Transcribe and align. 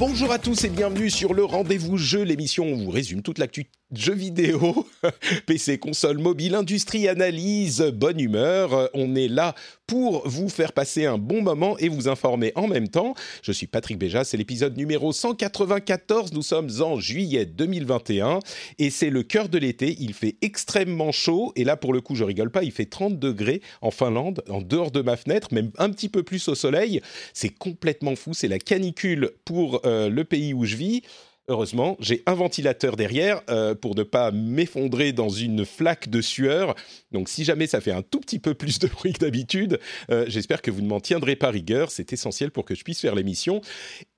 Bonjour 0.00 0.32
à 0.32 0.38
tous 0.38 0.64
et 0.64 0.70
bienvenue 0.70 1.10
sur 1.10 1.34
le 1.34 1.44
Rendez-vous 1.44 1.98
Jeu, 1.98 2.22
l'émission 2.22 2.64
où 2.64 2.68
on 2.68 2.84
vous 2.84 2.90
résume 2.90 3.20
toute 3.20 3.36
l'actu 3.36 3.66
jeux 3.92 4.14
vidéo, 4.14 4.86
PC, 5.46 5.78
console, 5.78 6.16
mobile, 6.16 6.54
industrie, 6.54 7.06
analyse, 7.06 7.82
bonne 7.82 8.18
humeur. 8.18 8.88
On 8.94 9.14
est 9.14 9.28
là 9.28 9.54
pour 9.90 10.22
vous 10.24 10.48
faire 10.48 10.72
passer 10.72 11.04
un 11.04 11.18
bon 11.18 11.42
moment 11.42 11.76
et 11.78 11.88
vous 11.88 12.06
informer 12.06 12.52
en 12.54 12.68
même 12.68 12.86
temps. 12.86 13.14
Je 13.42 13.50
suis 13.50 13.66
Patrick 13.66 13.98
Béja, 13.98 14.22
c'est 14.22 14.36
l'épisode 14.36 14.76
numéro 14.76 15.12
194. 15.12 16.32
Nous 16.32 16.42
sommes 16.42 16.70
en 16.80 17.00
juillet 17.00 17.44
2021 17.44 18.38
et 18.78 18.88
c'est 18.90 19.10
le 19.10 19.24
cœur 19.24 19.48
de 19.48 19.58
l'été. 19.58 19.96
Il 19.98 20.14
fait 20.14 20.36
extrêmement 20.42 21.10
chaud 21.10 21.52
et 21.56 21.64
là 21.64 21.76
pour 21.76 21.92
le 21.92 22.00
coup 22.00 22.14
je 22.14 22.22
rigole 22.22 22.52
pas, 22.52 22.62
il 22.62 22.70
fait 22.70 22.84
30 22.84 23.18
degrés 23.18 23.62
en 23.82 23.90
Finlande, 23.90 24.44
en 24.48 24.62
dehors 24.62 24.92
de 24.92 25.02
ma 25.02 25.16
fenêtre, 25.16 25.48
même 25.52 25.72
un 25.78 25.90
petit 25.90 26.08
peu 26.08 26.22
plus 26.22 26.46
au 26.46 26.54
soleil. 26.54 27.00
C'est 27.34 27.48
complètement 27.48 28.14
fou, 28.14 28.32
c'est 28.32 28.46
la 28.46 28.60
canicule 28.60 29.32
pour 29.44 29.80
euh, 29.86 30.08
le 30.08 30.22
pays 30.22 30.54
où 30.54 30.64
je 30.66 30.76
vis. 30.76 31.02
Heureusement, 31.50 31.96
j'ai 31.98 32.22
un 32.26 32.34
ventilateur 32.34 32.94
derrière 32.94 33.42
euh, 33.50 33.74
pour 33.74 33.96
ne 33.96 34.04
pas 34.04 34.30
m'effondrer 34.30 35.12
dans 35.12 35.30
une 35.30 35.64
flaque 35.64 36.08
de 36.08 36.20
sueur. 36.20 36.76
Donc 37.10 37.28
si 37.28 37.42
jamais 37.42 37.66
ça 37.66 37.80
fait 37.80 37.90
un 37.90 38.02
tout 38.02 38.20
petit 38.20 38.38
peu 38.38 38.54
plus 38.54 38.78
de 38.78 38.86
bruit 38.86 39.12
que 39.14 39.18
d'habitude, 39.18 39.80
euh, 40.12 40.26
j'espère 40.28 40.62
que 40.62 40.70
vous 40.70 40.80
ne 40.80 40.86
m'en 40.86 41.00
tiendrez 41.00 41.34
pas 41.34 41.50
rigueur. 41.50 41.90
C'est 41.90 42.12
essentiel 42.12 42.52
pour 42.52 42.64
que 42.64 42.76
je 42.76 42.84
puisse 42.84 43.00
faire 43.00 43.16
l'émission. 43.16 43.62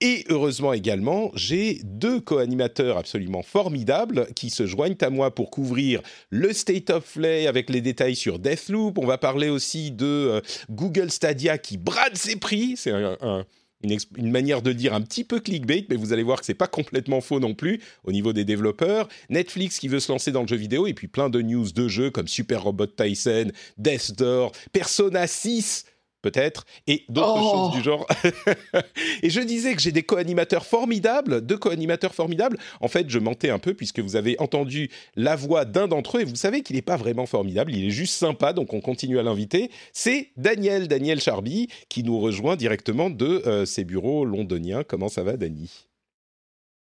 Et 0.02 0.26
heureusement 0.28 0.74
également, 0.74 1.30
j'ai 1.34 1.80
deux 1.84 2.20
co-animateurs 2.20 2.98
absolument 2.98 3.42
formidables 3.42 4.26
qui 4.36 4.50
se 4.50 4.66
joignent 4.66 4.98
à 5.00 5.08
moi 5.08 5.34
pour 5.34 5.50
couvrir 5.50 6.02
le 6.28 6.52
State 6.52 6.90
of 6.90 7.14
Play 7.14 7.46
avec 7.46 7.70
les 7.70 7.80
détails 7.80 8.14
sur 8.14 8.40
Deathloop. 8.40 8.98
On 8.98 9.06
va 9.06 9.16
parler 9.16 9.48
aussi 9.48 9.90
de 9.90 10.04
euh, 10.04 10.40
Google 10.68 11.10
Stadia 11.10 11.56
qui 11.56 11.78
brade 11.78 12.18
ses 12.18 12.36
prix. 12.36 12.74
C'est 12.76 12.90
un, 12.90 13.16
un 13.22 13.46
une, 13.82 14.30
manière 14.30 14.62
de 14.62 14.72
dire 14.72 14.94
un 14.94 15.00
petit 15.00 15.24
peu 15.24 15.40
clickbait, 15.40 15.86
mais 15.88 15.96
vous 15.96 16.12
allez 16.12 16.22
voir 16.22 16.40
que 16.40 16.46
c'est 16.46 16.54
pas 16.54 16.66
complètement 16.66 17.20
faux 17.20 17.40
non 17.40 17.54
plus 17.54 17.80
au 18.04 18.12
niveau 18.12 18.32
des 18.32 18.44
développeurs. 18.44 19.08
Netflix 19.30 19.78
qui 19.78 19.88
veut 19.88 20.00
se 20.00 20.10
lancer 20.10 20.32
dans 20.32 20.42
le 20.42 20.48
jeu 20.48 20.56
vidéo 20.56 20.86
et 20.86 20.94
puis 20.94 21.08
plein 21.08 21.30
de 21.30 21.42
news 21.42 21.70
de 21.72 21.88
jeux 21.88 22.10
comme 22.10 22.28
Super 22.28 22.62
Robot 22.62 22.86
Tyson, 22.86 23.50
Death 23.78 24.12
Door, 24.16 24.52
Persona 24.72 25.26
6 25.26 25.86
peut-être, 26.22 26.64
et 26.86 27.04
d'autres 27.08 27.40
Oh. 27.42 27.52
choses 27.70 27.76
du 27.76 27.82
genre. 27.82 28.06
et 29.22 29.30
je 29.30 29.40
disais 29.40 29.74
que 29.74 29.80
j'ai 29.82 29.92
des 29.92 30.02
co-animateurs 30.02 30.64
formidables, 30.64 31.44
deux 31.44 31.58
co-animateurs 31.58 32.14
formidables. 32.14 32.58
En 32.80 32.88
fait, 32.88 33.10
je 33.10 33.18
mentais 33.18 33.50
un 33.50 33.58
peu 33.58 33.74
puisque 33.74 33.98
vous 34.00 34.16
avez 34.16 34.36
entendu 34.40 34.90
la 35.16 35.36
voix 35.36 35.64
d'un 35.64 35.88
d'entre 35.88 36.18
eux 36.18 36.20
et 36.22 36.24
vous 36.24 36.36
savez 36.36 36.62
qu'il 36.62 36.76
n'est 36.76 36.82
pas 36.82 36.96
vraiment 36.96 37.26
formidable, 37.26 37.72
il 37.74 37.84
est 37.84 37.90
juste 37.90 38.14
sympa, 38.14 38.52
donc 38.52 38.72
on 38.72 38.80
continue 38.80 39.18
à 39.18 39.22
l'inviter. 39.22 39.70
C'est 39.92 40.30
Daniel, 40.36 40.88
Daniel 40.88 41.20
Charby, 41.20 41.68
qui 41.88 42.02
nous 42.04 42.18
rejoint 42.20 42.56
directement 42.56 43.10
de 43.10 43.42
euh, 43.46 43.64
ses 43.66 43.84
bureaux 43.84 44.24
londoniens. 44.24 44.84
Comment 44.84 45.08
ça 45.08 45.22
va, 45.22 45.36
Dani? 45.36 45.70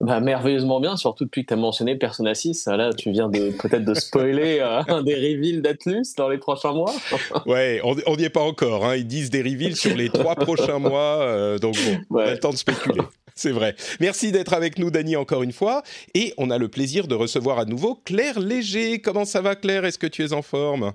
Bah, 0.03 0.19
merveilleusement 0.19 0.81
bien, 0.81 0.97
surtout 0.97 1.25
depuis 1.25 1.43
que 1.43 1.49
tu 1.49 1.55
as 1.55 1.57
mentionné 1.57 1.95
Persona 1.95 2.35
6. 2.35 2.67
Là, 2.67 2.93
tu 2.93 3.13
viens 3.13 3.29
de 3.29 3.53
peut-être 3.53 3.85
de 3.85 3.95
spoiler 3.95 4.59
euh, 4.59 4.83
un 4.89 5.05
des 5.05 5.15
reveals 5.15 5.63
d'Atlus 5.63 6.17
dans 6.17 6.29
les 6.29 6.39
prochains 6.39 6.73
mois. 6.73 6.93
Ouais, 7.47 7.81
on 7.85 8.17
n'y 8.17 8.25
est 8.25 8.31
pas 8.31 8.43
encore. 8.43 8.85
Hein. 8.85 8.97
Ils 8.97 9.07
disent 9.07 9.31
des 9.31 9.43
reveals 9.43 9.77
sur 9.77 9.97
les 9.97 10.09
trois 10.09 10.35
prochains 10.35 10.79
mois, 10.81 11.23
euh, 11.23 11.59
donc 11.59 11.77
bon, 12.11 12.19
on 12.19 12.19
a 12.19 12.33
le 12.33 12.39
temps 12.39 12.51
de 12.51 12.57
spéculer. 12.57 13.01
C'est 13.37 13.53
vrai. 13.53 13.77
Merci 14.01 14.33
d'être 14.33 14.53
avec 14.55 14.79
nous, 14.79 14.91
Dani, 14.91 15.15
encore 15.15 15.45
une 15.45 15.53
fois. 15.53 15.83
Et 16.15 16.35
on 16.37 16.51
a 16.51 16.59
le 16.59 16.69
plaisir 16.69 17.07
de 17.07 17.15
recevoir 17.15 17.61
à 17.61 17.65
nouveau 17.65 17.95
Claire 17.95 18.41
Léger. 18.41 19.01
Comment 19.01 19.25
ça 19.25 19.41
va, 19.41 19.55
Claire? 19.55 19.85
Est-ce 19.85 19.99
que 19.99 20.09
tu 20.09 20.25
es 20.25 20.33
en 20.33 20.43
forme? 20.43 20.93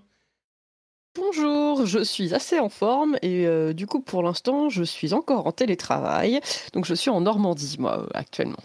Bonjour, 1.15 1.85
je 1.85 2.03
suis 2.03 2.33
assez 2.35 2.59
en 2.59 2.69
forme 2.69 3.17
et 3.23 3.47
euh, 3.47 3.73
du 3.73 3.87
coup 3.87 4.01
pour 4.01 4.21
l'instant 4.21 4.69
je 4.69 4.83
suis 4.83 5.15
encore 5.15 5.47
en 5.47 5.51
télétravail, 5.51 6.39
donc 6.73 6.85
je 6.85 6.93
suis 6.93 7.09
en 7.09 7.21
Normandie 7.21 7.77
moi 7.79 8.01
euh, 8.03 8.07
actuellement. 8.13 8.59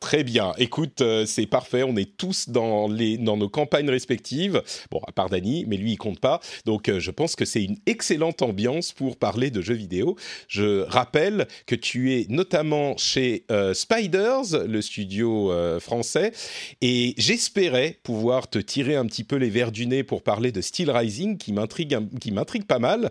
Très 0.00 0.24
bien. 0.24 0.52
Écoute, 0.58 1.00
euh, 1.00 1.26
c'est 1.26 1.46
parfait. 1.46 1.82
On 1.82 1.96
est 1.96 2.16
tous 2.16 2.48
dans, 2.48 2.88
les, 2.88 3.18
dans 3.18 3.36
nos 3.36 3.48
campagnes 3.48 3.90
respectives. 3.90 4.62
Bon, 4.90 5.00
à 5.06 5.12
part 5.12 5.28
Dany, 5.28 5.64
mais 5.66 5.76
lui, 5.76 5.92
il 5.92 5.96
compte 5.96 6.20
pas. 6.20 6.40
Donc, 6.64 6.88
euh, 6.88 7.00
je 7.00 7.10
pense 7.10 7.36
que 7.36 7.44
c'est 7.44 7.62
une 7.62 7.76
excellente 7.86 8.40
ambiance 8.42 8.92
pour 8.92 9.16
parler 9.16 9.50
de 9.50 9.60
jeux 9.60 9.74
vidéo. 9.74 10.16
Je 10.48 10.82
rappelle 10.82 11.46
que 11.66 11.74
tu 11.74 12.14
es 12.14 12.26
notamment 12.28 12.96
chez 12.96 13.44
euh, 13.50 13.74
Spiders, 13.74 14.66
le 14.66 14.80
studio 14.80 15.52
français, 15.80 16.32
et 16.80 17.14
j'espérais 17.16 17.98
pouvoir 18.02 18.48
te 18.48 18.58
tirer 18.58 18.96
un 18.96 19.06
petit 19.06 19.24
peu 19.24 19.36
les 19.36 19.50
verres 19.50 19.72
du 19.72 19.86
nez 19.86 20.02
pour 20.02 20.22
parler 20.22 20.52
de 20.52 20.60
Steel 20.60 20.90
Rising, 20.90 21.36
qui 21.36 21.52
m'intrigue, 21.52 22.64
pas 22.66 22.78
mal. 22.78 23.10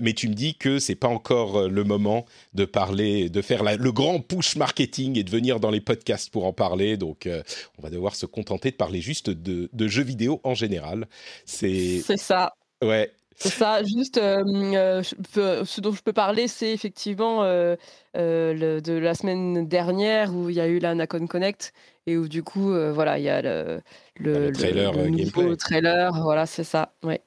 Mais 0.00 0.12
tu 0.12 0.28
me 0.28 0.34
dis 0.34 0.54
que 0.54 0.78
c'est 0.78 0.94
pas 0.94 1.08
encore 1.08 1.68
le 1.68 1.84
moment 1.84 2.26
de 2.54 2.64
parler, 2.64 3.28
de 3.28 3.42
faire 3.42 3.64
le 3.64 3.92
grand 3.92 4.20
push 4.20 4.56
marketing 4.56 5.18
et 5.18 5.24
de 5.24 5.30
venir 5.30 5.60
dans 5.60 5.70
les 5.70 5.80
podcasts 5.80 5.97
pour 6.32 6.44
en 6.44 6.52
parler. 6.52 6.96
Donc, 6.96 7.26
euh, 7.26 7.42
on 7.78 7.82
va 7.82 7.90
devoir 7.90 8.14
se 8.14 8.26
contenter 8.26 8.70
de 8.70 8.76
parler 8.76 9.00
juste 9.00 9.30
de, 9.30 9.68
de 9.72 9.88
jeux 9.88 10.02
vidéo 10.02 10.40
en 10.44 10.54
général. 10.54 11.08
C'est 11.44 12.00
ça, 12.16 12.52
ouais. 12.82 13.12
c'est 13.36 13.50
ça. 13.50 13.82
Juste 13.82 14.18
euh, 14.18 14.42
euh, 14.46 15.02
je 15.02 15.64
ce 15.64 15.80
dont 15.80 15.92
je 15.92 16.02
peux 16.02 16.12
parler, 16.12 16.48
c'est 16.48 16.72
effectivement 16.72 17.42
le- 17.42 18.80
de 18.80 18.92
la 18.92 19.14
semaine 19.14 19.68
dernière 19.68 20.34
où 20.34 20.48
il 20.48 20.56
y 20.56 20.60
a 20.60 20.66
eu 20.66 20.78
la 20.78 20.94
Nacon 20.94 21.26
Connect 21.26 21.72
et 22.08 22.16
où 22.16 22.28
du 22.28 22.42
coup 22.42 22.72
euh, 22.72 22.92
voilà 22.92 23.18
il 23.18 23.24
y 23.24 23.28
a 23.28 23.42
le, 23.42 23.80
Ah, 23.80 24.22
le 24.24 24.52
trailer, 24.52 24.92
euh, 24.96 25.08
nouveau 25.08 25.54
trailer, 25.54 26.12
voilà 26.22 26.46
c'est 26.46 26.64
ça. 26.64 26.92
Ouais. 27.04 27.20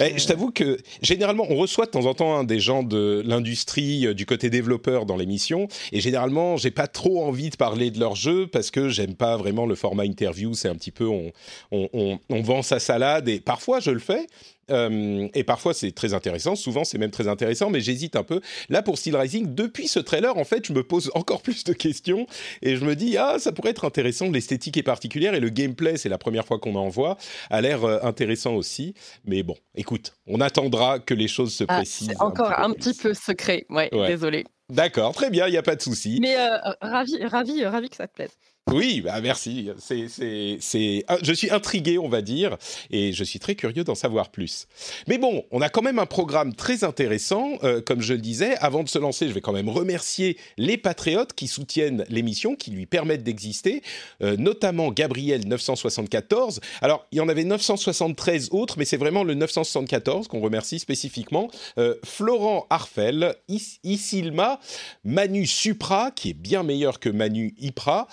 Eh, 0.00 0.18
je 0.18 0.26
t'avoue 0.26 0.50
que 0.50 0.76
généralement, 1.00 1.46
on 1.48 1.56
reçoit 1.56 1.86
de 1.86 1.90
temps 1.90 2.04
en 2.04 2.14
temps 2.14 2.36
hein, 2.36 2.44
des 2.44 2.60
gens 2.60 2.82
de 2.82 3.22
l'industrie, 3.24 4.06
euh, 4.06 4.14
du 4.14 4.26
côté 4.26 4.50
développeur 4.50 5.06
dans 5.06 5.16
l'émission, 5.16 5.68
et 5.92 6.00
généralement, 6.00 6.56
j'ai 6.56 6.70
pas 6.70 6.88
trop 6.88 7.24
envie 7.24 7.50
de 7.50 7.56
parler 7.56 7.90
de 7.90 7.98
leur 7.98 8.16
jeu 8.16 8.46
parce 8.46 8.70
que 8.70 8.88
j'aime 8.90 9.14
pas 9.14 9.36
vraiment 9.36 9.64
le 9.64 9.74
format 9.74 10.04
interview. 10.04 10.52
C'est 10.54 10.68
un 10.68 10.74
petit 10.74 10.90
peu 10.90 11.06
on, 11.06 11.32
on, 11.70 11.88
on, 11.94 12.18
on 12.28 12.42
vend 12.42 12.62
sa 12.62 12.78
salade, 12.80 13.28
et 13.28 13.40
parfois 13.40 13.80
je 13.80 13.90
le 13.90 14.00
fais. 14.00 14.26
Euh, 14.70 15.28
et 15.34 15.44
parfois 15.44 15.74
c'est 15.74 15.92
très 15.92 16.14
intéressant, 16.14 16.56
souvent 16.56 16.84
c'est 16.84 16.98
même 16.98 17.10
très 17.10 17.28
intéressant, 17.28 17.70
mais 17.70 17.80
j'hésite 17.80 18.16
un 18.16 18.22
peu. 18.22 18.40
Là 18.68 18.82
pour 18.82 18.98
Steel 18.98 19.16
Rising, 19.16 19.54
depuis 19.54 19.88
ce 19.88 19.98
trailer, 19.98 20.36
en 20.36 20.44
fait, 20.44 20.66
je 20.66 20.72
me 20.72 20.82
pose 20.82 21.10
encore 21.14 21.42
plus 21.46 21.64
de 21.64 21.72
questions 21.72 22.26
et 22.62 22.76
je 22.76 22.84
me 22.84 22.94
dis 22.96 23.16
ah 23.16 23.36
ça 23.38 23.52
pourrait 23.52 23.70
être 23.70 23.84
intéressant. 23.84 24.30
L'esthétique 24.30 24.76
est 24.76 24.82
particulière 24.82 25.34
et 25.34 25.40
le 25.40 25.48
gameplay, 25.48 25.96
c'est 25.96 26.08
la 26.08 26.18
première 26.18 26.44
fois 26.46 26.58
qu'on 26.58 26.74
en 26.74 26.88
voit, 26.88 27.16
a 27.50 27.60
l'air 27.60 27.84
euh, 27.84 27.98
intéressant 28.02 28.54
aussi. 28.54 28.94
Mais 29.24 29.42
bon, 29.42 29.56
écoute, 29.74 30.12
on 30.26 30.40
attendra 30.40 30.98
que 30.98 31.14
les 31.14 31.28
choses 31.28 31.54
se 31.54 31.64
Ah, 31.68 31.76
précisent. 31.76 32.08
c'est 32.10 32.20
encore 32.22 32.58
un 32.58 32.72
petit 32.72 32.94
peu 32.94 33.14
secret. 33.14 33.66
Ouais, 33.70 33.88
Ouais. 33.94 34.08
désolé. 34.08 34.44
D'accord, 34.68 35.14
très 35.14 35.30
bien, 35.30 35.46
il 35.46 35.52
n'y 35.52 35.56
a 35.58 35.62
pas 35.62 35.76
de 35.76 35.80
souci. 35.82 36.18
Mais 36.20 36.36
euh, 36.36 36.56
ravi, 36.80 37.24
ravi, 37.24 37.64
ravi 37.64 37.88
que 37.88 37.94
ça 37.96 38.08
te 38.08 38.14
plaise. 38.14 38.32
Oui, 38.72 39.00
bah 39.00 39.20
merci. 39.20 39.70
C'est, 39.78 40.08
c'est, 40.08 40.56
c'est... 40.60 41.04
Je 41.22 41.32
suis 41.32 41.52
intrigué, 41.52 41.98
on 41.98 42.08
va 42.08 42.20
dire, 42.20 42.56
et 42.90 43.12
je 43.12 43.22
suis 43.22 43.38
très 43.38 43.54
curieux 43.54 43.84
d'en 43.84 43.94
savoir 43.94 44.28
plus. 44.30 44.66
Mais 45.06 45.18
bon, 45.18 45.44
on 45.52 45.60
a 45.60 45.68
quand 45.68 45.82
même 45.82 46.00
un 46.00 46.06
programme 46.06 46.52
très 46.52 46.82
intéressant. 46.82 47.58
euh, 47.62 47.80
comme 47.80 48.02
je 48.02 48.12
le 48.14 48.20
disais, 48.20 48.56
avant 48.56 48.82
de 48.82 48.88
se 48.88 48.98
lancer, 48.98 49.28
je 49.28 49.32
vais 49.32 49.40
quand 49.40 49.52
même 49.52 49.68
remercier 49.68 50.36
les 50.58 50.76
patriotes 50.78 51.32
qui 51.32 51.46
soutiennent 51.46 52.04
l'émission, 52.08 52.56
qui 52.56 52.72
lui 52.72 52.86
permettent 52.86 53.22
d'exister, 53.22 53.82
euh, 54.20 54.36
notamment 54.36 54.90
Gabriel 54.90 55.46
974. 55.46 56.60
Alors, 56.82 57.06
il 57.12 57.18
y 57.18 57.20
en 57.20 57.28
avait 57.28 57.44
973 57.44 58.48
autres, 58.50 58.78
mais 58.78 58.84
c'est 58.84 58.96
vraiment 58.96 59.22
le 59.22 59.34
974 59.34 60.26
qu'on 60.26 60.40
remercie 60.40 60.80
spécifiquement. 60.80 61.52
Euh, 61.78 61.94
Florent 62.04 62.66
Arfel, 62.70 63.36
Is- 63.46 63.78
Isilma, 63.84 64.58
Manu 65.04 65.46
Supra, 65.46 66.10
qui 66.10 66.30
est 66.30 66.34
bien 66.36 66.64
meilleur 66.64 66.98
que 66.98 67.10
Manu 67.10 67.54
Ipra, 67.60 68.08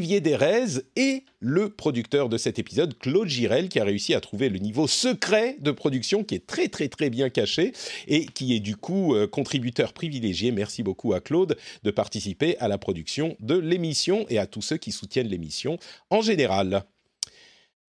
Derez 0.00 0.82
et 0.96 1.24
le 1.40 1.68
producteur 1.68 2.28
de 2.28 2.36
cet 2.36 2.58
épisode, 2.58 2.98
Claude 2.98 3.28
Girel, 3.28 3.68
qui 3.68 3.78
a 3.78 3.84
réussi 3.84 4.14
à 4.14 4.20
trouver 4.20 4.48
le 4.48 4.58
niveau 4.58 4.86
secret 4.86 5.56
de 5.60 5.70
production 5.70 6.24
qui 6.24 6.34
est 6.34 6.46
très 6.46 6.68
très 6.68 6.88
très 6.88 7.10
bien 7.10 7.30
caché 7.30 7.72
et 8.08 8.26
qui 8.26 8.56
est 8.56 8.60
du 8.60 8.76
coup 8.76 9.14
euh, 9.14 9.26
contributeur 9.26 9.92
privilégié. 9.92 10.50
Merci 10.52 10.82
beaucoup 10.82 11.12
à 11.12 11.20
Claude 11.20 11.56
de 11.82 11.90
participer 11.90 12.56
à 12.58 12.68
la 12.68 12.78
production 12.78 13.36
de 13.40 13.56
l'émission 13.56 14.26
et 14.28 14.38
à 14.38 14.46
tous 14.46 14.62
ceux 14.62 14.76
qui 14.76 14.90
soutiennent 14.92 15.28
l'émission 15.28 15.78
en 16.10 16.22
général. 16.22 16.84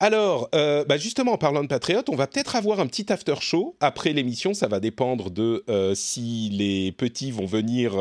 Alors, 0.01 0.49
euh, 0.53 0.83
bah 0.83 0.97
justement, 0.97 1.31
en 1.31 1.37
parlant 1.37 1.63
de 1.63 1.69
Patriote, 1.69 2.09
on 2.09 2.15
va 2.15 2.27
peut-être 2.27 2.57
avoir 2.57 2.81
un 2.81 2.87
petit 2.87 3.11
after 3.13 3.35
show 3.39 3.77
après 3.79 4.11
l'émission. 4.11 4.53
Ça 4.53 4.67
va 4.67 4.81
dépendre 4.81 5.31
de 5.31 5.63
euh, 5.69 5.95
si 5.95 6.49
les 6.51 6.91
petits 6.91 7.31
vont 7.31 7.45
venir 7.45 7.93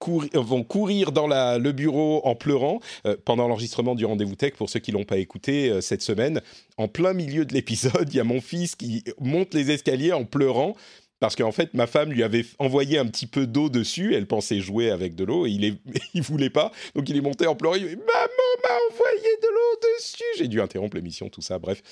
courir, 0.00 0.42
vont 0.42 0.64
courir 0.64 1.12
dans 1.12 1.28
le 1.28 1.70
bureau 1.70 2.20
en 2.24 2.34
pleurant 2.34 2.80
pendant 3.24 3.46
l'enregistrement 3.46 3.94
du 3.94 4.04
rendez-vous 4.04 4.34
tech. 4.34 4.54
Pour 4.54 4.68
ceux 4.68 4.80
qui 4.80 4.90
l'ont 4.90 5.04
pas 5.04 5.18
écouté 5.18 5.80
cette 5.80 6.02
semaine, 6.02 6.40
en 6.76 6.88
plein 6.88 7.12
milieu 7.12 7.44
de 7.44 7.54
l'épisode, 7.54 8.08
il 8.12 8.16
y 8.16 8.20
a 8.20 8.24
mon 8.24 8.40
fils 8.40 8.74
qui 8.74 9.04
monte 9.20 9.54
les 9.54 9.70
escaliers 9.70 10.12
en 10.12 10.24
pleurant 10.24 10.74
parce 11.20 11.36
qu'en 11.36 11.52
fait, 11.52 11.74
ma 11.74 11.86
femme 11.86 12.10
lui 12.10 12.22
avait 12.22 12.46
envoyé 12.58 12.98
un 12.98 13.06
petit 13.06 13.26
peu 13.26 13.46
d'eau 13.46 13.68
dessus. 13.68 14.14
Elle 14.14 14.26
pensait 14.26 14.60
jouer 14.60 14.90
avec 14.90 15.14
de 15.14 15.24
l'eau 15.24 15.46
et 15.46 15.50
il, 15.50 15.76
il 16.14 16.22
voulait 16.22 16.50
pas. 16.50 16.72
Donc 16.94 17.08
il 17.10 17.16
est 17.16 17.20
monté 17.20 17.46
en 17.46 17.54
pleurant. 17.54 17.74
Il 17.74 17.86
dit 17.86 17.96
Maman 17.96 18.50
m'a 18.64 18.74
envoyé 18.90 19.36
de 19.42 19.48
l'eau 19.48 19.80
dessus. 19.98 20.24
J'ai 20.38 20.48
dû 20.48 20.60
interrompre 20.60 20.96
l'émission, 20.96 21.28
tout 21.28 21.42
ça. 21.42 21.58
Bref. 21.58 21.82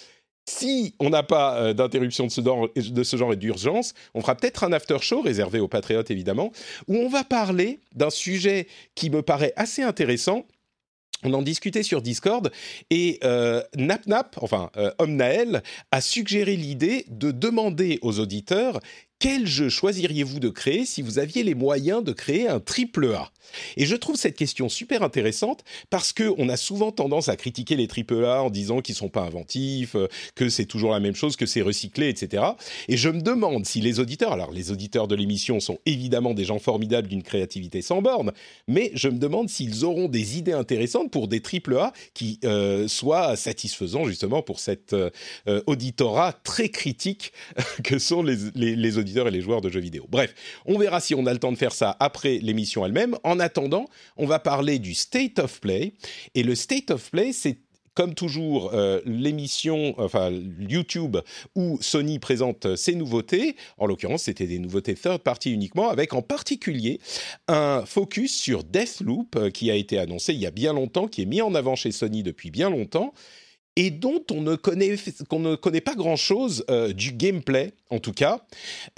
Si 0.49 0.95
on 0.99 1.11
n'a 1.11 1.23
pas 1.23 1.59
euh, 1.59 1.75
d'interruption 1.75 2.27
de 2.27 2.31
ce, 2.31 3.17
genre, 3.17 3.33
et 3.35 3.37
d'urgence, 3.37 3.93
on 4.15 4.23
fera 4.23 4.35
peut-être 4.35 4.65
un 4.65 4.73
after 4.73 4.97
show 5.03 5.21
réservé 5.21 5.61
aux 5.61 5.69
patriotes 5.69 6.11
évidemment, 6.11 6.53
où 6.87 6.97
on 6.97 7.11
va 7.11 7.23
parler 7.23 7.81
d'un 7.95 8.09
sujet 8.09 8.67
qui 8.95 9.11
me 9.11 9.21
paraît 9.21 9.53
assez 9.56 9.83
intéressant. 9.83 10.47
On 11.23 11.35
en 11.35 11.43
discutait 11.43 11.83
sur 11.83 12.00
Discord 12.00 12.50
et 12.89 13.19
euh, 13.25 13.62
NapNap, 13.77 14.39
enfin 14.41 14.71
euh, 14.79 14.91
Naël, 15.06 15.62
a 15.91 16.00
suggéré 16.00 16.56
l'idée 16.56 17.05
de 17.09 17.31
demander 17.31 17.99
aux 18.01 18.19
auditeurs 18.19 18.81
quel 19.19 19.47
jeu 19.47 19.69
choisiriez-vous 19.69 20.38
de 20.38 20.49
créer 20.49 20.85
si 20.85 21.03
vous 21.03 21.19
aviez 21.19 21.43
les 21.43 21.55
moyens 21.55 22.05
de 22.05 22.12
créer 22.12 22.49
un 22.49 22.61
triple 22.61 23.12
A? 23.15 23.31
Et 23.79 23.87
je 23.87 23.97
trouve 23.97 24.17
cette 24.17 24.37
question 24.37 24.69
super 24.69 25.03
intéressante 25.03 25.65
parce 25.88 26.12
que 26.12 26.35
on 26.37 26.50
a 26.50 26.59
souvent 26.59 26.93
tendance 26.93 27.31
à 27.31 27.37
critiquer 27.37 27.76
les 27.76 27.88
triple 27.88 28.25
A 28.26 28.43
en 28.43 28.50
disant 28.50 28.82
qu'ils 28.82 28.94
sont 28.94 29.09
pas 29.09 29.23
inventifs, 29.23 29.94
euh, 29.94 30.06
que 30.35 30.50
c'est 30.50 30.67
toujours 30.67 30.93
la 30.93 31.00
même 31.00 31.15
chose, 31.15 31.35
que 31.37 31.47
c'est 31.47 31.62
recyclé, 31.62 32.11
etc. 32.11 32.44
Et 32.88 32.99
je 32.99 33.09
me 33.09 33.23
demande 33.23 33.65
si 33.65 33.81
les 33.81 34.00
auditeurs, 34.00 34.32
alors 34.32 34.53
les 34.53 34.70
auditeurs 34.70 35.09
de 35.09 35.15
l'émission 35.15 35.61
sont 35.61 35.79
évidemment 35.87 36.35
des 36.35 36.44
gens 36.44 36.59
formidables 36.59 37.09
d'une 37.09 37.23
créativité 37.23 37.81
sans 37.81 38.03
borne, 38.03 38.32
mais 38.67 38.93
je 38.94 39.09
me 39.09 39.19
demande 39.19 39.49
s'ils 39.49 39.85
auront 39.85 40.09
des 40.09 40.37
idées 40.37 40.53
intéressantes 40.53 41.11
pour 41.11 41.26
des 41.26 41.41
triple 41.41 41.76
A 41.79 41.94
qui 42.12 42.38
euh, 42.44 42.87
soient 42.87 43.35
satisfaisants 43.35 44.05
justement 44.05 44.43
pour 44.43 44.61
cet 44.61 44.93
euh, 44.93 45.11
auditorat 45.67 46.35
très 46.44 46.69
critique 46.69 47.32
que 47.82 47.99
sont 47.99 48.23
les, 48.23 48.37
les, 48.55 48.76
les 48.76 48.99
auditeurs 48.99 49.07
et 49.16 49.31
les 49.31 49.40
joueurs 49.40 49.60
de 49.60 49.69
jeux 49.69 49.81
vidéo. 49.81 50.06
Bref, 50.08 50.34
on 50.66 50.78
verra 50.78 51.00
si 51.00 51.14
on 51.14 51.26
a 51.26 51.32
le 51.32 51.38
temps 51.38 51.52
de 51.52 51.58
faire 51.58 51.72
ça 51.72 51.96
après 52.00 52.38
l'émission 52.38 52.84
elle-même. 52.84 53.16
En 53.25 53.40
attendant, 53.40 53.87
on 54.16 54.26
va 54.26 54.38
parler 54.38 54.78
du 54.78 54.94
State 54.94 55.38
of 55.38 55.60
Play. 55.60 55.94
Et 56.34 56.43
le 56.43 56.55
State 56.55 56.90
of 56.90 57.10
Play, 57.10 57.32
c'est 57.32 57.58
comme 57.99 58.14
toujours, 58.14 58.70
euh, 58.75 59.00
l'émission, 59.06 59.93
enfin 59.99 60.31
YouTube, 60.60 61.16
où 61.56 61.78
Sony 61.81 62.20
présente 62.20 62.76
ses 62.76 62.94
nouveautés. 62.94 63.56
En 63.76 63.87
l'occurrence, 63.87 64.22
c'était 64.22 64.46
des 64.46 64.60
nouveautés 64.60 64.94
third 64.94 65.19
party 65.19 65.50
uniquement, 65.50 65.88
avec 65.88 66.14
en 66.14 66.22
particulier 66.22 67.00
un 67.49 67.84
focus 67.84 68.38
sur 68.38 68.62
Deathloop, 68.62 69.34
euh, 69.34 69.50
qui 69.50 69.69
a 69.72 69.75
été 69.75 69.99
annoncé 69.99 70.32
il 70.32 70.38
y 70.38 70.46
a 70.46 70.52
bien 70.52 70.75
longtemps, 70.75 71.08
qui 71.08 71.22
est 71.22 71.26
mis 71.26 71.43
en 71.43 71.56
avant 71.56 71.75
chez 71.75 71.90
Sony 71.90 72.22
depuis 72.22 72.52
bien 72.52 72.70
longtemps 72.70 73.12
et 73.79 73.93
dont 73.93 74.25
on 74.33 74.41
ne 74.41 74.57
connaît, 74.57 75.81
pas 75.81 75.95
grand-chose 75.95 76.65
euh, 76.69 76.93
du 76.93 77.13
gameplay, 77.13 77.75
en 77.91 78.01
tout 78.01 78.13
cas, 78.13 78.45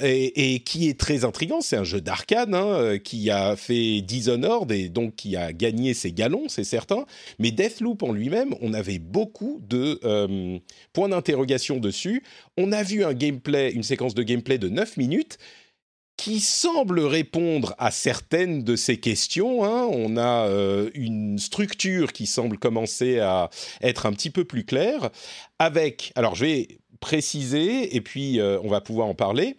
et, 0.02 0.60
qui 0.60 0.88
est 0.88 0.98
très 0.98 1.26
intrigant. 1.26 1.60
C'est 1.60 1.76
un 1.76 1.84
jeu 1.84 2.00
d'arcade 2.00 2.54
hein, 2.54 2.64
euh, 2.64 2.98
qui 2.98 3.28
a 3.28 3.56
fait 3.56 4.00
Dishonored 4.00 4.72
et 4.72 4.88
donc 4.88 5.16
qui 5.16 5.36
a 5.36 5.52
gagné 5.52 5.92
ses 5.92 6.12
galons, 6.12 6.48
c'est 6.48 6.64
certain. 6.64 7.04
Mais 7.38 7.50
Deathloop 7.50 8.02
en 8.02 8.12
lui-même, 8.12 8.54
on 8.62 8.72
avait 8.72 8.98
beaucoup 8.98 9.60
de 9.68 10.00
euh, 10.04 10.58
points 10.94 11.10
d'interrogation 11.10 11.76
dessus. 11.76 12.22
On 12.56 12.72
a 12.72 12.82
vu 12.82 13.04
une 13.04 13.82
séquence 13.82 14.14
de 14.14 14.22
gameplay 14.22 14.56
de 14.56 14.70
9 14.70 14.96
minutes 14.96 15.36
qui 16.16 16.40
semble 16.40 17.00
répondre 17.00 17.74
à 17.78 17.90
certaines 17.90 18.62
de 18.62 18.76
ces 18.76 18.98
questions. 18.98 19.64
Hein. 19.64 19.88
On 19.90 20.16
a 20.16 20.46
euh, 20.46 20.90
une 20.94 21.38
structure 21.38 22.12
qui 22.12 22.26
semble 22.26 22.58
commencer 22.58 23.20
à 23.20 23.48
être 23.80 24.04
un 24.06 24.12
petit 24.12 24.30
peu 24.30 24.44
plus 24.44 24.64
claire, 24.64 25.10
avec, 25.58 26.12
alors 26.16 26.34
je 26.34 26.44
vais 26.44 26.68
préciser, 27.00 27.96
et 27.96 28.00
puis 28.02 28.38
euh, 28.38 28.60
on 28.62 28.68
va 28.68 28.80
pouvoir 28.82 29.06
en 29.06 29.14
parler, 29.14 29.56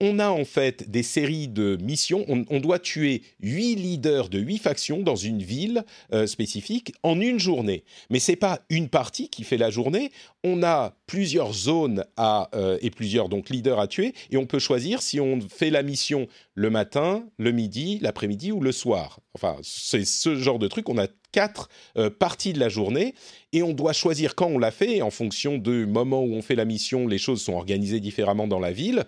on 0.00 0.18
a 0.18 0.28
en 0.28 0.44
fait 0.44 0.90
des 0.90 1.02
séries 1.02 1.48
de 1.48 1.78
missions. 1.80 2.24
On, 2.28 2.60
doit 2.60 2.78
tuer 2.78 3.22
huit 3.40 3.76
leaders 3.76 4.28
de 4.28 4.38
huit 4.38 4.58
factions 4.58 5.02
dans 5.02 5.16
une 5.16 5.42
ville 5.42 5.84
euh, 6.12 6.26
spécifique 6.26 6.94
en 7.02 7.20
une 7.20 7.38
journée. 7.38 7.84
Mais 8.10 8.18
c'est 8.18 8.36
pas 8.36 8.60
une 8.70 8.88
partie 8.88 9.28
qui 9.28 9.44
fait 9.44 9.56
la 9.56 9.70
journée. 9.70 10.10
On 10.42 10.62
a 10.62 10.96
plusieurs 11.06 11.52
zones 11.52 12.04
à, 12.16 12.48
euh, 12.54 12.78
et 12.80 12.90
plusieurs 12.90 13.28
donc 13.28 13.50
leaders 13.50 13.78
à 13.78 13.86
tuer 13.86 14.14
et 14.30 14.36
on 14.36 14.46
peut 14.46 14.58
choisir 14.58 15.02
si 15.02 15.20
on 15.20 15.40
fait 15.40 15.70
la 15.70 15.82
mission 15.82 16.26
le 16.54 16.70
matin, 16.70 17.24
le 17.38 17.52
midi, 17.52 17.98
l'après-midi 18.00 18.52
ou 18.52 18.60
le 18.60 18.72
soir. 18.72 19.20
Enfin, 19.34 19.56
c'est 19.62 20.04
ce 20.04 20.36
genre 20.36 20.58
de 20.58 20.68
truc. 20.68 20.88
On 20.88 20.98
a 20.98 21.06
quatre 21.34 21.68
euh, 21.98 22.10
parties 22.10 22.52
de 22.52 22.60
la 22.60 22.68
journée 22.68 23.14
et 23.52 23.64
on 23.64 23.72
doit 23.72 23.92
choisir 23.92 24.36
quand 24.36 24.46
on 24.46 24.58
l'a 24.58 24.70
fait. 24.70 25.02
en 25.02 25.10
fonction 25.10 25.58
du 25.58 25.84
moment 25.86 26.22
où 26.22 26.32
on 26.32 26.42
fait 26.42 26.54
la 26.54 26.64
mission, 26.64 27.08
les 27.08 27.18
choses 27.18 27.42
sont 27.42 27.54
organisées 27.54 27.98
différemment 27.98 28.46
dans 28.46 28.60
la 28.60 28.70
ville. 28.70 29.04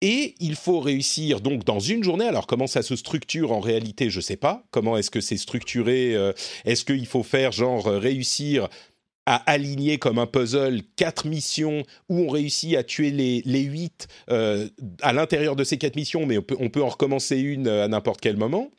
Et 0.00 0.36
il 0.38 0.54
faut 0.54 0.78
réussir 0.78 1.40
donc 1.40 1.64
dans 1.64 1.80
une 1.80 2.04
journée. 2.04 2.26
Alors 2.26 2.46
comment 2.46 2.68
ça 2.68 2.82
se 2.82 2.94
structure 2.94 3.50
en 3.52 3.60
réalité, 3.60 4.10
je 4.10 4.18
ne 4.18 4.22
sais 4.22 4.36
pas. 4.36 4.64
Comment 4.70 4.96
est-ce 4.96 5.10
que 5.10 5.20
c'est 5.20 5.36
structuré 5.36 6.14
euh, 6.14 6.32
Est-ce 6.64 6.84
qu'il 6.84 7.06
faut 7.06 7.24
faire 7.24 7.50
genre 7.50 7.88
euh, 7.88 7.98
réussir 7.98 8.68
à 9.26 9.36
aligner 9.50 9.98
comme 9.98 10.18
un 10.18 10.26
puzzle 10.26 10.82
quatre 10.96 11.26
missions 11.26 11.82
où 12.08 12.20
on 12.20 12.28
réussit 12.28 12.76
à 12.76 12.84
tuer 12.84 13.10
les, 13.10 13.42
les 13.44 13.62
huit 13.62 14.06
euh, 14.30 14.68
à 15.02 15.12
l'intérieur 15.12 15.56
de 15.56 15.64
ces 15.64 15.78
quatre 15.78 15.96
missions, 15.96 16.24
mais 16.24 16.38
on 16.38 16.70
peut, 16.70 16.82
en 16.82 16.88
recommencer 16.88 17.36
une 17.36 17.68
à 17.68 17.88
n'importe 17.88 18.22
quel 18.22 18.38
moment 18.38 18.70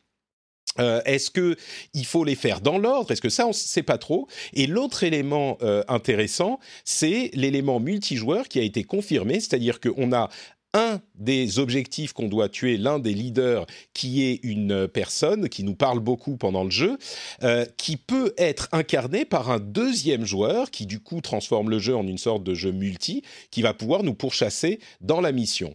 Est-ce 0.79 1.29
que 1.29 1.55
il 1.93 2.05
faut 2.05 2.23
les 2.23 2.33
faire 2.33 2.61
dans 2.61 2.79
l'ordre? 2.79 3.11
Est-ce 3.11 3.21
que 3.21 3.29
ça, 3.29 3.45
on 3.45 3.49
ne 3.49 3.53
sait 3.53 3.83
pas 3.83 3.99
trop? 3.99 4.27
Et 4.53 4.65
l'autre 4.65 5.03
élément 5.03 5.59
intéressant, 5.87 6.59
c'est 6.83 7.29
l'élément 7.35 7.79
multijoueur 7.79 8.47
qui 8.47 8.59
a 8.59 8.63
été 8.63 8.83
confirmé, 8.83 9.35
c'est-à-dire 9.35 9.79
qu'on 9.79 10.13
a 10.13 10.29
un 10.73 11.01
des 11.15 11.59
objectifs 11.59 12.13
qu'on 12.13 12.27
doit 12.27 12.49
tuer, 12.49 12.77
l'un 12.77 12.99
des 12.99 13.13
leaders, 13.13 13.65
qui 13.93 14.23
est 14.25 14.39
une 14.43 14.87
personne 14.87 15.49
qui 15.49 15.63
nous 15.63 15.75
parle 15.75 15.99
beaucoup 15.99 16.37
pendant 16.37 16.63
le 16.63 16.69
jeu, 16.69 16.97
euh, 17.43 17.65
qui 17.77 17.97
peut 17.97 18.33
être 18.37 18.69
incarné 18.71 19.25
par 19.25 19.49
un 19.49 19.59
deuxième 19.59 20.25
joueur 20.25 20.71
qui 20.71 20.85
du 20.85 20.99
coup 20.99 21.21
transforme 21.21 21.69
le 21.69 21.79
jeu 21.79 21.95
en 21.95 22.07
une 22.07 22.17
sorte 22.17 22.43
de 22.43 22.53
jeu 22.53 22.71
multi, 22.71 23.23
qui 23.51 23.61
va 23.61 23.73
pouvoir 23.73 24.03
nous 24.03 24.13
pourchasser 24.13 24.79
dans 25.01 25.21
la 25.21 25.31
mission. 25.31 25.73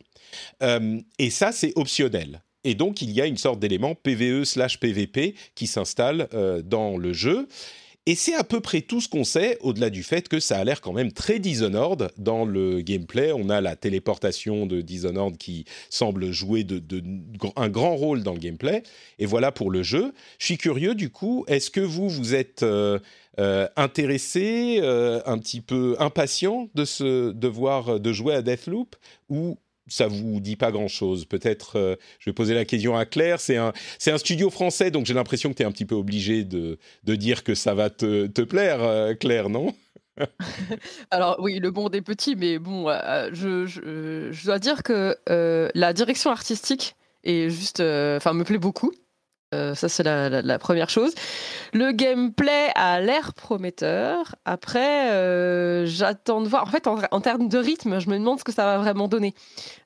Euh, 0.63 1.01
et 1.19 1.31
ça, 1.31 1.53
c'est 1.53 1.73
optionnel. 1.77 2.43
Et 2.65 2.75
donc, 2.75 3.03
il 3.03 3.11
y 3.11 3.21
a 3.21 3.27
une 3.27 3.37
sorte 3.37 3.61
d'élément 3.61 3.95
PVE 3.95 4.45
slash 4.45 4.81
PVP 4.81 5.35
qui 5.55 5.67
s'installe 5.67 6.29
euh, 6.33 6.63
dans 6.63 6.97
le 6.97 7.13
jeu. 7.13 7.47
Et 8.07 8.17
c'est 8.17 8.35
à 8.35 8.45
peu 8.45 8.61
près 8.61 8.83
tout 8.83 9.01
ce 9.01 9.09
qu'on 9.09 9.25
sait, 9.25 9.57
au-delà 9.61 9.89
du 9.89 10.03
fait 10.03 10.29
que 10.29 10.39
ça 10.39 10.59
a 10.59 10.65
l'air 10.65 10.83
quand 10.83 10.93
même 10.93 11.11
très 11.11 11.39
Dishonored 11.39 12.11
dans 12.19 12.45
le 12.45 12.83
gameplay. 12.83 13.33
On 13.33 13.49
a 13.49 13.63
la 13.63 13.77
téléportation 13.77 14.67
de 14.67 14.83
Dishonored 14.83 15.39
qui 15.39 15.65
semble 15.89 16.31
jouer 16.31 16.67
un 17.57 17.69
grand 17.71 17.97
rôle 17.97 18.23
dans 18.23 18.35
le 18.35 18.39
gameplay. 18.39 18.83
Et 19.19 19.25
voilà 19.25 19.53
pour 19.53 19.71
le 19.71 19.83
jeu. 19.83 20.13
Je 20.39 20.45
suis 20.45 20.59
curieux 20.59 20.95
du 20.95 21.09
coup, 21.09 21.47
est-ce 21.49 21.71
que 21.71 21.81
vous, 21.81 22.11
vous 22.11 22.35
êtes 22.35 22.63
euh, 22.63 22.99
euh, 23.41 23.69
intéressé, 23.75 24.81
euh, 24.83 25.23
un 25.25 25.39
petit 25.39 25.63
peu 25.63 25.97
impatient 25.99 26.69
de, 26.75 26.85
se, 26.85 27.33
de 27.33 27.49
voir, 27.49 28.01
de 28.01 28.13
jouer 28.13 28.35
à 28.35 28.43
Deathloop 28.43 28.97
ou 29.31 29.57
ça 29.87 30.07
vous 30.07 30.41
dit 30.41 30.57
pas 30.57 30.73
grand-chose. 30.73 31.25
Peut-être, 31.25 31.79
euh, 31.79 31.97
je 32.19 32.31
vais 32.31 32.35
poser 32.35 32.55
la 32.55 32.65
question 32.65 32.97
à 32.97 33.05
Claire. 33.05 33.41
C'est 33.41 33.57
un, 33.57 33.73
c'est 33.99 34.11
un 34.11 34.19
studio 34.19 34.51
français, 34.51 34.91
donc 34.91 35.07
j'ai 35.07 35.15
l'impression 35.15 35.51
que 35.51 35.57
tu 35.57 35.63
es 35.63 35.67
un 35.67 35.73
petit 35.73 35.85
peu 35.85 35.95
obligé 35.95 36.45
de, 36.45 36.79
de 37.05 37.15
dire 37.15 37.45
que 37.45 37.55
ça 37.55 37.75
va 37.75 37.91
te, 37.91 38.27
te 38.27 38.43
plaire, 38.43 38.83
euh, 38.83 39.15
Claire, 39.15 39.49
non? 39.49 39.75
Alors 41.11 41.37
oui, 41.41 41.59
le 41.59 41.71
monde 41.71 41.95
est 41.95 42.03
petit, 42.03 42.37
mais 42.37 42.59
bon, 42.59 42.89
euh, 42.89 43.31
je, 43.33 43.67
je, 43.67 44.45
dois 44.45 44.59
dire 44.59 44.83
que 44.83 45.17
la 45.75 45.93
direction 45.93 46.31
artistique 46.31 46.95
est 47.25 47.51
juste, 47.51 47.81
enfin, 47.81 48.33
me 48.33 48.45
plaît 48.45 48.59
beaucoup. 48.59 48.93
Euh, 49.55 49.75
ça, 49.75 49.89
c'est 49.89 50.03
la, 50.03 50.59
première 50.59 50.91
chose. 50.91 51.15
Le 51.73 51.93
gameplay 51.93 52.71
a 52.75 53.01
l'air 53.01 53.35
prometteur. 53.35 54.35
Après, 54.45 55.11
euh, 55.13 55.87
j'attends 55.87 56.41
de 56.41 56.49
voir. 56.49 56.65
En 56.65 56.67
fait, 56.67 56.87
en, 56.87 57.21
termes 57.21 57.49
de 57.49 57.59
rythme, 57.59 57.99
je 58.01 58.11
me 58.11 58.19
demande 58.19 58.39
ce 58.39 58.45
que 58.45 58.53
ça 58.53 58.65
va 58.65 58.79
vraiment 58.79 59.09
donner. 59.09 59.35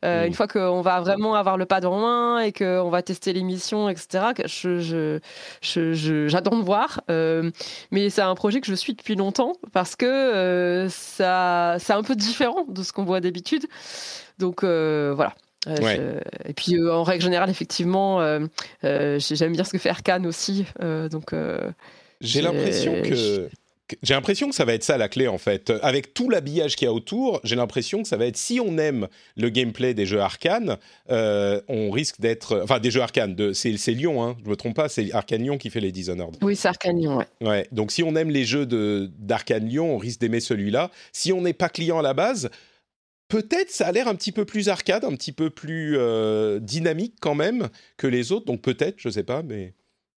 Euh, 0.05 0.27
une 0.27 0.35
fois 0.35 0.49
qu'on 0.49 0.81
va 0.81 1.01
vraiment 1.01 1.35
avoir 1.35 1.57
le 1.57 1.67
pas 1.67 1.85
en 1.87 1.99
main 2.01 2.41
et 2.41 2.53
qu'on 2.53 2.91
va 2.91 3.03
tester 3.03 3.33
l'émission, 3.33 3.89
etc., 3.89 4.25
je, 4.47 5.19
j'attends 6.29 6.57
de 6.57 6.65
voir. 6.65 7.01
mais 7.09 8.11
c'est 8.11 8.23
un 8.23 8.35
projet 8.35 8.61
que 8.61 8.67
je 8.67 8.75
suis 8.75 8.95
depuis 8.95 9.15
longtemps 9.15 9.53
parce 9.73 9.97
que 9.97 10.87
ça, 10.91 11.77
c'est 11.79 11.93
un 11.93 12.03
peu 12.03 12.15
différent 12.17 12.65
de 12.69 12.83
ce 12.83 12.93
qu'on 12.93 13.05
voit 13.05 13.21
d'habitude. 13.21 13.67
Donc 14.39 14.65
voilà. 14.65 15.35
Et 15.67 16.55
puis 16.55 16.77
euh, 16.77 16.95
en 16.95 17.03
règle 17.03 17.23
générale, 17.23 17.51
effectivement, 17.51 18.21
euh, 18.21 18.41
euh, 18.85 19.19
j'aime 19.19 19.53
bien 19.53 19.65
ce 19.65 19.73
que 19.73 19.79
fait 19.79 19.91
Arkane 19.91 20.27
aussi. 20.27 20.65
donc 20.81 21.35
j'ai 22.21 22.43
l'impression 22.43 23.03
que 23.03 23.49
j'ai 24.03 24.15
l'impression 24.15 24.49
que 24.49 24.55
ça 24.55 24.65
va 24.65 24.75
être 24.75 24.85
ça 24.85 24.99
la 24.99 25.09
clé 25.09 25.29
en 25.29 25.39
fait. 25.39 25.73
Avec 25.83 26.15
tout 26.15 26.29
l'habillage 26.29 26.77
qu'il 26.77 26.87
y 26.87 26.89
a 26.89 26.93
autour, 26.93 27.41
j'ai 27.45 27.57
l'impression 27.57 28.03
que 28.03 28.09
ça 28.09 28.17
va 28.17 28.27
être 28.27 28.37
si 28.37 28.61
on 28.61 28.79
aime 28.79 29.09
le 29.37 29.49
gameplay 29.49 29.95
des 29.95 30.07
jeux 30.07 30.21
arcane, 30.21 30.77
euh, 31.11 31.61
on 31.69 31.91
risque 31.91 32.21
d'être, 32.21 32.61
enfin 32.63 32.81
des 32.81 32.91
jeux 32.91 33.01
arcane, 33.01 33.35
de, 33.35 33.53
c'est, 33.53 33.73
Lyon, 33.89 34.23
hein, 34.23 34.37
je 34.45 34.51
me 34.51 34.57
trompe 34.57 34.77
pas, 34.77 34.89
c'est 34.89 35.13
Arcane 35.13 35.43
Lyon 35.43 35.59
qui 35.59 35.71
fait 35.71 35.81
les 35.81 35.93
Dishonored. 35.93 36.37
Oui, 36.43 36.57
c'est 36.57 36.69
Arcane 36.69 36.99
Lyon, 36.99 37.17
ouais. 37.17 37.49
Ouais, 37.49 37.67
donc 37.73 37.91
si 37.91 38.03
on 38.03 38.15
aime 38.17 38.31
les 38.31 38.45
jeux 38.45 38.67
de 38.67 39.11
d'Arcane 39.19 39.67
Lyon, 39.67 39.95
on 39.95 39.99
risque 39.99 40.21
d'aimer 40.21 40.41
celui-là. 40.41 40.91
Si 41.13 41.33
on 41.33 41.41
n'est 41.41 41.55
pas 41.55 41.69
client 41.69 41.99
à 41.99 42.03
la 42.03 42.15
base, 42.15 42.51
peut-être 43.29 43.71
ça 43.71 43.87
a 43.87 43.93
l'air 43.93 44.09
un 44.09 44.15
petit 44.15 44.33
peu 44.33 44.45
plus 44.45 44.69
arcade, 44.69 45.05
un 45.05 45.15
petit 45.15 45.33
peu 45.33 45.51
plus 45.51 45.97
euh, 45.97 46.59
dynamique 46.61 47.15
quand 47.21 47.35
même 47.35 47.69
que 47.97 48.07
les 48.07 48.33
autres. 48.33 48.47
Donc 48.47 48.63
peut-être, 48.63 48.97
je 48.99 49.09
sais 49.09 49.23
pas, 49.23 49.43
mais 49.43 49.75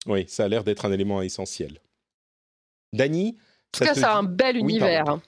oui, 0.07 0.25
ça 0.29 0.45
a 0.45 0.49
l'air 0.49 0.65
d'être 0.65 0.85
un 0.85 0.93
élément 0.93 1.23
essentiel. 1.23 1.81
Dany 2.93 3.37
En 3.39 3.79
tout 3.79 3.85
cas, 3.85 3.95
ça 3.95 4.15
a 4.15 4.19
un 4.19 4.23
bel 4.23 4.57
univers. 4.57 5.21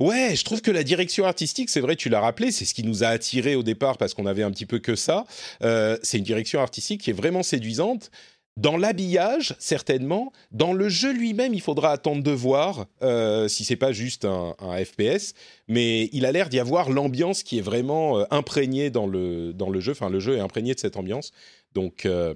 Ouais, 0.00 0.34
je 0.34 0.44
trouve 0.44 0.60
que 0.60 0.70
la 0.70 0.82
direction 0.82 1.24
artistique, 1.24 1.70
c'est 1.70 1.80
vrai, 1.80 1.96
tu 1.96 2.08
l'as 2.08 2.20
rappelé, 2.20 2.50
c'est 2.50 2.64
ce 2.64 2.74
qui 2.74 2.82
nous 2.82 3.04
a 3.04 3.08
attiré 3.08 3.54
au 3.54 3.62
départ 3.62 3.96
parce 3.96 4.12
qu'on 4.12 4.26
avait 4.26 4.42
un 4.42 4.50
petit 4.50 4.66
peu 4.66 4.80
que 4.80 4.96
ça. 4.96 5.24
Euh, 5.62 5.96
c'est 6.02 6.18
une 6.18 6.24
direction 6.24 6.60
artistique 6.60 7.00
qui 7.02 7.10
est 7.10 7.14
vraiment 7.14 7.42
séduisante. 7.42 8.10
Dans 8.58 8.76
l'habillage, 8.76 9.54
certainement. 9.58 10.30
Dans 10.50 10.74
le 10.74 10.90
jeu 10.90 11.10
lui-même, 11.10 11.54
il 11.54 11.62
faudra 11.62 11.90
attendre 11.90 12.22
de 12.22 12.30
voir 12.30 12.86
euh, 13.02 13.48
si 13.48 13.64
c'est 13.64 13.76
pas 13.76 13.92
juste 13.92 14.26
un, 14.26 14.54
FPS. 14.84 15.32
Mais 15.68 16.10
il 16.12 16.26
a 16.26 16.32
l'air 16.32 16.50
d'y 16.50 16.58
avoir 16.58 16.90
l'ambiance 16.90 17.42
qui 17.42 17.58
est 17.58 17.62
vraiment 17.62 18.18
euh, 18.18 18.24
imprégnée 18.30 18.90
dans 18.90 19.06
le, 19.06 19.54
dans 19.54 19.70
le 19.70 19.80
jeu. 19.80 19.92
Enfin, 19.92 20.10
le 20.10 20.20
jeu 20.20 20.36
est 20.36 20.40
imprégné 20.40 20.74
de 20.74 20.80
cette 20.80 20.96
ambiance. 20.96 21.32
Donc, 21.74 22.04
euh, 22.04 22.34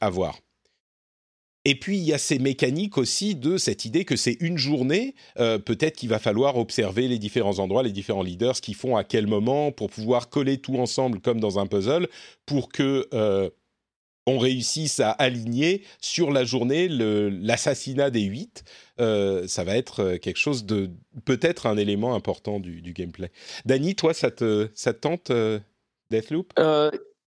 à 0.00 0.10
voir. 0.10 0.38
Et 1.64 1.74
puis 1.74 1.98
il 1.98 2.04
y 2.04 2.12
a 2.12 2.18
ces 2.18 2.38
mécaniques 2.38 2.96
aussi 2.96 3.34
de 3.34 3.58
cette 3.58 3.84
idée 3.84 4.04
que 4.04 4.16
c'est 4.16 4.36
une 4.40 4.56
journée. 4.56 5.16
Euh, 5.38 5.58
peut-être 5.58 5.96
qu'il 5.96 6.08
va 6.08 6.20
falloir 6.20 6.56
observer 6.56 7.08
les 7.08 7.18
différents 7.18 7.58
endroits, 7.58 7.82
les 7.82 7.92
différents 7.92 8.22
leaders, 8.22 8.56
ce 8.56 8.62
qu'ils 8.62 8.76
font 8.76 8.96
à 8.96 9.02
quel 9.02 9.26
moment, 9.26 9.72
pour 9.72 9.90
pouvoir 9.90 10.30
coller 10.30 10.58
tout 10.58 10.76
ensemble 10.76 11.20
comme 11.20 11.40
dans 11.40 11.58
un 11.58 11.66
puzzle, 11.66 12.08
pour 12.46 12.70
que 12.70 13.08
on 14.28 14.38
réussisse 14.38 15.00
à 15.00 15.10
aligner 15.10 15.82
sur 16.00 16.30
la 16.30 16.44
journée 16.44 16.88
l'assassinat 16.88 18.10
des 18.10 18.22
huit. 18.22 18.64
Euh, 19.00 19.46
ça 19.46 19.64
va 19.64 19.76
être 19.76 20.16
quelque 20.16 20.38
chose 20.38 20.64
de 20.64 20.90
peut-être 21.24 21.66
un 21.66 21.76
élément 21.76 22.14
important 22.14 22.60
du, 22.60 22.92
gameplay. 22.92 23.30
Dany, 23.64 23.94
toi, 23.94 24.14
ça 24.14 24.30
te, 24.30 24.68
ça 24.74 24.92
tente 24.92 25.32
Deathloop? 26.10 26.52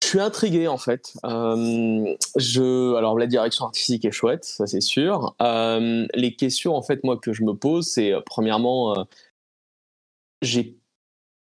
Je 0.04 0.08
suis 0.10 0.20
intrigué 0.20 0.68
en 0.68 0.78
fait. 0.78 1.14
Euh, 1.26 2.16
je, 2.36 2.96
alors 2.96 3.18
la 3.18 3.26
direction 3.26 3.66
artistique 3.66 4.06
est 4.06 4.12
chouette, 4.12 4.46
ça 4.46 4.68
c'est 4.68 4.82
sûr. 4.82 5.36
Euh, 5.42 6.06
les 6.14 6.36
questions 6.36 6.76
en 6.76 6.82
fait 6.82 7.04
moi 7.04 7.18
que 7.18 7.34
je 7.34 7.44
me 7.44 7.54
pose, 7.54 7.88
c'est 7.88 8.14
euh, 8.14 8.22
premièrement, 8.26 9.08
j'ai, 10.42 10.78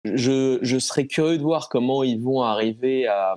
je, 0.04 0.58
je 0.62 0.78
serais 0.78 1.06
curieux 1.06 1.38
de 1.38 1.42
voir 1.42 1.68
comment 1.68 2.04
ils 2.04 2.20
vont 2.20 2.42
arriver 2.42 3.06
à, 3.08 3.36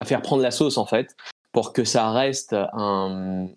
à, 0.00 0.04
faire 0.04 0.22
prendre 0.22 0.42
la 0.42 0.50
sauce 0.50 0.78
en 0.78 0.86
fait, 0.86 1.16
pour 1.52 1.72
que 1.72 1.84
ça 1.84 2.10
reste 2.10 2.54
un, 2.72 3.48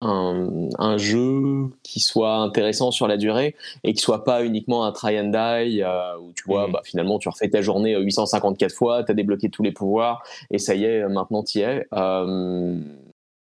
un, 0.00 0.98
jeu 0.98 1.70
qui 1.82 2.00
soit 2.00 2.36
intéressant 2.36 2.90
sur 2.90 3.08
la 3.08 3.16
durée 3.16 3.54
et 3.84 3.94
qui 3.94 4.02
soit 4.02 4.24
pas 4.24 4.44
uniquement 4.44 4.84
un 4.84 4.92
try 4.92 5.18
and 5.18 5.28
die 5.28 5.82
euh, 5.82 6.18
où 6.18 6.32
tu 6.32 6.44
vois, 6.46 6.66
mhm. 6.66 6.72
bah, 6.72 6.80
finalement, 6.84 7.18
tu 7.18 7.28
refais 7.28 7.48
ta 7.48 7.62
journée 7.62 7.96
854 7.96 8.72
fois, 8.72 9.04
tu 9.04 9.12
as 9.12 9.14
débloqué 9.14 9.50
tous 9.50 9.62
les 9.62 9.72
pouvoirs 9.72 10.22
et 10.50 10.58
ça 10.58 10.74
y 10.74 10.84
est, 10.84 11.06
maintenant 11.08 11.42
tu 11.42 11.58
y 11.58 11.62
es. 11.62 11.86
Euh, 11.92 12.78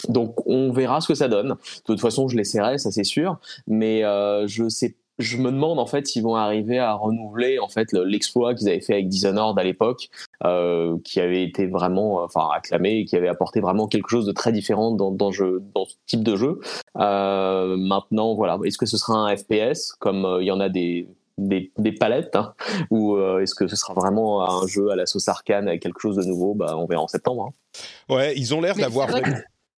donc 0.08 0.46
on 0.46 0.70
verra 0.70 1.00
ce 1.00 1.08
que 1.08 1.14
ça 1.14 1.28
donne. 1.28 1.48
De 1.48 1.82
toute 1.84 2.00
façon, 2.00 2.28
je 2.28 2.36
l'essaierai, 2.36 2.78
ça 2.78 2.90
c'est 2.92 3.04
sûr, 3.04 3.38
mais 3.66 4.04
euh, 4.04 4.46
je 4.46 4.68
sais 4.68 4.94
je 5.18 5.36
me 5.36 5.50
demande 5.50 5.80
en 5.80 5.86
fait 5.86 6.06
s'ils 6.06 6.22
vont 6.22 6.36
arriver 6.36 6.78
à 6.78 6.94
renouveler 6.94 7.58
en 7.58 7.68
fait 7.68 7.92
l'exploit 7.92 8.54
qu'ils 8.54 8.68
avaient 8.68 8.80
fait 8.80 8.94
avec 8.94 9.08
Dishonored 9.08 9.58
à 9.58 9.64
l'époque, 9.64 10.10
euh, 10.44 10.96
qui 11.04 11.20
avait 11.20 11.42
été 11.42 11.66
vraiment, 11.66 12.22
enfin 12.22 12.48
acclamé, 12.54 12.98
et 12.98 13.04
qui 13.04 13.16
avait 13.16 13.28
apporté 13.28 13.60
vraiment 13.60 13.88
quelque 13.88 14.08
chose 14.08 14.26
de 14.26 14.32
très 14.32 14.52
différent 14.52 14.92
dans, 14.92 15.10
dans, 15.10 15.32
jeu, 15.32 15.62
dans 15.74 15.84
ce 15.84 15.94
type 16.06 16.22
de 16.22 16.36
jeu. 16.36 16.60
Euh, 16.96 17.76
maintenant, 17.76 18.34
voilà, 18.34 18.58
est-ce 18.64 18.78
que 18.78 18.86
ce 18.86 18.96
sera 18.96 19.14
un 19.14 19.36
FPS 19.36 19.92
comme 19.98 20.24
euh, 20.24 20.42
il 20.42 20.46
y 20.46 20.52
en 20.52 20.60
a 20.60 20.68
des 20.68 21.08
des, 21.38 21.72
des 21.78 21.92
palettes 21.92 22.34
hein, 22.34 22.52
ou 22.90 23.16
euh, 23.16 23.40
est-ce 23.40 23.54
que 23.54 23.68
ce 23.68 23.76
ssera 23.76 23.94
vraiment 23.94 24.42
un 24.42 24.66
jeu 24.66 24.90
à 24.90 24.96
la 24.96 25.06
sauce 25.06 25.28
arcane 25.28 25.68
avec 25.68 25.80
quelque 25.82 26.00
chose 26.00 26.16
de 26.16 26.24
nouveau? 26.24 26.54
Bah, 26.54 26.76
On 26.76 26.86
verra 26.86 27.02
en 27.02 27.08
septembre. 27.08 27.48
Hein. 27.48 28.14
Ouais, 28.14 28.34
ils 28.36 28.54
ont 28.54 28.60
l'air 28.60 28.74
d'avoir. 28.74 29.08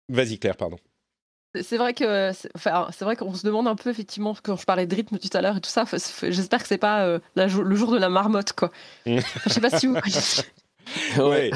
Vas-y 0.09 0.39
Claire, 0.39 0.57
pardon. 0.57 0.79
C'est 1.55 1.79
vrai 1.79 1.95
que 1.95 2.31
enfin, 2.55 2.89
c'est 2.97 3.05
vrai 3.05 3.17
qu'on 3.17 3.35
se 3.35 3.47
demande 3.47 3.67
un 3.69 3.75
peu 3.75 3.89
effectivement 3.91 4.37
quand 4.43 4.57
je 4.57 4.65
parlais 4.65 4.87
de 4.87 4.95
rythme 4.95 5.19
tout 5.19 5.35
à 5.35 5.41
l'heure 5.41 5.57
et 5.57 5.61
tout 5.61 5.71
ça. 5.71 5.85
J'espère 6.23 6.63
que 6.63 6.69
c'est 6.69 6.79
pas 6.79 7.07
euh, 7.07 7.19
le 7.37 7.77
jour 7.77 7.91
de 7.91 7.99
la 7.99 8.11
marmotte 8.11 8.53
quoi. 8.53 8.71
je 9.07 9.21
sais 9.49 9.61
pas 9.61 9.71
si 9.71 9.87
vous. 9.87 9.97
ouais, 11.19 11.51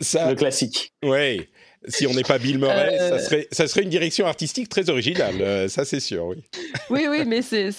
ça, 0.00 0.30
le 0.30 0.36
classique. 0.36 0.92
Ouais. 1.04 1.48
Si 1.88 2.06
on 2.06 2.14
n'est 2.14 2.22
pas 2.22 2.38
Bill 2.38 2.60
Murray, 2.60 2.96
ça, 2.96 3.14
euh. 3.14 3.18
serait, 3.18 3.48
ça 3.50 3.66
serait 3.66 3.82
une 3.82 3.88
direction 3.88 4.28
artistique 4.28 4.68
très 4.68 4.88
originale, 4.88 5.42
euh, 5.42 5.66
ça 5.66 5.84
c'est 5.84 5.98
sûr, 5.98 6.26
oui. 6.26 6.44
oui, 6.90 7.08
oui, 7.10 7.24
mais 7.26 7.42
c'est 7.42 7.70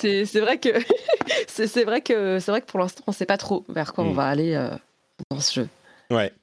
vrai 0.41 0.57
que 0.57 0.69
c'est 1.47 1.85
vrai 1.85 2.01
que 2.01 2.39
c'est 2.39 2.51
vrai 2.51 2.59
que 2.59 2.65
pour 2.65 2.79
l'instant 2.79 3.01
on 3.07 3.11
ne 3.11 3.15
sait 3.15 3.25
pas 3.25 3.37
trop 3.37 3.63
vers 3.69 3.93
quoi 3.93 4.03
on 4.03 4.11
hmm. 4.11 4.15
va 4.15 4.25
aller 4.25 4.69
dans 5.31 5.39
ce 5.39 5.61
jeu. 5.61 5.69
Ouais. 6.11 6.33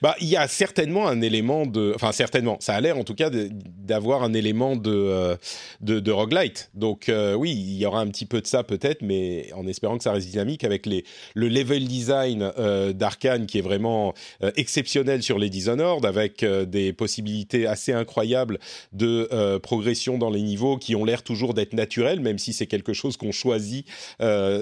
Bah, 0.00 0.16
il 0.20 0.28
y 0.28 0.36
a 0.36 0.48
certainement 0.48 1.08
un 1.08 1.20
élément 1.20 1.66
de, 1.66 1.92
enfin 1.94 2.12
certainement, 2.12 2.56
ça 2.58 2.74
a 2.74 2.80
l'air 2.80 2.96
en 2.96 3.04
tout 3.04 3.14
cas 3.14 3.28
d'avoir 3.30 4.22
un 4.22 4.32
élément 4.32 4.76
de, 4.76 4.90
euh, 4.90 5.36
de, 5.82 6.10
roguelite. 6.10 6.70
Donc 6.72 7.10
euh, 7.10 7.34
oui, 7.34 7.52
il 7.52 7.76
y 7.76 7.84
aura 7.84 8.00
un 8.00 8.06
petit 8.08 8.24
peu 8.24 8.40
de 8.40 8.46
ça 8.46 8.64
peut-être, 8.64 9.02
mais 9.02 9.52
en 9.52 9.66
espérant 9.66 9.98
que 9.98 10.04
ça 10.04 10.12
reste 10.12 10.28
dynamique 10.28 10.64
avec 10.64 10.86
les, 10.86 11.04
le 11.34 11.48
level 11.48 11.86
design 11.86 12.50
euh, 12.58 12.94
d'Arkane 12.94 13.46
qui 13.46 13.58
est 13.58 13.62
vraiment 13.62 14.14
exceptionnel 14.56 15.22
sur 15.22 15.38
les 15.38 15.50
Dishonored, 15.50 16.04
avec 16.06 16.44
des 16.44 16.92
possibilités 16.92 17.66
assez 17.66 17.92
incroyables 17.92 18.58
de 18.92 19.58
progression 19.58 20.18
dans 20.18 20.30
les 20.30 20.42
niveaux 20.42 20.76
qui 20.76 20.94
ont 20.94 21.04
l'air 21.04 21.22
toujours 21.22 21.54
d'être 21.54 21.72
naturels, 21.72 22.20
même 22.20 22.38
si 22.38 22.52
c'est 22.52 22.66
quelque 22.66 22.92
chose 22.92 23.16
qu'on 23.16 23.32
choisit 23.32 23.86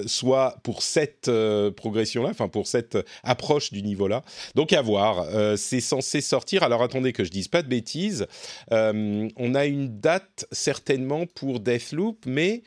soit 0.05 0.57
pour 0.63 0.81
cette 0.81 1.29
progression-là, 1.75 2.29
enfin 2.29 2.47
pour 2.47 2.67
cette 2.67 2.97
approche 3.23 3.71
du 3.71 3.83
niveau-là. 3.83 4.23
Donc 4.55 4.73
à 4.73 4.81
voir 4.81 4.96
euh, 4.97 5.55
c'est 5.55 5.79
censé 5.79 6.21
sortir. 6.21 6.63
Alors 6.63 6.83
attendez 6.83 7.13
que 7.13 7.23
je 7.23 7.31
dise 7.31 7.47
pas 7.47 7.61
de 7.61 7.67
bêtises. 7.67 8.27
Euh, 8.71 9.27
on 9.35 9.55
a 9.55 9.65
une 9.65 9.99
date 9.99 10.45
certainement 10.51 11.25
pour 11.25 11.59
Deathloop, 11.59 12.25
mais 12.25 12.63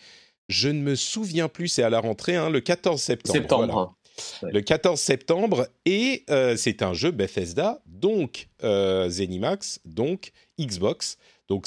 je 0.49 0.69
ne 0.69 0.81
me 0.81 0.95
souviens 0.95 1.49
plus. 1.49 1.69
C'est 1.69 1.83
à 1.83 1.91
la 1.91 2.01
rentrée, 2.01 2.37
hein, 2.37 2.51
le 2.51 2.61
14 2.61 3.01
septembre. 3.01 3.37
Septembre. 3.37 3.95
Le 4.43 4.61
14 4.61 5.01
septembre, 5.01 5.67
et 5.87 6.25
euh, 6.29 6.55
c'est 6.55 6.83
un 6.83 6.93
jeu 6.93 7.11
Bethesda, 7.11 7.81
donc 7.87 8.49
Zenimax, 8.63 9.81
donc 9.87 10.33
Xbox. 10.61 11.17
Donc 11.51 11.67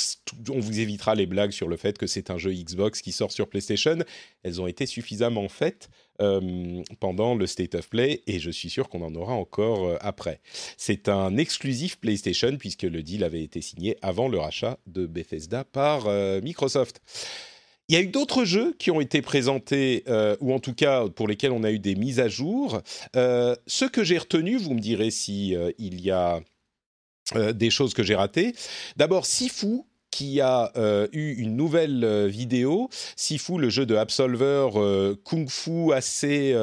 on 0.49 0.61
vous 0.61 0.79
évitera 0.79 1.13
les 1.13 1.25
blagues 1.25 1.51
sur 1.51 1.67
le 1.67 1.75
fait 1.75 1.97
que 1.97 2.07
c'est 2.07 2.31
un 2.31 2.37
jeu 2.37 2.53
Xbox 2.53 3.01
qui 3.01 3.11
sort 3.11 3.33
sur 3.33 3.49
PlayStation. 3.49 3.97
Elles 4.41 4.61
ont 4.61 4.67
été 4.67 4.85
suffisamment 4.85 5.49
faites 5.49 5.89
euh, 6.21 6.81
pendant 7.01 7.35
le 7.35 7.45
State 7.45 7.75
of 7.75 7.89
Play 7.89 8.23
et 8.25 8.39
je 8.39 8.49
suis 8.49 8.69
sûr 8.69 8.87
qu'on 8.87 9.01
en 9.01 9.13
aura 9.13 9.33
encore 9.33 9.85
euh, 9.85 9.97
après. 9.99 10.39
C'est 10.77 11.09
un 11.09 11.35
exclusif 11.35 11.99
PlayStation 11.99 12.55
puisque 12.57 12.83
le 12.83 13.03
deal 13.03 13.25
avait 13.25 13.43
été 13.43 13.61
signé 13.61 13.97
avant 14.01 14.29
le 14.29 14.39
rachat 14.39 14.79
de 14.87 15.05
Bethesda 15.05 15.65
par 15.65 16.07
euh, 16.07 16.39
Microsoft. 16.39 17.01
Il 17.89 17.95
y 17.95 17.97
a 17.97 18.01
eu 18.01 18.07
d'autres 18.07 18.45
jeux 18.45 18.73
qui 18.79 18.89
ont 18.89 19.01
été 19.01 19.21
présentés, 19.21 20.05
ou 20.39 20.53
en 20.53 20.59
tout 20.59 20.73
cas 20.73 21.09
pour 21.09 21.27
lesquels 21.27 21.51
on 21.51 21.65
a 21.65 21.71
eu 21.71 21.79
des 21.79 21.95
mises 21.95 22.21
à 22.21 22.29
jour. 22.29 22.81
ce 23.13 23.85
que 23.85 24.05
j'ai 24.05 24.17
retenu, 24.17 24.55
vous 24.55 24.73
me 24.73 24.79
direz 24.79 25.11
si 25.11 25.53
il 25.77 25.99
y 25.99 26.09
a 26.09 26.41
des 27.53 27.69
choses 27.69 27.93
que 27.93 28.03
j'ai 28.03 28.15
ratées. 28.15 28.55
D'abord, 28.97 29.25
Sifu, 29.25 29.83
qui 30.13 30.41
a 30.41 30.71
euh, 30.77 31.07
eu 31.11 31.33
une 31.41 31.55
nouvelle 31.55 32.03
euh, 32.03 32.27
vidéo, 32.27 32.87
Sifu, 33.15 33.57
le 33.57 33.71
jeu 33.71 33.87
de 33.87 33.95
Absolver 33.95 34.69
euh, 34.75 35.15
kung 35.23 35.49
fu 35.49 35.91
assez 35.91 36.55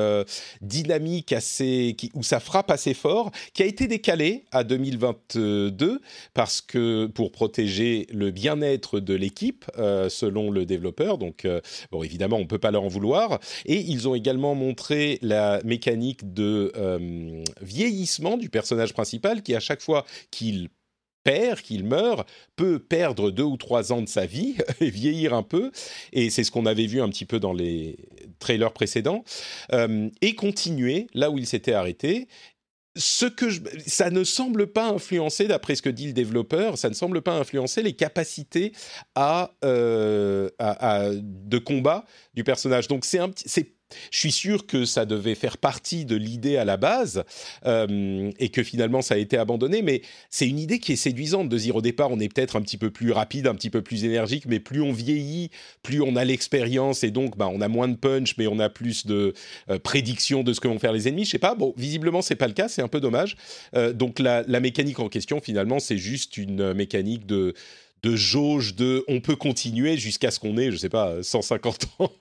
dynamique, 0.61 1.33
assez 1.33 1.97
où 2.15 2.23
ça 2.23 2.39
frappe 2.39 2.71
assez 2.71 2.95
fort, 2.95 3.33
qui 3.53 3.65
a 3.65 3.67
été 3.67 3.89
décalé 3.89 4.45
à 4.53 4.63
2022 4.63 6.01
parce 6.33 6.61
que 6.61 7.07
pour 7.07 7.33
protéger 7.33 8.07
le 8.13 8.31
bien-être 8.31 9.01
de 9.01 9.15
l'équipe, 9.15 9.65
selon 9.77 10.51
le 10.51 10.65
développeur. 10.65 11.19
Donc, 11.19 11.47
bon, 11.91 12.03
évidemment, 12.03 12.37
on 12.37 12.47
peut 12.47 12.59
pas 12.59 12.71
leur 12.71 12.85
en 12.85 12.89
vouloir. 12.89 13.41
Et 13.67 13.81
ils 13.81 14.09
ont 14.09 14.15
également 14.15 14.55
montré 14.55 15.19
la 15.23 15.61
mécanique 15.65 16.33
de 16.33 16.73
vieillissement 17.61 18.37
du 18.37 18.49
personnage 18.49 18.93
principal, 18.93 19.43
qui 19.43 19.55
à 19.55 19.61
chaque 19.61 19.81
fois 19.81 20.05
qu'il 20.31 20.69
perd, 21.25 21.61
qu'il 21.61 21.85
meurt, 21.85 22.29
peut 22.57 22.79
perdre 22.79 23.31
deux 23.31 23.45
ou 23.45 23.57
trois 23.57 23.93
ans 23.93 24.03
de 24.03 24.09
sa 24.09 24.27
vie 24.27 24.57
et 24.81 24.91
vieillir 24.91 25.35
un 25.35 25.43
peu, 25.43 25.71
et 26.13 26.31
c'est 26.31 26.45
ce 26.45 26.51
qu'on 26.51 26.67
avait 26.67 26.87
vu 26.87 27.01
un 27.01 27.09
petit 27.09 27.27
peu 27.27 27.41
dans 27.41 27.53
les 27.53 27.97
trailers 28.39 28.73
précédents, 28.73 29.25
euh, 29.73 30.09
et 30.21 30.35
continuer 30.35 31.07
là 31.15 31.31
où 31.31 31.39
il 31.39 31.47
s'était 31.47 31.73
arrêté. 31.73 32.29
ce 32.97 33.27
que 33.27 33.47
ça 33.87 34.11
ne 34.11 34.25
semble 34.25 34.67
pas 34.67 34.89
influencer, 34.89 35.47
d'après 35.47 35.75
ce 35.75 35.83
que 35.83 35.91
dit 35.91 36.07
le 36.07 36.13
développeur, 36.13 36.79
ça 36.79 36.89
ne 36.89 36.95
semble 36.95 37.23
pas 37.23 37.35
influencer 37.35 37.83
les 37.83 37.95
capacités 37.95 38.73
à, 39.15 39.53
à 40.59 41.11
de 41.15 41.59
combat 41.59 42.05
du 42.35 42.45
personnage. 42.45 42.89
Donc 42.89 43.05
c'est 43.05 43.19
un 43.19 43.31
c'est 43.37 43.80
je 44.11 44.19
suis 44.19 44.33
sûr 44.33 44.67
que 44.67 44.85
ça 44.85 45.05
devait 45.05 45.35
faire 45.35 45.59
partie 45.59 46.05
de 46.05 46.17
l'idée 46.17 46.57
à 46.57 46.65
la 46.65 46.77
base 46.77 47.25
euh, 47.67 48.31
et 48.39 48.49
que 48.49 48.63
finalement 48.63 49.03
ça 49.03 49.15
a 49.15 49.19
été 49.19 49.37
abandonné, 49.37 49.83
mais 49.83 50.03
c'est 50.31 50.49
une 50.49 50.59
idée 50.59 50.79
qui 50.79 50.93
est 50.93 50.97
séduisante 50.97 51.49
de 51.49 51.59
dire 51.59 51.77
au 51.77 51.83
départ 51.83 52.11
on 52.11 52.21
est 52.21 52.33
peut-être 52.33 52.57
un 52.57 52.63
petit 52.63 52.77
peu 52.77 52.91
plus 52.91 53.13
rapide, 53.13 53.47
un 53.47 53.55
petit 53.55 53.71
peu 53.71 53.83
plus 53.83 54.05
énergique, 54.05 54.45
mais 54.47 54.61
plus 54.61 54.83
on 54.83 54.93
vieillit, 54.93 55.51
plus 55.83 56.03
on 56.03 56.17
a 56.17 56.25
l'expérience 56.25 57.05
et 57.05 57.11
donc 57.11 57.37
bah, 57.37 57.49
on 57.53 57.61
a 57.61 57.69
moins 57.69 57.89
de 57.89 57.97
punch, 57.97 58.37
mais 58.39 58.47
on 58.47 58.59
a 58.59 58.69
plus 58.69 59.07
de 59.07 59.35
euh, 59.71 59.79
prédiction 59.79 60.43
de 60.43 60.53
ce 60.53 60.61
que 60.61 60.69
vont 60.69 60.79
faire 60.79 60.93
les 60.93 61.09
ennemis. 61.09 61.25
Je 61.25 61.31
sais 61.31 61.39
pas, 61.39 61.55
bon, 61.55 61.75
visiblement 61.77 62.23
c'est 62.23 62.37
pas 62.37 62.49
le 62.49 62.55
cas, 62.55 62.69
c'est 62.69 62.83
un 62.83 62.89
peu 62.89 63.01
dommage. 63.01 63.37
Euh, 63.75 63.93
donc 63.93 64.19
la 64.19 64.61
mécanique 64.61 65.01
en 65.01 65.09
question 65.09 65.41
finalement 65.41 65.79
c'est 65.79 65.99
juste 65.99 66.37
une 66.37 66.73
mécanique 66.73 67.27
de 67.27 67.55
de 68.03 68.17
jauge 68.17 68.75
de 68.75 69.05
on 69.09 69.21
peut 69.21 69.37
continuer 69.37 69.97
jusqu'à 69.97 70.31
ce 70.31 70.41
qu'on 70.41 70.57
ait, 70.57 70.71
je 70.71 70.77
sais 70.77 70.89
pas, 70.89 71.23
150 71.23 71.87
ans, 71.99 72.13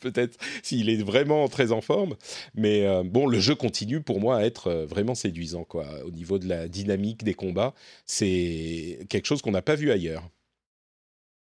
peut-être, 0.00 0.38
s'il 0.62 0.90
est 0.90 1.02
vraiment 1.02 1.48
très 1.48 1.72
en 1.72 1.80
forme. 1.80 2.16
Mais 2.54 2.86
euh, 2.86 3.02
bon, 3.04 3.26
le 3.26 3.40
jeu 3.40 3.54
continue 3.54 4.00
pour 4.00 4.20
moi 4.20 4.38
à 4.38 4.44
être 4.44 4.68
euh, 4.68 4.86
vraiment 4.86 5.14
séduisant, 5.14 5.64
quoi. 5.64 5.86
Au 6.04 6.10
niveau 6.10 6.38
de 6.38 6.48
la 6.48 6.68
dynamique 6.68 7.24
des 7.24 7.34
combats, 7.34 7.74
c'est 8.06 9.06
quelque 9.08 9.26
chose 9.26 9.42
qu'on 9.42 9.50
n'a 9.50 9.62
pas 9.62 9.74
vu 9.74 9.90
ailleurs 9.90 10.28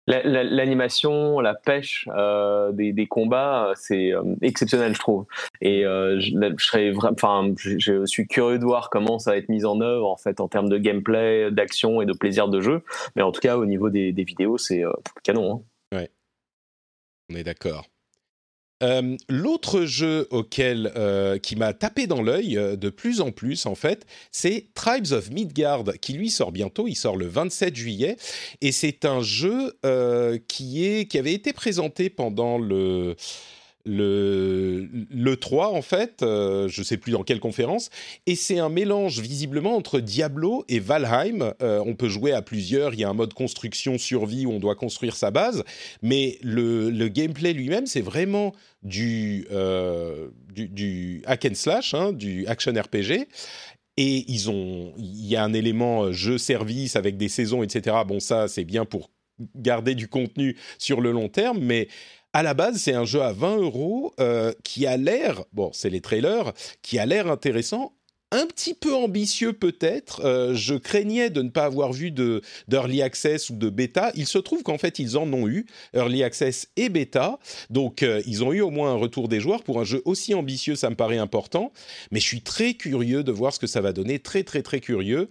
l'animation, 0.08 1.40
la, 1.40 1.54
pêche 1.54 2.08
euh, 2.16 2.72
des, 2.72 3.08
combats, 3.08 3.74
c'est 3.76 4.14
euh, 4.14 4.24
exceptionnel, 4.42 4.94
je 4.94 5.00
trouve. 5.00 5.26
Et 5.62 5.86
euh, 5.86 6.20
je, 6.20 6.32
serais 6.58 6.94
enfin, 6.96 7.54
je, 7.58 8.06
suis 8.06 8.28
curieux 8.28 8.60
de 8.60 8.66
voir 8.66 8.90
comment 8.90 9.20
ça 9.20 9.32
va 9.32 9.38
être 9.38 9.50
mis 9.50 9.66
en 9.66 9.82
œuvre 9.82 10.08
en 10.08 10.18
fait 10.18 10.40
en 10.40 10.48
termes 10.48 10.70
de 10.70 10.78
gameplay, 10.78 11.52
d'action 11.52 12.02
et 12.02 12.06
de 12.06 12.14
plaisir 12.14 12.48
de 12.48 12.62
jeu. 12.62 12.82
Mais 13.16 13.22
en 13.22 13.32
tout 13.32 13.42
cas, 13.42 13.58
au 13.58 13.66
niveau 13.66 13.90
des, 13.90 14.12
vidéos, 14.12 14.58
c'est 14.58 14.84
canon. 15.24 15.64
Hein. 15.92 15.98
Ouais, 15.98 16.12
on 17.32 17.36
est 17.36 17.44
d'accord. 17.44 17.86
Euh, 18.84 19.16
l'autre 19.30 19.86
jeu 19.86 20.28
auquel 20.32 20.92
euh, 20.98 21.38
qui 21.38 21.56
m'a 21.56 21.72
tapé 21.74 22.08
dans 22.08 22.22
l'œil 22.22 22.58
euh, 22.58 22.76
de 22.76 22.90
plus 22.90 23.22
en 23.22 23.32
plus 23.32 23.66
en 23.66 23.76
fait, 23.76 24.06
c'est 24.32 24.68
Tribes 24.74 25.14
of 25.14 25.32
Midgard 25.32 25.86
qui 26.02 26.14
lui 26.14 26.30
sort 26.30 26.52
bientôt. 26.52 26.86
Il 26.88 26.96
sort 26.96 27.16
le 27.16 27.26
27 27.26 27.74
juillet 27.74 28.18
et 28.60 28.74
c'est 28.74 29.06
un 29.06 29.22
jeu 29.22 29.78
qui 30.48 31.08
avait 31.18 31.34
été 31.34 31.54
présenté 31.54 32.10
pendant 32.10 32.58
le 32.58 33.16
le, 33.86 34.88
le 35.12 35.36
3 35.36 35.72
en 35.72 35.82
fait, 35.82 36.24
euh, 36.24 36.68
je 36.68 36.82
sais 36.82 36.98
plus 36.98 37.12
dans 37.12 37.24
quelle 37.24 37.40
conférence, 37.40 37.90
et 38.26 38.36
c'est 38.36 38.60
un 38.60 38.70
mélange 38.70 39.20
visiblement 39.20 39.76
entre 39.76 40.00
Diablo 40.00 40.66
et 40.68 40.80
Valheim. 40.80 41.54
Euh, 41.62 41.84
on 41.86 41.96
peut 41.96 42.10
jouer 42.10 42.32
à 42.32 42.42
plusieurs, 42.42 42.94
il 42.94 43.00
y 43.00 43.04
a 43.04 43.10
un 43.10 43.14
mode 43.14 43.34
construction 43.34 43.98
survie 43.98 44.46
où 44.46 44.52
on 44.52 44.60
doit 44.60 44.76
construire 44.76 45.16
sa 45.16 45.32
base, 45.32 45.64
mais 46.02 46.40
le, 46.42 47.06
gameplay 47.08 47.54
lui-même 47.54 47.86
c'est 47.86 48.02
vraiment 48.02 48.54
du, 48.82 49.48
euh, 49.52 50.30
hack 51.26 51.46
and 51.46 51.56
slash, 51.56 51.94
hein, 51.94 52.12
du 52.12 52.46
action 52.48 52.74
RPG. 52.74 53.28
Et 53.98 54.26
ils 54.28 54.50
ont, 54.50 54.92
il 54.98 55.26
y 55.26 55.38
a 55.38 55.44
un 55.44 55.54
élément 55.54 56.12
jeu 56.12 56.38
service 56.38 56.98
avec 56.98 57.16
des 57.16 57.30
saisons, 57.30 57.64
etc. 57.64 57.96
Bon, 58.06 58.20
ça 58.20 58.50
c'est 58.50 58.66
bien 58.66 58.84
pour 58.84 59.10
garder 59.56 59.96
du 59.96 60.08
contenu 60.08 60.58
sur 60.78 61.02
le 61.02 61.12
long 61.12 61.30
terme, 61.30 61.60
mais 61.60 61.88
à 62.36 62.44
la 62.44 62.54
base, 62.54 62.76
c'est 62.76 62.94
un 62.94 63.06
jeu 63.06 63.22
à 63.22 63.32
20 63.32 63.60
euros 63.60 64.14
euh, 64.20 64.52
qui 64.66 64.86
a 64.86 64.98
l'air, 64.98 65.46
bon, 65.54 65.70
c'est 65.72 65.90
les 65.90 66.02
trailers, 66.02 66.52
qui 66.82 67.00
a 67.00 67.06
l'air 67.06 67.32
intéressant, 67.32 67.94
un 68.32 68.46
petit 68.46 68.74
peu 68.74 68.94
ambitieux 68.94 69.54
peut-être. 69.54 70.20
Euh, 70.26 70.54
je 70.54 70.76
craignais 70.76 71.30
de 71.30 71.42
ne 71.42 71.48
pas 71.48 71.64
avoir 71.64 71.94
vu 71.94 72.12
de 72.12 72.42
d'early 72.68 73.02
access 73.02 73.50
ou 73.50 73.56
de 73.56 73.70
bêta. 73.70 74.12
Il 74.16 74.28
se 74.28 74.38
trouve 74.38 74.64
qu'en 74.64 74.78
fait 74.78 75.00
ils 75.00 75.18
en 75.18 75.32
ont 75.32 75.48
eu 75.48 75.66
early 75.94 76.24
access 76.24 76.68
et 76.76 76.90
bêta, 76.90 77.40
donc 77.70 78.04
euh, 78.04 78.22
ils 78.26 78.44
ont 78.44 78.52
eu 78.52 78.60
au 78.60 78.70
moins 78.70 78.92
un 78.92 78.98
retour 78.98 79.30
des 79.30 79.40
joueurs 79.40 79.64
pour 79.64 79.80
un 79.80 79.86
jeu 79.86 80.02
aussi 80.04 80.34
ambitieux. 80.34 80.76
Ça 80.76 80.90
me 80.90 80.96
paraît 80.96 81.18
important, 81.18 81.72
mais 82.12 82.20
je 82.20 82.26
suis 82.26 82.42
très 82.42 82.74
curieux 82.74 83.24
de 83.24 83.32
voir 83.32 83.54
ce 83.54 83.60
que 83.60 83.68
ça 83.68 83.80
va 83.80 83.94
donner. 83.94 84.20
Très 84.20 84.44
très 84.44 84.62
très 84.62 84.82
curieux 84.82 85.30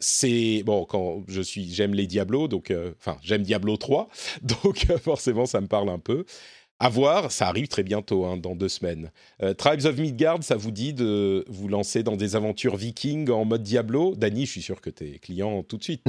c'est 0.00 0.62
bon 0.64 0.86
quand 0.86 1.22
je 1.28 1.42
suis 1.42 1.72
j'aime 1.72 1.94
les 1.94 2.06
Diablo 2.06 2.48
donc 2.48 2.70
euh, 2.70 2.92
enfin 2.98 3.18
j'aime 3.22 3.42
Diablo 3.42 3.76
3 3.76 4.08
donc 4.42 4.86
euh, 4.90 4.98
forcément 4.98 5.46
ça 5.46 5.60
me 5.60 5.68
parle 5.68 5.90
un 5.90 5.98
peu. 5.98 6.24
À 6.82 6.88
voir 6.88 7.30
ça 7.30 7.46
arrive 7.46 7.68
très 7.68 7.82
bientôt 7.82 8.24
hein, 8.24 8.38
dans 8.38 8.56
deux 8.56 8.70
semaines. 8.70 9.12
Euh, 9.42 9.52
Tribes 9.52 9.84
of 9.84 9.98
Midgard 9.98 10.42
ça 10.42 10.56
vous 10.56 10.70
dit 10.70 10.94
de 10.94 11.44
vous 11.48 11.68
lancer 11.68 12.02
dans 12.02 12.16
des 12.16 12.36
aventures 12.36 12.76
vikings 12.76 13.28
en 13.30 13.44
mode 13.44 13.62
Diablo? 13.62 14.14
Dany 14.16 14.46
je 14.46 14.52
suis 14.52 14.62
sûr 14.62 14.80
que 14.80 14.88
tu 14.88 15.04
es 15.04 15.18
client 15.18 15.62
tout 15.62 15.76
de 15.76 15.82
suite 15.82 16.02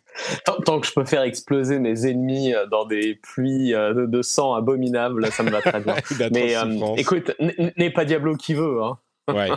tant, 0.64 0.80
que 0.80 0.86
je 0.88 0.92
peux 0.92 1.04
faire 1.04 1.22
exploser 1.22 1.78
mes 1.78 2.08
ennemis 2.08 2.52
dans 2.72 2.86
des 2.86 3.14
pluies 3.14 3.70
de, 3.70 4.22
sang 4.22 4.54
abominables 4.54 5.30
ça 5.30 5.44
me 5.44 5.50
va 5.50 5.60
très 5.60 5.80
bien. 5.80 5.94
Mais 6.32 6.56
écoute 7.00 7.30
n'est 7.76 7.90
pas 7.90 8.04
Diablo 8.04 8.34
qui 8.34 8.54
veut 8.54 8.82
hein. 8.82 8.98
ouais 9.28 9.50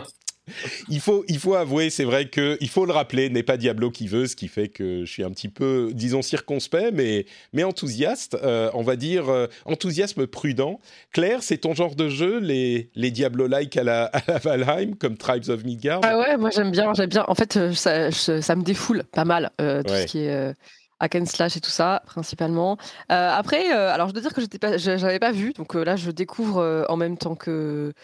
il 0.88 1.00
faut, 1.00 1.24
il 1.28 1.38
faut 1.38 1.54
avouer, 1.54 1.90
c'est 1.90 2.04
vrai 2.04 2.28
que 2.28 2.56
il 2.60 2.68
faut 2.68 2.86
le 2.86 2.92
rappeler, 2.92 3.30
n'est 3.30 3.42
pas 3.42 3.56
Diablo 3.56 3.90
qui 3.90 4.06
veut, 4.08 4.26
ce 4.26 4.36
qui 4.36 4.48
fait 4.48 4.68
que 4.68 5.04
je 5.04 5.10
suis 5.10 5.24
un 5.24 5.30
petit 5.30 5.48
peu, 5.48 5.90
disons, 5.92 6.22
circonspect, 6.22 6.92
mais, 6.92 7.26
mais 7.52 7.64
enthousiaste. 7.64 8.36
Euh, 8.42 8.70
on 8.74 8.82
va 8.82 8.96
dire 8.96 9.28
euh, 9.28 9.46
enthousiasme 9.64 10.26
prudent. 10.26 10.80
Claire, 11.12 11.42
c'est 11.42 11.58
ton 11.58 11.74
genre 11.74 11.94
de 11.94 12.08
jeu, 12.08 12.38
les, 12.38 12.90
les 12.94 13.10
Diablo-like 13.10 13.76
à 13.76 13.84
la, 13.84 14.04
à 14.12 14.22
la 14.26 14.38
Valheim, 14.38 14.94
comme 14.94 15.16
Tribes 15.16 15.48
of 15.48 15.64
Midgard? 15.64 16.00
Ah 16.02 16.18
ouais, 16.18 16.36
moi 16.36 16.50
j'aime 16.50 16.70
bien, 16.70 16.92
j'aime 16.94 17.08
bien. 17.08 17.24
En 17.28 17.34
fait, 17.34 17.56
euh, 17.56 17.72
ça, 17.72 18.10
ça, 18.10 18.56
me 18.56 18.62
défoule 18.62 19.04
pas 19.04 19.24
mal, 19.24 19.50
tout 19.58 19.94
ce 19.94 20.06
qui 20.06 20.18
est 20.20 20.54
hack 21.02 21.14
and 21.14 21.26
slash 21.26 21.56
et 21.56 21.60
tout 21.60 21.70
ça 21.70 22.02
principalement. 22.04 22.76
après, 23.08 23.70
alors 23.70 24.08
je 24.08 24.12
dois 24.12 24.22
dire 24.22 24.34
que 24.34 24.40
j'étais 24.40 24.58
pas, 24.58 24.76
j'avais 24.76 25.18
pas 25.18 25.32
vu, 25.32 25.52
donc 25.52 25.74
là 25.74 25.96
je 25.96 26.10
découvre 26.10 26.86
en 26.88 26.96
même 26.96 27.16
temps 27.16 27.36
que 27.36 27.94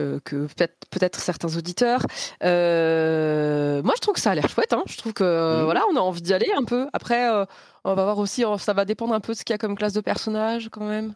euh, 0.00 0.20
que 0.22 0.46
peut-être 0.90 1.18
certains 1.18 1.56
auditeurs. 1.56 2.06
Euh, 2.44 3.82
moi, 3.82 3.94
je 3.96 4.00
trouve 4.00 4.14
que 4.14 4.20
ça 4.20 4.30
a 4.30 4.34
l'air 4.36 4.48
chouette. 4.48 4.72
Hein. 4.72 4.84
Je 4.86 4.96
trouve 4.96 5.12
que 5.12 5.24
mmh. 5.60 5.64
voilà, 5.64 5.82
on 5.92 5.96
a 5.96 6.00
envie 6.00 6.22
d'y 6.22 6.32
aller 6.32 6.50
un 6.56 6.62
peu. 6.62 6.88
Après, 6.92 7.28
euh, 7.28 7.44
on 7.84 7.94
va 7.94 8.04
voir 8.04 8.18
aussi, 8.18 8.44
ça 8.58 8.72
va 8.74 8.84
dépendre 8.84 9.12
un 9.12 9.20
peu 9.20 9.32
de 9.32 9.38
ce 9.38 9.44
qu'il 9.44 9.54
y 9.54 9.56
a 9.56 9.58
comme 9.58 9.76
classe 9.76 9.94
de 9.94 10.00
personnage 10.00 10.68
quand 10.70 10.84
même. 10.84 11.14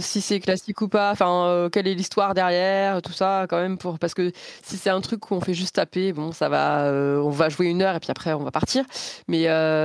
si 0.00 0.20
c'est 0.20 0.40
classique 0.40 0.80
ou 0.80 0.88
pas, 0.88 1.12
enfin, 1.12 1.68
quelle 1.72 1.86
est 1.86 1.94
l'histoire 1.94 2.34
derrière, 2.34 3.00
tout 3.02 3.12
ça, 3.12 3.46
quand 3.48 3.60
même, 3.60 3.78
pour 3.78 4.00
parce 4.00 4.14
que 4.14 4.32
si 4.64 4.76
c'est 4.76 4.90
un 4.90 5.00
truc 5.00 5.30
où 5.30 5.34
on 5.34 5.40
fait 5.40 5.54
juste 5.54 5.76
taper, 5.76 6.12
bon, 6.12 6.32
ça 6.32 6.48
va, 6.48 6.90
on 6.90 7.30
va 7.30 7.48
jouer 7.50 7.66
une 7.66 7.82
heure 7.82 7.94
et 7.94 8.00
puis 8.00 8.10
après 8.10 8.32
on 8.32 8.42
va 8.42 8.50
partir. 8.50 8.84
Mais 9.28 9.42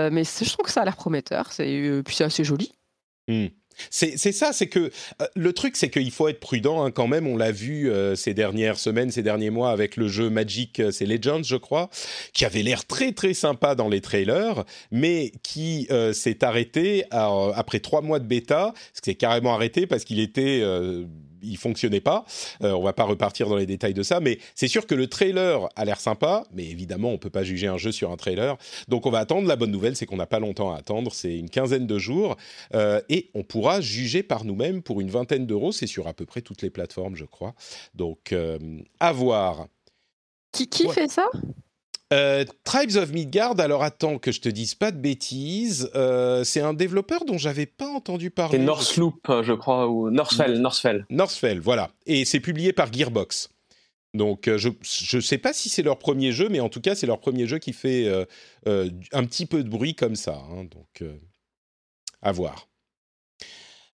mais 0.10 0.24
je 0.24 0.52
trouve 0.52 0.66
que 0.66 0.72
ça 0.72 0.82
a 0.82 0.86
l'air 0.86 0.96
prometteur, 0.96 1.52
c'est 1.52 2.02
puis 2.04 2.16
c'est 2.16 2.24
assez 2.24 2.44
joli. 2.44 2.72
Mmh. 3.28 3.48
C'est 3.90 4.18
ça, 4.32 4.54
c'est 4.54 4.68
que 4.68 4.92
euh, 5.22 5.26
le 5.36 5.54
truc, 5.54 5.76
c'est 5.76 5.90
qu'il 5.90 6.12
faut 6.12 6.28
être 6.28 6.40
prudent 6.40 6.84
hein, 6.84 6.92
quand 6.92 7.08
même. 7.08 7.28
On 7.28 7.38
l'a 7.38 7.52
vu 7.52 7.90
euh, 7.90 8.16
ces 8.16 8.34
dernières 8.34 8.80
semaines, 8.80 9.12
ces 9.12 9.24
derniers 9.24 9.50
mois 9.50 9.72
avec 9.72 9.96
le 9.98 10.08
jeu 10.08 10.30
Magic, 10.30 10.80
euh, 10.80 10.92
c'est 10.92 11.06
Legends, 11.06 11.44
je 11.44 11.56
crois, 11.56 11.90
qui 12.34 12.46
avait 12.46 12.64
l'air 12.64 12.86
très 12.86 13.12
très 13.12 13.34
sympa 13.34 13.76
dans 13.76 13.90
les 13.90 14.02
trailers, 14.02 14.64
mais 14.92 15.32
qui 15.44 15.88
s'est 16.14 16.44
arrêté 16.44 17.06
après 17.12 17.80
trois 17.80 18.02
mois 18.02 18.20
de 18.20 18.26
bêta, 18.26 18.74
ce 18.94 19.02
qui 19.02 19.12
s'est 19.12 19.16
carrément 19.16 19.54
arrêté 19.54 19.88
parce 19.88 20.04
qu'il 20.04 20.20
était 20.20 20.62
il 21.48 21.58
fonctionnait 21.58 22.02
pas. 22.02 22.26
Euh, 22.64 22.72
on 22.74 22.84
va 22.84 22.94
pas 22.94 23.04
repartir 23.04 23.48
dans 23.48 23.56
les 23.56 23.66
détails 23.66 23.94
de 23.94 24.04
ça, 24.04 24.20
mais 24.20 24.40
c'est 24.56 24.68
sûr 24.68 24.86
que 24.86 24.96
le 24.96 25.08
trailer 25.08 25.70
a 25.76 25.86
l'air 25.86 26.00
sympa, 26.00 26.44
mais 26.54 26.66
évidemment 26.66 27.12
on 27.12 27.18
peut 27.18 27.30
pas 27.30 27.44
juger 27.44 27.68
un 27.68 27.78
jeu 27.78 27.92
sur 27.92 28.12
un 28.12 28.18
trailer. 28.18 28.58
Donc 28.88 29.06
on 29.06 29.10
va 29.10 29.20
attendre. 29.20 29.48
La 29.48 29.56
bonne 29.56 29.72
nouvelle, 29.72 29.96
c'est 29.96 30.06
qu'on 30.06 30.18
n'a 30.18 30.28
pas 30.28 30.40
longtemps 30.40 30.74
à 30.74 30.78
attendre. 30.78 31.14
C'est 31.14 31.38
une 31.38 31.50
quinzaine 31.50 31.88
de 31.88 32.00
jours 32.00 32.38
euh, 32.74 33.02
et 33.10 33.30
on 33.34 33.44
pourra 33.44 33.82
juger 33.82 34.24
par 34.24 34.46
nous-mêmes 34.46 34.82
pour 34.82 35.02
une 35.02 35.10
vingtaine 35.10 35.46
d'euros. 35.46 35.72
C'est 35.72 35.88
sur 35.88 36.08
à 36.08 36.14
peu 36.14 36.26
près 36.26 36.42
toutes 36.42 36.62
les 36.62 36.70
plateformes, 36.70 37.16
je 37.16 37.26
crois. 37.26 37.54
Donc 37.94 38.32
euh, 38.32 38.58
à 39.00 39.12
voir. 39.12 39.68
Qui, 40.52 40.68
qui 40.68 40.90
fait 40.90 41.10
ça? 41.10 41.30
Euh, 42.14 42.46
Tribes 42.64 42.96
of 42.96 43.12
Midgard, 43.12 43.60
alors 43.60 43.84
attends 43.84 44.18
que 44.18 44.32
je 44.32 44.40
te 44.40 44.50
dise 44.50 44.76
pas 44.76 44.92
de 44.92 44.98
bêtises, 44.98 45.90
euh, 45.96 46.44
c'est 46.44 46.62
un 46.62 46.74
développeur 46.74 47.26
dont 47.26 47.38
j'avais 47.38 47.66
pas 47.66 47.88
entendu 47.88 48.32
parler. 48.32 48.58
C'est 48.58 48.64
Northloop, 48.64 49.42
je 49.44 49.54
crois, 49.54 49.88
ou 49.90 50.10
Northfell, 50.10 50.60
Northfell. 50.60 51.06
Northfell, 51.10 51.60
voilà. 51.60 51.90
Et 52.06 52.24
c'est 52.24 52.40
publié 52.40 52.72
par 52.72 52.92
Gearbox. 52.92 53.50
Donc 54.14 54.48
euh, 54.48 54.58
je 54.58 54.70
ne 55.18 55.22
sais 55.22 55.38
pas 55.38 55.52
si 55.52 55.70
c'est 55.70 55.84
leur 55.84 56.00
premier 56.00 56.32
jeu, 56.32 56.48
mais 56.50 56.62
en 56.62 56.70
tout 56.70 56.82
cas 56.82 56.96
c'est 56.96 57.08
leur 57.08 57.20
premier 57.20 57.46
jeu 57.46 57.60
qui 57.60 57.74
fait 57.74 58.10
un 58.66 59.24
petit 59.26 59.46
peu 59.46 59.64
de 59.64 59.70
bruit 59.70 59.96
comme 59.96 60.16
ça. 60.16 60.42
Hein. 60.52 60.64
donc 60.64 61.04
à 62.22 62.32
voir. 62.32 62.68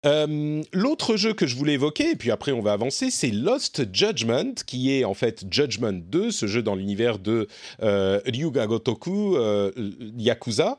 Euh, 0.05 0.63
l'autre 0.71 1.17
jeu 1.17 1.33
que 1.33 1.45
je 1.45 1.55
voulais 1.55 1.73
évoquer, 1.73 2.11
et 2.11 2.15
puis 2.15 2.31
après 2.31 2.51
on 2.51 2.61
va 2.61 2.71
avancer, 2.71 3.11
c'est 3.11 3.31
Lost 3.31 3.93
Judgment, 3.93 4.53
qui 4.65 4.93
est 4.93 5.03
en 5.03 5.13
fait 5.13 5.43
Judgment 5.51 5.93
2, 5.93 6.31
ce 6.31 6.47
jeu 6.47 6.63
dans 6.63 6.75
l'univers 6.75 7.19
de 7.19 7.47
euh, 7.81 8.21
Ryuga 8.25 8.65
Gotoku 8.67 9.35
euh, 9.35 9.71
Yakuza. 10.17 10.77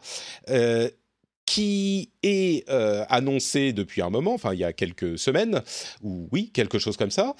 qui 1.44 2.10
est 2.22 2.68
annoncé 3.08 3.72
depuis 3.72 4.02
un 4.02 4.10
moment, 4.10 4.34
enfin 4.34 4.54
il 4.54 4.60
y 4.60 4.64
a 4.64 4.72
quelques 4.72 5.18
semaines, 5.18 5.62
ou 6.02 6.28
oui, 6.32 6.50
quelque 6.54 6.78
chose 6.78 6.96
comme 6.96 7.10
ça, 7.10 7.34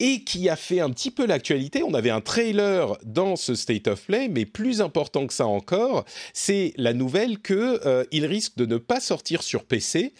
et 0.00 0.24
qui 0.24 0.48
a 0.48 0.56
fait 0.56 0.80
un 0.80 0.90
petit 0.90 1.10
peu 1.10 1.24
l'actualité. 1.24 1.82
On 1.84 1.94
avait 1.94 2.10
un 2.10 2.20
trailer 2.20 2.96
dans 3.04 3.36
ce 3.36 3.54
State 3.54 3.86
of 3.86 4.04
Play, 4.06 4.28
mais 4.28 4.44
plus 4.44 4.80
important 4.80 5.26
que 5.26 5.32
ça 5.32 5.46
encore, 5.46 6.04
c'est 6.34 6.72
la 6.76 6.92
nouvelle 6.92 7.40
qu'il 7.40 8.26
risque 8.26 8.56
de 8.56 8.66
ne 8.66 8.76
pas 8.76 9.00
sortir 9.00 9.42
sur 9.42 9.64
PC 9.64 10.14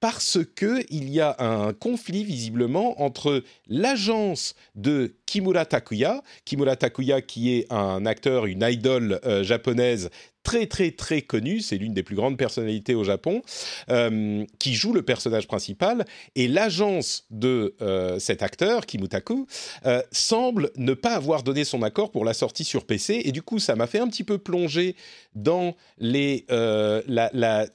parce 0.00 0.38
que 0.54 0.84
il 0.90 1.10
y 1.10 1.20
a 1.20 1.36
un 1.38 1.72
conflit 1.72 2.24
visiblement 2.24 3.00
entre 3.02 3.42
l'agence 3.66 4.54
de 4.74 5.16
Kimura 5.26 5.64
Takuya, 5.64 6.22
Kimura 6.44 6.76
Takuya 6.76 7.22
qui 7.22 7.54
est 7.54 7.72
un 7.72 8.06
acteur, 8.06 8.46
une 8.46 8.62
idole 8.62 9.20
euh, 9.24 9.42
japonaise 9.42 10.10
très 10.46 10.66
très 10.66 10.92
très 10.92 11.22
connu, 11.22 11.58
c'est 11.58 11.76
l'une 11.76 11.92
des 11.92 12.04
plus 12.04 12.14
grandes 12.14 12.38
personnalités 12.38 12.94
au 12.94 13.02
Japon, 13.02 13.42
euh, 13.90 14.44
qui 14.60 14.74
joue 14.74 14.92
le 14.92 15.02
personnage 15.02 15.48
principal, 15.48 16.04
et 16.36 16.46
l'agence 16.46 17.24
de 17.32 17.74
euh, 17.82 18.20
cet 18.20 18.44
acteur, 18.44 18.86
Kimutaku, 18.86 19.48
euh, 19.86 20.02
semble 20.12 20.70
ne 20.76 20.94
pas 20.94 21.14
avoir 21.14 21.42
donné 21.42 21.64
son 21.64 21.82
accord 21.82 22.12
pour 22.12 22.24
la 22.24 22.32
sortie 22.32 22.62
sur 22.62 22.84
PC, 22.84 23.22
et 23.24 23.32
du 23.32 23.42
coup 23.42 23.58
ça 23.58 23.74
m'a 23.74 23.88
fait 23.88 23.98
un 23.98 24.06
petit 24.06 24.22
peu 24.22 24.38
plonger 24.38 24.94
dans 25.34 25.74
les, 25.98 26.46
la, 26.48 27.66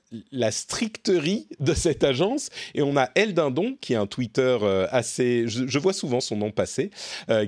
stricterie 0.52 1.48
de 1.60 1.74
cette 1.74 2.06
agence, 2.06 2.50
et 2.74 2.82
on 2.82 2.96
a 2.96 3.10
El 3.16 3.34
Dindon, 3.34 3.76
qui 3.82 3.94
est 3.94 3.98
un 3.98 4.08
Twitter 4.08 4.58
assez, 4.90 5.44
je, 5.48 5.68
je, 5.68 5.80
vois 5.80 5.94
souvent 5.94 6.22
son 6.22 6.38
nom 6.38 6.52
passer, 6.52 6.90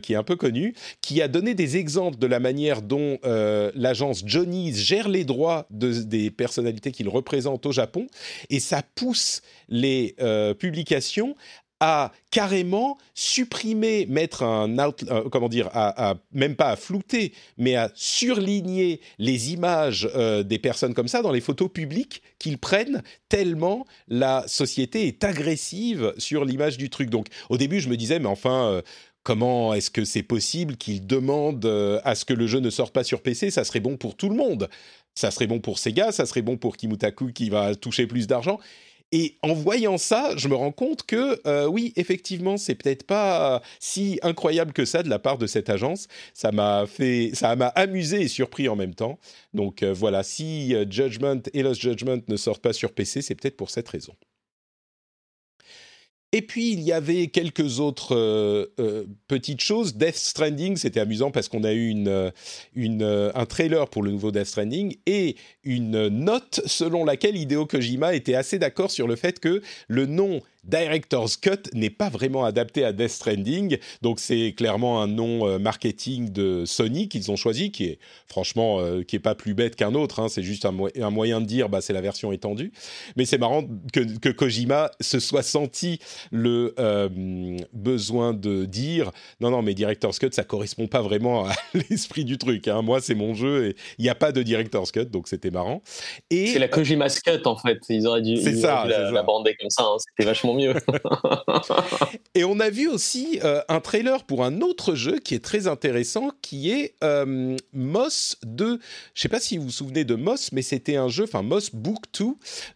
qui 0.04 0.14
est 0.14 0.16
un 0.16 0.24
peu 0.24 0.36
connu, 0.36 0.76
qui 1.02 1.22
a 1.22 1.28
donné 1.28 1.56
des 1.56 1.78
exemples 1.78 2.20
de 2.20 2.28
la 2.28 2.40
manière 2.40 2.84
dont 2.84 3.18
l'agence 3.24 4.22
Johnny's 4.24 4.78
gère 4.78 5.08
les 5.13 5.23
droits 5.23 5.65
des 5.69 6.32
personnalités 6.32 6.91
qu'il 6.91 7.08
représente 7.08 7.65
au 7.65 7.71
Japon 7.71 8.08
et 8.49 8.60
ça 8.60 8.82
pousse 8.95 9.41
les 9.69 10.15
euh, 10.21 10.54
publications 10.54 11.36
à 11.80 12.13
carrément 12.32 12.97
supprimer, 13.13 14.06
mettre 14.06 14.43
un 14.43 14.78
euh, 14.78 15.30
comment 15.30 15.49
dire, 15.49 15.69
à, 15.73 16.15
même 16.32 16.56
pas 16.56 16.69
à 16.69 16.76
flouter, 16.78 17.34
mais 17.58 17.76
à 17.76 17.91
surligner 17.93 19.02
les 19.17 19.52
images 19.52 20.08
euh, 20.15 20.43
des 20.43 20.60
personnes 20.60 20.93
comme 20.93 21.10
ça 21.10 21.21
dans 21.21 21.32
les 21.32 21.41
photos 21.41 21.69
publiques 21.69 22.21
qu'ils 22.39 22.58
prennent, 22.58 23.04
tellement 23.28 23.86
la 24.08 24.47
société 24.47 25.08
est 25.08 25.26
agressive 25.26 26.13
sur 26.17 26.45
l'image 26.45 26.78
du 26.78 26.89
truc. 26.89 27.10
Donc 27.10 27.28
au 27.49 27.58
début, 27.58 27.82
je 27.82 27.89
me 27.89 27.97
disais, 27.97 28.19
mais 28.19 28.30
enfin 28.30 28.82
comment 29.23 29.73
est-ce 29.73 29.89
que 29.89 30.06
c'est 30.06 30.23
possible 30.23 30.78
qu'ils 30.78 31.06
demandent 31.06 32.02
à 32.04 32.15
ce 32.15 32.23
que 32.23 32.34
le 32.34 32.47
jeu 32.47 32.60
ne 32.60 32.69
sorte 32.69 32.93
pas 32.93 33.04
sur 33.04 33.21
PC 33.21 33.52
Ça 33.52 33.63
serait 33.63 33.80
bon 33.80 33.97
pour 33.97 34.15
tout 34.15 34.30
le 34.30 34.36
monde 34.36 34.69
ça 35.15 35.32
serait 35.32 35.47
bon 35.47 35.60
pour 35.60 35.80
Sega, 35.80 36.12
ça 36.12 36.26
serait 36.26 36.41
bon 36.41 36.58
pour 36.58 36.78
Kimutaku 36.78 37.32
qui 37.34 37.49
va 37.49 37.76
toucher 37.76 38.08
plus 38.08 38.28
d'argent. 38.28 38.60
Et 39.15 39.38
en 39.43 39.54
voyant 39.54 39.99
ça, 39.99 40.32
je 40.38 40.47
me 40.47 40.56
rends 40.56 40.71
compte 40.71 41.04
que 41.04 41.39
euh, 41.45 41.67
oui, 41.67 41.93
effectivement, 41.97 42.58
c'est 42.58 42.73
peut-être 42.73 43.04
pas 43.04 43.62
si 43.80 44.19
incroyable 44.23 44.73
que 44.73 44.86
ça 44.86 45.04
de 45.04 45.10
la 45.10 45.19
part 45.19 45.38
de 45.38 45.45
cette 45.45 45.69
agence. 45.69 46.08
Ça 46.34 46.52
m'a 46.52 46.88
fait, 46.88 47.30
ça 47.36 47.56
m'a 47.56 47.67
amusé 47.67 48.21
et 48.21 48.28
surpris 48.28 48.67
en 48.67 48.76
même 48.76 48.95
temps. 48.95 49.19
Donc 49.54 49.84
euh, 49.84 49.93
voilà, 49.93 50.23
si 50.23 50.73
euh, 50.73 50.86
Judgment 50.89 51.41
et 51.54 51.62
Lost 51.62 51.80
Judgment 51.80 52.21
ne 52.28 52.36
sortent 52.38 52.63
pas 52.63 52.73
sur 52.73 52.91
PC, 52.91 53.21
c'est 53.21 53.36
peut-être 53.36 53.56
pour 53.56 53.69
cette 53.69 53.88
raison. 53.88 54.15
Et 56.36 56.41
puis 56.41 56.74
il 56.74 56.82
y 56.82 56.91
avait 56.91 57.28
quelques 57.28 57.80
autres 57.80 58.15
euh, 58.15 58.65
euh, 58.80 59.04
petites 59.28 59.62
choses. 59.62 59.96
Death 59.96 60.15
Stranding, 60.15 60.78
c'était 60.78 61.00
amusant 61.00 61.30
parce 61.30 61.48
qu'on 61.48 61.63
a 61.63 61.74
eu 61.74 61.93
euh, 62.08 63.32
un 63.36 63.46
trailer 63.46 63.88
pour 63.88 64.02
le 64.02 64.10
nouveau 64.10 64.32
Death 64.32 64.48
Stranding 64.48 64.98
et 65.06 65.36
une 65.63 66.08
note 66.08 66.62
selon 66.65 67.06
laquelle 67.06 67.38
Hideo 67.38 67.67
Kojima 67.67 68.15
était 68.15 68.34
assez 68.34 68.58
d'accord 68.58 68.89
sur 68.89 69.08
le 69.08 69.15
fait 69.15 69.39
que 69.39 69.62
le 69.88 70.08
nom 70.08 70.41
Director's 70.63 71.36
Cut 71.38 71.69
n'est 71.73 71.89
pas 71.89 72.10
vraiment 72.10 72.45
adapté 72.45 72.86
à 72.86 72.93
Death 72.93 73.10
Stranding, 73.10 73.78
donc 74.02 74.19
c'est 74.19 74.54
clairement 74.56 75.02
un 75.02 75.08
nom 75.08 75.47
euh, 75.47 75.60
marketing 75.60 76.32
de 76.32 76.63
Sony 76.65 77.10
qu'ils 77.10 77.32
ont 77.32 77.36
choisi, 77.36 77.71
qui 77.71 77.86
est 77.86 77.99
franchement 78.28 78.80
euh, 78.80 79.04
qui 79.04 79.17
est 79.17 79.19
pas 79.19 79.36
plus 79.36 79.54
bête 79.54 79.76
qu'un 79.76 79.93
autre. 79.93 80.21
Hein, 80.21 80.30
c'est 80.30 80.43
juste 80.43 80.65
un, 80.65 80.71
moyen 80.71 81.41
de 81.41 81.45
dire 81.45 81.67
bah 81.67 81.82
c'est 81.82 81.93
la 81.93 82.02
version 82.02 82.32
étendue. 82.32 82.71
Mais 83.17 83.26
c'est 83.26 83.38
marrant 83.38 83.65
que, 83.91 84.30
Kojima 84.30 84.91
se 84.99 85.19
soit 85.19 85.43
senti 85.43 85.99
le 86.32 86.73
euh, 86.80 87.10
besoin 87.73 88.34
de 88.34 88.65
dire 88.65 89.12
non 89.41 89.52
non 89.52 89.62
mais 89.62 89.73
Director's 89.73 90.17
Cut 90.17 90.30
ça 90.32 90.43
correspond 90.43 90.88
pas 90.88 91.02
vraiment 91.02 91.45
à 91.45 91.54
l'esprit 91.89 92.26
du 92.26 92.38
truc. 92.38 92.67
Hein. 92.67 92.82
Moi 92.82 93.02
c'est 93.02 93.15
mon 93.15 93.34
jeu 93.34 93.67
et 93.67 93.76
il 93.97 94.04
n'y 94.04 94.10
a 94.10 94.15
pas 94.15 94.32
de 94.32 94.41
Director's 94.41 94.91
Cut 94.91 95.06
donc 95.06 95.28
c'était 95.28 95.52
marrant. 95.52 95.82
Et 96.30 96.47
c'est 96.47 96.60
la 96.60 96.69
Kojima's 96.69 97.19
Cut 97.19 97.45
en 97.45 97.58
fait. 97.58 97.80
Ils 97.89 98.08
auraient 98.08 98.21
dû, 98.21 98.38
ça, 98.38 98.86
la, 98.88 99.23
bander 99.23 99.56
comme 99.60 99.69
ça. 99.69 99.84
Hein. 99.84 99.97
C'était 99.99 100.28
vachement 100.28 100.53
mieux. 100.54 100.74
et 102.36 102.44
on 102.44 102.60
a 102.60 102.70
vu 102.70 102.88
aussi 102.88 103.39
euh, 103.44 103.62
un 103.70 103.80
trailer 103.80 104.24
pour 104.24 104.44
un 104.44 104.62
autre 104.62 104.96
jeu 104.96 105.20
qui 105.20 105.36
est 105.36 105.44
très 105.44 105.68
intéressant, 105.68 106.32
qui 106.42 106.72
est 106.72 106.96
euh, 107.04 107.56
Moss 107.74 108.38
2. 108.44 108.80
Je 109.13 109.22
sais 109.22 109.30
pas 109.30 109.39
si 109.39 109.58
vous 109.58 109.66
vous 109.66 109.72
souvenez 109.72 110.04
de 110.04 110.16
Moss, 110.16 110.52
mais 110.52 110.62
c'était 110.62 110.96
un 110.96 111.10
jeu, 111.10 111.24
enfin 111.24 111.42
Moss 111.42 111.74
Book 111.74 112.04
2, 112.18 112.26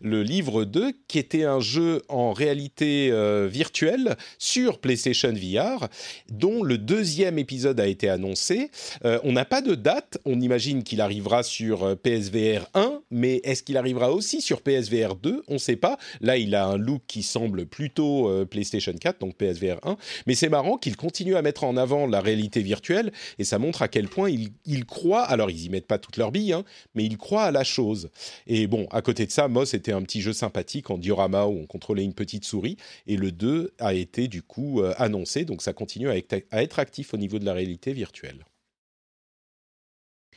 le 0.01 0.23
livre 0.23 0.65
2, 0.65 0.93
qui 1.07 1.19
était 1.19 1.43
un 1.43 1.59
jeu 1.59 2.01
en 2.09 2.33
réalité 2.33 3.09
euh, 3.11 3.47
virtuelle 3.51 4.17
sur 4.39 4.79
PlayStation 4.79 5.33
VR, 5.33 5.87
dont 6.29 6.63
le 6.63 6.77
deuxième 6.77 7.39
épisode 7.39 7.79
a 7.79 7.87
été 7.87 8.09
annoncé. 8.09 8.71
on 9.03 9.31
n'a 9.31 9.45
pas 9.45 9.61
de 9.61 9.75
date, 9.75 10.17
on 10.25 10.39
imagine 10.41 10.83
qu'il 10.83 11.01
arrivera 11.01 11.43
sur 11.43 11.97
PSVR 11.97 12.67
1, 12.73 13.01
mais 13.11 13.41
est-ce 13.43 13.63
qu'il 13.63 13.77
arrivera 13.77 14.11
aussi 14.11 14.41
sur 14.41 14.61
PSVR 14.61 15.15
2 15.15 15.43
On 15.47 15.53
ne 15.53 15.57
sait 15.57 15.75
pas. 15.75 15.97
Là, 16.21 16.37
il 16.37 16.55
a 16.55 16.65
un 16.65 16.77
look 16.77 17.01
qui 17.07 17.23
semble 17.23 17.66
plutôt 17.67 18.29
euh, 18.29 18.45
PlayStation 18.45 18.93
4, 18.93 19.19
donc 19.19 19.35
PSVR 19.35 19.79
1. 19.83 19.97
Mais 20.25 20.35
c'est 20.35 20.49
marrant 20.49 20.77
qu'ils 20.77 20.97
continuent 20.97 21.35
à 21.35 21.41
mettre 21.41 21.63
en 21.63 21.77
avant 21.77 22.07
la 22.07 22.21
réalité 22.21 22.61
virtuelle 22.61 23.11
et 23.39 23.43
ça 23.43 23.59
montre 23.59 23.81
à 23.81 23.87
quel 23.87 24.07
point 24.07 24.29
ils, 24.29 24.85
croient. 24.85 25.23
Alors, 25.23 25.51
ils 25.51 25.65
y 25.65 25.69
mettent 25.69 25.87
pas 25.87 25.99
toutes 25.99 26.17
leurs 26.17 26.31
billes, 26.31 26.53
hein, 26.53 26.63
mais 26.95 27.03
ils 27.03 27.17
croient 27.17 27.43
à 27.43 27.51
la 27.51 27.63
chose. 27.63 28.09
Et 28.47 28.67
bon, 28.67 28.87
à 28.91 29.01
côté 29.01 29.25
de 29.25 29.31
ça, 29.31 29.47
Moss 29.47 29.73
était 29.73 29.91
un 29.93 30.01
petit 30.01 30.21
jeu 30.21 30.33
sympathique 30.33 30.89
en 30.89 30.97
diorama 30.97 31.45
où 31.45 31.59
on 31.59 31.65
contrôlait 31.65 32.03
une 32.03 32.13
petite 32.13 32.45
souris. 32.45 32.77
Et 33.05 33.17
le 33.17 33.31
2 33.31 33.73
a 33.79 33.93
été 33.93 34.27
du 34.27 34.41
coup 34.41 34.81
euh, 34.81 34.93
annoncé, 34.97 35.45
donc 35.45 35.61
ça 35.61 35.73
continue 35.73 36.09
à 36.09 36.17
être 36.17 36.79
actif 36.79 37.13
au 37.13 37.17
niveau 37.17 37.39
de 37.39 37.45
la 37.45 37.53
réalité 37.53 37.93
virtuelle. 37.93 38.45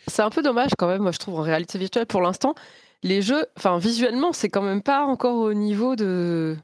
C'est 0.07 0.23
un 0.23 0.31
peu 0.31 0.43
dommage 0.43 0.71
quand 0.79 0.88
même, 0.88 1.03
moi 1.03 1.12
je 1.12 1.19
trouve, 1.19 1.38
en 1.38 1.43
réalité 1.43 1.79
virtuelle 1.79 2.07
pour 2.07 2.21
l'instant. 2.21 2.55
Les 3.03 3.23
jeux, 3.23 3.47
enfin 3.57 3.79
visuellement, 3.79 4.33
c'est 4.33 4.49
quand 4.49 4.62
même 4.62 4.83
pas 4.83 5.05
encore 5.05 5.37
au 5.37 5.55
niveau 5.55 5.97
de, 5.97 6.57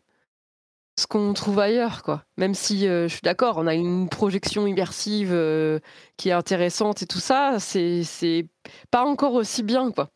ce 0.98 1.06
qu'on 1.06 1.32
trouve 1.34 1.58
ailleurs, 1.60 2.02
quoi. 2.02 2.24
Même 2.38 2.54
si 2.54 2.88
euh, 2.88 3.08
je 3.08 3.12
suis 3.14 3.22
d'accord, 3.22 3.58
on 3.58 3.66
a 3.66 3.74
une 3.74 4.08
projection 4.08 4.66
immersive 4.66 5.30
euh, 5.32 5.78
qui 6.16 6.30
est 6.30 6.32
intéressante 6.32 7.02
et 7.02 7.06
tout 7.06 7.20
ça, 7.20 7.58
c'est 7.60 8.48
pas 8.90 9.04
encore 9.04 9.34
aussi 9.34 9.62
bien, 9.62 9.90
quoi. 9.92 10.10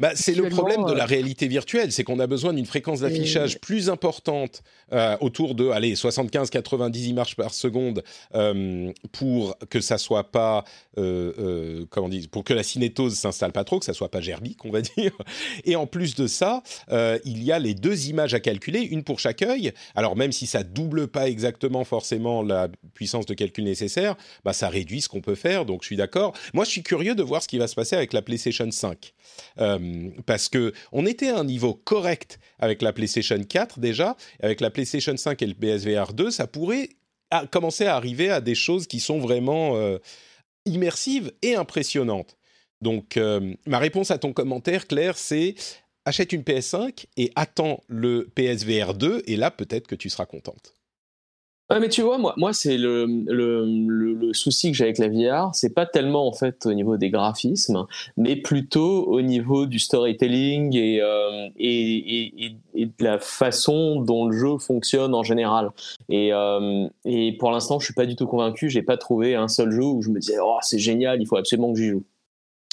Bah, 0.00 0.12
c'est 0.14 0.34
le 0.34 0.48
problème 0.48 0.84
de 0.84 0.92
la 0.92 1.04
euh, 1.04 1.06
réalité 1.06 1.48
virtuelle, 1.48 1.92
c'est 1.92 2.04
qu'on 2.04 2.18
a 2.18 2.26
besoin 2.26 2.52
d'une 2.52 2.66
fréquence 2.66 3.00
d'affichage 3.00 3.58
plus 3.60 3.90
importante, 3.90 4.62
euh, 4.92 5.16
autour 5.20 5.54
de 5.54 5.68
allez 5.68 5.94
75-90 5.94 6.98
images 7.08 7.36
par 7.36 7.52
seconde, 7.52 8.02
euh, 8.34 8.92
pour 9.12 9.56
que 9.70 9.80
ça 9.80 9.98
soit 9.98 10.30
pas 10.30 10.64
comment 11.90 12.08
pour 12.32 12.42
que 12.42 12.54
la 12.54 12.62
cinétose 12.62 13.14
s'installe 13.14 13.52
pas 13.52 13.64
trop, 13.64 13.78
que 13.78 13.84
ça 13.84 13.94
soit 13.94 14.10
pas 14.10 14.20
gerbique, 14.20 14.64
on 14.64 14.70
va 14.70 14.80
dire. 14.96 15.12
Et 15.64 15.76
en 15.76 15.86
plus 15.86 16.14
de 16.14 16.26
ça, 16.26 16.62
il 16.90 17.42
y 17.44 17.52
a 17.52 17.58
les 17.58 17.74
deux 17.74 18.08
images 18.08 18.34
à 18.34 18.40
calculer, 18.40 18.80
une 18.80 19.04
pour 19.04 19.20
chaque 19.20 19.42
œil. 19.42 19.72
Alors 19.94 20.16
même 20.16 20.32
si 20.32 20.46
ça 20.46 20.62
double 20.62 21.08
pas 21.08 21.28
exactement 21.28 21.84
forcément 21.84 22.42
la 22.42 22.68
puissance 22.94 23.26
de 23.26 23.34
calcul 23.34 23.64
nécessaire, 23.64 24.16
bah 24.44 24.52
ça 24.52 24.68
réduit 24.68 25.00
ce 25.00 25.08
qu'on 25.08 25.20
peut 25.20 25.34
faire. 25.34 25.64
Donc 25.64 25.82
je 25.82 25.86
suis 25.86 25.96
d'accord. 25.96 26.34
Moi, 26.54 26.64
je 26.64 26.70
suis 26.70 26.82
curieux 26.82 27.14
de 27.14 27.22
voir 27.22 27.42
ce 27.42 27.48
qui 27.48 27.58
va 27.58 27.68
se 27.68 27.74
passer 27.74 27.96
avec 27.96 28.12
la 28.12 28.22
PlayStation 28.22 28.68
5. 28.70 29.14
Euh, 29.58 30.10
parce 30.26 30.48
que 30.48 30.72
on 30.92 31.06
était 31.06 31.28
à 31.28 31.38
un 31.38 31.44
niveau 31.44 31.74
correct 31.74 32.38
avec 32.58 32.82
la 32.82 32.92
PlayStation 32.92 33.42
4 33.42 33.80
déjà, 33.80 34.16
avec 34.40 34.60
la 34.60 34.70
PlayStation 34.70 35.16
5 35.16 35.40
et 35.42 35.46
le 35.46 35.54
PSVR 35.54 36.12
2, 36.12 36.30
ça 36.30 36.46
pourrait 36.46 36.90
commencer 37.50 37.86
à 37.86 37.96
arriver 37.96 38.30
à 38.30 38.40
des 38.40 38.54
choses 38.54 38.86
qui 38.86 39.00
sont 39.00 39.18
vraiment 39.18 39.76
euh, 39.76 39.98
immersives 40.64 41.32
et 41.42 41.54
impressionnantes. 41.54 42.36
Donc, 42.80 43.16
euh, 43.16 43.54
ma 43.66 43.78
réponse 43.78 44.10
à 44.10 44.18
ton 44.18 44.32
commentaire, 44.32 44.86
Claire, 44.86 45.18
c'est 45.18 45.54
achète 46.04 46.32
une 46.32 46.42
PS5 46.42 47.06
et 47.16 47.32
attends 47.34 47.82
le 47.88 48.30
PSVR 48.34 48.94
2, 48.94 49.24
et 49.26 49.36
là, 49.36 49.50
peut-être 49.50 49.86
que 49.86 49.94
tu 49.94 50.08
seras 50.08 50.26
contente. 50.26 50.74
Ouais, 51.70 51.80
mais 51.80 51.90
tu 51.90 52.00
vois, 52.00 52.16
moi, 52.16 52.32
moi 52.38 52.54
c'est 52.54 52.78
le, 52.78 53.04
le, 53.26 54.14
le, 54.14 54.32
souci 54.32 54.70
que 54.70 54.76
j'ai 54.76 54.84
avec 54.84 54.96
la 54.96 55.08
VR, 55.08 55.54
c'est 55.54 55.74
pas 55.74 55.84
tellement 55.84 56.26
en 56.26 56.32
fait 56.32 56.64
au 56.64 56.72
niveau 56.72 56.96
des 56.96 57.10
graphismes, 57.10 57.84
mais 58.16 58.36
plutôt 58.36 59.04
au 59.04 59.20
niveau 59.20 59.66
du 59.66 59.78
storytelling 59.78 60.74
et, 60.74 61.02
euh, 61.02 61.48
et, 61.58 62.24
et, 62.46 62.56
et, 62.74 62.86
de 62.86 63.04
la 63.04 63.18
façon 63.18 64.00
dont 64.00 64.28
le 64.28 64.38
jeu 64.38 64.56
fonctionne 64.56 65.14
en 65.14 65.22
général. 65.22 65.70
Et, 66.08 66.32
euh, 66.32 66.88
et 67.04 67.36
pour 67.36 67.50
l'instant, 67.50 67.78
je 67.78 67.84
suis 67.84 67.94
pas 67.94 68.06
du 68.06 68.16
tout 68.16 68.26
convaincu. 68.26 68.70
J'ai 68.70 68.82
pas 68.82 68.96
trouvé 68.96 69.34
un 69.34 69.48
seul 69.48 69.70
jeu 69.70 69.84
où 69.84 70.00
je 70.00 70.08
me 70.08 70.20
disais, 70.20 70.38
oh, 70.42 70.56
c'est 70.62 70.78
génial, 70.78 71.20
il 71.20 71.26
faut 71.26 71.36
absolument 71.36 71.74
que 71.74 71.78
j'y 71.78 71.88
joue. 71.88 72.04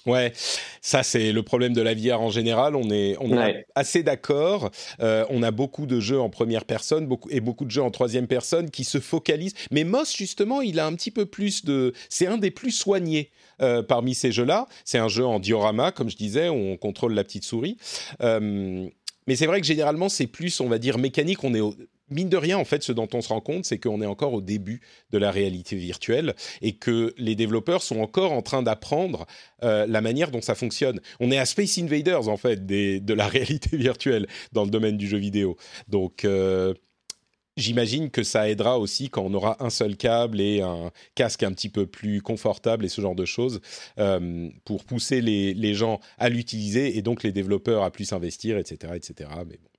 Ouais, 0.06 0.34
ça 0.82 1.02
c'est 1.02 1.32
le 1.32 1.42
problème 1.42 1.74
de 1.74 1.82
la 1.82 1.96
VR 1.96 2.22
en 2.22 2.30
général. 2.30 2.76
On 2.76 2.90
est, 2.92 3.18
on 3.20 3.36
est 3.42 3.66
assez 3.74 4.04
d'accord. 4.04 4.70
Euh, 5.00 5.26
on 5.30 5.42
a 5.42 5.52
beaucoup 5.52 5.88
de 5.88 6.00
jeux 6.00 6.20
en 6.20 6.30
première 6.30 6.66
personne 6.66 7.08
beaucoup, 7.08 7.30
et 7.32 7.40
beaucoup 7.40 7.66
de 7.66 7.72
jeux 7.72 7.82
en 7.82 7.90
troisième 7.90 8.28
personne 8.28 8.70
qui 8.70 8.84
se 8.84 9.00
focalisent. 9.00 9.56
Mais 9.72 9.84
Moss 9.84 10.16
justement, 10.16 10.62
il 10.62 10.80
a 10.80 10.86
un 10.86 10.94
petit 10.94 11.12
peu 11.12 11.26
plus 11.26 11.66
de. 11.66 11.94
C'est 12.10 12.28
un 12.28 12.38
des 12.38 12.52
plus 12.52 12.72
soignés 12.72 13.32
euh, 13.62 13.82
parmi 13.82 14.14
ces 14.14 14.32
jeux-là. 14.32 14.68
C'est 14.84 15.00
un 15.00 15.08
jeu 15.08 15.26
en 15.26 15.40
diorama, 15.40 15.92
comme 15.92 16.10
je 16.10 16.18
disais, 16.18 16.50
où 16.50 16.56
on 16.56 16.78
contrôle 16.78 17.14
la 17.14 17.24
petite 17.24 17.44
souris. 17.44 17.78
Euh, 18.22 18.88
mais 19.28 19.36
c'est 19.36 19.48
vrai 19.48 19.60
que 19.60 19.68
généralement, 19.68 20.10
c'est 20.10 20.28
plus, 20.28 20.60
on 20.60 20.68
va 20.68 20.78
dire, 20.78 20.98
mécanique. 20.98 21.44
On 21.44 21.54
est 21.54 21.62
mine 22.10 22.30
de 22.30 22.38
rien, 22.38 22.58
en 22.58 22.66
fait, 22.66 22.84
ce 22.84 22.92
dont 22.92 23.08
on 23.14 23.22
se 23.22 23.30
rend 23.30 23.42
compte, 23.42 23.66
c'est 23.66 23.80
qu'on 23.80 24.02
est 24.02 24.06
encore 24.06 24.34
au 24.34 24.42
début 24.42 24.82
de 25.12 25.18
la 25.18 25.32
réalité 25.32 25.76
virtuelle 25.76 26.36
et 26.62 26.74
que 26.74 27.14
les 27.18 27.36
développeurs 27.36 27.82
sont 27.82 28.00
encore 28.00 28.32
en 28.32 28.42
train 28.42 28.64
d'apprendre 28.64 29.26
euh, 29.64 29.86
la 29.88 30.02
manière 30.02 30.32
dont 30.32 30.42
ça 30.42 30.56
fonctionne. 30.56 31.00
On 31.20 31.32
est 31.32 31.38
à 31.38 31.46
Space 31.46 31.78
Invaders, 31.78 32.28
en 32.28 32.38
fait, 32.38 32.66
de 32.66 33.14
la 33.14 33.28
réalité 33.36 33.78
virtuelle 33.78 34.28
dans 34.52 34.64
le 34.64 34.70
domaine 34.70 34.98
du 34.98 35.08
jeu 35.08 35.18
vidéo. 35.18 35.58
Donc, 35.88 36.26
euh, 36.26 36.74
j'imagine 37.58 38.10
que 38.10 38.24
ça 38.24 38.50
aidera 38.50 38.80
aussi 38.80 39.10
quand 39.10 39.24
on 39.24 39.34
aura 39.34 39.64
un 39.64 39.70
seul 39.70 39.96
câble 39.96 40.42
et 40.42 40.62
un 40.62 40.92
casque 41.16 41.44
un 41.44 41.54
petit 41.54 41.70
peu 41.70 41.86
plus 41.86 42.22
confortable 42.22 42.86
et 42.86 42.90
ce 42.90 43.02
genre 43.02 43.16
de 43.16 43.26
choses 43.26 43.62
euh, 43.98 44.50
pour 44.66 44.84
pousser 44.84 45.22
les, 45.22 45.54
les 45.54 45.74
gens 45.74 46.00
à 46.18 46.30
l'utiliser 46.30 46.98
et 46.98 47.02
donc 47.02 47.24
les 47.24 47.32
développeurs 47.32 47.84
à 47.84 47.92
plus 47.92 48.14
investir, 48.14 48.58
etc., 48.58 48.94
etc. 48.96 49.30
Mais 49.48 49.58
bon. 49.58 49.70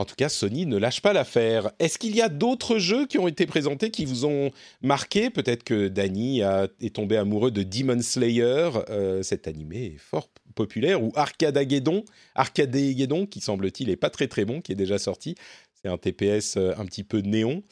En 0.00 0.06
tout 0.06 0.14
cas, 0.14 0.30
Sony 0.30 0.64
ne 0.64 0.78
lâche 0.78 1.02
pas 1.02 1.12
l'affaire. 1.12 1.72
Est-ce 1.78 1.98
qu'il 1.98 2.16
y 2.16 2.22
a 2.22 2.30
d'autres 2.30 2.78
jeux 2.78 3.06
qui 3.06 3.18
ont 3.18 3.28
été 3.28 3.44
présentés 3.44 3.90
qui 3.90 4.06
vous 4.06 4.24
ont 4.24 4.50
marqué? 4.80 5.28
Peut-être 5.28 5.62
que 5.62 5.88
Danny 5.88 6.40
est 6.40 6.94
tombé 6.94 7.18
amoureux 7.18 7.50
de 7.50 7.62
Demon 7.62 8.00
Slayer, 8.00 8.70
euh, 8.88 9.22
cet 9.22 9.46
animé 9.46 9.84
est 9.84 9.98
fort 9.98 10.30
populaire, 10.54 11.02
ou 11.02 11.12
Arcadageddon, 11.16 12.06
Arcadageddon 12.34 13.26
qui 13.26 13.40
semble-t-il 13.42 13.90
est 13.90 13.96
pas 13.96 14.08
très 14.08 14.26
très 14.26 14.46
bon, 14.46 14.62
qui 14.62 14.72
est 14.72 14.74
déjà 14.74 14.98
sorti. 14.98 15.34
C'est 15.74 15.90
un 15.90 15.98
TPS 15.98 16.56
euh, 16.56 16.72
un 16.78 16.86
petit 16.86 17.04
peu 17.04 17.18
néon. 17.18 17.62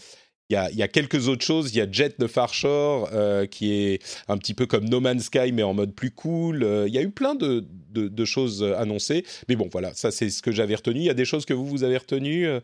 Il 0.51 0.55
y, 0.55 0.83
a, 0.83 0.89
quelques 0.89 1.29
autres 1.29 1.45
choses. 1.45 1.75
Il 1.75 1.77
y 1.77 1.81
a 1.83 1.93
Jet 1.93 2.19
de 2.19 2.27
Far 2.27 2.55
Shore, 2.55 3.11
euh, 3.13 3.45
qui 3.45 3.75
est 3.75 4.23
un 4.29 4.39
petit 4.39 4.55
peu 4.55 4.65
comme 4.65 4.89
No 4.89 4.99
Man's 4.99 5.25
Sky, 5.25 5.53
mais 5.53 5.63
en 5.63 5.75
mode 5.75 5.95
plus 5.95 6.11
cool. 6.11 6.63
Euh, 6.63 6.89
il 6.89 6.95
y 6.95 6.97
a 6.97 7.03
eu 7.03 7.11
plein 7.11 7.35
de, 7.35 7.67
de, 7.91 8.25
choses 8.25 8.63
annoncées. 8.63 9.27
Mais 9.51 9.57
bon, 9.57 9.69
voilà, 9.71 9.93
ça 9.93 10.11
c'est 10.11 10.31
ce 10.31 10.41
que 10.41 10.51
j'avais 10.51 10.75
retenu. 10.75 11.01
Il 11.01 11.05
y 11.05 11.11
a 11.11 11.15
des 11.15 11.27
choses 11.27 11.45
que 11.45 11.53
vous, 11.53 11.67
vous 11.67 11.85
avez 11.85 11.99
retenues. 11.99 12.47
Euh, 12.47 12.61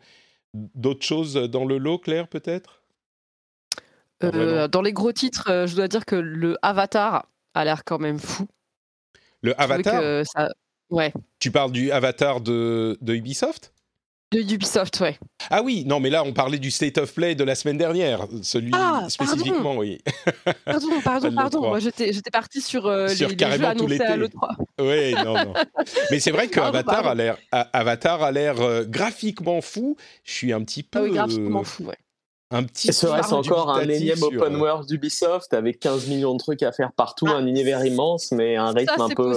d'autres 0.55 1.05
choses 1.05 1.35
dans 1.35 1.66
le 1.66 1.77
lot, 1.77 1.99
Claire, 1.99 2.27
peut-être? 2.27 2.83
Dans 4.23 4.83
les 4.83 4.92
gros 4.94 5.12
titres, 5.12 5.66
je 5.66 5.77
dois 5.77 5.88
dire 5.88 6.07
que 6.07 6.16
le 6.16 6.57
Avatar 6.62 7.29
a 7.53 7.66
l'air 7.66 7.85
quand 7.85 7.99
même 7.99 8.18
fou. 8.18 8.47
Le 9.42 9.61
Avatar? 9.61 10.25
Ouais. 10.88 11.12
Tu 11.38 11.51
parles 11.51 11.73
du 11.73 11.90
Avatar 11.90 12.40
de, 12.40 12.97
de 13.03 13.14
Ubisoft? 13.14 13.74
De 14.42 14.55
Ubisoft, 14.55 15.01
ouais. 15.01 15.18
Ah 15.51 15.62
oui, 15.62 15.85
non, 15.87 16.01
mais 16.01 16.11
là, 16.11 16.25
on 16.25 16.33
parlait 16.33 16.59
du 16.59 16.70
State 16.70 16.99
of 16.99 17.14
Play 17.14 17.35
de 17.35 17.44
la 17.44 17.55
semaine 17.55 17.79
dernière, 17.79 18.27
celui 18.42 18.70
ah, 18.75 19.07
spécifiquement, 19.09 19.77
oui. 19.77 19.99
pardon, 20.64 20.88
pardon, 21.03 21.33
pardon. 21.37 21.61
Moi, 21.68 21.79
j'étais, 21.79 22.12
parti 22.33 22.61
sur, 22.61 22.87
euh, 22.87 23.09
les, 23.09 23.16
jeux 23.16 23.64
annoncés 23.64 24.01
à 24.01 24.16
l'E3. 24.16 24.57
Oui, 24.81 25.14
non, 25.25 25.35
non. 25.35 25.53
Mais 26.11 26.20
c'est 26.20 26.31
vrai 26.31 26.49
qu'Avatar 26.49 27.07
a 27.07 27.14
l'air, 27.14 27.37
Avatar 27.51 28.23
a 28.23 28.33
l'air 28.33 28.61
euh, 28.61 28.85
graphiquement 28.85 29.61
fou. 29.61 29.97
Je 30.25 30.33
suis 30.33 30.53
un 30.53 30.62
petit 30.62 30.83
peu. 30.83 30.99
Ah 30.99 31.03
oui, 31.03 31.11
graphiquement 31.12 31.64
fou, 31.64 31.85
ouais. 31.85 31.99
Un 32.51 32.62
petit 32.62 32.92
serait-ce 32.92 33.35
encore 33.35 33.70
un 33.70 33.88
énième 33.88 34.23
open 34.23 34.57
world 34.57 34.87
d'Ubisoft 34.88 35.53
avec 35.55 35.81
15 35.81 36.07
millions 36.09 36.35
de 36.35 36.38
trucs 36.38 36.62
à 36.62 36.73
faire 36.73 36.92
partout, 36.92 37.27
ah, 37.29 37.37
un 37.37 37.47
univers 37.47 37.85
immense, 37.85 38.31
mais 38.33 38.57
un 38.57 38.70
rythme 38.70 39.01
un 39.01 39.09
peu. 39.09 39.35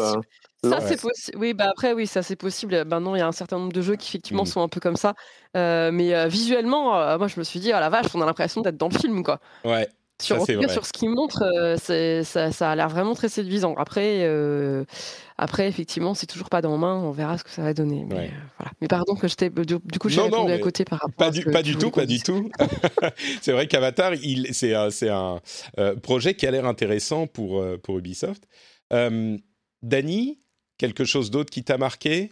Ça, 0.69 0.81
c'est 0.81 1.01
possible. 1.01 1.37
Oui, 1.37 1.53
bah 1.53 1.69
après, 1.69 1.93
oui, 1.93 2.07
ça 2.07 2.23
c'est 2.23 2.35
possible. 2.35 2.83
Maintenant, 2.85 3.15
il 3.15 3.19
y 3.19 3.21
a 3.21 3.27
un 3.27 3.31
certain 3.31 3.57
nombre 3.57 3.73
de 3.73 3.81
jeux 3.81 3.95
qui 3.95 4.09
effectivement 4.09 4.43
mmh. 4.43 4.47
sont 4.47 4.61
un 4.61 4.67
peu 4.67 4.79
comme 4.79 4.95
ça. 4.95 5.13
Euh, 5.55 5.91
mais 5.91 6.13
euh, 6.13 6.27
visuellement, 6.27 6.97
euh, 6.97 7.17
moi, 7.17 7.27
je 7.27 7.39
me 7.39 7.43
suis 7.43 7.59
dit, 7.59 7.71
oh 7.75 7.79
la 7.79 7.89
vache, 7.89 8.07
on 8.13 8.21
a 8.21 8.25
l'impression 8.25 8.61
d'être 8.61 8.77
dans 8.77 8.89
le 8.89 8.97
film, 8.97 9.23
quoi. 9.23 9.39
Ouais. 9.63 9.87
Sur, 10.19 10.43
sur 10.47 10.83
ce 10.83 10.93
qu'il 10.93 11.11
montre, 11.11 11.75
ça, 11.77 12.51
ça, 12.51 12.71
a 12.71 12.75
l'air 12.75 12.89
vraiment 12.89 13.13
très 13.13 13.29
séduisant. 13.29 13.75
Après, 13.77 14.27
après 15.37 15.67
effectivement, 15.67 16.15
c'est 16.15 16.25
toujours 16.25 16.49
pas 16.49 16.63
dans 16.63 16.75
main. 16.75 16.95
On 16.95 17.11
verra 17.11 17.37
ce 17.37 17.43
que 17.43 17.51
ça 17.51 17.61
va 17.61 17.75
donner. 17.75 18.03
Mais, 18.09 18.31
voilà. 18.57 18.71
mais 18.81 18.87
pardon 18.87 19.13
que 19.13 19.27
j'étais 19.27 19.51
du, 19.51 19.77
coup, 19.99 20.09
j'ai 20.09 20.21
répondu 20.21 20.51
à 20.51 20.57
côté 20.57 20.85
par 20.85 21.01
rapport. 21.01 21.13
Pas 21.13 21.29
du, 21.29 21.45
pas 21.45 21.61
du 21.61 21.75
tout, 21.75 21.91
pas 21.91 22.07
du 22.07 22.19
tout. 22.19 22.49
c'est 23.43 23.51
vrai 23.51 23.67
qu'Avatar, 23.67 24.13
c'est 24.49 24.73
un, 24.73 25.39
un 25.77 25.95
projet 25.97 26.33
qui 26.33 26.47
a 26.47 26.51
l'air 26.51 26.65
intéressant 26.65 27.27
pour 27.27 27.63
pour 27.83 27.99
Ubisoft. 27.99 28.47
Dany, 29.83 30.39
Quelque 30.77 31.05
chose 31.05 31.31
d'autre 31.31 31.49
qui 31.49 31.63
t'a 31.63 31.77
marqué? 31.77 32.31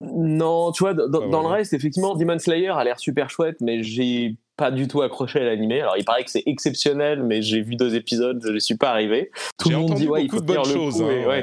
Non, 0.00 0.72
tu 0.72 0.82
vois, 0.82 0.94
dans, 0.94 1.42
le 1.42 1.48
reste, 1.48 1.72
effectivement, 1.72 2.14
Demon 2.14 2.38
Slayer 2.38 2.68
a 2.68 2.84
l'air 2.84 2.98
super 2.98 3.30
chouette, 3.30 3.56
mais 3.60 3.82
j'ai 3.82 4.36
pas 4.56 4.70
du 4.70 4.86
tout 4.86 5.02
accroché 5.02 5.40
à 5.40 5.44
l'animé. 5.44 5.80
Alors, 5.80 5.96
il 5.96 6.04
paraît 6.04 6.24
que 6.24 6.30
c'est 6.30 6.42
exceptionnel, 6.46 7.22
mais 7.24 7.42
j'ai 7.42 7.60
vu 7.60 7.74
deux 7.76 7.96
épisodes, 7.96 8.40
je 8.44 8.52
ne 8.52 8.58
suis 8.58 8.76
pas 8.76 8.90
arrivé. 8.90 9.30
Tout 9.58 9.70
le 9.70 9.78
monde 9.78 9.94
dit, 9.94 10.06
ouais, 10.06 10.24
il 10.24 10.30
faut 10.30 10.40
de 10.40 10.46
bonnes 10.46 10.64
choses. 10.64 11.02
Hein, 11.02 11.42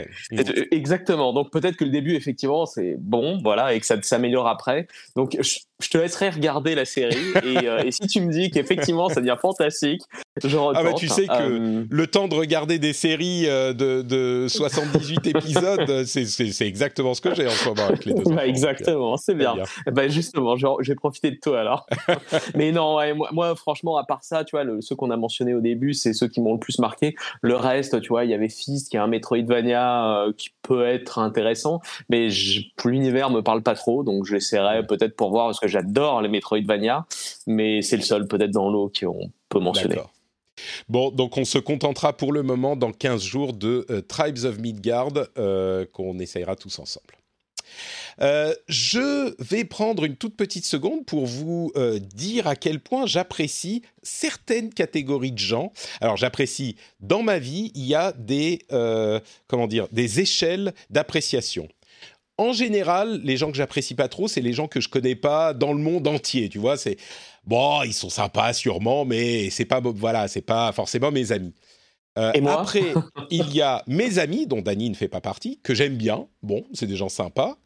exactement. 0.71 1.33
Donc, 1.33 1.51
peut-être 1.51 1.75
que 1.75 1.83
le 1.83 1.91
début, 1.91 2.15
effectivement, 2.15 2.65
c'est 2.65 2.95
bon, 2.99 3.39
voilà, 3.41 3.73
et 3.73 3.79
que 3.79 3.85
ça 3.85 4.01
s'améliore 4.01 4.47
après. 4.47 4.87
Donc, 5.15 5.37
je, 5.39 5.89
te 5.89 5.97
laisserai 5.97 6.29
regarder 6.29 6.75
la 6.75 6.85
série. 6.85 7.17
Euh, 7.43 7.83
et, 7.83 7.91
si 7.91 8.07
tu 8.07 8.21
me 8.21 8.31
dis 8.31 8.49
qu'effectivement, 8.49 9.09
ça 9.09 9.19
devient 9.19 9.37
fantastique, 9.41 10.01
Ah, 10.73 10.83
bah, 10.83 10.93
tu 10.93 11.07
sais 11.09 11.27
que 11.27 11.33
euh, 11.33 11.85
le 11.89 12.07
temps 12.07 12.29
de 12.29 12.35
regarder 12.35 12.79
des 12.79 12.93
séries 12.93 13.47
euh, 13.47 13.73
de, 13.73 14.01
de 14.01 14.47
78 14.47 15.27
épisodes, 15.35 16.05
c'est 16.05 16.67
exactement 16.67 17.13
ce 17.13 17.21
que 17.21 17.35
j'ai 17.35 17.47
en 17.47 17.51
ce 17.51 17.67
moment 17.67 17.83
avec 17.83 18.05
les 18.05 18.13
deux. 18.13 18.23
Bah, 18.23 18.47
exactement, 18.47 19.17
c'est 19.17 19.33
bien. 19.33 19.55
Bah, 19.87 20.07
justement, 20.07 20.55
j'ai 20.79 20.95
profité 20.95 21.31
de 21.31 21.35
toi 21.35 21.59
alors. 21.59 21.85
mais 22.55 22.71
non, 22.71 22.97
moi, 23.33 23.55
franchement, 23.55 23.97
à 23.97 24.05
part 24.05 24.23
ça, 24.23 24.45
tu 24.45 24.51
vois, 24.55 24.63
le, 24.63 24.79
ceux 24.79 24.95
qu'on 24.95 25.11
a 25.11 25.17
mentionnés 25.17 25.53
au 25.53 25.59
début, 25.59 25.93
c'est 25.93 26.13
ceux 26.13 26.27
qui 26.27 26.39
m'ont 26.39 26.53
le 26.53 26.59
plus 26.59 26.79
marqué. 26.79 27.15
Le 27.41 27.55
reste, 27.55 27.99
tu 28.01 28.09
vois, 28.09 28.23
il 28.23 28.31
y 28.31 28.33
avait 28.33 28.49
Fist, 28.49 28.89
qui 28.89 28.95
est 28.95 28.99
un 28.99 29.07
Metroidvania 29.07 30.25
euh, 30.25 30.33
qui 30.35 30.49
peut 30.61 30.85
être 30.85 31.19
intéressant, 31.19 31.81
mais 32.09 32.29
l'univers 32.85 33.31
me 33.31 33.41
parle 33.41 33.63
pas 33.63 33.75
trop, 33.75 34.03
donc 34.03 34.25
j'essaierai 34.25 34.85
peut-être 34.85 35.15
pour 35.15 35.31
voir, 35.31 35.47
parce 35.47 35.59
que 35.59 35.67
j'adore 35.67 36.21
les 36.21 36.29
Metroidvania, 36.29 37.05
mais 37.47 37.81
c'est 37.81 37.97
le 37.97 38.03
seul 38.03 38.27
peut-être 38.27 38.51
dans 38.51 38.69
l'eau 38.69 38.91
qu'on 38.97 39.29
peut 39.49 39.59
mentionner. 39.59 39.97
Bon, 40.89 41.11
donc 41.11 41.37
on 41.37 41.45
se 41.45 41.57
contentera 41.57 42.15
pour 42.15 42.33
le 42.33 42.43
moment 42.43 42.75
dans 42.75 42.91
15 42.91 43.23
jours 43.23 43.53
de 43.53 43.85
euh, 43.89 44.01
Tribes 44.01 44.45
of 44.45 44.59
Midgard 44.59 45.13
euh, 45.37 45.85
qu'on 45.91 46.19
essayera 46.19 46.55
tous 46.55 46.79
ensemble. 46.79 47.15
Euh, 48.19 48.53
je 48.67 49.33
vais 49.41 49.63
prendre 49.63 50.03
une 50.03 50.17
toute 50.17 50.35
petite 50.35 50.65
seconde 50.65 51.05
pour 51.05 51.25
vous 51.25 51.71
dire 52.13 52.45
à 52.47 52.57
quel 52.57 52.81
point 52.81 53.05
j'apprécie 53.05 53.81
certaines 54.03 54.73
catégories 54.73 55.31
de 55.31 55.39
gens. 55.39 55.71
Alors 56.01 56.17
j'apprécie 56.17 56.75
dans 56.99 57.23
ma 57.23 57.39
vie, 57.39 57.71
il 57.73 57.85
y 57.85 57.95
a 57.95 58.11
des 58.11 58.59
comment 59.47 59.67
dire 59.67 59.87
des 59.93 60.19
échelles 60.19 60.73
d'appréciation. 60.89 61.69
En 62.37 62.53
général, 62.53 63.21
les 63.23 63.37
gens 63.37 63.51
que 63.51 63.57
j'apprécie 63.57 63.93
pas 63.93 64.07
trop, 64.07 64.27
c'est 64.27 64.41
les 64.41 64.51
gens 64.51 64.67
que 64.67 64.81
je 64.81 64.89
connais 64.89 65.13
pas 65.13 65.53
dans 65.53 65.73
le 65.73 65.79
monde 65.79 66.07
entier. 66.07 66.49
Tu 66.49 66.57
vois, 66.57 66.75
c'est 66.75 66.97
bon, 67.43 67.83
ils 67.83 67.93
sont 67.93 68.09
sympas 68.09 68.53
sûrement, 68.53 69.05
mais 69.05 69.49
c'est 69.49 69.65
pas 69.65 69.79
voilà, 69.81 70.27
c'est 70.27 70.41
pas 70.41 70.71
forcément 70.71 71.11
mes 71.11 71.31
amis. 71.31 71.53
Euh, 72.17 72.31
Et 72.33 72.41
moi 72.41 72.59
après, 72.61 72.93
il 73.29 73.53
y 73.53 73.61
a 73.61 73.83
mes 73.87 74.19
amis, 74.19 74.47
dont 74.47 74.61
Dany 74.61 74.89
ne 74.89 74.95
fait 74.95 75.07
pas 75.07 75.21
partie, 75.21 75.59
que 75.63 75.73
j'aime 75.73 75.95
bien. 75.95 76.27
Bon, 76.43 76.65
c'est 76.73 76.87
des 76.87 76.95
gens 76.95 77.09
sympas. 77.09 77.57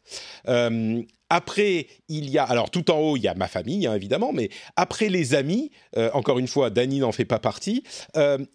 Euh, 0.48 1.02
après, 1.28 1.88
il 2.08 2.30
y 2.30 2.38
a, 2.38 2.44
alors 2.44 2.70
tout 2.70 2.90
en 2.90 2.98
haut, 2.98 3.16
il 3.16 3.24
y 3.24 3.28
a 3.28 3.34
ma 3.34 3.48
famille, 3.48 3.86
hein, 3.86 3.94
évidemment, 3.94 4.32
mais 4.32 4.48
après 4.76 5.08
les 5.08 5.34
amis, 5.34 5.72
euh, 5.96 6.10
encore 6.14 6.38
une 6.38 6.46
fois, 6.46 6.70
Dany 6.70 7.00
n'en 7.00 7.10
fait 7.10 7.24
pas 7.24 7.40
partie, 7.40 7.82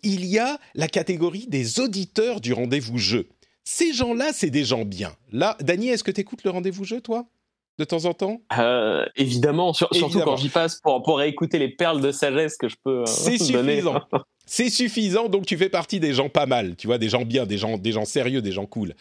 il 0.04 0.26
y 0.26 0.40
a 0.40 0.58
la 0.76 0.88
catégorie 0.88 1.48
des 1.48 1.80
auditeurs 1.82 2.40
du 2.40 2.54
rendez-vous 2.54 2.98
jeu. 2.98 3.28
Ces 3.64 3.94
gens-là, 3.94 4.32
c'est 4.34 4.50
des 4.50 4.64
gens 4.64 4.86
bien. 4.86 5.14
Là, 5.32 5.58
Dany, 5.62 5.90
est-ce 5.90 6.04
que 6.04 6.12
tu 6.12 6.22
écoutes 6.22 6.44
le 6.44 6.50
rendez-vous 6.50 6.84
jeu, 6.84 7.02
toi? 7.02 7.28
De 7.78 7.84
temps 7.86 8.06
en 8.06 8.14
temps? 8.14 8.42
Évidemment, 9.16 9.74
surtout 9.74 10.10
quand 10.10 10.38
j'y 10.38 10.50
passe 10.50 10.80
pour, 10.82 11.02
pour 11.04 11.22
écouter 11.22 11.60
les 11.60 11.70
perles 11.70 12.02
de 12.02 12.12
sagesse 12.12 12.58
que 12.58 12.68
je 12.68 12.76
peux 12.84 13.06
C'est 13.06 13.38
suffisant. 13.44 14.02
C'est 14.46 14.70
suffisant, 14.70 15.30
donc 15.30 15.46
tu 15.46 15.56
fais 15.56 15.70
partie 15.70 16.00
des 16.02 16.14
gens 16.14 16.28
pas 16.28 16.46
mal, 16.46 16.76
tu 16.76 16.88
vois, 16.88 16.98
des 16.98 17.08
gens 17.08 17.24
bien, 17.24 17.46
des 17.46 17.58
gens, 17.58 17.78
des 17.78 17.92
gens 17.94 18.04
sérieux, 18.04 18.42
des 18.42 18.52
gens 18.52 18.66
cool. 18.66 18.96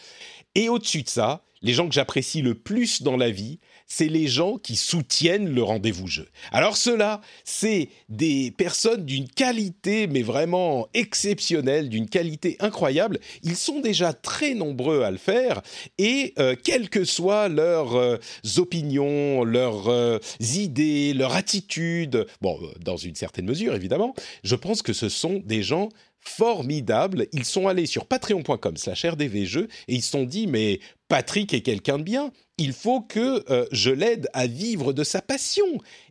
Et 0.54 0.68
au-dessus 0.68 1.02
de 1.02 1.08
ça, 1.08 1.42
les 1.62 1.72
gens 1.72 1.88
que 1.88 1.94
j'apprécie 1.94 2.42
le 2.42 2.54
plus 2.54 3.02
dans 3.02 3.16
la 3.16 3.30
vie, 3.30 3.58
c'est 3.90 4.06
les 4.06 4.28
gens 4.28 4.56
qui 4.56 4.76
soutiennent 4.76 5.52
le 5.52 5.62
rendez-vous 5.64 6.06
jeu. 6.06 6.28
Alors 6.52 6.76
cela, 6.76 7.20
c'est 7.44 7.88
des 8.08 8.52
personnes 8.52 9.04
d'une 9.04 9.28
qualité, 9.28 10.06
mais 10.06 10.22
vraiment 10.22 10.86
exceptionnelle, 10.94 11.88
d'une 11.88 12.08
qualité 12.08 12.56
incroyable. 12.60 13.18
Ils 13.42 13.56
sont 13.56 13.80
déjà 13.80 14.12
très 14.12 14.54
nombreux 14.54 15.02
à 15.02 15.10
le 15.10 15.18
faire, 15.18 15.60
et 15.98 16.32
euh, 16.38 16.54
quelles 16.62 16.88
que 16.88 17.04
soient 17.04 17.48
leurs 17.48 17.96
euh, 17.96 18.16
opinions, 18.58 19.42
leurs 19.42 19.88
euh, 19.88 20.18
idées, 20.38 21.12
leur 21.12 21.34
attitude, 21.34 22.26
bon, 22.40 22.60
dans 22.80 22.96
une 22.96 23.16
certaine 23.16 23.46
mesure 23.46 23.74
évidemment, 23.74 24.14
je 24.44 24.54
pense 24.54 24.82
que 24.82 24.92
ce 24.92 25.08
sont 25.08 25.42
des 25.44 25.64
gens 25.64 25.88
formidable. 26.20 27.26
Ils 27.32 27.44
sont 27.44 27.68
allés 27.68 27.86
sur 27.86 28.06
patreon.com 28.06 28.76
slash 28.76 29.04
rdvjeux 29.04 29.68
et 29.88 29.94
ils 29.94 30.02
se 30.02 30.10
sont 30.10 30.24
dit, 30.24 30.46
mais 30.46 30.80
Patrick 31.10 31.52
est 31.52 31.62
quelqu'un 31.62 31.98
de 31.98 32.04
bien, 32.04 32.30
il 32.56 32.72
faut 32.72 33.00
que 33.00 33.42
euh, 33.50 33.66
je 33.72 33.90
l'aide 33.90 34.28
à 34.32 34.46
vivre 34.46 34.92
de 34.92 35.02
sa 35.02 35.20
passion. 35.20 35.66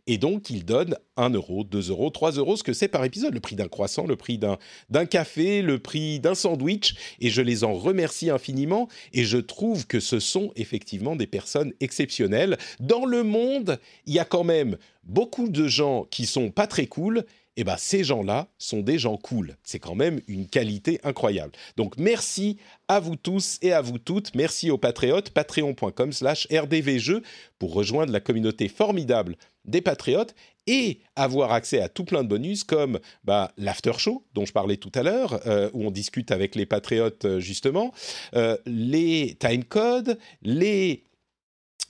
Et 0.06 0.18
donc, 0.18 0.50
il 0.50 0.66
donne 0.66 0.94
1 1.16 1.30
euro, 1.30 1.64
2 1.64 1.88
euros, 1.88 2.10
3 2.10 2.32
euros, 2.32 2.56
ce 2.56 2.62
que 2.62 2.74
c'est 2.74 2.88
par 2.88 3.04
épisode, 3.04 3.32
le 3.32 3.40
prix 3.40 3.56
d'un 3.56 3.68
croissant, 3.68 4.06
le 4.06 4.16
prix 4.16 4.38
d'un 4.38 5.06
café, 5.06 5.62
le 5.62 5.78
prix 5.78 6.20
d'un 6.20 6.34
sandwich. 6.34 6.96
Et 7.20 7.30
je 7.30 7.40
les 7.40 7.64
en 7.64 7.72
remercie 7.72 8.28
infiniment. 8.28 8.88
Et 9.14 9.24
je 9.24 9.38
trouve 9.38 9.86
que 9.86 10.00
ce 10.00 10.20
sont 10.20 10.52
effectivement 10.54 11.16
des 11.16 11.26
personnes 11.26 11.72
exceptionnelles. 11.80 12.58
Dans 12.78 13.06
le 13.06 13.22
monde, 13.22 13.78
il 14.04 14.12
y 14.12 14.18
a 14.18 14.26
quand 14.26 14.44
même 14.44 14.76
beaucoup 15.04 15.48
de 15.48 15.66
gens 15.66 16.04
qui 16.10 16.26
sont 16.26 16.50
pas 16.50 16.66
très 16.66 16.86
cool 16.86 17.24
eh 17.56 17.64
ben, 17.64 17.76
ces 17.76 18.04
gens-là 18.04 18.48
sont 18.58 18.80
des 18.80 18.98
gens 18.98 19.16
cool. 19.16 19.56
C'est 19.64 19.78
quand 19.78 19.94
même 19.94 20.20
une 20.28 20.46
qualité 20.46 21.00
incroyable. 21.02 21.52
Donc 21.76 21.96
merci 21.98 22.56
à 22.88 23.00
vous 23.00 23.16
tous 23.16 23.58
et 23.62 23.72
à 23.72 23.80
vous 23.80 23.98
toutes. 23.98 24.34
Merci 24.34 24.70
aux 24.70 24.78
patriotes, 24.78 25.30
patreon.com 25.30 26.12
slash 26.12 26.46
rdvjeux 26.50 27.22
pour 27.58 27.74
rejoindre 27.74 28.12
la 28.12 28.20
communauté 28.20 28.68
formidable 28.68 29.36
des 29.64 29.80
patriotes 29.80 30.34
et 30.66 31.00
avoir 31.16 31.52
accès 31.52 31.80
à 31.80 31.88
tout 31.88 32.04
plein 32.04 32.22
de 32.22 32.28
bonus 32.28 32.64
comme 32.64 33.00
bah, 33.24 33.52
l'after 33.56 33.92
show 33.98 34.24
dont 34.34 34.46
je 34.46 34.52
parlais 34.52 34.76
tout 34.76 34.92
à 34.94 35.02
l'heure, 35.02 35.40
euh, 35.46 35.70
où 35.72 35.84
on 35.84 35.90
discute 35.90 36.30
avec 36.30 36.54
les 36.54 36.66
patriotes 36.66 37.24
euh, 37.24 37.40
justement, 37.40 37.92
euh, 38.34 38.56
les 38.66 39.36
timecodes, 39.38 40.18
les 40.42 41.04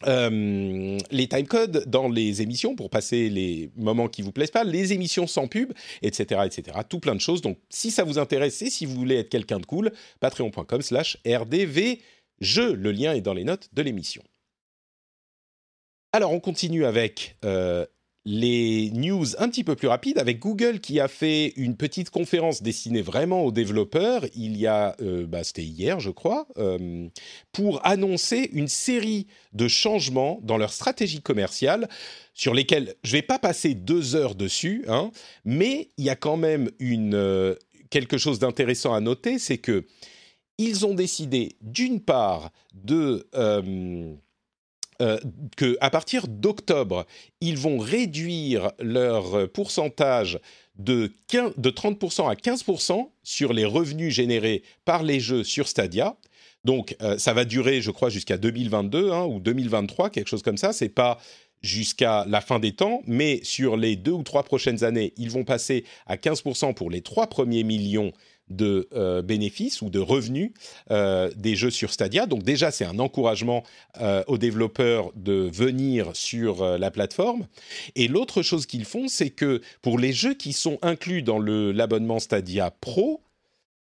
euh, 0.06 0.98
les 1.10 1.28
timecodes 1.28 1.84
dans 1.86 2.08
les 2.08 2.42
émissions 2.42 2.74
pour 2.74 2.90
passer 2.90 3.28
les 3.28 3.70
moments 3.76 4.08
qui 4.08 4.22
vous 4.22 4.32
plaisent 4.32 4.50
pas, 4.50 4.64
les 4.64 4.92
émissions 4.92 5.26
sans 5.26 5.46
pub, 5.46 5.72
etc., 6.02 6.42
etc. 6.46 6.78
Tout 6.88 7.00
plein 7.00 7.14
de 7.14 7.20
choses. 7.20 7.42
Donc, 7.42 7.58
si 7.68 7.90
ça 7.90 8.04
vous 8.04 8.18
intéresse 8.18 8.60
et 8.62 8.70
si 8.70 8.86
vous 8.86 8.94
voulez 8.94 9.16
être 9.16 9.28
quelqu'un 9.28 9.60
de 9.60 9.66
cool, 9.66 9.92
patreon.com 10.20 10.82
slash 10.82 11.18
rdvjeux. 11.26 12.74
Le 12.74 12.92
lien 12.92 13.12
est 13.12 13.20
dans 13.20 13.34
les 13.34 13.44
notes 13.44 13.68
de 13.72 13.82
l'émission. 13.82 14.22
Alors, 16.12 16.32
on 16.32 16.40
continue 16.40 16.84
avec 16.84 17.36
euh, 17.44 17.86
les 18.24 18.90
news 18.90 19.24
un 19.38 19.48
petit 19.48 19.64
peu 19.64 19.76
plus 19.76 19.88
rapides. 19.88 20.18
Avec 20.18 20.38
Google 20.38 20.80
qui 20.80 21.00
a 21.00 21.08
fait 21.08 21.52
une 21.56 21.76
petite 21.76 22.10
conférence 22.10 22.62
destinée 22.62 23.02
vraiment 23.02 23.44
aux 23.44 23.52
développeurs 23.52 24.24
il 24.34 24.56
y 24.56 24.66
a, 24.66 24.94
euh, 25.00 25.26
bah, 25.26 25.44
c'était 25.44 25.64
hier 25.64 26.00
je 26.00 26.10
crois, 26.10 26.46
euh, 26.58 27.08
pour 27.52 27.84
annoncer 27.86 28.50
une 28.52 28.68
série 28.68 29.26
de 29.52 29.68
changements 29.68 30.40
dans 30.42 30.58
leur 30.58 30.72
stratégie 30.72 31.22
commerciale 31.22 31.88
sur 32.34 32.54
lesquels 32.54 32.94
je 33.02 33.10
ne 33.10 33.18
vais 33.18 33.22
pas 33.22 33.38
passer 33.38 33.74
deux 33.74 34.14
heures 34.14 34.34
dessus, 34.34 34.84
hein, 34.88 35.10
mais 35.44 35.88
il 35.96 36.04
y 36.04 36.10
a 36.10 36.16
quand 36.16 36.36
même 36.36 36.70
une, 36.78 37.14
euh, 37.14 37.54
quelque 37.90 38.18
chose 38.18 38.38
d'intéressant 38.38 38.94
à 38.94 39.00
noter, 39.00 39.38
c'est 39.38 39.58
que 39.58 39.86
ils 40.58 40.84
ont 40.84 40.94
décidé 40.94 41.56
d'une 41.62 42.00
part 42.00 42.50
de 42.74 43.26
euh, 45.00 45.18
qu'à 45.56 45.90
partir 45.90 46.28
d'octobre, 46.28 47.06
ils 47.40 47.58
vont 47.58 47.78
réduire 47.78 48.70
leur 48.78 49.50
pourcentage 49.50 50.38
de, 50.80 51.12
30% 51.28 52.28
à 52.28 52.34
15% 52.34 53.08
sur 53.22 53.52
les 53.52 53.64
revenus 53.64 54.14
générés 54.14 54.62
par 54.84 55.02
les 55.02 55.20
jeux 55.20 55.44
sur 55.44 55.68
Stadia. 55.68 56.16
Donc, 56.64 56.96
euh, 57.02 57.18
ça 57.18 57.32
va 57.32 57.44
durer, 57.44 57.80
je 57.80 57.90
crois, 57.90 58.10
jusqu'à 58.10 58.36
2022 58.36 59.10
hein, 59.10 59.24
ou 59.24 59.40
2023, 59.40 60.10
quelque 60.10 60.28
chose 60.28 60.42
comme 60.42 60.58
ça. 60.58 60.72
C'est 60.72 60.88
pas 60.88 61.18
jusqu'à 61.62 62.24
la 62.26 62.40
fin 62.40 62.58
des 62.58 62.72
temps, 62.72 63.02
mais 63.06 63.40
sur 63.42 63.76
les 63.76 63.96
deux 63.96 64.12
ou 64.12 64.22
trois 64.22 64.42
prochaines 64.42 64.82
années, 64.84 65.12
ils 65.16 65.30
vont 65.30 65.44
passer 65.44 65.84
à 66.06 66.16
15% 66.16 66.74
pour 66.74 66.90
les 66.90 67.02
trois 67.02 67.26
premiers 67.26 67.64
millions 67.64 68.12
de 68.50 68.88
euh, 68.92 69.22
bénéfices 69.22 69.80
ou 69.80 69.90
de 69.90 69.98
revenus 69.98 70.52
euh, 70.90 71.30
des 71.36 71.54
jeux 71.54 71.70
sur 71.70 71.92
Stadia. 71.92 72.26
Donc 72.26 72.42
déjà, 72.42 72.70
c'est 72.70 72.84
un 72.84 72.98
encouragement 72.98 73.62
euh, 74.00 74.22
aux 74.26 74.38
développeurs 74.38 75.12
de 75.14 75.48
venir 75.52 76.10
sur 76.14 76.78
la 76.78 76.90
plateforme. 76.90 77.46
Et 77.94 78.08
l'autre 78.08 78.42
chose 78.42 78.66
qu'ils 78.66 78.84
font, 78.84 79.08
c'est 79.08 79.30
que 79.30 79.60
pour 79.82 79.98
les 79.98 80.12
jeux 80.12 80.34
qui 80.34 80.52
sont 80.52 80.78
inclus 80.82 81.22
dans 81.22 81.38
l'abonnement 81.38 82.18
Stadia 82.18 82.70
Pro, 82.70 83.22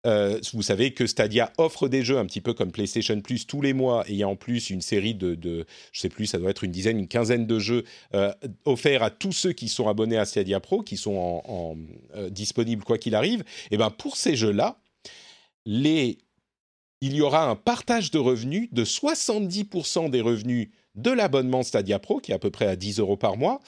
euh, 0.05 0.39
vous 0.53 0.61
savez 0.61 0.93
que 0.93 1.07
Stadia 1.07 1.51
offre 1.57 1.87
des 1.87 2.03
jeux 2.03 2.17
un 2.17 2.25
petit 2.25 2.41
peu 2.41 2.53
comme 2.53 2.71
PlayStation 2.71 3.19
Plus 3.21 3.47
tous 3.47 3.61
les 3.61 3.73
mois, 3.73 4.03
et 4.07 4.11
il 4.11 4.17
y 4.17 4.23
a 4.23 4.27
en 4.27 4.35
plus 4.35 4.69
une 4.69 4.81
série 4.81 5.15
de, 5.15 5.35
de 5.35 5.65
je 5.91 6.01
sais 6.01 6.09
plus, 6.09 6.25
ça 6.25 6.37
doit 6.37 6.49
être 6.49 6.63
une 6.63 6.71
dizaine, 6.71 6.99
une 6.99 7.07
quinzaine 7.07 7.47
de 7.47 7.59
jeux 7.59 7.83
euh, 8.13 8.33
offerts 8.65 9.03
à 9.03 9.09
tous 9.09 9.31
ceux 9.31 9.53
qui 9.53 9.69
sont 9.69 9.87
abonnés 9.87 10.17
à 10.17 10.25
Stadia 10.25 10.59
Pro, 10.59 10.81
qui 10.81 10.97
sont 10.97 11.77
euh, 12.15 12.29
disponibles 12.29 12.83
quoi 12.83 12.97
qu'il 12.97 13.15
arrive. 13.15 13.43
Et 13.71 13.77
ben 13.77 13.89
pour 13.89 14.17
ces 14.17 14.35
jeux-là, 14.35 14.77
il 15.65 16.17
y 17.01 17.21
aura 17.21 17.49
un 17.49 17.55
partage 17.55 18.11
de 18.11 18.19
revenus 18.19 18.69
de 18.71 18.83
70% 18.83 20.09
des 20.09 20.21
revenus 20.21 20.69
de 20.95 21.11
l'abonnement 21.11 21.63
Stadia 21.63 21.99
Pro, 21.99 22.19
qui 22.19 22.31
est 22.31 22.35
à 22.35 22.39
peu 22.39 22.51
près 22.51 22.67
à 22.67 22.75
10 22.75 22.99
euros 22.99 23.17
par 23.17 23.37
mois, 23.37 23.61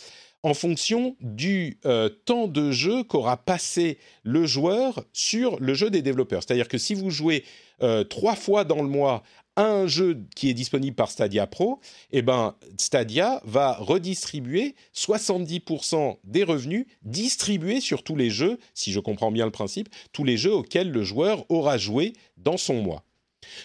en 0.45 0.53
fonction 0.53 1.15
du 1.21 1.79
euh, 1.87 2.07
temps 2.07 2.47
de 2.47 2.71
jeu 2.71 3.03
qu'aura 3.03 3.35
passé 3.35 3.97
le 4.21 4.45
joueur 4.45 5.03
sur 5.11 5.59
le 5.59 5.73
jeu 5.73 5.89
des 5.89 6.03
développeurs. 6.03 6.43
C'est-à-dire 6.43 6.67
que 6.67 6.77
si 6.77 6.93
vous 6.93 7.09
jouez 7.09 7.43
euh, 7.81 8.03
trois 8.03 8.35
fois 8.35 8.63
dans 8.63 8.83
le 8.83 8.87
mois 8.87 9.23
un 9.55 9.87
jeu 9.87 10.21
qui 10.35 10.51
est 10.51 10.53
disponible 10.53 10.95
par 10.95 11.09
Stadia 11.09 11.47
Pro, 11.47 11.79
eh 12.11 12.21
ben 12.21 12.53
Stadia 12.77 13.41
va 13.43 13.73
redistribuer 13.79 14.75
70% 14.93 16.17
des 16.23 16.43
revenus 16.43 16.85
distribués 17.01 17.81
sur 17.81 18.03
tous 18.03 18.15
les 18.15 18.29
jeux, 18.29 18.59
si 18.75 18.91
je 18.91 18.99
comprends 18.99 19.31
bien 19.31 19.45
le 19.45 19.51
principe, 19.51 19.89
tous 20.13 20.25
les 20.25 20.37
jeux 20.37 20.53
auxquels 20.53 20.91
le 20.91 21.03
joueur 21.03 21.43
aura 21.49 21.79
joué 21.79 22.13
dans 22.37 22.57
son 22.57 22.83
mois. 22.83 23.03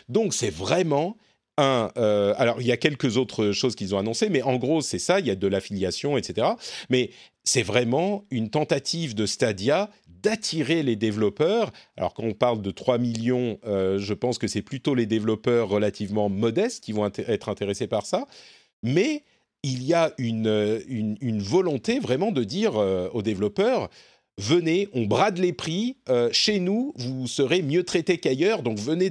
Donc 0.08 0.32
c'est 0.32 0.48
vraiment 0.48 1.18
euh, 1.60 2.34
alors 2.36 2.60
il 2.60 2.66
y 2.66 2.72
a 2.72 2.76
quelques 2.76 3.16
autres 3.16 3.52
choses 3.52 3.74
qu'ils 3.74 3.94
ont 3.94 3.98
annoncées, 3.98 4.28
mais 4.28 4.42
en 4.42 4.56
gros 4.56 4.80
c'est 4.80 4.98
ça, 4.98 5.20
il 5.20 5.26
y 5.26 5.30
a 5.30 5.34
de 5.34 5.46
l'affiliation, 5.46 6.16
etc. 6.16 6.48
Mais 6.88 7.10
c'est 7.44 7.62
vraiment 7.62 8.24
une 8.30 8.50
tentative 8.50 9.14
de 9.14 9.26
Stadia 9.26 9.90
d'attirer 10.08 10.82
les 10.82 10.96
développeurs. 10.96 11.72
Alors 11.96 12.14
quand 12.14 12.24
on 12.24 12.34
parle 12.34 12.62
de 12.62 12.70
3 12.70 12.98
millions, 12.98 13.58
euh, 13.66 13.98
je 13.98 14.14
pense 14.14 14.38
que 14.38 14.46
c'est 14.46 14.62
plutôt 14.62 14.94
les 14.94 15.06
développeurs 15.06 15.68
relativement 15.68 16.28
modestes 16.28 16.84
qui 16.84 16.92
vont 16.92 17.10
être 17.16 17.48
intéressés 17.48 17.86
par 17.86 18.06
ça. 18.06 18.26
Mais 18.82 19.24
il 19.62 19.82
y 19.82 19.92
a 19.92 20.12
une, 20.18 21.38
volonté 21.40 21.98
vraiment 22.00 22.32
de 22.32 22.44
dire 22.44 22.76
euh, 22.76 23.08
aux 23.12 23.22
développeurs, 23.22 23.90
venez, 24.38 24.88
on 24.94 25.04
brade 25.04 25.38
les 25.38 25.52
prix, 25.52 25.96
chez 26.32 26.60
nous, 26.60 26.94
vous 26.96 27.26
serez 27.26 27.60
mieux 27.60 27.84
traités 27.84 28.16
qu'ailleurs, 28.18 28.62
donc 28.62 28.78
venez 28.78 29.10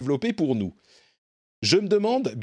Développer 0.00 0.32
pour 0.32 0.54
nous. 0.54 0.74
Je 1.62 1.76
me 1.76 1.88
demande, 1.88 2.34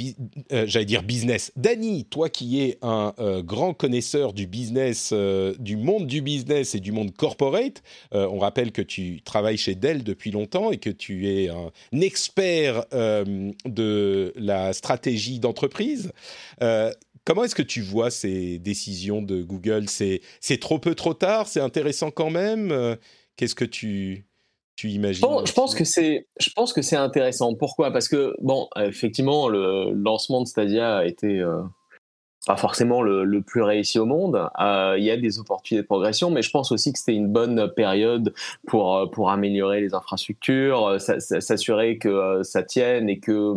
euh, 0.51 0.65
j'allais 0.67 0.85
dire 0.85 1.01
business. 1.01 1.51
Dany, 1.55 2.05
toi 2.05 2.29
qui 2.29 2.61
es 2.61 2.77
un 2.83 3.15
euh, 3.17 3.41
grand 3.41 3.73
connaisseur 3.73 4.31
du 4.31 4.45
business, 4.45 5.09
euh, 5.11 5.55
du 5.57 5.75
monde 5.75 6.05
du 6.05 6.21
business 6.21 6.75
et 6.75 6.79
du 6.79 6.91
monde 6.91 7.11
corporate, 7.15 7.81
on 8.11 8.37
rappelle 8.37 8.71
que 8.71 8.83
tu 8.83 9.21
travailles 9.23 9.57
chez 9.57 9.73
Dell 9.73 10.03
depuis 10.03 10.29
longtemps 10.29 10.71
et 10.71 10.77
que 10.77 10.91
tu 10.91 11.27
es 11.29 11.49
un, 11.49 11.71
expert 11.99 12.85
de 12.91 14.33
la 14.35 14.73
stratégie 14.73 15.39
d'entreprise. 15.39 16.11
comment 17.23 17.43
est-ce 17.43 17.55
que 17.55 17.63
tu 17.63 17.81
vois 17.81 18.11
ces 18.11 18.59
décisions 18.59 19.23
de 19.23 19.41
Google? 19.41 19.85
C'est 19.89 20.59
trop 20.59 20.77
peu, 20.77 20.93
trop 20.93 21.15
tard? 21.15 21.47
C'est 21.47 21.59
intéressant 21.59 22.11
quand 22.11 22.29
même? 22.29 22.97
Qu'est-ce 23.35 23.55
que 23.55 23.65
tu 23.65 24.27
tu 24.77 24.89
imagines 24.89 25.21
Bon, 25.21 25.43
je 25.43 25.51
pense 25.51 25.75
que 25.75 25.83
c'est, 25.83 26.27
je 26.39 26.49
pense 26.55 26.71
que 26.71 26.81
c'est 26.81 26.95
intéressant. 26.95 27.53
Pourquoi? 27.55 27.91
Parce 27.91 28.07
que 28.07 28.35
bon, 28.39 28.69
effectivement, 28.77 29.49
le 29.49 29.91
lancement 29.91 30.41
de 30.41 30.47
Stadia 30.47 30.97
a 30.97 31.05
été 31.05 31.39
euh, 31.39 31.63
pas 32.45 32.57
forcément 32.57 33.01
le, 33.01 33.25
le, 33.25 33.41
plus 33.41 33.63
réussi 33.63 33.97
au 33.97 34.05
monde. 34.05 34.47
Euh, 34.59 34.95
il 34.99 35.03
y 35.03 35.09
a 35.09 35.17
des 35.17 35.39
opportunités 35.39 35.81
de 35.81 35.87
progression, 35.87 36.29
mais 36.29 36.43
je 36.43 36.51
pense 36.51 36.71
aussi 36.71 36.93
que 36.93 36.99
c'était 36.99 37.15
une 37.15 37.27
bonne 37.27 37.71
période 37.75 38.35
pour 38.67 38.95
euh, 38.95 39.07
pour 39.07 39.31
améliorer 39.31 39.81
les 39.81 39.95
infrastructures, 39.95 41.01
s'assurer 41.01 41.97
que 41.97 42.43
ça 42.43 42.61
tienne 42.61 43.09
et 43.09 43.19
que 43.19 43.55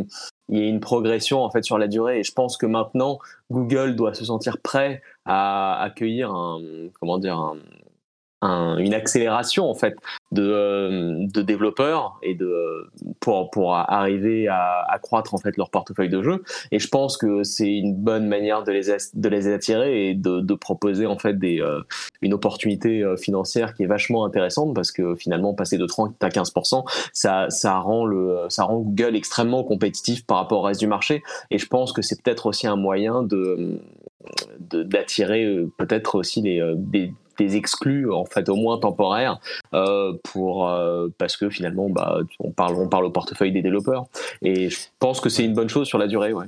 il 0.48 0.58
y 0.58 0.62
ait 0.62 0.68
une 0.68 0.80
progression 0.80 1.44
en 1.44 1.50
fait 1.50 1.62
sur 1.62 1.76
la 1.76 1.86
durée. 1.86 2.20
Et 2.20 2.24
je 2.24 2.32
pense 2.32 2.56
que 2.56 2.64
maintenant, 2.64 3.18
Google 3.50 3.94
doit 3.94 4.14
se 4.14 4.24
sentir 4.24 4.56
prêt 4.58 5.02
à 5.26 5.82
accueillir 5.82 6.32
un 6.32 6.60
comment 6.98 7.18
dire 7.18 7.38
un, 7.38 7.58
un, 8.43 8.78
une 8.78 8.95
accélération 8.95 9.68
en 9.68 9.74
fait 9.74 9.97
de, 10.32 10.43
euh, 10.43 11.26
de 11.26 11.43
développeurs 11.43 12.18
et 12.22 12.34
de 12.34 12.88
pour 13.20 13.51
pour 13.51 13.74
arriver 13.74 14.49
à 14.49 14.84
accroître 14.88 15.34
en 15.34 15.38
fait 15.38 15.57
leur 15.57 15.70
portefeuille 15.70 16.09
de 16.09 16.22
jeux 16.22 16.43
et 16.72 16.78
je 16.78 16.88
pense 16.88 17.16
que 17.16 17.43
c'est 17.43 17.70
une 17.70 17.95
bonne 17.95 18.26
manière 18.26 18.64
de 18.64 18.72
les 18.72 18.82
de 19.14 19.28
les 19.28 19.53
attirer 19.53 20.09
et 20.09 20.14
de, 20.14 20.41
de 20.41 20.55
proposer 20.55 21.07
en 21.07 21.18
fait 21.18 21.38
des 21.38 21.61
euh, 21.61 21.80
une 22.22 22.32
opportunité 22.32 23.03
euh, 23.03 23.16
financière 23.16 23.74
qui 23.74 23.82
est 23.82 23.86
vachement 23.86 24.24
intéressante 24.24 24.74
parce 24.74 24.93
que 24.93 25.14
finalement 25.16 25.55
passer 25.55 25.76
de 25.76 25.86
30 25.86 26.22
à 26.22 26.30
15 26.30 26.53
ça 27.12 27.47
ça 27.51 27.78
rend 27.78 28.07
le 28.07 28.47
ça 28.49 28.64
rend 28.64 28.78
Google 28.78 29.16
extrêmement 29.16 29.64
compétitif 29.64 30.24
par 30.24 30.38
rapport 30.38 30.61
au 30.61 30.62
reste 30.62 30.80
du 30.80 30.86
marché. 30.86 31.22
Et 31.51 31.59
je 31.59 31.66
pense 31.66 31.93
que 31.93 32.03
c'est 32.03 32.22
peut-être 32.22 32.47
aussi 32.47 32.66
un 32.66 32.76
moyen 32.76 33.22
de 33.22 33.80
d'attirer 34.61 35.66
peut-être 35.78 36.14
aussi 36.14 36.43
les, 36.43 36.62
des, 36.76 37.12
des 37.41 37.57
exclus 37.57 38.12
en 38.12 38.24
fait 38.24 38.49
au 38.49 38.57
moins 38.57 38.78
temporaires 38.78 39.41
euh, 39.74 40.12
pour 40.22 40.68
euh, 40.68 41.09
parce 41.18 41.36
que 41.36 41.49
finalement 41.49 41.88
bah 41.88 42.20
on 42.38 42.51
parle 42.51 42.76
on 42.76 42.88
parle 42.88 43.07
au 43.07 43.11
portefeuille 43.11 43.53
des 43.53 43.62
développeurs 43.62 44.07
et 44.43 44.70
je 44.70 44.78
pense 44.99 45.20
que 45.20 45.28
c'est 45.28 45.45
une 45.45 45.55
bonne 45.55 45.68
chose 45.68 45.88
sur 45.88 45.99
la 45.99 46.07
durée 46.07 46.32
ouais. 46.32 46.47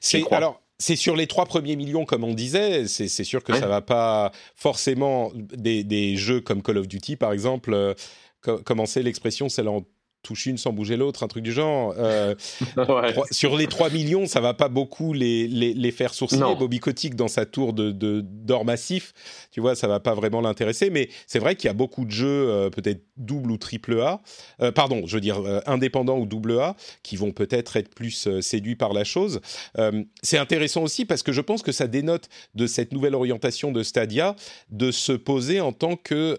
C'est 0.00 0.30
alors 0.32 0.60
c'est 0.78 0.96
sur 0.96 1.14
les 1.14 1.26
trois 1.26 1.44
premiers 1.44 1.76
millions, 1.76 2.06
comme 2.06 2.24
on 2.24 2.32
disait. 2.32 2.88
C'est 2.88 3.08
sûr 3.08 3.44
que 3.44 3.52
ouais. 3.52 3.60
ça 3.60 3.66
va 3.66 3.82
pas 3.82 4.32
forcément 4.56 5.30
des, 5.34 5.84
des, 5.84 6.16
jeux 6.16 6.40
comme 6.40 6.62
Call 6.62 6.78
of 6.78 6.88
Duty, 6.88 7.16
par 7.16 7.32
exemple. 7.32 7.74
Euh, 7.74 7.92
commencer 8.64 9.02
l'expression, 9.02 9.50
c'est 9.50 9.66
en 9.66 9.84
touche 10.22 10.46
une 10.46 10.58
sans 10.58 10.72
bouger 10.72 10.96
l'autre, 10.96 11.22
un 11.22 11.28
truc 11.28 11.42
du 11.42 11.52
genre. 11.52 11.94
Euh, 11.96 12.34
ouais. 12.76 13.14
Sur 13.30 13.56
les 13.56 13.66
3 13.66 13.90
millions, 13.90 14.26
ça 14.26 14.40
va 14.40 14.54
pas 14.54 14.68
beaucoup 14.68 15.12
les, 15.12 15.48
les, 15.48 15.74
les 15.74 15.90
faire 15.90 16.14
sourciller. 16.14 16.54
Bobby 16.58 16.78
Kotick 16.78 17.14
dans 17.14 17.28
sa 17.28 17.46
tour 17.46 17.72
de, 17.72 17.90
d'or 18.20 18.64
massif, 18.64 19.12
tu 19.50 19.60
vois, 19.60 19.74
ça 19.74 19.88
va 19.88 20.00
pas 20.00 20.14
vraiment 20.14 20.40
l'intéresser. 20.40 20.90
Mais 20.90 21.08
c'est 21.26 21.38
vrai 21.38 21.56
qu'il 21.56 21.68
y 21.68 21.70
a 21.70 21.74
beaucoup 21.74 22.04
de 22.04 22.10
jeux, 22.10 22.48
euh, 22.48 22.70
peut-être 22.70 23.04
double 23.16 23.50
ou 23.50 23.56
triple 23.56 24.00
A, 24.00 24.20
euh, 24.60 24.72
pardon, 24.72 25.02
je 25.06 25.14
veux 25.14 25.20
dire 25.20 25.40
indépendant 25.66 26.18
ou 26.18 26.26
double 26.26 26.58
A, 26.58 26.76
qui 27.02 27.16
vont 27.16 27.32
peut-être 27.32 27.76
être 27.76 27.94
plus 27.94 28.28
séduits 28.40 28.76
par 28.76 28.92
la 28.92 29.04
chose. 29.04 29.40
c'est 30.22 30.38
intéressant 30.38 30.82
aussi 30.82 31.04
parce 31.04 31.22
que 31.22 31.32
je 31.32 31.40
pense 31.40 31.62
que 31.62 31.72
ça 31.72 31.86
dénote 31.86 32.28
de 32.54 32.66
cette 32.66 32.92
nouvelle 32.92 33.14
orientation 33.14 33.72
de 33.72 33.82
Stadia 33.82 34.36
de 34.70 34.90
se 34.90 35.12
poser 35.12 35.60
en 35.60 35.72
tant 35.72 35.96
que 35.96 36.38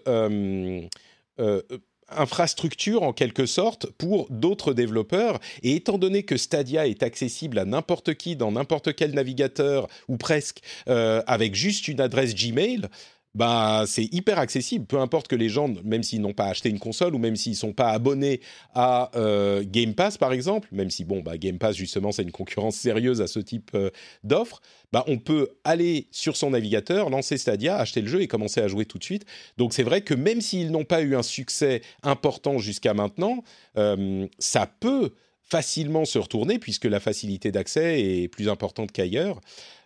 infrastructure 2.18 3.02
en 3.02 3.12
quelque 3.12 3.46
sorte 3.46 3.86
pour 3.86 4.26
d'autres 4.30 4.72
développeurs. 4.72 5.40
Et 5.62 5.76
étant 5.76 5.98
donné 5.98 6.22
que 6.22 6.36
Stadia 6.36 6.86
est 6.86 7.02
accessible 7.02 7.58
à 7.58 7.64
n'importe 7.64 8.14
qui 8.14 8.36
dans 8.36 8.52
n'importe 8.52 8.94
quel 8.94 9.12
navigateur 9.12 9.88
ou 10.08 10.16
presque 10.16 10.60
euh, 10.88 11.22
avec 11.26 11.54
juste 11.54 11.88
une 11.88 12.00
adresse 12.00 12.34
Gmail, 12.34 12.88
bah, 13.34 13.84
c'est 13.86 14.12
hyper 14.12 14.38
accessible. 14.38 14.84
Peu 14.86 14.98
importe 14.98 15.28
que 15.28 15.36
les 15.36 15.48
gens, 15.48 15.72
même 15.84 16.02
s'ils 16.02 16.20
n'ont 16.20 16.34
pas 16.34 16.46
acheté 16.46 16.68
une 16.68 16.78
console 16.78 17.14
ou 17.14 17.18
même 17.18 17.36
s'ils 17.36 17.56
sont 17.56 17.72
pas 17.72 17.90
abonnés 17.90 18.40
à 18.74 19.10
euh, 19.16 19.64
Game 19.66 19.94
Pass 19.94 20.18
par 20.18 20.32
exemple, 20.32 20.68
même 20.72 20.90
si 20.90 21.04
bon, 21.04 21.20
bah, 21.20 21.38
Game 21.38 21.58
Pass 21.58 21.76
justement 21.76 22.12
c'est 22.12 22.22
une 22.22 22.32
concurrence 22.32 22.76
sérieuse 22.76 23.20
à 23.22 23.26
ce 23.26 23.38
type 23.38 23.70
euh, 23.74 23.90
d'offre, 24.22 24.60
bah, 24.92 25.04
on 25.06 25.18
peut 25.18 25.48
aller 25.64 26.08
sur 26.10 26.36
son 26.36 26.50
navigateur, 26.50 27.08
lancer 27.08 27.38
Stadia, 27.38 27.76
acheter 27.76 28.02
le 28.02 28.08
jeu 28.08 28.20
et 28.20 28.28
commencer 28.28 28.60
à 28.60 28.68
jouer 28.68 28.84
tout 28.84 28.98
de 28.98 29.04
suite. 29.04 29.24
Donc 29.56 29.72
c'est 29.72 29.82
vrai 29.82 30.02
que 30.02 30.14
même 30.14 30.40
s'ils 30.40 30.70
n'ont 30.70 30.84
pas 30.84 31.00
eu 31.00 31.16
un 31.16 31.22
succès 31.22 31.80
important 32.02 32.58
jusqu'à 32.58 32.92
maintenant, 32.92 33.42
euh, 33.78 34.26
ça 34.38 34.66
peut 34.66 35.12
facilement 35.42 36.04
se 36.04 36.18
retourner 36.18 36.58
puisque 36.58 36.86
la 36.86 37.00
facilité 37.00 37.52
d'accès 37.52 38.00
est 38.00 38.28
plus 38.28 38.48
importante 38.48 38.92
qu'ailleurs. 38.92 39.40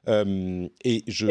Euh, 0.09 0.69
et 0.85 1.03
je. 1.07 1.27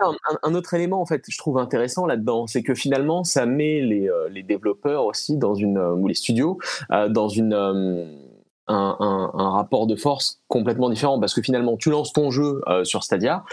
Un, 0.00 0.14
un, 0.42 0.54
autre 0.54 0.74
élément 0.74 1.00
en 1.00 1.06
fait, 1.06 1.24
je 1.28 1.38
trouve 1.38 1.58
intéressant 1.58 2.06
là-dedans, 2.06 2.46
c'est 2.46 2.62
que 2.62 2.74
finalement, 2.74 3.24
ça 3.24 3.46
met 3.46 3.80
les, 3.80 4.08
euh, 4.08 4.28
les 4.28 4.42
développeurs 4.42 5.04
aussi 5.04 5.36
dans 5.36 5.54
une 5.54 5.78
euh, 5.78 5.92
ou 5.92 6.06
les 6.06 6.14
studios 6.14 6.58
euh, 6.92 7.08
dans 7.08 7.28
une 7.28 7.54
un, 8.68 8.96
un, 9.00 9.30
un, 9.34 9.50
rapport 9.50 9.86
de 9.86 9.96
force 9.96 10.40
complètement 10.48 10.90
différent 10.90 11.18
parce 11.18 11.34
que 11.34 11.42
finalement, 11.42 11.76
tu 11.76 11.90
lances 11.90 12.12
ton 12.12 12.30
jeu 12.30 12.60
euh, 12.68 12.84
sur 12.84 13.02
Stadia. 13.02 13.44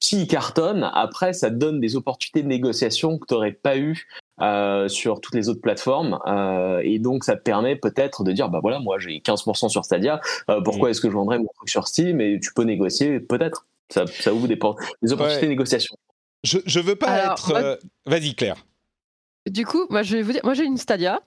S'il 0.00 0.26
cartonne, 0.26 0.90
après, 0.92 1.32
ça 1.32 1.50
te 1.50 1.54
donne 1.54 1.80
des 1.80 1.96
opportunités 1.96 2.42
de 2.42 2.48
négociation 2.48 3.18
que 3.18 3.26
tu 3.26 3.34
n'aurais 3.34 3.52
pas 3.52 3.78
eu 3.78 4.06
euh, 4.40 4.88
sur 4.88 5.20
toutes 5.20 5.34
les 5.34 5.48
autres 5.48 5.60
plateformes 5.60 6.18
euh, 6.26 6.80
et 6.82 6.98
donc 6.98 7.24
ça 7.24 7.36
te 7.36 7.42
permet 7.42 7.76
peut-être 7.76 8.24
de 8.24 8.32
dire 8.32 8.48
bah 8.48 8.58
voilà 8.60 8.80
moi 8.80 8.98
j'ai 8.98 9.20
15% 9.20 9.68
sur 9.68 9.84
Stadia 9.84 10.20
pourquoi 10.64 10.88
mmh. 10.88 10.90
est-ce 10.90 11.00
que 11.00 11.08
je 11.08 11.14
vendrais 11.14 11.38
mon 11.38 11.46
truc 11.54 11.68
sur 11.68 11.86
Steam 11.86 12.20
et 12.20 12.40
tu 12.40 12.52
peux 12.52 12.64
négocier 12.64 13.20
peut-être 13.20 13.64
ça, 13.90 14.06
ça 14.06 14.32
ouvre 14.32 14.48
des, 14.48 14.58
des 15.02 15.12
opportunités 15.12 15.40
ouais. 15.40 15.42
de 15.42 15.48
négociation 15.48 15.96
je, 16.42 16.58
je 16.66 16.80
veux 16.80 16.96
pas 16.96 17.08
Alors, 17.08 17.32
être 17.32 17.48
moi, 17.48 17.76
vas-y 18.06 18.34
Claire 18.34 18.64
du 19.46 19.64
coup 19.64 19.86
moi 19.90 20.02
je 20.02 20.16
vais 20.16 20.22
vous 20.22 20.32
dire 20.32 20.40
moi 20.44 20.54
j'ai 20.54 20.64
une 20.64 20.78
Stadia 20.78 21.20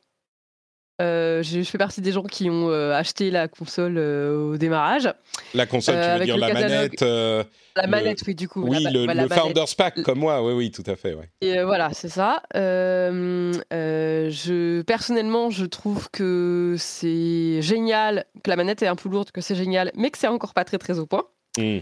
euh, 0.99 1.43
je 1.43 1.61
fais 1.61 1.77
partie 1.77 2.01
des 2.01 2.11
gens 2.11 2.23
qui 2.23 2.49
ont 2.49 2.71
euh, 2.71 2.91
acheté 2.93 3.29
la 3.29 3.47
console 3.47 3.97
euh, 3.97 4.53
au 4.53 4.57
démarrage. 4.57 5.13
La 5.53 5.67
console, 5.67 6.01
tu 6.01 6.19
veux 6.19 6.25
dire 6.25 6.37
la 6.37 6.53
manette 6.53 7.01
La 7.01 7.45
le... 7.83 7.87
manette, 7.87 8.23
oui, 8.25 8.33
du 8.33 8.49
coup. 8.49 8.63
Oui, 8.63 8.81
la, 8.81 8.89
le, 8.89 9.05
bah, 9.05 9.13
le 9.13 9.27
Founders 9.27 9.75
Pack, 9.77 10.01
comme 10.01 10.17
moi, 10.19 10.43
oui, 10.43 10.53
oui, 10.53 10.71
tout 10.71 10.83
à 10.87 10.95
fait. 10.95 11.13
Ouais. 11.13 11.29
Et 11.41 11.61
voilà, 11.61 11.91
c'est 11.93 12.09
ça. 12.09 12.41
je, 12.55 13.61
personnellement, 14.81 15.51
je 15.51 15.65
trouve 15.65 16.09
que 16.11 16.75
c'est 16.79 17.61
génial, 17.61 18.25
que 18.43 18.49
la 18.49 18.55
manette 18.55 18.81
est 18.81 18.87
un 18.87 18.95
peu 18.95 19.09
lourde, 19.09 19.29
que 19.31 19.41
c'est 19.41 19.55
génial, 19.55 19.91
mais 19.95 20.09
que 20.09 20.17
c'est 20.17 20.27
encore 20.27 20.55
pas 20.55 20.63
très, 20.63 20.79
très 20.79 20.97
au 20.97 21.05
point. 21.05 21.25
Mm. 21.59 21.77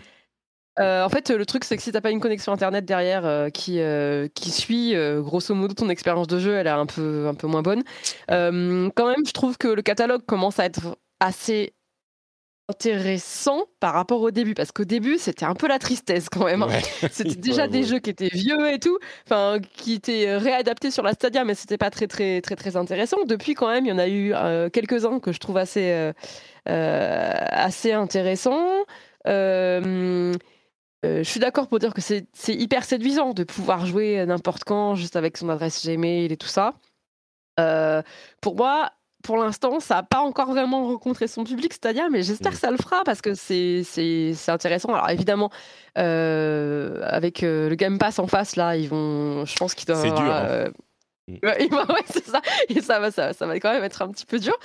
Euh, 0.80 1.04
en 1.04 1.10
fait, 1.10 1.30
le 1.30 1.46
truc, 1.46 1.64
c'est 1.64 1.78
que 1.78 1.84
si 1.84 1.92
t'as 1.92 2.02
pas 2.02 2.12
une 2.12 2.20
connexion 2.20 2.52
internet 2.52 2.86
derrière 2.86 3.26
euh, 3.26 3.50
qui, 3.50 3.80
euh, 3.80 4.28
qui 4.34 4.52
suit, 4.52 4.96
grosso 5.20 5.54
modo, 5.54 5.74
ton 5.74 5.90
expérience 5.90 6.28
de 6.28 6.40
jeu, 6.40 6.56
elle 6.56 6.68
est 6.68 6.72
un 6.72 6.86
peu, 6.86 7.28
un 7.28 7.34
peu 7.34 7.48
moins 7.48 7.62
bonne. 7.62 7.84
quand 8.30 9.08
même, 9.08 9.26
je 9.26 9.32
trouve 9.32 9.58
que 9.58 9.68
le 9.68 9.82
catalogue 9.82 10.26
commence 10.26 10.60
à 10.60 10.66
être 10.66 10.98
assez 11.20 11.74
intéressant 12.68 13.66
par 13.80 13.94
rapport 13.94 14.22
au 14.22 14.32
début 14.32 14.56
parce 14.56 14.72
qu'au 14.72 14.86
début 14.86 15.20
c'était 15.20 15.46
un 15.46 15.54
peu 15.54 15.68
la 15.68 15.78
tristesse 15.78 16.30
quand 16.30 16.46
même 16.46 16.64
ouais. 16.64 16.82
c'était 17.12 17.36
déjà 17.36 17.64
ouais, 17.64 17.68
des 17.68 17.82
ouais. 17.82 17.84
jeux 17.84 18.00
qui 18.00 18.10
étaient 18.10 18.32
vieux 18.34 18.74
et 18.74 18.80
tout 18.80 18.98
enfin 19.28 19.60
qui 19.76 19.94
étaient 19.94 20.36
réadaptés 20.36 20.90
sur 20.90 21.04
la 21.04 21.14
Stadia 21.14 21.44
mais 21.44 21.54
c'était 21.54 21.78
pas 21.78 21.92
très 21.92 22.08
très 22.08 22.42
très 22.42 22.56
très 22.56 22.76
intéressant 22.76 23.18
depuis 23.28 23.54
quand 23.54 23.70
même 23.70 23.86
il 23.86 23.90
y 23.90 23.92
en 23.92 24.00
a 24.00 24.08
eu 24.08 24.34
quelques 24.72 25.06
uns 25.06 25.20
que 25.20 25.32
je 25.32 25.38
trouve 25.38 25.58
assez 25.58 26.12
assez 26.66 27.92
intéressants 27.92 28.84
euh, 29.28 30.34
je 31.24 31.30
suis 31.30 31.40
d'accord 31.40 31.68
pour 31.68 31.80
dire 31.80 31.94
que 31.94 32.02
c'est 32.02 32.28
hyper 32.48 32.84
séduisant 32.84 33.34
de 33.34 33.44
pouvoir 33.44 33.86
jouer 33.86 34.26
n'importe 34.26 34.64
quand, 34.64 34.96
juste 34.96 35.16
avec 35.16 35.38
son 35.38 35.50
adresse 35.50 35.86
Gmail 35.86 36.32
et 36.32 36.38
tout 36.38 36.48
ça. 36.48 36.74
Euh, 37.60 38.02
pour 38.42 38.56
moi, 38.56 38.92
pour 39.24 39.38
l'instant, 39.38 39.80
ça 39.80 39.96
n'a 39.96 40.04
pas 40.04 40.20
encore 40.20 40.48
vraiment 40.48 40.86
rencontré 40.88 41.28
son 41.28 41.44
public, 41.44 41.74
Stadia, 41.74 42.10
mais 42.10 42.22
j'espère 42.22 42.52
mmh. 42.52 42.56
que 42.56 42.62
ça 42.62 42.72
le 42.72 42.78
fera 42.78 43.04
parce 43.04 43.22
que 43.22 43.34
c'est 43.34 44.36
intéressant. 44.48 44.94
Alors 44.94 45.10
évidemment, 45.10 45.50
euh, 45.98 47.02
avec 47.04 47.44
euh, 47.44 47.70
le 47.70 47.76
Game 47.76 47.98
Pass 47.98 48.20
en 48.20 48.28
face, 48.28 48.56
là, 48.56 48.76
ils 48.76 48.88
vont, 48.88 49.46
je 49.46 49.56
pense 49.56 49.74
qu'ils 49.74 49.88
doivent. 49.88 50.02
C'est 50.02 50.12
dur. 50.12 50.32
Hein. 50.34 50.66
Ouais, 51.28 51.68
c'est 52.06 52.24
ça. 52.24 52.40
Et 52.70 52.82
ça 52.82 53.00
va, 53.00 53.10
ça, 53.10 53.34
ça 53.34 53.48
va 53.48 53.60
quand 53.60 53.74
même 53.74 53.84
être 53.84 54.04
un 54.04 54.10
petit 54.10 54.28
peu 54.28 54.38
dur. 54.38 54.56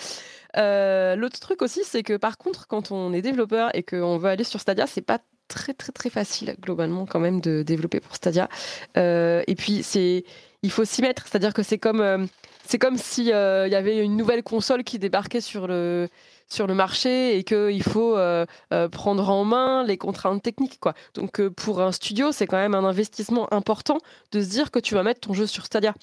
Euh, 0.59 1.17
L'autre 1.17 1.41
truc 1.41 1.63
aussi, 1.63 1.85
c'est 1.85 2.03
que 2.03 2.19
par 2.19 2.37
contre, 2.37 2.67
quand 2.67 2.93
on 2.93 3.15
est 3.15 3.23
développeur 3.23 3.75
et 3.75 3.83
qu'on 3.83 4.19
veut 4.19 4.29
aller 4.29 4.45
sur 4.45 4.61
Stadia, 4.61 4.87
c'est 4.87 5.01
pas 5.01 5.21
très 5.51 5.75
très 5.75 5.93
très 5.93 6.09
facile 6.09 6.55
globalement 6.61 7.05
quand 7.05 7.21
même 7.21 7.41
de 7.41 7.63
développer 7.63 8.01
pour 8.01 8.15
Stadia. 8.15 8.49
Euh, 8.97 9.43
et 9.47 9.57
puis 9.57 9.83
c'est, 9.83 10.25
il 10.63 10.71
faut 10.71 10.85
s'y 10.85 11.03
mettre, 11.03 11.27
c'est-à-dire 11.27 11.53
que 11.53 11.63
c'est 11.63 11.79
comme 11.79 12.01
euh, 12.01 12.25
c'est 12.67 12.79
comme 12.79 12.97
si 12.97 13.27
il 13.27 13.33
euh, 13.33 13.69
y 13.69 13.75
avait 13.75 13.99
une 13.99 14.17
nouvelle 14.17 14.43
console 14.43 14.85
qui 14.85 14.99
débarquait 14.99 15.41
sur 15.41 15.67
le 15.67 16.09
sur 16.49 16.67
le 16.67 16.75
marché 16.75 17.37
et 17.37 17.45
qu'il 17.45 17.83
faut 17.83 18.17
euh, 18.17 18.47
prendre 18.91 19.29
en 19.29 19.45
main 19.45 19.85
les 19.85 19.97
contraintes 19.97 20.43
techniques 20.43 20.81
quoi. 20.81 20.95
Donc 21.15 21.47
pour 21.49 21.81
un 21.81 21.93
studio, 21.93 22.33
c'est 22.33 22.47
quand 22.47 22.57
même 22.57 22.75
un 22.75 22.85
investissement 22.85 23.53
important 23.53 23.99
de 24.33 24.41
se 24.41 24.49
dire 24.49 24.71
que 24.71 24.79
tu 24.79 24.95
vas 24.95 25.03
mettre 25.03 25.21
ton 25.21 25.35
jeu 25.35 25.47
sur 25.47 25.67
Stadia. 25.67 25.95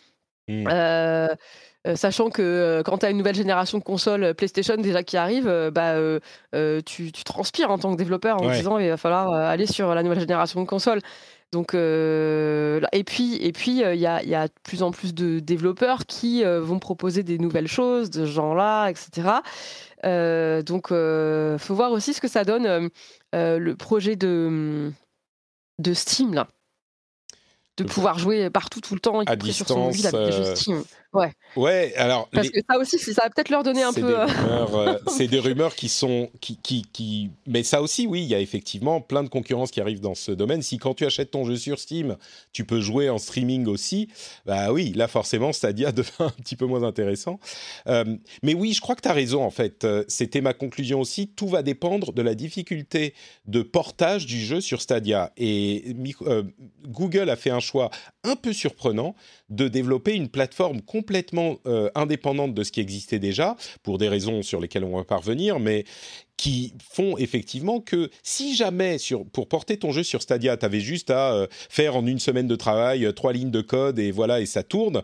Mmh. 0.47 0.67
Sachant 1.95 2.29
que 2.29 2.81
quand 2.85 2.99
tu 2.99 3.05
as 3.05 3.09
une 3.09 3.17
nouvelle 3.17 3.35
génération 3.35 3.77
de 3.77 3.83
consoles 3.83 4.33
PlayStation 4.33 4.75
déjà 4.77 5.03
qui 5.03 5.17
arrive, 5.17 5.71
bah, 5.73 5.95
tu, 6.85 7.11
transpires 7.25 7.71
en 7.71 7.77
tant 7.77 7.91
que 7.91 7.97
développeur 7.97 8.41
en 8.41 8.49
disant 8.51 8.77
il 8.77 8.89
va 8.89 8.97
falloir 8.97 9.33
aller 9.33 9.65
sur 9.65 9.93
la 9.93 10.03
nouvelle 10.03 10.19
génération 10.19 10.61
de 10.61 10.67
consoles. 10.67 11.01
Donc, 11.53 11.73
et 11.73 13.03
puis, 13.05 13.37
et 13.37 13.51
puis, 13.53 13.71
il 13.79 13.99
y, 13.99 14.05
a, 14.05 14.23
y, 14.23 14.35
a, 14.35 14.47
de 14.47 14.53
plus 14.63 14.83
en 14.83 14.91
plus 14.91 15.13
de 15.13 15.39
développeurs 15.39 16.05
qui 16.05 16.43
vont 16.43 16.79
proposer 16.79 17.23
des 17.23 17.37
nouvelles 17.37 17.67
choses 17.67 18.09
de 18.09 18.25
ce 18.25 18.31
genre-là, 18.31 18.89
etc. 18.89 19.41
donc, 20.03 20.87
il 20.91 21.59
faut 21.59 21.75
voir 21.75 21.91
aussi 21.91 22.13
ce 22.13 22.21
que 22.21 22.27
ça 22.27 22.43
donne 22.43 22.89
le 23.33 23.73
projet 23.75 24.15
de, 24.15 24.91
de 25.79 25.93
Steam 25.93 26.33
là 26.33 26.47
de 27.77 27.83
pouvoir 27.83 28.17
jouer 28.17 28.49
partout 28.49 28.81
tout 28.81 28.95
le 28.95 28.99
temps, 28.99 29.21
y 29.21 29.25
compris 29.25 29.53
sur 29.53 29.67
son 29.67 29.85
mobile 29.85 30.07
avec 30.07 30.25
des 30.25 30.31
jeux 30.31 30.55
Steam. 30.55 30.83
Ouais. 31.13 31.31
Ouais, 31.55 31.93
alors. 31.95 32.27
Parce 32.29 32.49
que 32.49 32.59
ça 32.69 32.77
aussi, 32.77 32.99
ça 32.99 33.23
va 33.23 33.29
peut-être 33.29 33.49
leur 33.49 33.63
donner 33.63 33.81
un 33.81 33.93
peu. 33.93 34.01
Rumeurs, 34.01 34.75
euh, 34.75 34.97
c'est 35.07 35.27
des 35.27 35.39
rumeurs 35.39 35.73
qui 35.73 35.89
sont. 35.89 36.29
Qui, 36.41 36.57
qui, 36.57 36.85
qui... 36.91 37.29
Mais 37.47 37.63
ça 37.63 37.81
aussi, 37.81 38.07
oui, 38.07 38.21
il 38.21 38.27
y 38.27 38.35
a 38.35 38.39
effectivement 38.39 38.99
plein 39.01 39.23
de 39.23 39.29
concurrence 39.29 39.71
qui 39.71 39.79
arrive 39.79 40.01
dans 40.01 40.15
ce 40.15 40.31
domaine. 40.31 40.61
Si 40.61 40.77
quand 40.77 40.93
tu 40.93 41.05
achètes 41.05 41.31
ton 41.31 41.45
jeu 41.45 41.55
sur 41.55 41.79
Steam, 41.79 42.17
tu 42.51 42.65
peux 42.65 42.81
jouer 42.81 43.09
en 43.09 43.17
streaming 43.17 43.67
aussi, 43.67 44.09
bah 44.45 44.71
oui, 44.71 44.91
là 44.95 45.07
forcément, 45.07 45.53
Stadia 45.53 45.91
devient 45.93 46.11
un 46.19 46.29
petit 46.29 46.55
peu 46.55 46.65
moins 46.65 46.83
intéressant. 46.83 47.39
Euh, 47.87 48.03
mais 48.43 48.53
oui, 48.53 48.73
je 48.73 48.81
crois 48.81 48.95
que 48.95 49.01
tu 49.01 49.09
as 49.09 49.13
raison, 49.13 49.43
en 49.43 49.51
fait. 49.51 49.85
Euh, 49.85 50.03
c'était 50.07 50.41
ma 50.41 50.53
conclusion 50.53 50.99
aussi. 50.99 51.29
Tout 51.29 51.47
va 51.47 51.63
dépendre 51.63 52.11
de 52.11 52.21
la 52.21 52.35
difficulté 52.35 53.13
de 53.45 53.61
portage 53.61 54.25
du 54.25 54.39
jeu 54.39 54.61
sur 54.61 54.81
Stadia. 54.81 55.31
Et 55.37 55.95
Google 56.85 57.29
a 57.29 57.35
fait 57.35 57.49
un 57.49 57.59
choix 57.67 57.89
un 58.23 58.35
peu 58.35 58.53
surprenant 58.53 59.15
de 59.49 59.67
développer 59.67 60.13
une 60.13 60.29
plateforme 60.29 60.81
complètement 60.81 61.59
euh, 61.65 61.89
indépendante 61.95 62.53
de 62.53 62.63
ce 62.63 62.71
qui 62.71 62.79
existait 62.79 63.19
déjà, 63.19 63.55
pour 63.83 63.97
des 63.97 64.09
raisons 64.09 64.41
sur 64.41 64.59
lesquelles 64.59 64.83
on 64.83 64.97
va 64.97 65.03
parvenir, 65.03 65.59
mais 65.59 65.85
qui 66.37 66.73
font 66.91 67.17
effectivement 67.17 67.79
que 67.79 68.09
si 68.23 68.55
jamais 68.55 68.97
sur, 68.97 69.25
pour 69.25 69.47
porter 69.47 69.77
ton 69.77 69.91
jeu 69.91 70.03
sur 70.03 70.21
Stadia, 70.21 70.55
tu 70.55 70.65
avais 70.65 70.79
juste 70.79 71.09
à 71.09 71.33
euh, 71.33 71.47
faire 71.51 71.95
en 71.95 72.05
une 72.05 72.19
semaine 72.19 72.47
de 72.47 72.55
travail 72.55 73.05
euh, 73.05 73.11
trois 73.11 73.33
lignes 73.33 73.51
de 73.51 73.61
code 73.61 73.99
et 73.99 74.11
voilà 74.11 74.39
et 74.39 74.45
ça 74.45 74.63
tourne, 74.63 75.01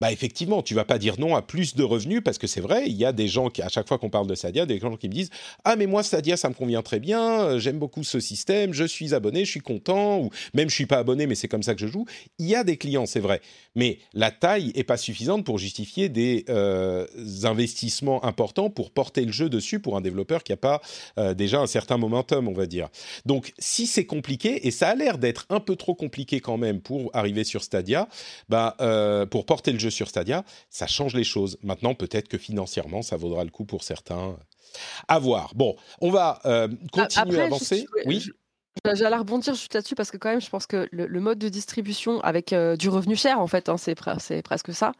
bah 0.00 0.10
effectivement, 0.10 0.62
tu 0.62 0.74
vas 0.74 0.84
pas 0.84 0.98
dire 0.98 1.14
non 1.18 1.36
à 1.36 1.42
plus 1.42 1.76
de 1.76 1.84
revenus 1.84 2.20
parce 2.24 2.38
que 2.38 2.46
c'est 2.46 2.60
vrai, 2.60 2.84
il 2.86 2.94
y 2.94 3.04
a 3.04 3.12
des 3.12 3.28
gens 3.28 3.48
qui, 3.48 3.62
à 3.62 3.68
chaque 3.68 3.86
fois 3.86 3.96
qu'on 3.98 4.10
parle 4.10 4.26
de 4.26 4.34
Stadia, 4.34 4.66
des 4.66 4.78
gens 4.78 4.96
qui 4.96 5.08
me 5.08 5.14
disent 5.14 5.30
ah 5.64 5.76
mais 5.76 5.86
moi 5.86 6.02
Stadia 6.02 6.36
ça 6.36 6.48
me 6.48 6.54
convient 6.54 6.82
très 6.82 6.98
bien, 6.98 7.40
euh, 7.42 7.58
j'aime 7.60 7.78
beaucoup 7.78 8.02
ce 8.02 8.18
système, 8.18 8.72
je 8.72 8.84
suis 8.84 9.14
abonné, 9.14 9.44
je 9.44 9.50
suis 9.50 9.60
content 9.60 10.18
ou 10.18 10.30
même 10.52 10.68
je 10.68 10.74
suis 10.74 10.86
pas 10.86 10.98
abonné 10.98 11.26
mais 11.26 11.36
c'est 11.36 11.48
comme 11.48 11.62
ça 11.62 11.74
que 11.74 11.80
je 11.80 11.86
joue. 11.86 12.06
Il 12.38 12.46
y 12.46 12.56
a 12.56 12.64
des 12.64 12.76
clients, 12.76 13.06
c'est 13.06 13.20
vrai, 13.20 13.40
mais 13.76 13.98
la 14.12 14.32
taille 14.32 14.72
est 14.74 14.84
pas 14.84 14.96
suffisante 14.96 15.44
pour 15.44 15.58
justifier 15.58 16.08
des 16.08 16.44
euh, 16.48 17.06
investissements 17.44 18.24
importants 18.24 18.70
pour 18.70 18.90
porter 18.90 19.24
le 19.24 19.32
jeu 19.32 19.48
dessus 19.48 19.78
pour 19.78 19.96
un 19.96 20.00
développeur 20.00 20.42
qui 20.42 20.52
a 20.52 20.56
pas 20.56 20.80
euh, 21.18 21.34
déjà 21.34 21.60
un 21.60 21.68
certain 21.68 21.98
momentum, 21.98 22.48
on 22.48 22.52
va 22.52 22.66
dire. 22.66 22.88
Donc 23.26 23.52
si 23.58 23.86
c'est 23.86 24.06
compliqué 24.06 24.66
et 24.66 24.72
ça 24.72 24.88
a 24.88 24.94
l'air 24.96 25.18
d'être 25.18 25.46
un 25.50 25.60
peu 25.60 25.76
trop 25.76 25.94
compliqué 25.94 26.40
quand 26.40 26.58
même 26.58 26.80
pour 26.80 27.10
arriver 27.14 27.44
sur 27.44 27.62
Stadia, 27.62 28.08
bah 28.48 28.76
pour 29.30 29.46
porter 29.46 29.72
le 29.72 29.78
jeu 29.78 29.90
sur 29.94 30.08
Stadia, 30.08 30.44
ça 30.70 30.86
change 30.86 31.14
les 31.14 31.24
choses. 31.24 31.58
Maintenant, 31.62 31.94
peut-être 31.94 32.28
que 32.28 32.38
financièrement, 32.38 33.02
ça 33.02 33.16
vaudra 33.16 33.44
le 33.44 33.50
coup 33.50 33.64
pour 33.64 33.82
certains. 33.82 34.36
À 35.08 35.18
voir. 35.18 35.52
Bon, 35.54 35.76
on 36.00 36.10
va 36.10 36.40
euh, 36.46 36.68
continuer 36.92 37.40
à 37.40 37.44
avancer. 37.44 37.86
oui. 38.06 38.26
J'allais 38.92 39.16
rebondir 39.16 39.54
juste 39.54 39.72
là-dessus 39.72 39.94
parce 39.94 40.10
que 40.10 40.16
quand 40.16 40.30
même, 40.30 40.40
je 40.40 40.50
pense 40.50 40.66
que 40.66 40.88
le, 40.90 41.20
mode 41.20 41.38
de 41.38 41.48
distribution 41.48 42.20
avec 42.22 42.52
euh, 42.52 42.74
du 42.76 42.88
revenu 42.88 43.14
cher, 43.14 43.38
en 43.38 43.46
fait, 43.46 43.68
hein, 43.68 43.76
c'est, 43.78 43.94
presque 43.94 44.74
ça. 44.74 44.92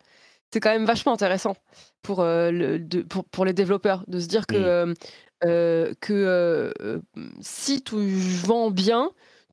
C'est 0.52 0.60
quand 0.60 0.70
même 0.70 0.84
vachement 0.84 1.12
intéressant 1.12 1.56
pour, 2.00 2.20
euh, 2.20 2.52
le, 2.52 2.78
pour, 3.02 3.24
pour, 3.24 3.44
les 3.44 3.52
développeurs 3.52 4.04
de 4.06 4.20
se 4.20 4.28
dire 4.28 4.46
que, 4.46 4.84
mm. 4.84 5.94
que 6.00 6.72
si 7.40 7.82
tu 7.82 7.96
vends 7.96 8.70
bien, 8.70 9.10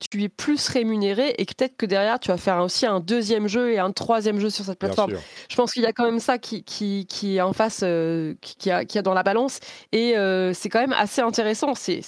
tu 0.10 0.24
es 0.24 0.30
plus 0.30 0.68
rémunéré 0.70 1.36
et 1.38 1.46
peut-être 1.46 1.78
que 1.78 1.86
derrière, 1.86 2.20
tu 2.20 2.30
vas 2.30 2.38
faire 2.38 2.62
aussi 2.64 2.86
un 2.86 3.00
deuxième 3.00 3.48
jeu 3.48 3.72
et 3.72 3.80
un 3.80 3.92
troisième 3.92 4.40
jeu 4.40 4.50
sur 4.50 4.66
cette 4.66 4.80
plateforme. 4.80 5.14
Je 5.50 5.56
pense 5.56 5.74
qu'il 5.74 5.84
y 5.84 5.86
a 5.86 5.94
quand 5.94 6.06
même 6.06 6.20
ça 6.20 6.38
qui, 6.38 6.64
qui, 6.64 7.06
qui 7.08 7.38
est 7.38 7.42
en 7.42 7.54
face, 7.54 7.82
euh, 7.84 8.34
qui, 8.42 8.72
a, 8.72 8.84
qui 8.86 8.98
a 8.98 9.02
dans 9.02 9.14
la 9.14 9.24
balance. 9.24 9.60
Et 9.92 10.18
euh, 10.18 10.54
c'est 10.54 10.70
quand 10.70 10.80
même 10.80 10.94
assez 10.94 11.22
intéressant. 11.22 11.74
C'est 11.76 12.02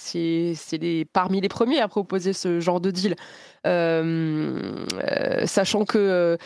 les, 0.72 1.04
parmi 1.04 1.40
les 1.40 1.48
premiers 1.48 1.80
à 1.80 1.88
proposer 1.88 2.32
ce 2.32 2.60
genre 2.60 2.80
de 2.80 2.90
deal. 2.90 3.14
Euh, 3.66 4.84
sachant 5.46 5.86
que 5.86 6.36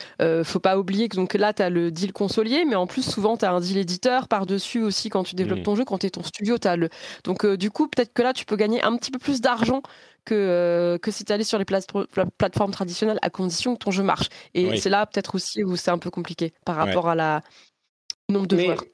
faut 0.45 0.61
pas 0.61 0.79
oublier 0.79 1.09
que 1.09 1.17
donc 1.17 1.35
là 1.35 1.53
tu 1.53 1.63
as 1.63 1.69
le 1.69 1.91
deal 1.91 2.13
consolier 2.13 2.65
mais 2.65 2.77
en 2.77 2.87
plus 2.87 3.03
souvent 3.03 3.37
tu 3.37 3.45
as 3.45 3.51
un 3.51 3.59
deal 3.59 3.77
éditeur 3.77 4.29
par 4.29 4.47
dessus 4.47 4.83
aussi 4.83 5.09
quand 5.09 5.25
tu 5.25 5.35
développes 5.35 5.59
mmh. 5.59 5.63
ton 5.65 5.75
jeu 5.75 5.85
quand 5.85 5.99
tu 5.99 6.07
es 6.07 6.11
ton 6.11 6.23
studio 6.23 6.59
as 6.63 6.77
le 6.77 6.89
donc 7.25 7.45
du 7.45 7.73
coup 7.73 7.89
peut-être 7.89 8.13
que 8.13 8.23
là 8.23 8.33
tu 8.33 8.45
peux 8.45 8.55
gagner 8.55 8.81
un 8.85 8.97
petit 8.97 9.11
peu 9.11 9.19
plus 9.19 9.41
d'argent 9.41 9.83
que, 10.29 10.35
euh, 10.35 10.99
que 10.99 11.11
si 11.11 11.25
tu 11.25 11.33
allais 11.33 11.45
sur 11.45 11.59
les 11.59 11.65
plateformes 11.65 12.71
traditionnelles 12.71 13.19
à 13.23 13.31
condition 13.31 13.75
que 13.75 13.85
ton 13.85 13.91
jeu 13.91 14.03
marche. 14.03 14.29
Et 14.53 14.79
c'est 14.79 14.91
là 14.91 15.07
peut-être 15.07 15.35
aussi 15.35 15.65
où 15.65 15.77
c'est 15.77 15.91
un 15.91 15.99
peu 15.99 16.11
compliqué 16.11 16.53
par 16.65 16.77
rapport 16.77 17.09
à 17.09 17.15
la 17.15 17.41
nombre 18.29 18.47
de 18.47 18.59
joueurs. 18.59 18.85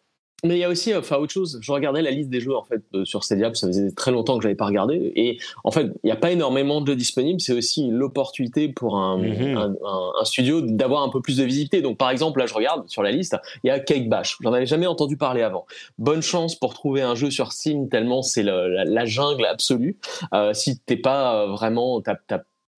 Mais 0.45 0.57
il 0.57 0.61
y 0.61 0.64
a 0.64 0.68
aussi, 0.68 0.95
enfin, 0.95 1.16
autre 1.16 1.32
chose. 1.32 1.59
Je 1.61 1.72
regardais 1.72 2.03
la 2.03 2.11
liste 2.11 2.28
des 2.28 2.40
jeux 2.40 2.55
en 2.55 2.64
fait 2.64 2.82
euh, 2.95 3.05
sur 3.05 3.24
Stadia, 3.24 3.53
ça 3.55 3.66
faisait 3.66 3.90
très 3.92 4.11
longtemps 4.11 4.36
que 4.36 4.42
j'avais 4.42 4.55
pas 4.55 4.66
regardé. 4.66 5.12
Et 5.16 5.38
en 5.64 5.70
fait, 5.70 5.86
il 6.03 6.07
n'y 6.07 6.11
a 6.12 6.16
pas 6.16 6.30
énormément 6.30 6.80
de 6.80 6.86
jeux 6.86 6.97
disponibles. 6.97 7.40
C'est 7.40 7.55
aussi 7.55 7.88
l'opportunité 7.90 8.68
pour 8.68 8.97
mhm. 8.97 9.57
un, 9.57 9.74
un, 10.20 10.24
studio 10.24 10.61
d'avoir 10.61 11.03
un 11.03 11.09
peu 11.09 11.20
plus 11.20 11.38
de 11.38 11.45
visibilité. 11.45 11.82
Donc, 11.82 11.99
par 11.99 12.11
exemple, 12.11 12.38
là, 12.38 12.47
je 12.47 12.55
regarde 12.55 12.88
sur 12.88 13.03
la 13.03 13.11
liste, 13.11 13.36
il 13.62 13.68
y 13.68 13.70
a 13.70 13.80
Cake 13.80 14.09
Bash. 14.09 14.36
J'en 14.42 14.53
avais 14.53 14.66
jamais 14.66 14.86
entendu 14.86 15.16
parler 15.16 15.42
avant. 15.42 15.66
Bonne 15.99 16.22
chance 16.22 16.55
pour 16.55 16.74
trouver 16.74 17.03
un 17.03 17.14
jeu 17.14 17.30
sur 17.30 17.53
Steam, 17.53 17.88
tellement 17.88 18.22
c'est 18.22 18.42
la, 18.42 19.05
jungle 19.05 19.45
absolue. 19.45 19.99
Euh, 20.32 20.55
si 20.55 20.78
t'es 20.78 20.97
pas 20.97 21.42
euh, 21.42 21.47
vraiment, 21.49 22.01
t'as 22.01 22.16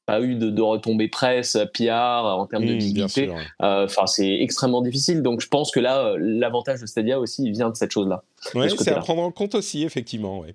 pas 0.06 0.20
eu 0.20 0.36
de, 0.36 0.62
retombées 0.62 1.08
presse, 1.08 1.58
PR 1.74 2.24
en 2.24 2.46
termes 2.46 2.64
de 2.64 2.72
visibilité. 2.72 3.28
Euh, 3.60 3.84
enfin, 3.84 4.06
c'est 4.06 4.40
extrêmement 4.40 4.80
difficile. 4.80 5.22
Donc, 5.22 5.40
je 5.40 5.48
pense 5.48 5.72
que 5.72 5.80
là, 5.80 5.98
euh, 5.98 6.16
l'avantage 6.18 6.80
de 6.80 6.86
Stadia 6.86 7.18
aussi 7.18 7.50
vient 7.50 7.70
de 7.70 7.76
cette 7.76 7.90
chose-là. 7.90 8.22
Oui, 8.54 8.68
c'est 8.78 8.92
à 8.92 9.00
prendre 9.00 9.22
en 9.22 9.32
compte 9.32 9.56
aussi, 9.56 9.82
effectivement. 9.82 10.38
Ouais. 10.38 10.54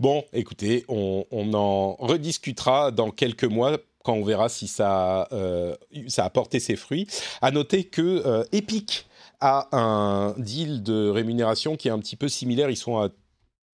Bon, 0.00 0.24
écoutez, 0.32 0.84
on, 0.88 1.24
en 1.30 1.94
rediscutera 1.94 2.90
dans 2.90 3.10
quelques 3.10 3.44
mois 3.44 3.78
quand 4.02 4.14
on 4.14 4.24
verra 4.24 4.48
si 4.48 4.66
ça, 4.66 5.28
euh, 5.32 5.74
ça 6.08 6.24
a 6.24 6.30
porté 6.30 6.58
ses 6.58 6.74
fruits. 6.74 7.06
À 7.42 7.50
noter 7.50 7.84
que 7.84 8.44
Epic 8.50 9.06
a 9.40 9.68
un 9.76 10.34
deal 10.38 10.82
de 10.82 11.08
rémunération 11.08 11.76
qui 11.76 11.88
est 11.88 11.90
un 11.90 11.98
petit 11.98 12.16
peu 12.16 12.28
similaire. 12.28 12.70
Ils 12.70 12.76
sont 12.76 12.98
à 12.98 13.10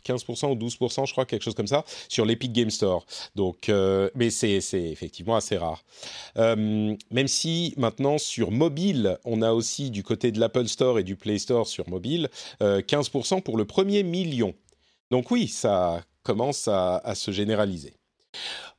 15% 0.06 0.52
ou 0.52 0.54
12%, 0.54 1.06
je 1.06 1.12
crois, 1.12 1.26
quelque 1.26 1.42
chose 1.42 1.54
comme 1.54 1.66
ça, 1.66 1.84
sur 2.08 2.24
l'Epic 2.24 2.52
Game 2.52 2.70
Store. 2.70 3.04
Donc, 3.34 3.68
euh, 3.68 4.10
mais 4.14 4.30
c'est 4.30 4.60
effectivement 4.72 5.36
assez 5.36 5.56
rare. 5.56 5.82
Euh, 6.36 6.94
même 7.10 7.28
si 7.28 7.74
maintenant 7.76 8.18
sur 8.18 8.50
mobile, 8.50 9.18
on 9.24 9.42
a 9.42 9.52
aussi 9.52 9.90
du 9.90 10.02
côté 10.02 10.32
de 10.32 10.40
l'Apple 10.40 10.68
Store 10.68 10.98
et 10.98 11.04
du 11.04 11.16
Play 11.16 11.38
Store 11.38 11.66
sur 11.66 11.88
mobile, 11.88 12.28
15% 12.60 13.38
euh, 13.38 13.40
pour 13.40 13.56
le 13.56 13.64
premier 13.64 14.02
million. 14.02 14.54
Donc 15.10 15.30
oui, 15.30 15.48
ça 15.48 16.02
commence 16.22 16.68
à, 16.68 16.98
à 16.98 17.14
se 17.14 17.30
généraliser. 17.30 17.94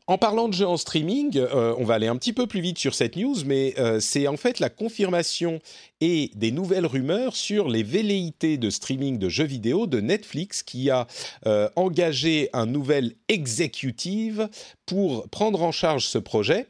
En 0.10 0.18
parlant 0.18 0.48
de 0.48 0.54
jeux 0.54 0.68
en 0.68 0.78
streaming, 0.78 1.38
euh, 1.38 1.76
on 1.78 1.84
va 1.84 1.96
aller 1.96 2.08
un 2.08 2.16
petit 2.16 2.32
peu 2.32 2.48
plus 2.48 2.62
vite 2.62 2.78
sur 2.78 2.96
cette 2.96 3.18
news, 3.18 3.36
mais 3.46 3.74
euh, 3.78 4.00
c'est 4.00 4.30
en 4.30 4.38
fait 4.38 4.62
la 4.62 4.70
confirmation 4.70 5.60
et 6.00 6.32
des 6.34 6.52
nouvelles 6.52 6.86
rumeurs 6.86 7.36
sur 7.36 7.68
les 7.68 7.84
velléités 7.84 8.58
de 8.58 8.70
streaming 8.70 9.20
de 9.20 9.28
jeux 9.28 9.44
vidéo 9.44 9.86
de 9.86 10.00
Netflix 10.00 10.64
qui 10.64 10.90
a 10.90 11.08
euh, 11.46 11.68
engagé 11.76 12.50
un 12.54 12.66
nouvel 12.66 13.16
executive 13.28 14.48
pour 14.86 15.28
prendre 15.28 15.62
en 15.62 15.74
charge 15.74 16.06
ce 16.06 16.18
projet 16.18 16.68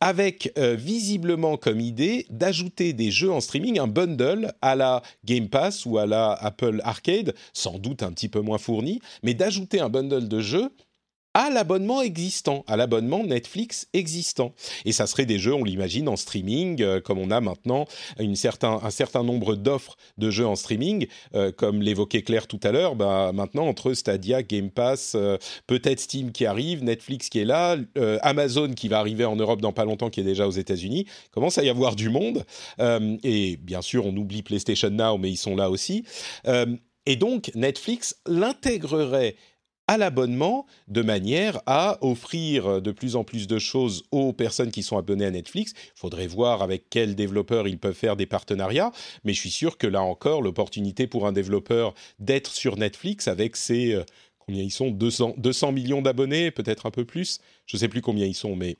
avec 0.00 0.52
visiblement 0.56 1.56
comme 1.56 1.80
idée 1.80 2.26
d'ajouter 2.30 2.92
des 2.92 3.10
jeux 3.10 3.32
en 3.32 3.40
streaming, 3.40 3.78
un 3.78 3.86
bundle 3.86 4.52
à 4.60 4.76
la 4.76 5.02
Game 5.24 5.48
Pass 5.48 5.86
ou 5.86 5.98
à 5.98 6.06
la 6.06 6.32
Apple 6.32 6.80
Arcade, 6.84 7.34
sans 7.54 7.78
doute 7.78 8.02
un 8.02 8.12
petit 8.12 8.28
peu 8.28 8.40
moins 8.40 8.58
fourni, 8.58 9.00
mais 9.22 9.34
d'ajouter 9.34 9.80
un 9.80 9.88
bundle 9.88 10.28
de 10.28 10.40
jeux 10.40 10.70
à 11.38 11.50
l'abonnement 11.50 12.02
existant, 12.02 12.64
à 12.66 12.76
l'abonnement 12.76 13.22
Netflix 13.22 13.86
existant. 13.92 14.54
Et 14.84 14.90
ça 14.90 15.06
serait 15.06 15.24
des 15.24 15.38
jeux, 15.38 15.54
on 15.54 15.62
l'imagine, 15.62 16.08
en 16.08 16.16
streaming, 16.16 16.82
euh, 16.82 17.00
comme 17.00 17.18
on 17.18 17.30
a 17.30 17.40
maintenant 17.40 17.86
certain, 18.34 18.80
un 18.82 18.90
certain 18.90 19.22
nombre 19.22 19.54
d'offres 19.54 19.96
de 20.18 20.30
jeux 20.30 20.48
en 20.48 20.56
streaming, 20.56 21.06
euh, 21.36 21.52
comme 21.52 21.80
l'évoquait 21.80 22.22
Claire 22.22 22.48
tout 22.48 22.58
à 22.64 22.72
l'heure, 22.72 22.96
bah, 22.96 23.30
maintenant 23.32 23.68
entre 23.68 23.94
Stadia, 23.94 24.42
Game 24.42 24.68
Pass, 24.68 25.12
euh, 25.14 25.38
peut-être 25.68 26.00
Steam 26.00 26.32
qui 26.32 26.44
arrive, 26.44 26.82
Netflix 26.82 27.28
qui 27.28 27.38
est 27.38 27.44
là, 27.44 27.76
Amazon 28.22 28.72
qui 28.72 28.88
va 28.88 28.98
arriver 28.98 29.24
en 29.24 29.36
Europe 29.36 29.60
dans 29.60 29.72
pas 29.72 29.84
longtemps, 29.84 30.10
qui 30.10 30.18
est 30.18 30.24
déjà 30.24 30.48
aux 30.48 30.50
États-Unis, 30.50 31.06
commence 31.30 31.56
à 31.56 31.62
y 31.62 31.68
avoir 31.68 31.94
du 31.94 32.08
monde. 32.08 32.44
et 33.22 33.56
bien 33.58 33.82
sûr, 33.82 34.06
on 34.06 34.16
oublie 34.16 34.42
PlayStation 34.42 34.90
Now, 34.90 35.18
mais 35.18 35.30
ils 35.30 35.36
sont 35.36 35.54
là 35.54 35.70
aussi. 35.70 36.04
et 37.06 37.16
donc, 37.16 37.52
Netflix 37.54 38.16
l'intégrerait 38.26 39.36
à 39.88 39.98
l'abonnement 39.98 40.66
de 40.86 41.02
manière 41.02 41.60
à 41.66 41.98
offrir 42.02 42.80
de 42.80 42.92
plus 42.92 43.16
en 43.16 43.24
plus 43.24 43.46
de 43.46 43.58
choses 43.58 44.04
aux 44.12 44.32
personnes 44.32 44.70
qui 44.70 44.82
sont 44.82 44.98
abonnées 44.98 45.24
à 45.24 45.30
Netflix. 45.30 45.72
Il 45.96 45.98
faudrait 45.98 46.26
voir 46.26 46.62
avec 46.62 46.90
quels 46.90 47.14
développeurs 47.14 47.66
ils 47.66 47.78
peuvent 47.78 47.94
faire 47.94 48.14
des 48.14 48.26
partenariats, 48.26 48.92
mais 49.24 49.32
je 49.32 49.40
suis 49.40 49.50
sûr 49.50 49.78
que 49.78 49.86
là 49.86 50.02
encore, 50.02 50.42
l'opportunité 50.42 51.06
pour 51.06 51.26
un 51.26 51.32
développeur 51.32 51.94
d'être 52.18 52.52
sur 52.52 52.76
Netflix 52.76 53.28
avec 53.28 53.56
ses, 53.56 53.94
euh, 53.94 54.04
combien 54.38 54.62
ils 54.62 54.70
sont, 54.70 54.90
200, 54.90 55.34
200 55.38 55.72
millions 55.72 56.02
d'abonnés, 56.02 56.50
peut-être 56.50 56.86
un 56.86 56.90
peu 56.90 57.04
plus, 57.04 57.40
je 57.66 57.76
ne 57.76 57.80
sais 57.80 57.88
plus 57.88 58.02
combien 58.02 58.26
ils 58.26 58.34
sont, 58.34 58.56
mais 58.56 58.76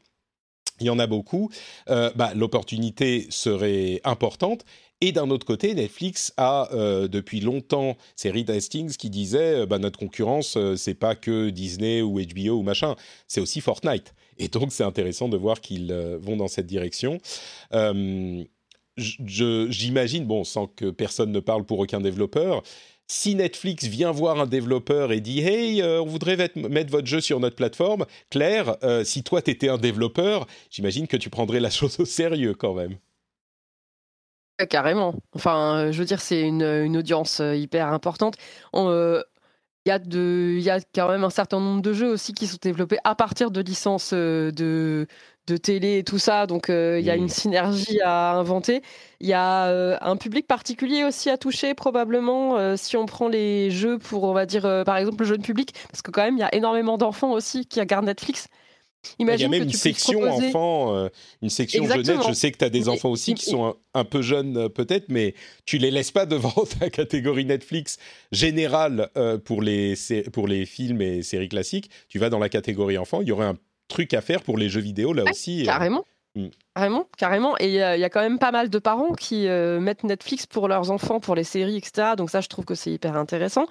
il 0.81 0.87
y 0.87 0.91
en 0.91 0.99
a 0.99 1.07
beaucoup, 1.07 1.51
euh, 1.91 2.11
bah, 2.15 2.33
l'opportunité 2.35 3.27
serait 3.31 4.01
importante. 4.05 4.65
Et 5.01 5.13
d'un 5.13 5.31
autre 5.31 5.47
côté, 5.47 5.75
Netflix 5.75 6.33
a 6.37 6.69
euh, 6.73 7.07
depuis 7.07 7.41
longtemps, 7.41 7.97
c'est 8.17 8.31
Reed 8.31 8.51
Hastings 8.51 8.97
qui 8.97 9.11
disait, 9.11 9.61
euh, 9.61 9.67
bah, 9.67 9.79
notre 9.79 9.99
concurrence, 9.99 10.57
euh, 10.57 10.75
c'est 10.75 10.95
pas 10.95 11.15
que 11.15 11.51
Disney 11.51 12.03
ou 12.03 12.21
HBO 12.21 12.59
ou 12.59 12.63
machin, 12.63 12.97
c'est 13.29 13.41
aussi 13.41 13.61
Fortnite. 13.61 14.13
Et 14.39 14.49
donc 14.49 14.73
c'est 14.73 14.83
intéressant 14.83 15.29
de 15.29 15.37
voir 15.37 15.61
qu'ils 15.61 15.93
vont 16.21 16.37
dans 16.37 16.49
cette 16.49 16.67
direction. 16.67 17.19
J'imagine, 18.97 20.27
bon, 20.27 20.45
sans 20.45 20.67
que 20.67 20.91
personne 20.91 21.33
ne 21.33 21.41
parle 21.41 21.65
pour 21.65 21.79
aucun 21.79 22.01
développeur, 22.01 22.63
si 23.09 23.35
Netflix 23.35 23.87
vient 23.87 24.13
voir 24.13 24.39
un 24.41 24.47
développeur 24.47 25.11
et 25.13 25.21
dit 25.21 25.41
Hey, 25.41 25.83
on 25.83 26.05
voudrait 26.05 26.37
mettre 26.55 26.93
votre 26.93 27.07
jeu 27.09 27.21
sur 27.21 27.41
notre 27.41 27.57
plateforme, 27.57 28.07
Claire, 28.31 28.77
si 29.03 29.25
toi 29.25 29.43
t'étais 29.43 29.69
un 29.69 29.79
développeur, 29.79 30.47
j'imagine 30.71 31.09
que 31.09 31.17
tu 31.17 31.31
prendrais 31.31 31.59
la 31.59 31.71
chose 31.71 31.99
au 31.99 32.05
sérieux 32.05 32.55
quand 32.55 32.75
même. 32.75 32.97
Carrément. 34.67 35.15
Enfin, 35.35 35.87
euh, 35.89 35.93
je 35.93 35.99
veux 36.01 36.05
dire, 36.05 36.21
c'est 36.21 36.41
une, 36.43 36.63
une 36.63 36.97
audience 36.97 37.39
euh, 37.41 37.55
hyper 37.55 37.93
importante. 37.93 38.35
Euh, 38.75 39.23
il 39.87 39.91
y, 39.91 39.93
a 39.93 39.99
de, 40.01 40.59
y 40.61 40.69
a 40.71 40.81
quand 40.95 41.09
même 41.09 41.23
un 41.25 41.31
certain 41.31 41.61
nombre 41.61 41.81
de 41.81 41.93
jeux 41.93 42.11
aussi 42.11 42.35
qui 42.35 42.47
sont 42.49 42.59
développés 42.61 42.99
à 43.05 43.15
partir 43.15 43.51
de 43.53 43.61
licences 43.61 44.13
de, 44.13 45.07
de 45.47 45.57
télé 45.57 45.99
et 45.99 46.05
tout 46.05 46.19
ça. 46.19 46.47
Donc, 46.47 46.67
il 46.69 47.01
y 47.01 47.11
a 47.11 47.17
une 47.17 47.29
synergie 47.29 48.01
à 48.03 48.33
inventer. 48.35 48.83
Il 49.21 49.29
y 49.29 49.33
a 49.33 49.99
un 50.03 50.17
public 50.17 50.47
particulier 50.47 51.05
aussi 51.05 51.31
à 51.31 51.39
toucher, 51.39 51.75
probablement, 51.75 52.77
si 52.77 52.97
on 52.99 53.07
prend 53.07 53.29
les 53.29 53.71
jeux 53.71 53.99
pour, 53.99 54.25
on 54.25 54.35
va 54.35 54.45
dire, 54.45 54.63
par 54.85 54.97
exemple, 54.99 55.23
le 55.23 55.27
jeune 55.29 55.43
public. 55.43 55.73
Parce 55.91 56.03
que, 56.03 56.11
quand 56.11 56.23
même, 56.25 56.37
il 56.37 56.41
y 56.41 56.43
a 56.43 56.55
énormément 56.55 56.99
d'enfants 56.99 57.31
aussi 57.33 57.65
qui 57.67 57.81
regardent 57.81 58.07
Netflix. 58.07 58.49
Imagine 59.19 59.39
il 59.39 59.43
y 59.43 59.57
a 59.57 59.61
même 59.61 59.69
une 59.69 59.75
section 59.75 60.23
enfants, 60.23 60.95
euh, 60.95 61.09
une 61.43 61.51
section 61.51 61.87
jeunesse. 61.87 62.27
Je 62.29 62.33
sais 62.33 62.51
que 62.53 62.59
tu 62.59 62.65
as 62.65 62.71
des 62.71 62.89
enfants 62.89 63.11
aussi 63.11 63.35
qui 63.35 63.45
sont 63.45 63.77
un, 63.95 64.05
peu 64.05 64.23
jeunes 64.23 64.57
euh, 64.57 64.69
peut-être, 64.69 65.07
mais 65.09 65.35
tu 65.65 65.79
les 65.79 65.91
laisses 65.91 66.11
pas 66.11 66.27
devant 66.27 66.53
ta 66.81 66.91
catégorie 66.91 67.45
Netflix 67.45 67.99
générale 68.33 69.11
euh, 69.17 69.39
pour, 69.39 69.63
les, 69.63 69.95
pour 70.33 70.49
les 70.49 70.67
films 70.67 71.03
et 71.03 71.23
séries 71.23 71.49
classiques. 71.49 71.91
Tu 72.09 72.19
vas 72.19 72.31
dans 72.31 72.39
la 72.39 72.49
catégorie 72.49 72.99
enfants. 72.99 73.21
Il 73.23 73.29
y 73.29 73.33
aurait 73.33 73.47
un 73.47 73.57
truc 73.89 74.15
à 74.15 74.21
faire 74.21 74.43
pour 74.43 74.59
les 74.59 74.69
jeux 74.69 74.81
vidéo 74.81 75.13
là 75.13 75.25
aussi. 75.31 75.65
Carrément. 75.65 76.05
Hmm. 76.35 76.49
Carrément, 76.75 77.07
carrément. 77.17 77.57
Et 77.59 77.69
il 77.69 77.75
y, 77.75 77.83
a 77.83 78.11
quand 78.11 78.21
même 78.21 78.39
pas 78.39 78.53
mal 78.53 78.69
de 78.69 78.79
parents 78.79 79.13
qui 79.13 79.49
mettent 79.49 80.05
Netflix 80.05 80.47
pour 80.47 80.69
leurs 80.69 80.91
enfants, 80.91 81.19
pour 81.19 81.35
les 81.35 81.43
séries, 81.43 81.77
etc. 81.77 82.11
Donc 82.17 82.31
ça, 82.31 82.41
je 82.41 82.49
trouve 82.49 82.65
que 82.65 82.75
c'est 82.75 82.93
hyper 82.93 83.17
intéressant. 83.17 83.67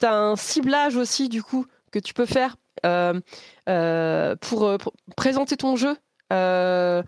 Tu 0.00 0.06
as 0.06 0.14
un 0.14 0.36
ciblage 0.36 0.96
aussi, 0.96 1.28
du 1.28 1.42
coup, 1.42 1.66
que 1.90 1.98
tu 1.98 2.14
peux 2.14 2.26
faire 2.26 2.56
euh, 2.86 3.20
euh, 3.68 4.36
pour, 4.36 4.78
présenter 5.16 5.56
ton 5.56 5.76
jeu 5.76 5.96
euh, 6.32 7.02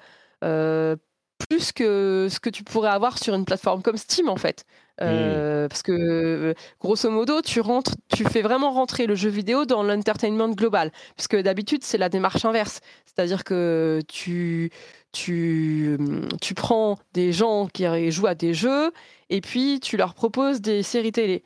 plus 1.49 1.73
que 1.73 2.29
ce 2.31 2.41
que 2.41 2.51
tu 2.51 2.63
pourrais 2.65 2.91
avoir 2.91 3.19
sur 3.19 3.35
une 3.35 3.45
plateforme 3.45 3.83
comme 3.83 3.97
Steam 3.97 4.29
en 4.29 4.37
fait. 4.37 4.65
Hmm. 5.01 5.67
Parce 5.69 5.83
que 5.83 6.55
grosso 6.81 7.11
modo, 7.11 7.41
tu 7.43 7.61
rentres, 7.61 7.93
tu 8.15 8.25
fais 8.25 8.43
vraiment 8.43 8.71
rentrer 8.71 9.07
le 9.07 9.17
jeu 9.17 9.31
vidéo 9.31 9.65
dans 9.65 9.83
l'entertainment 9.83 10.51
global. 10.51 10.93
Parce 11.17 11.27
que 11.27 11.41
d'habitude, 11.41 11.83
c'est 11.83 11.99
la 11.99 12.09
démarche 12.09 12.45
inverse. 12.45 12.81
C'est-à-dire 13.05 13.43
que 13.43 14.01
tu, 14.07 14.71
tu, 15.11 15.99
tu 16.41 16.55
prends 16.55 16.99
des 17.15 17.33
gens 17.33 17.67
qui 17.67 17.85
jouent 18.13 18.29
à 18.29 18.37
des 18.37 18.55
jeux 18.55 18.93
et 19.29 19.41
puis 19.41 19.81
tu 19.81 19.97
leur 19.97 20.15
proposes 20.15 20.61
des 20.61 20.85
séries 20.85 21.11
télé. 21.11 21.43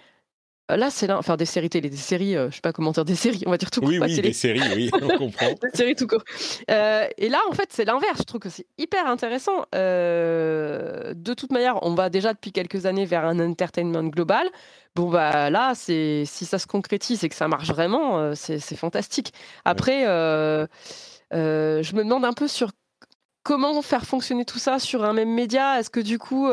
Euh, 0.71 0.77
là, 0.77 0.91
c'est 0.91 1.07
là, 1.07 1.19
enfin 1.19 1.37
des 1.37 1.45
séries 1.45 1.69
télé, 1.69 1.89
des 1.89 1.97
séries, 1.97 2.33
je 2.33 2.39
euh, 2.39 2.51
je 2.51 2.57
sais 2.57 2.61
pas 2.61 2.73
comment 2.73 2.91
dire, 2.91 3.05
des 3.05 3.14
séries, 3.14 3.43
on 3.47 3.51
va 3.51 3.57
dire 3.57 3.71
tout 3.71 3.81
court. 3.81 3.91
Oui, 3.91 3.99
oui, 4.01 4.21
des 4.21 4.33
séries, 4.33 4.61
oui, 4.75 4.91
on 5.01 5.09
comprend. 5.19 5.47
des 5.51 5.71
séries 5.77 5.95
tout 5.95 6.07
court. 6.07 6.25
Euh, 6.71 7.07
et 7.19 7.29
là, 7.29 7.39
en 7.49 7.53
fait, 7.53 7.69
c'est 7.71 7.85
l'inverse. 7.85 8.19
Je 8.19 8.25
trouve 8.25 8.41
que 8.41 8.49
c'est 8.49 8.67
hyper 8.79 9.07
intéressant. 9.07 9.67
de 9.73 11.35
toute 11.35 11.53
manière, 11.53 11.83
on 11.83 11.95
va 11.95 12.11
déjà 12.11 12.33
depuis 12.33 12.53
quelques 12.53 12.87
années 12.87 13.05
vers 13.05 13.25
un 13.25 13.39
entertainment 13.39 14.05
global. 14.05 14.47
Bon, 14.97 15.11
bah 15.11 15.51
là, 15.51 15.73
c'est 15.75 16.25
si 16.27 16.45
ça 16.45 16.59
se 16.59 16.67
concrétise 16.67 17.23
et 17.23 17.29
que 17.29 17.35
ça 17.35 17.49
marche 17.49 17.69
vraiment, 17.69 18.35
c'est 18.35 18.77
fantastique. 18.77 19.33
Après, 19.64 20.05
je 20.05 20.67
me 21.95 22.03
demande 22.03 22.25
un 22.25 22.33
peu 22.33 22.49
sur 22.49 22.73
comment 23.45 23.81
faire 23.83 24.05
fonctionner 24.05 24.45
tout 24.45 24.59
ça 24.59 24.81
sur 24.81 25.05
un 25.05 25.12
même 25.12 25.33
média. 25.33 25.79
Est-ce 25.79 25.91
que 25.91 26.01
du 26.01 26.19
coup, 26.19 26.49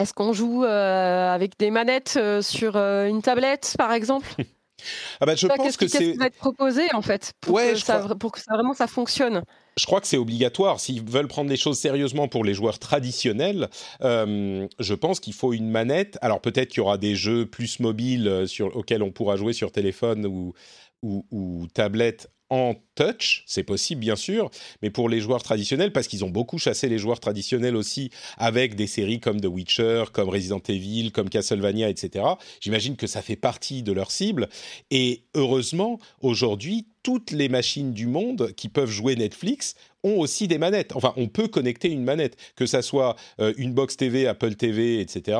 est-ce 0.00 0.14
qu'on 0.14 0.32
joue 0.32 0.64
euh, 0.64 1.34
avec 1.34 1.58
des 1.58 1.70
manettes 1.70 2.14
euh, 2.16 2.42
sur 2.42 2.76
euh, 2.76 3.06
une 3.06 3.22
tablette, 3.22 3.74
par 3.78 3.92
exemple 3.92 4.28
ah 5.20 5.26
bah, 5.26 5.34
je 5.34 5.46
pense 5.46 5.76
que 5.76 5.86
c'est. 5.86 6.14
va 6.14 6.26
être 6.26 6.38
proposé 6.38 6.82
en 6.94 7.02
fait 7.02 7.32
pour, 7.40 7.58
que 7.58 7.74
ça, 7.76 8.08
pour 8.18 8.32
que 8.32 8.40
ça, 8.40 8.54
vraiment 8.54 8.72
ça 8.72 8.86
fonctionne. 8.86 9.42
Je 9.76 9.84
crois 9.84 10.00
que 10.00 10.06
c'est 10.06 10.16
obligatoire. 10.16 10.80
S'ils 10.80 11.04
veulent 11.04 11.28
prendre 11.28 11.50
les 11.50 11.58
choses 11.58 11.78
sérieusement 11.78 12.28
pour 12.28 12.44
les 12.44 12.54
joueurs 12.54 12.78
traditionnels, 12.78 13.68
je 14.00 14.94
pense 14.94 15.20
qu'il 15.20 15.34
faut 15.34 15.52
une 15.52 15.70
manette. 15.70 16.18
Alors 16.22 16.40
peut-être 16.40 16.70
qu'il 16.70 16.78
y 16.78 16.80
aura 16.80 16.98
des 16.98 17.14
jeux 17.14 17.44
plus 17.46 17.78
mobiles 17.78 18.44
sur, 18.46 18.74
auxquels 18.74 19.02
on 19.02 19.12
pourra 19.12 19.36
jouer 19.36 19.52
sur 19.52 19.70
téléphone 19.70 20.26
ou, 20.26 20.54
ou, 21.02 21.26
ou 21.30 21.66
tablette 21.72 22.30
en 22.50 22.74
touch, 22.96 23.44
c'est 23.46 23.62
possible 23.62 24.00
bien 24.00 24.16
sûr, 24.16 24.50
mais 24.82 24.90
pour 24.90 25.08
les 25.08 25.20
joueurs 25.20 25.42
traditionnels, 25.42 25.92
parce 25.92 26.08
qu'ils 26.08 26.24
ont 26.24 26.30
beaucoup 26.30 26.58
chassé 26.58 26.88
les 26.88 26.98
joueurs 26.98 27.20
traditionnels 27.20 27.76
aussi 27.76 28.10
avec 28.36 28.74
des 28.74 28.86
séries 28.86 29.20
comme 29.20 29.40
The 29.40 29.46
Witcher, 29.46 30.04
comme 30.12 30.28
Resident 30.28 30.62
Evil, 30.68 31.12
comme 31.12 31.30
Castlevania, 31.30 31.88
etc. 31.88 32.24
J'imagine 32.60 32.96
que 32.96 33.06
ça 33.06 33.22
fait 33.22 33.36
partie 33.36 33.82
de 33.82 33.92
leur 33.92 34.10
cible. 34.10 34.48
Et 34.90 35.22
heureusement, 35.34 35.98
aujourd'hui, 36.20 36.88
toutes 37.02 37.30
les 37.30 37.48
machines 37.48 37.92
du 37.92 38.06
monde 38.06 38.52
qui 38.56 38.68
peuvent 38.68 38.90
jouer 38.90 39.16
Netflix 39.16 39.74
ont 40.04 40.18
aussi 40.18 40.48
des 40.48 40.58
manettes. 40.58 40.94
Enfin, 40.94 41.12
on 41.16 41.28
peut 41.28 41.48
connecter 41.48 41.88
une 41.88 42.04
manette, 42.04 42.36
que 42.56 42.66
ça 42.66 42.82
soit 42.82 43.16
euh, 43.40 43.52
une 43.56 43.74
box 43.74 43.96
TV, 43.96 44.26
Apple 44.26 44.54
TV, 44.54 45.00
etc., 45.00 45.38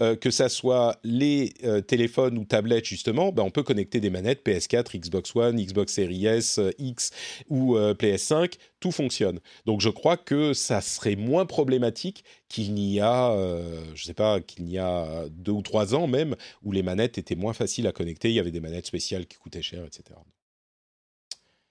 euh, 0.00 0.16
que 0.16 0.30
ça 0.30 0.48
soit 0.48 0.98
les 1.04 1.52
euh, 1.64 1.80
téléphones 1.80 2.38
ou 2.38 2.44
tablettes 2.44 2.84
justement, 2.84 3.32
ben, 3.32 3.42
on 3.42 3.50
peut 3.50 3.62
connecter 3.62 4.00
des 4.00 4.10
manettes 4.10 4.46
PS4, 4.46 4.98
Xbox 4.98 5.34
One, 5.34 5.56
Xbox 5.56 5.92
Series 5.92 6.26
S, 6.26 6.60
X 6.78 7.10
ou 7.48 7.76
PS5, 7.76 8.54
tout 8.80 8.92
fonctionne. 8.92 9.40
Donc 9.66 9.80
je 9.80 9.88
crois 9.88 10.16
que 10.16 10.52
ça 10.52 10.80
serait 10.80 11.16
moins 11.16 11.46
problématique 11.46 12.24
qu'il 12.48 12.74
n'y 12.74 13.00
a, 13.00 13.34
je 13.94 14.04
sais 14.04 14.14
pas, 14.14 14.40
qu'il 14.40 14.64
n'y 14.64 14.78
a 14.78 15.24
deux 15.30 15.52
ou 15.52 15.62
trois 15.62 15.94
ans 15.94 16.06
même, 16.06 16.36
où 16.62 16.72
les 16.72 16.82
manettes 16.82 17.18
étaient 17.18 17.36
moins 17.36 17.52
faciles 17.52 17.86
à 17.86 17.92
connecter, 17.92 18.30
il 18.30 18.34
y 18.34 18.40
avait 18.40 18.50
des 18.50 18.60
manettes 18.60 18.86
spéciales 18.86 19.26
qui 19.26 19.36
coûtaient 19.36 19.62
cher, 19.62 19.84
etc. 19.84 20.18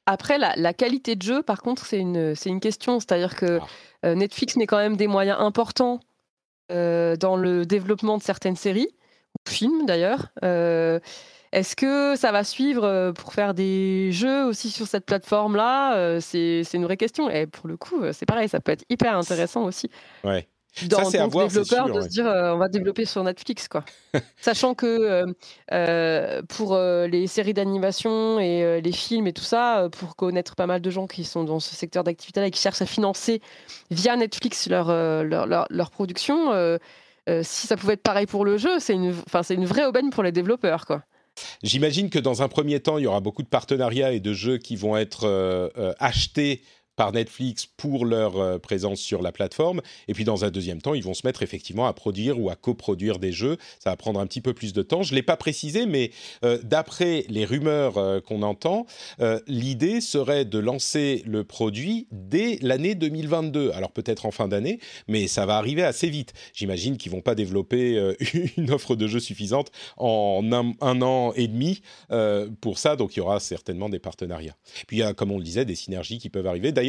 Après, 0.10 0.38
la, 0.38 0.74
qualité 0.74 1.18
de 1.18 1.22
jeu, 1.22 1.44
par 1.44 1.62
contre, 1.62 1.86
c'est 1.86 2.00
une, 2.00 2.34
une 2.46 2.60
question. 2.62 3.00
C'est-à-dire 3.00 3.36
que 3.36 3.60
ah. 3.62 3.68
euh, 4.06 4.16
Netflix 4.16 4.56
met 4.56 4.66
quand 4.66 4.78
même 4.78 4.96
des 4.96 5.08
moyens 5.08 5.38
importants 5.40 6.00
euh, 6.72 7.18
dans 7.18 7.36
le 7.36 7.66
développement 7.66 8.18
de 8.18 8.24
certaines 8.24 8.56
séries, 8.56 8.88
ou 9.36 9.50
films 9.50 9.86
d'ailleurs. 9.86 10.30
Euh, 10.44 11.00
est-ce 11.52 11.76
que 11.76 12.16
ça 12.16 12.32
va 12.32 12.46
suivre 12.46 13.12
pour 13.12 13.34
faire 13.34 13.54
des 13.54 14.12
jeux 14.14 14.46
aussi 14.46 14.70
sur 14.70 14.88
cette 14.88 15.06
plateforme-là? 15.06 16.20
C'est 16.22 16.64
une 16.74 16.84
vraie 16.84 16.98
question. 16.98 17.30
Et 17.30 17.46
pour 17.46 17.68
le 17.68 17.78
coup, 17.78 18.02
c'est 18.12 18.26
pareil, 18.26 18.50
ça 18.50 18.60
peut 18.60 18.74
être 18.74 18.84
hyper 18.90 19.16
intéressant 19.18 19.64
aussi. 19.64 19.90
Ouais 20.24 20.48
dans 20.86 21.06
ça, 21.06 21.12
c'est 21.12 21.18
développeur 21.18 21.92
de 21.92 22.02
se 22.02 22.08
dire 22.08 22.28
euh, 22.28 22.54
on 22.54 22.58
va 22.58 22.68
développer 22.68 23.06
sur 23.06 23.24
Netflix 23.24 23.68
quoi. 23.68 23.84
Sachant 24.42 24.74
que 24.74 24.86
euh, 24.86 25.26
euh, 25.72 26.42
pour 26.48 26.78
les 26.78 27.28
séries 27.28 27.54
d'animation 27.54 28.40
et 28.40 28.82
les 28.82 28.92
films 28.92 29.28
et 29.28 29.34
tout 29.34 29.44
ça, 29.44 29.88
pour 29.92 30.16
connaître 30.16 30.56
pas 30.56 30.68
mal 30.68 30.82
de 30.82 30.90
gens 30.90 31.08
qui 31.08 31.24
sont 31.24 31.44
dans 31.44 31.60
ce 31.60 31.76
secteur 31.76 32.04
d'activité 32.04 32.40
là 32.40 32.48
et 32.48 32.52
qui 32.52 32.62
cherchent 32.62 32.82
à 32.82 32.86
financer 32.86 33.42
via 33.92 34.16
Netflix 34.16 34.68
leur, 34.70 34.92
leur, 35.24 35.68
leur, 35.70 35.92
production, 35.92 36.52
si 37.42 37.68
ça 37.68 37.78
pouvait 37.78 37.94
être 37.94 38.04
pareil 38.04 38.26
pour 38.26 38.46
le 38.46 38.58
jeu, 38.58 38.80
c'est 38.80 38.94
une, 38.94 39.14
c'est 39.44 39.56
une 39.56 39.66
vraie 39.66 39.86
aubaine 39.86 40.10
pour 40.10 40.24
les 40.24 40.32
développeurs 40.32 40.86
quoi. 40.86 41.04
J'imagine 41.62 42.10
que 42.10 42.18
dans 42.18 42.42
un 42.42 42.48
premier 42.48 42.80
temps, 42.80 42.98
il 42.98 43.04
y 43.04 43.08
aura 43.08 43.20
beaucoup 43.20 43.44
de 43.44 43.48
partenariats 43.48 44.12
et 44.12 44.20
de 44.20 44.34
jeux 44.34 44.58
qui 44.58 44.76
vont 44.76 44.98
être 44.98 45.72
achetés 46.00 46.62
par 46.98 47.14
Netflix 47.14 47.66
pour 47.66 48.06
leur 48.06 48.60
présence 48.60 49.00
sur 49.00 49.22
la 49.22 49.32
plateforme. 49.32 49.82
Et 50.10 50.14
puis 50.14 50.26
dans 50.26 50.44
un 50.44 50.50
deuxième 50.50 50.82
temps, 50.82 50.94
ils 50.94 51.04
vont 51.04 51.14
se 51.14 51.26
mettre 51.26 51.44
effectivement 51.44 51.88
à 51.88 51.94
produire 51.94 52.40
ou 52.40 52.50
à 52.50 52.56
coproduire 52.56 53.20
des 53.20 53.32
jeux. 53.32 53.58
Ça 53.80 53.92
va 53.92 53.96
prendre 53.96 54.20
un 54.20 54.28
petit 54.28 54.42
peu 54.42 54.54
plus 54.54 54.74
de 54.74 54.82
temps. 54.82 55.04
Je 55.04 55.16
l'ai 55.16 55.22
pas 55.22 55.38
précisé, 55.38 55.86
mais 55.86 56.12
d'après 56.64 57.24
les 57.30 57.46
rumeurs 57.46 58.24
qu'on 58.24 58.42
entend, 58.42 58.86
l'idée 59.48 60.02
serait 60.02 60.44
de 60.44 60.60
lancer 60.60 61.24
le 61.26 61.44
produit 61.44 62.08
dès 62.12 62.58
l'année 62.62 62.96
2022. 62.96 63.72
Alors 63.72 63.92
peut-être 63.92 64.26
en 64.26 64.32
fin 64.32 64.48
d'année, 64.48 64.80
mais 65.08 65.28
ça 65.28 65.46
va 65.46 65.58
arriver 65.58 65.84
assez 65.84 66.10
vite. 66.10 66.34
J'imagine 66.54 66.98
qu'ils 66.98 67.12
vont 67.12 67.22
pas 67.22 67.36
développer 67.36 68.14
une 68.58 68.72
offre 68.72 68.96
de 68.96 69.08
jeu 69.08 69.20
suffisante 69.20 69.72
en 69.98 70.42
un, 70.52 71.02
an 71.02 71.34
et 71.36 71.48
demi 71.48 71.82
euh, 72.12 72.50
pour 72.62 72.80
ça, 72.80 72.96
donc 72.96 73.16
il 73.16 73.20
y 73.20 73.22
aura 73.22 73.40
certainement 73.40 73.90
des 73.90 74.00
partenariats. 74.00 74.56
Puis 74.88 74.98
il 74.98 75.00
y 75.00 75.04
a, 75.04 75.14
comme 75.14 75.32
on 75.32 75.38
le 75.38 75.44
disait, 75.44 75.66
des 75.66 75.76
synergies 75.76 76.18
qui 76.18 76.30
peuvent 76.30 76.48
arriver. 76.48 76.72
D'ailleurs, 76.72 76.87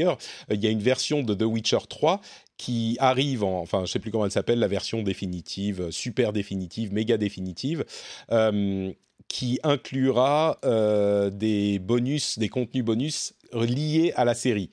il 0.51 0.63
y 0.63 0.67
a 0.67 0.71
une 0.71 0.83
version 0.83 1.23
de 1.23 1.35
The 1.35 1.43
Witcher 1.43 1.79
3 1.89 2.21
qui 2.57 2.97
arrive, 3.01 3.45
en, 3.45 3.61
enfin 3.61 3.85
je 3.85 3.93
sais 3.93 3.99
plus 3.99 4.11
comment 4.11 4.25
elle 4.25 4.33
s'appelle, 4.33 4.59
la 4.59 4.69
version 4.69 5.03
définitive, 5.03 5.91
super 5.91 6.33
définitive, 6.33 6.93
méga 6.93 7.17
définitive, 7.17 7.85
euh, 8.33 8.93
qui 9.29 9.61
inclura 9.63 10.59
euh, 10.65 11.31
des 11.31 11.79
bonus, 11.79 12.39
des 12.39 12.49
contenus 12.49 12.85
bonus 12.85 13.35
liés 13.53 14.13
à 14.17 14.25
la 14.25 14.35
série. 14.35 14.71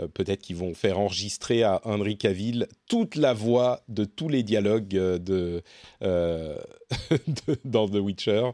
Euh, 0.00 0.08
peut-être 0.08 0.42
qu'ils 0.42 0.56
vont 0.56 0.74
faire 0.74 0.98
enregistrer 0.98 1.62
à 1.62 1.80
Henry 1.84 2.16
Cavill 2.16 2.68
toute 2.88 3.16
la 3.16 3.32
voix 3.32 3.82
de 3.88 4.04
tous 4.04 4.28
les 4.28 4.42
dialogues 4.42 4.96
euh, 4.96 5.60
euh, 6.02 6.58
de, 7.10 7.58
dans 7.64 7.88
The 7.88 7.96
Witcher 7.96 8.50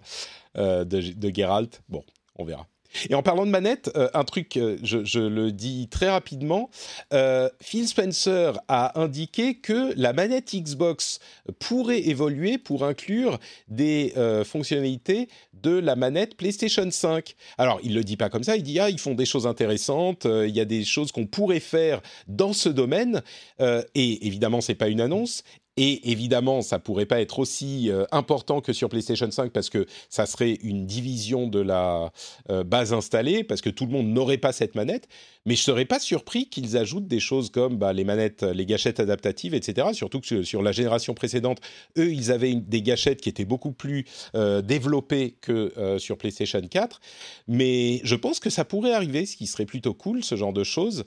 de 0.56 1.34
Geralt. 1.34 1.82
Bon, 1.88 2.04
on 2.36 2.44
verra. 2.44 2.66
Et 3.08 3.14
en 3.14 3.22
parlant 3.22 3.46
de 3.46 3.50
manette, 3.50 3.90
euh, 3.96 4.08
un 4.14 4.24
truc, 4.24 4.56
euh, 4.56 4.76
je, 4.82 5.18
le 5.18 5.52
dis 5.52 5.88
très 5.90 6.10
rapidement, 6.10 6.70
euh, 7.12 7.48
Phil 7.60 7.88
Spencer 7.88 8.52
a 8.68 9.00
indiqué 9.00 9.56
que 9.56 9.92
la 9.96 10.12
manette 10.12 10.54
Xbox 10.54 11.18
pourrait 11.58 12.06
évoluer 12.06 12.58
pour 12.58 12.84
inclure 12.84 13.38
des 13.68 14.12
fonctionnalités 14.44 15.28
de 15.52 15.70
la 15.70 15.96
manette 15.96 16.36
PlayStation 16.36 16.88
5. 16.90 17.34
Alors, 17.58 17.80
il 17.82 17.94
le 17.94 18.04
dit 18.04 18.16
pas 18.16 18.28
comme 18.28 18.44
ça, 18.44 18.56
il 18.56 18.62
dit 18.62 18.78
ah 18.78 18.90
ils 18.90 18.98
font 18.98 19.14
des 19.14 19.26
choses 19.26 19.46
intéressantes, 19.46 20.26
il 20.26 20.54
y 20.54 20.60
a 20.60 20.64
des 20.64 20.84
choses 20.84 21.12
qu'on 21.12 21.26
pourrait 21.26 21.60
faire 21.60 22.00
dans 22.28 22.52
ce 22.52 22.68
domaine. 22.68 23.22
et 23.60 24.26
évidemment, 24.26 24.60
c'est 24.60 24.74
pas 24.74 24.88
une 24.88 25.00
annonce. 25.00 25.42
Et 25.76 26.12
évidemment, 26.12 26.62
ça 26.62 26.78
pourrait 26.78 27.06
pas 27.06 27.20
être 27.20 27.40
aussi 27.40 27.90
euh, 27.90 28.04
important 28.12 28.60
que 28.60 28.72
sur 28.72 28.88
PlayStation 28.88 29.28
5 29.28 29.50
parce 29.50 29.70
que 29.70 29.86
ça 30.08 30.24
serait 30.24 30.52
une 30.62 30.86
division 30.86 31.48
de 31.48 31.58
la 31.58 32.12
euh, 32.48 32.62
base 32.62 32.92
installée, 32.92 33.42
parce 33.42 33.60
que 33.60 33.70
tout 33.70 33.86
le 33.86 33.92
monde 33.92 34.06
n'aurait 34.06 34.38
pas 34.38 34.52
cette 34.52 34.76
manette. 34.76 35.08
Mais 35.46 35.56
je 35.56 35.62
serais 35.62 35.84
pas 35.84 35.98
surpris 35.98 36.48
qu'ils 36.48 36.76
ajoutent 36.76 37.06
des 37.06 37.20
choses 37.20 37.50
comme 37.50 37.76
bah, 37.76 37.92
les 37.92 38.04
manettes, 38.04 38.42
les 38.42 38.66
gâchettes 38.66 39.00
adaptatives, 39.00 39.54
etc. 39.54 39.88
Surtout 39.92 40.20
que 40.20 40.42
sur 40.42 40.62
la 40.62 40.72
génération 40.72 41.14
précédente, 41.14 41.60
eux, 41.98 42.12
ils 42.12 42.30
avaient 42.30 42.54
des 42.54 42.82
gâchettes 42.82 43.20
qui 43.20 43.28
étaient 43.28 43.44
beaucoup 43.44 43.72
plus 43.72 44.04
euh, 44.34 44.62
développées 44.62 45.36
que 45.40 45.72
sur 45.98 46.16
PlayStation 46.16 46.60
4. 46.60 47.00
Mais 47.48 48.00
je 48.04 48.14
pense 48.14 48.40
que 48.40 48.50
ça 48.50 48.64
pourrait 48.64 48.92
arriver, 48.92 49.26
ce 49.26 49.36
qui 49.36 49.46
serait 49.46 49.66
plutôt 49.66 49.94
cool, 49.94 50.24
ce 50.24 50.36
genre 50.36 50.52
de 50.52 50.64
choses. 50.64 51.04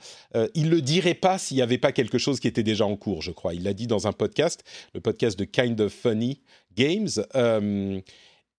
il 0.53 0.69
le 0.69 0.81
dirait 0.81 1.13
pas 1.13 1.37
s'il 1.37 1.57
n'y 1.57 1.63
avait 1.63 1.77
pas 1.77 1.91
quelque 1.91 2.17
chose 2.17 2.39
qui 2.39 2.47
était 2.47 2.63
déjà 2.63 2.85
en 2.85 2.95
cours, 2.95 3.21
je 3.21 3.31
crois. 3.31 3.53
Il 3.53 3.63
l'a 3.63 3.73
dit 3.73 3.87
dans 3.87 4.07
un 4.07 4.13
podcast 4.13 4.63
le 4.93 5.01
podcast 5.01 5.37
de 5.37 5.45
Kind 5.45 5.79
of 5.81 5.93
Funny 5.93 6.41
Games. 6.75 7.09
Euh, 7.35 7.99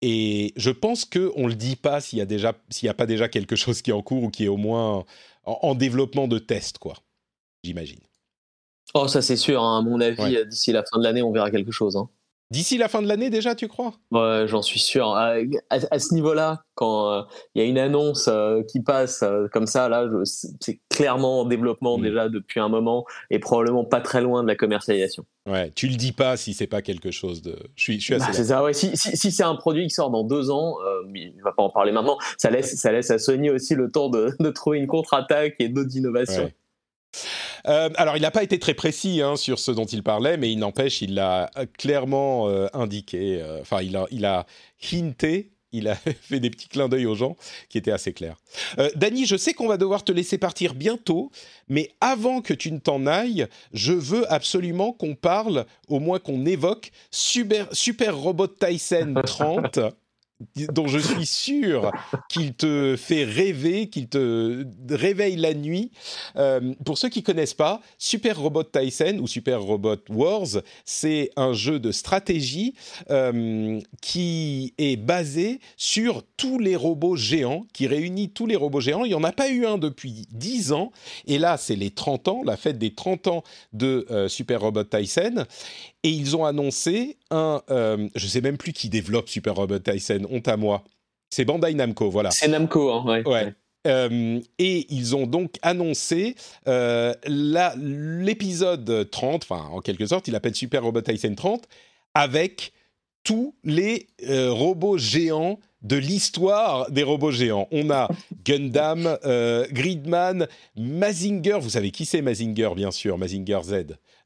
et 0.00 0.52
je 0.56 0.70
pense 0.70 1.04
que 1.04 1.32
on 1.34 1.48
le 1.48 1.54
dit 1.54 1.76
pas 1.76 2.00
s'il 2.00 2.20
y 2.20 2.22
a 2.22 2.26
déjà, 2.26 2.54
s'il 2.70 2.86
y 2.86 2.90
a 2.90 2.94
pas 2.94 3.06
déjà 3.06 3.28
quelque 3.28 3.56
chose 3.56 3.82
qui 3.82 3.90
est 3.90 3.94
en 3.94 4.02
cours 4.02 4.22
ou 4.22 4.30
qui 4.30 4.44
est 4.44 4.48
au 4.48 4.56
moins 4.56 5.04
en, 5.48 5.74
développement 5.74 6.28
de 6.28 6.38
test, 6.38 6.78
quoi. 6.78 6.94
J'imagine. 7.64 8.00
Oh, 8.94 9.08
ça 9.08 9.22
c'est 9.22 9.36
sûr. 9.36 9.62
Hein. 9.62 9.78
À 9.78 9.82
mon 9.82 10.00
avis, 10.00 10.46
d'ici 10.46 10.72
la 10.72 10.84
fin 10.84 10.98
de 10.98 11.04
l'année, 11.04 11.22
on 11.22 11.32
verra 11.32 11.50
quelque 11.50 11.72
chose. 11.72 11.96
Hein. 11.96 12.08
D'ici 12.50 12.78
la 12.78 12.88
fin 12.88 13.02
de 13.02 13.08
l'année 13.08 13.28
déjà, 13.28 13.54
tu 13.54 13.68
crois? 13.68 13.92
Ouais, 14.10 14.44
j'en 14.46 14.62
suis 14.62 14.80
sûr. 14.80 15.14
À, 15.14 15.36
ce 15.98 16.14
niveau-là, 16.14 16.62
quand 16.74 17.12
euh, 17.12 17.22
il 17.54 17.62
y 17.62 17.64
a 17.64 17.68
une 17.68 17.76
annonce 17.76 18.26
euh, 18.28 18.62
qui 18.62 18.80
passe 18.80 19.22
euh, 19.22 19.48
comme 19.52 19.66
ça, 19.66 19.90
là, 19.90 20.08
c'est 20.24 20.80
clairement 20.88 21.40
en 21.40 21.44
développement 21.44 21.98
mm. 21.98 22.02
déjà 22.02 22.28
depuis 22.30 22.58
un 22.60 22.70
moment 22.70 23.04
et 23.28 23.38
probablement 23.38 23.84
pas 23.84 24.00
très 24.00 24.22
loin 24.22 24.42
de 24.42 24.48
la 24.48 24.56
commercialisation. 24.56 25.26
Ouais, 25.46 25.70
tu 25.72 25.88
le 25.88 25.96
dis 25.96 26.12
pas 26.12 26.38
si 26.38 26.54
c'est 26.54 26.66
pas 26.66 26.80
quelque 26.80 27.10
chose 27.10 27.42
de. 27.42 27.54
Je 27.76 27.82
suis, 27.82 28.00
je 28.00 28.04
suis 28.04 28.14
assez. 28.14 28.26
Bah, 28.28 28.32
c'est 28.32 28.44
ça. 28.44 28.64
Ouais. 28.64 28.72
Si, 28.72 28.96
si, 28.96 29.14
si 29.14 29.30
c'est 29.30 29.42
un 29.44 29.56
produit 29.56 29.86
qui 29.86 29.94
sort 29.94 30.10
dans 30.10 30.24
deux 30.24 30.50
ans, 30.50 30.76
il 31.14 31.34
va 31.44 31.52
pas 31.52 31.62
en 31.62 31.70
parler 31.70 31.92
maintenant. 31.92 32.16
Ça 32.38 32.48
laisse, 32.48 32.76
ça 32.76 32.92
laisse 32.92 33.10
à 33.10 33.18
Sony 33.18 33.50
aussi 33.50 33.74
le 33.74 33.90
temps 33.90 34.08
de, 34.08 34.32
de 34.40 34.50
trouver 34.50 34.78
une 34.78 34.86
contre-attaque 34.86 35.56
et 35.58 35.68
d'autres 35.68 35.94
innovations. 35.96 36.50
Euh, 37.68 37.90
alors, 37.96 38.16
il 38.16 38.22
n'a 38.22 38.30
pas 38.30 38.42
été 38.42 38.58
très 38.58 38.74
précis 38.74 39.20
hein, 39.22 39.36
sur 39.36 39.58
ce 39.58 39.70
dont 39.70 39.84
il 39.84 40.02
parlait, 40.02 40.36
mais 40.36 40.50
il 40.50 40.58
n'empêche, 40.58 41.02
il 41.02 41.14
l'a 41.14 41.50
clairement 41.78 42.48
euh, 42.48 42.66
indiqué. 42.72 43.40
Euh, 43.40 43.60
enfin, 43.60 43.82
il 43.82 43.96
a, 43.96 44.06
il 44.10 44.24
a 44.24 44.46
hinté 44.92 45.52
il 45.72 45.88
a 45.88 45.94
fait 46.20 46.40
des 46.40 46.50
petits 46.50 46.68
clins 46.68 46.88
d'œil 46.88 47.06
aux 47.06 47.14
gens 47.14 47.36
qui 47.68 47.78
étaient 47.78 47.92
assez 47.92 48.12
clairs. 48.12 48.36
Euh, 48.78 48.90
Dany, 48.96 49.26
je 49.26 49.36
sais 49.36 49.54
qu'on 49.54 49.68
va 49.68 49.76
devoir 49.76 50.04
te 50.04 50.12
laisser 50.12 50.38
partir 50.38 50.74
bientôt, 50.74 51.30
mais 51.68 51.90
avant 52.00 52.40
que 52.40 52.54
tu 52.54 52.72
ne 52.72 52.78
t'en 52.78 53.06
ailles, 53.06 53.46
je 53.72 53.92
veux 53.92 54.30
absolument 54.32 54.92
qu'on 54.92 55.14
parle, 55.14 55.66
au 55.88 56.00
moins 56.00 56.18
qu'on 56.18 56.46
évoque 56.46 56.90
Super, 57.10 57.68
Super 57.72 58.16
Robot 58.16 58.48
Tyson 58.48 59.14
30. 59.24 59.80
dont 60.72 60.86
je 60.86 60.98
suis 60.98 61.26
sûr 61.26 61.90
qu'il 62.28 62.54
te 62.54 62.94
fait 62.96 63.24
rêver, 63.24 63.88
qu'il 63.88 64.08
te 64.08 64.64
réveille 64.88 65.36
la 65.36 65.54
nuit. 65.54 65.90
Euh, 66.36 66.74
pour 66.84 66.96
ceux 66.96 67.08
qui 67.08 67.22
connaissent 67.22 67.54
pas, 67.54 67.80
Super 67.98 68.38
Robot 68.38 68.64
Tyson 68.64 69.18
ou 69.20 69.26
Super 69.26 69.60
Robot 69.62 69.96
Wars, 70.10 70.62
c'est 70.84 71.30
un 71.36 71.52
jeu 71.52 71.80
de 71.80 71.90
stratégie 71.90 72.74
euh, 73.10 73.80
qui 74.00 74.74
est 74.78 74.96
basé 74.96 75.60
sur 75.76 76.22
tous 76.36 76.58
les 76.58 76.76
robots 76.76 77.16
géants, 77.16 77.66
qui 77.72 77.86
réunit 77.86 78.30
tous 78.30 78.46
les 78.46 78.56
robots 78.56 78.80
géants. 78.80 79.04
Il 79.04 79.08
n'y 79.08 79.14
en 79.14 79.24
a 79.24 79.32
pas 79.32 79.50
eu 79.50 79.66
un 79.66 79.78
depuis 79.78 80.26
10 80.30 80.72
ans, 80.72 80.92
et 81.26 81.38
là 81.38 81.56
c'est 81.56 81.76
les 81.76 81.90
30 81.90 82.28
ans, 82.28 82.42
la 82.44 82.56
fête 82.56 82.78
des 82.78 82.94
30 82.94 83.26
ans 83.26 83.42
de 83.72 84.06
euh, 84.10 84.28
Super 84.28 84.60
Robot 84.60 84.84
Tyson. 84.84 85.44
Et 86.04 86.10
ils 86.10 86.36
ont 86.36 86.44
annoncé 86.44 87.16
un, 87.30 87.62
euh, 87.70 88.08
je 88.14 88.26
sais 88.26 88.40
même 88.40 88.56
plus 88.56 88.72
qui 88.72 88.88
développe 88.88 89.28
Super 89.28 89.56
Robot 89.56 89.80
Tyson, 89.80 90.26
honte 90.30 90.48
à 90.48 90.56
moi. 90.56 90.84
C'est 91.30 91.44
Bandai 91.44 91.74
Namco, 91.74 92.08
voilà. 92.10 92.30
C'est 92.30 92.48
Namco, 92.48 92.90
hein, 92.92 93.04
ouais. 93.04 93.28
ouais. 93.28 93.54
Euh, 93.86 94.40
et 94.58 94.86
ils 94.90 95.14
ont 95.14 95.26
donc 95.26 95.54
annoncé 95.62 96.34
euh, 96.66 97.14
l'épisode 97.26 99.08
30, 99.10 99.44
enfin 99.44 99.68
en 99.70 99.80
quelque 99.80 100.06
sorte, 100.06 100.28
il 100.28 100.34
appelle 100.34 100.54
Super 100.54 100.82
Robot 100.82 101.02
Tyson 101.02 101.34
30, 101.34 101.68
avec 102.14 102.72
tous 103.22 103.54
les 103.62 104.08
euh, 104.28 104.50
robots 104.50 104.98
géants 104.98 105.58
de 105.82 105.96
l'histoire 105.96 106.90
des 106.90 107.04
robots 107.04 107.30
géants. 107.30 107.68
On 107.70 107.90
a 107.90 108.08
Gundam, 108.44 109.16
Gridman, 109.70 110.48
Mazinger, 110.76 111.58
vous 111.60 111.70
savez 111.70 111.90
qui 111.90 112.04
c'est 112.04 112.22
Mazinger 112.22 112.70
bien 112.74 112.90
sûr, 112.90 113.16
Mazinger 113.16 113.60
Z. 113.62 113.74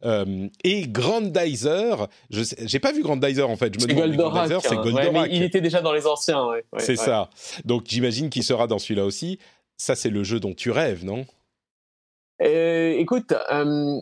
Euh, 0.04 0.48
et 0.64 0.88
Grandizer, 0.88 2.08
je 2.30 2.42
j'ai 2.64 2.80
pas 2.80 2.92
vu 2.92 3.02
Grandizer 3.02 3.48
en 3.48 3.56
fait. 3.56 3.72
Je 3.78 3.86
me 3.86 4.16
Grandizer, 4.16 4.60
c'est 4.60 4.74
hein. 4.74 4.82
Goldorak. 4.82 5.28
il 5.30 5.42
était 5.42 5.60
déjà 5.60 5.80
dans 5.80 5.92
les 5.92 6.06
anciens. 6.06 6.44
Ouais, 6.46 6.64
c'est 6.78 6.96
ça. 6.96 7.30
Donc 7.64 7.84
j'imagine 7.86 8.30
qu'il 8.30 8.42
sera 8.42 8.66
dans 8.66 8.78
celui-là 8.78 9.04
aussi. 9.04 9.38
Ça, 9.76 9.94
c'est 9.94 10.10
le 10.10 10.22
jeu 10.22 10.38
dont 10.38 10.54
tu 10.54 10.70
rêves, 10.70 11.04
non? 11.04 11.24
Euh, 12.40 12.94
Écoute, 12.98 13.32
euh, 13.52 14.00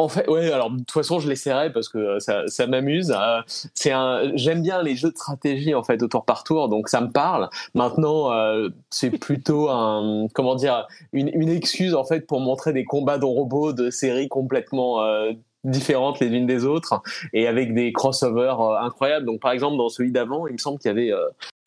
en 0.00 0.08
fait, 0.08 0.28
ouais, 0.28 0.50
alors 0.50 0.70
de 0.70 0.78
toute 0.78 0.90
façon, 0.90 1.20
je 1.20 1.28
l'essaierai 1.28 1.72
parce 1.72 1.88
que 1.88 1.98
euh, 1.98 2.46
ça, 2.46 2.66
m'amuse. 2.66 3.14
Euh, 3.16 3.40
c'est 3.74 3.92
un, 3.92 4.34
j'aime 4.34 4.62
bien 4.62 4.82
les 4.82 4.96
jeux 4.96 5.10
de 5.10 5.16
stratégie 5.16 5.74
en 5.74 5.82
fait 5.82 6.02
au 6.02 6.08
tour 6.08 6.24
par 6.24 6.42
tour, 6.42 6.68
donc 6.68 6.88
ça 6.88 7.00
me 7.00 7.10
parle. 7.10 7.50
Maintenant, 7.74 8.32
euh, 8.32 8.70
c'est 8.88 9.10
plutôt 9.10 9.68
un, 9.68 10.26
comment 10.32 10.54
dire, 10.54 10.86
une, 11.12 11.50
excuse 11.50 11.94
en 11.94 12.04
fait 12.04 12.26
pour 12.26 12.40
montrer 12.40 12.72
des 12.72 12.84
combats 12.84 13.18
de 13.18 13.24
robots 13.24 13.72
de 13.72 13.90
séries 13.90 14.28
complètement 14.28 15.02
différentes 15.64 16.20
les 16.20 16.28
unes 16.28 16.46
des 16.46 16.64
autres 16.64 17.02
et 17.32 17.46
avec 17.46 17.74
des 17.74 17.92
crossovers 17.92 18.60
incroyables. 18.80 19.26
Donc 19.26 19.40
par 19.40 19.52
exemple 19.52 19.76
dans 19.76 19.88
celui 19.88 20.12
d'avant, 20.12 20.46
il 20.46 20.54
me 20.54 20.58
semble 20.58 20.78
qu'il 20.78 20.88
y 20.88 20.92
avait 20.92 21.12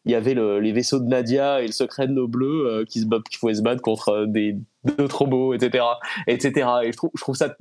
il 0.05 0.11
y 0.11 0.15
avait 0.15 0.33
le, 0.33 0.59
les 0.59 0.71
vaisseaux 0.71 0.99
de 0.99 1.07
Nadia 1.07 1.61
et 1.61 1.67
le 1.67 1.71
secret 1.73 2.07
de 2.07 2.13
nos 2.13 2.27
bleus 2.27 2.85
qui 2.89 3.01
se 3.01 3.05
pouvaient 3.39 3.53
se 3.53 3.61
battre 3.61 3.81
contre 3.81 4.25
des 4.25 4.57
d'autres 4.83 5.19
robots, 5.19 5.53
etc., 5.53 5.83
etc. 6.27 6.67
Et 6.83 6.91
je 6.91 7.21
trouve 7.21 7.35
ça 7.35 7.55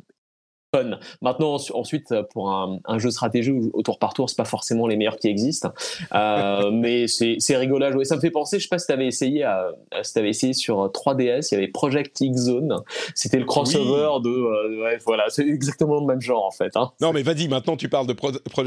fun. 0.75 0.99
Maintenant, 1.20 1.57
ensuite, 1.75 2.14
pour 2.33 2.51
un, 2.51 2.99
jeu 2.99 3.11
stratégie 3.11 3.53
au 3.73 3.83
tour 3.83 3.99
par 3.99 4.14
tour, 4.14 4.29
c'est 4.31 4.37
pas 4.37 4.45
forcément 4.45 4.87
les 4.87 4.97
meilleurs 4.97 5.18
qui 5.18 5.29
existent, 5.29 5.73
euh, 6.14 6.70
mais 6.73 7.07
c'est 7.09 7.57
rigolo 7.57 7.87
à 7.87 7.93
jouer. 7.93 8.05
Ça 8.05 8.16
me 8.16 8.20
fait 8.20 8.31
penser, 8.31 8.59
je 8.59 8.64
sais 8.64 8.68
pas 8.68 8.79
si 8.79 8.87
t'avais 8.87 9.07
essayé, 9.07 9.45
à, 9.45 9.73
si 10.03 10.18
avais 10.18 10.31
essayé 10.31 10.53
sur 10.53 10.87
3DS, 10.87 11.49
il 11.51 11.55
y 11.55 11.59
avait 11.59 11.68
Project 11.68 12.20
X 12.20 12.43
Zone. 12.43 12.77
C'était 13.14 13.39
le 13.39 13.45
crossover 13.45 14.20
de, 14.23 14.31
euh, 14.31 14.83
ouais, 14.83 14.99
voilà, 15.05 15.25
c'est 15.29 15.47
exactement 15.47 16.01
le 16.01 16.07
même 16.07 16.20
genre 16.20 16.45
en 16.45 16.51
fait. 16.51 16.77
Hein. 16.77 16.91
Non, 17.01 17.12
mais 17.12 17.23
vas-y, 17.23 17.49
maintenant 17.49 17.77
tu 17.77 17.89
parles 17.89 18.07
de 18.07 18.16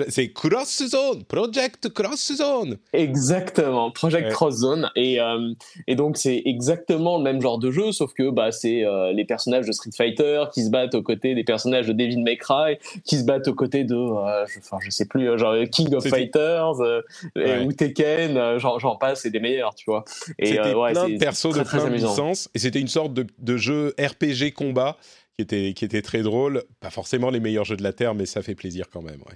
c'est 0.09 0.31
Cross 0.31 0.83
Zone, 0.87 1.23
Project 1.23 1.89
Cross 1.89 2.33
Zone. 2.35 2.77
Exactement, 2.93 3.91
Project 3.91 4.31
Cross 4.31 4.55
Zone, 4.55 4.91
et 4.95 5.19
euh, 5.19 5.53
et 5.87 5.95
donc 5.95 6.17
c'est 6.17 6.41
exactement 6.45 7.17
le 7.17 7.23
même 7.23 7.41
genre 7.41 7.57
de 7.57 7.71
jeu, 7.71 7.91
sauf 7.91 8.13
que 8.13 8.29
bah 8.29 8.51
c'est 8.51 8.83
les 9.13 9.25
personnages 9.25 9.65
de 9.65 9.71
Street 9.71 9.91
Fighter 9.95 10.43
qui 10.53 10.63
se 10.63 10.69
battent 10.69 10.95
aux 10.95 11.03
côtés 11.03 11.35
des 11.35 11.43
personnages 11.43 11.87
de 11.87 11.94
Devin 11.95 12.21
McRae 12.21 12.77
qui 13.03 13.17
se 13.17 13.23
battent 13.23 13.47
aux 13.47 13.53
côtés 13.53 13.83
de, 13.83 13.95
euh, 13.95 14.45
je, 14.47 14.59
enfin, 14.59 14.77
je 14.81 14.89
sais 14.89 15.05
plus, 15.05 15.29
euh, 15.29 15.37
genre 15.37 15.55
King 15.71 15.93
of 15.93 16.07
Fighters 16.07 16.81
euh, 16.81 17.63
ou 17.63 17.73
Tekken, 17.73 18.57
j'en 18.57 18.95
passe, 18.95 19.21
c'est 19.21 19.31
des 19.31 19.39
meilleurs, 19.39 19.75
tu 19.75 19.85
vois. 19.89 20.05
Et 20.39 20.47
c'était 20.47 20.73
ouais, 20.73 20.91
plein 20.91 21.09
de 21.09 21.17
persos 21.17 21.55
de 21.55 21.63
plein 21.63 21.89
de 21.89 21.93
licences, 21.93 22.49
et 22.53 22.59
c'était 22.59 22.79
une 22.79 22.87
sorte 22.87 23.13
de, 23.13 23.25
de 23.39 23.57
jeu 23.57 23.93
RPG 23.99 24.53
combat 24.53 24.97
qui 25.35 25.41
était, 25.41 25.73
qui 25.73 25.85
était 25.85 26.01
très 26.01 26.21
drôle. 26.21 26.63
Pas 26.79 26.89
forcément 26.89 27.29
les 27.29 27.39
meilleurs 27.39 27.65
jeux 27.65 27.77
de 27.77 27.83
la 27.83 27.93
Terre, 27.93 28.15
mais 28.15 28.25
ça 28.25 28.41
fait 28.41 28.55
plaisir 28.55 28.89
quand 28.91 29.01
même, 29.01 29.19
ouais. 29.27 29.35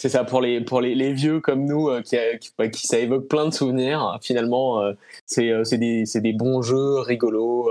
C'est 0.00 0.08
ça 0.08 0.24
pour 0.24 0.40
les 0.40 0.62
pour 0.62 0.80
les, 0.80 0.94
les 0.94 1.12
vieux 1.12 1.40
comme 1.40 1.66
nous 1.66 1.90
euh, 1.90 2.00
qui, 2.00 2.16
qui, 2.40 2.50
bah, 2.56 2.68
qui, 2.68 2.86
ça 2.86 2.98
évoque 2.98 3.28
plein 3.28 3.46
de 3.46 3.52
souvenirs. 3.52 4.18
Finalement, 4.22 4.82
euh, 4.82 4.94
c'est 5.26 5.50
euh, 5.50 5.62
des 5.72 6.04
des 6.14 6.32
bons 6.32 6.62
jeux 6.62 7.00
rigolos. 7.00 7.70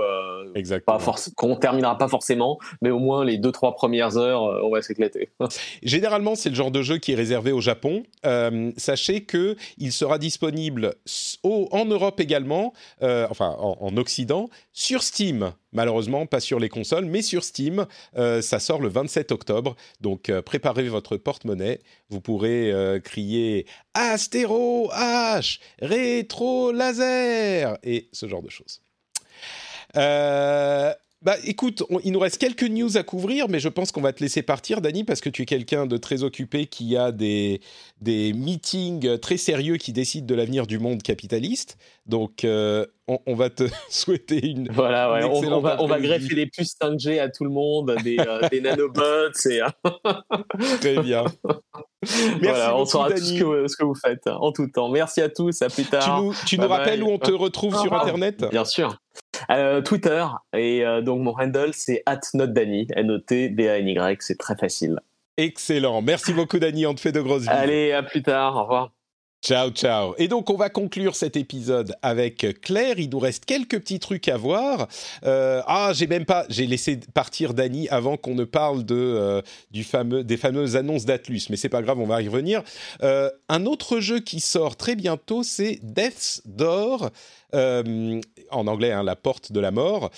Pas 0.86 0.98
qu'on 1.34 1.56
terminera 1.56 1.98
pas 1.98 2.06
forcément, 2.06 2.60
mais 2.82 2.90
au 2.90 3.00
moins 3.00 3.24
les 3.24 3.36
deux 3.36 3.50
trois 3.50 3.74
premières 3.74 4.16
heures, 4.16 4.42
on 4.64 4.70
va 4.70 4.80
s'éclater. 4.80 5.30
Généralement, 5.82 6.36
c'est 6.36 6.50
le 6.50 6.54
genre 6.54 6.70
de 6.70 6.82
jeu 6.82 6.98
qui 6.98 7.12
est 7.12 7.16
réservé 7.16 7.50
au 7.50 7.60
Japon. 7.60 8.04
sachez 8.76 9.22
que 9.24 9.56
il 9.78 9.90
sera 9.90 10.18
disponible 10.18 10.94
au, 11.42 11.68
en 11.72 11.84
Europe 11.84 12.20
également, 12.20 12.72
enfin 13.00 13.56
en, 13.58 13.76
en 13.80 13.96
Occident, 13.96 14.48
sur 14.72 15.02
Steam 15.02 15.52
Malheureusement, 15.72 16.26
pas 16.26 16.40
sur 16.40 16.58
les 16.58 16.68
consoles, 16.68 17.04
mais 17.04 17.22
sur 17.22 17.44
Steam. 17.44 17.86
Euh, 18.16 18.42
ça 18.42 18.58
sort 18.58 18.80
le 18.80 18.88
27 18.88 19.32
octobre. 19.32 19.76
Donc, 20.00 20.28
euh, 20.28 20.42
préparez 20.42 20.88
votre 20.88 21.16
porte-monnaie. 21.16 21.80
Vous 22.08 22.20
pourrez 22.20 22.72
euh, 22.72 22.98
crier 22.98 23.66
Astéro 23.94 24.90
H, 24.92 25.60
rétro 25.80 26.72
laser 26.72 27.78
et 27.82 28.08
ce 28.12 28.26
genre 28.26 28.42
de 28.42 28.50
choses. 28.50 28.80
Bah 31.22 31.36
écoute, 31.44 31.82
il 32.02 32.12
nous 32.12 32.18
reste 32.18 32.38
quelques 32.38 32.62
news 32.62 32.96
à 32.96 33.02
couvrir, 33.02 33.50
mais 33.50 33.60
je 33.60 33.68
pense 33.68 33.92
qu'on 33.92 34.00
va 34.00 34.14
te 34.14 34.22
laisser 34.22 34.40
partir, 34.40 34.80
Dani, 34.80 35.04
parce 35.04 35.20
que 35.20 35.28
tu 35.28 35.42
es 35.42 35.44
quelqu'un 35.44 35.84
de 35.84 35.98
très 35.98 36.22
occupé 36.22 36.64
qui 36.64 36.96
a 36.96 37.12
des, 37.12 37.60
des 38.00 38.32
meetings 38.32 39.18
très 39.18 39.36
sérieux 39.36 39.76
qui 39.76 39.92
décident 39.92 40.26
de 40.26 40.34
l'avenir 40.34 40.66
du 40.66 40.78
monde 40.78 41.02
capitaliste. 41.02 41.76
Donc, 42.06 42.42
euh, 42.44 42.86
on, 43.06 43.34
va 43.34 43.50
te 43.50 43.64
souhaiter 43.90 44.48
une. 44.48 44.72
Voilà, 44.72 45.12
ouais, 45.12 45.24
on, 45.24 45.60
va, 45.60 45.82
on, 45.82 45.86
va, 45.86 46.00
greffer 46.00 46.34
des 46.34 46.46
puces 46.46 46.74
5G 46.80 47.20
à 47.20 47.28
tout 47.28 47.44
le 47.44 47.50
monde, 47.50 47.94
des, 48.02 48.16
euh, 48.18 48.48
des 48.48 48.60
nanobots. 48.62 49.28
Et... 49.50 49.60
très 50.80 51.02
bien. 51.02 51.26
Merci 52.02 52.38
voilà, 52.40 52.76
on 52.78 52.86
saura 52.86 53.10
tout 53.10 53.18
ce 53.18 53.34
que, 53.34 53.68
ce 53.68 53.76
que, 53.76 53.84
vous 53.84 53.94
faites 53.94 54.26
hein, 54.26 54.38
en 54.40 54.52
tout 54.52 54.66
temps. 54.68 54.88
Merci 54.88 55.20
à 55.20 55.28
tous, 55.28 55.60
à 55.60 55.68
plus 55.68 55.84
tard. 55.84 56.02
Tu 56.02 56.24
nous, 56.24 56.34
tu 56.46 56.58
nous 56.58 56.68
rappelles 56.68 57.02
où 57.02 57.08
on 57.08 57.18
te 57.18 57.30
retrouve 57.30 57.78
sur 57.78 57.92
Internet? 57.92 58.46
Bien 58.50 58.64
sûr. 58.64 58.98
Euh, 59.50 59.80
Twitter, 59.80 60.24
et 60.54 60.84
euh, 60.84 61.00
donc 61.02 61.22
mon 61.22 61.34
handle 61.38 61.70
c'est 61.72 62.02
atnotdani, 62.06 62.86
N-O-T-D-A-N-Y, 62.94 64.16
c'est 64.20 64.38
très 64.38 64.56
facile. 64.56 65.00
Excellent, 65.36 66.02
merci 66.02 66.32
beaucoup 66.32 66.58
Dani, 66.58 66.86
on 66.86 66.94
te 66.94 67.00
fait 67.00 67.12
de 67.12 67.20
grosses 67.20 67.42
vies. 67.42 67.48
Allez, 67.48 67.92
à 67.92 68.02
plus 68.02 68.22
tard, 68.22 68.56
au 68.56 68.62
revoir. 68.62 68.92
Ciao, 69.42 69.70
ciao. 69.70 70.14
Et 70.18 70.28
donc, 70.28 70.50
on 70.50 70.56
va 70.56 70.68
conclure 70.68 71.16
cet 71.16 71.34
épisode 71.34 71.94
avec 72.02 72.60
Claire. 72.60 72.98
Il 72.98 73.08
nous 73.08 73.18
reste 73.18 73.46
quelques 73.46 73.80
petits 73.80 73.98
trucs 73.98 74.28
à 74.28 74.36
voir. 74.36 74.86
Euh, 75.24 75.62
ah, 75.66 75.92
j'ai 75.94 76.06
même 76.06 76.26
pas, 76.26 76.44
j'ai 76.50 76.66
laissé 76.66 77.00
partir 77.14 77.54
Dany 77.54 77.88
avant 77.88 78.18
qu'on 78.18 78.34
ne 78.34 78.44
parle 78.44 78.84
de 78.84 78.94
euh, 78.94 79.40
du 79.70 79.82
fameux, 79.82 80.24
des 80.24 80.36
fameuses 80.36 80.76
annonces 80.76 81.06
d'Atlus, 81.06 81.44
mais 81.48 81.56
c'est 81.56 81.70
pas 81.70 81.80
grave, 81.80 81.98
on 81.98 82.06
va 82.06 82.20
y 82.20 82.28
revenir. 82.28 82.62
Euh, 83.02 83.30
un 83.48 83.64
autre 83.64 84.00
jeu 84.00 84.20
qui 84.20 84.40
sort 84.40 84.76
très 84.76 84.94
bientôt, 84.94 85.42
c'est 85.42 85.78
Death's 85.82 86.42
Door. 86.44 87.08
en 87.54 88.66
anglais, 88.66 88.92
hein, 88.92 89.02
la 89.02 89.16
porte 89.16 89.52
de 89.52 89.60
la 89.60 89.70
mort, 89.70 90.10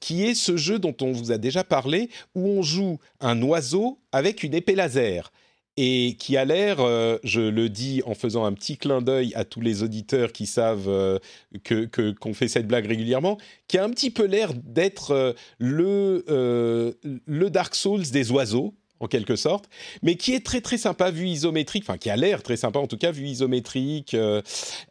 qui 0.00 0.24
est 0.24 0.34
ce 0.34 0.58
jeu 0.58 0.78
dont 0.78 0.94
on 1.00 1.12
vous 1.12 1.32
a 1.32 1.38
déjà 1.38 1.64
parlé, 1.64 2.10
où 2.34 2.46
on 2.50 2.62
joue 2.62 2.98
un 3.20 3.40
oiseau 3.40 3.98
avec 4.12 4.42
une 4.42 4.52
épée 4.52 4.74
laser 4.74 5.32
et 5.76 6.16
qui 6.18 6.36
a 6.36 6.44
l'air, 6.44 6.80
euh, 6.80 7.18
je 7.24 7.40
le 7.40 7.68
dis 7.68 8.02
en 8.04 8.14
faisant 8.14 8.44
un 8.44 8.52
petit 8.52 8.76
clin 8.76 9.00
d'œil 9.00 9.32
à 9.34 9.44
tous 9.44 9.60
les 9.60 9.82
auditeurs 9.82 10.32
qui 10.32 10.46
savent 10.46 10.88
euh, 10.88 11.18
que 11.64 11.86
qu'on 12.12 12.34
fait 12.34 12.48
cette 12.48 12.66
blague 12.66 12.86
régulièrement, 12.86 13.38
qui 13.68 13.78
a 13.78 13.84
un 13.84 13.90
petit 13.90 14.10
peu 14.10 14.24
l'air 14.26 14.52
d'être 14.54 15.12
euh, 15.12 15.32
le 15.58 16.24
le 17.26 17.50
Dark 17.50 17.74
Souls 17.74 18.10
des 18.10 18.30
oiseaux 18.30 18.74
en 19.00 19.06
quelque 19.06 19.34
sorte, 19.34 19.68
mais 20.02 20.16
qui 20.16 20.34
est 20.34 20.44
très 20.44 20.60
très 20.60 20.78
sympa 20.78 21.10
vu 21.10 21.26
isométrique, 21.26 21.84
enfin 21.84 21.98
qui 21.98 22.10
a 22.10 22.16
l'air 22.16 22.42
très 22.42 22.56
sympa 22.56 22.78
en 22.78 22.86
tout 22.86 22.98
cas 22.98 23.10
vu 23.10 23.26
isométrique, 23.26 24.14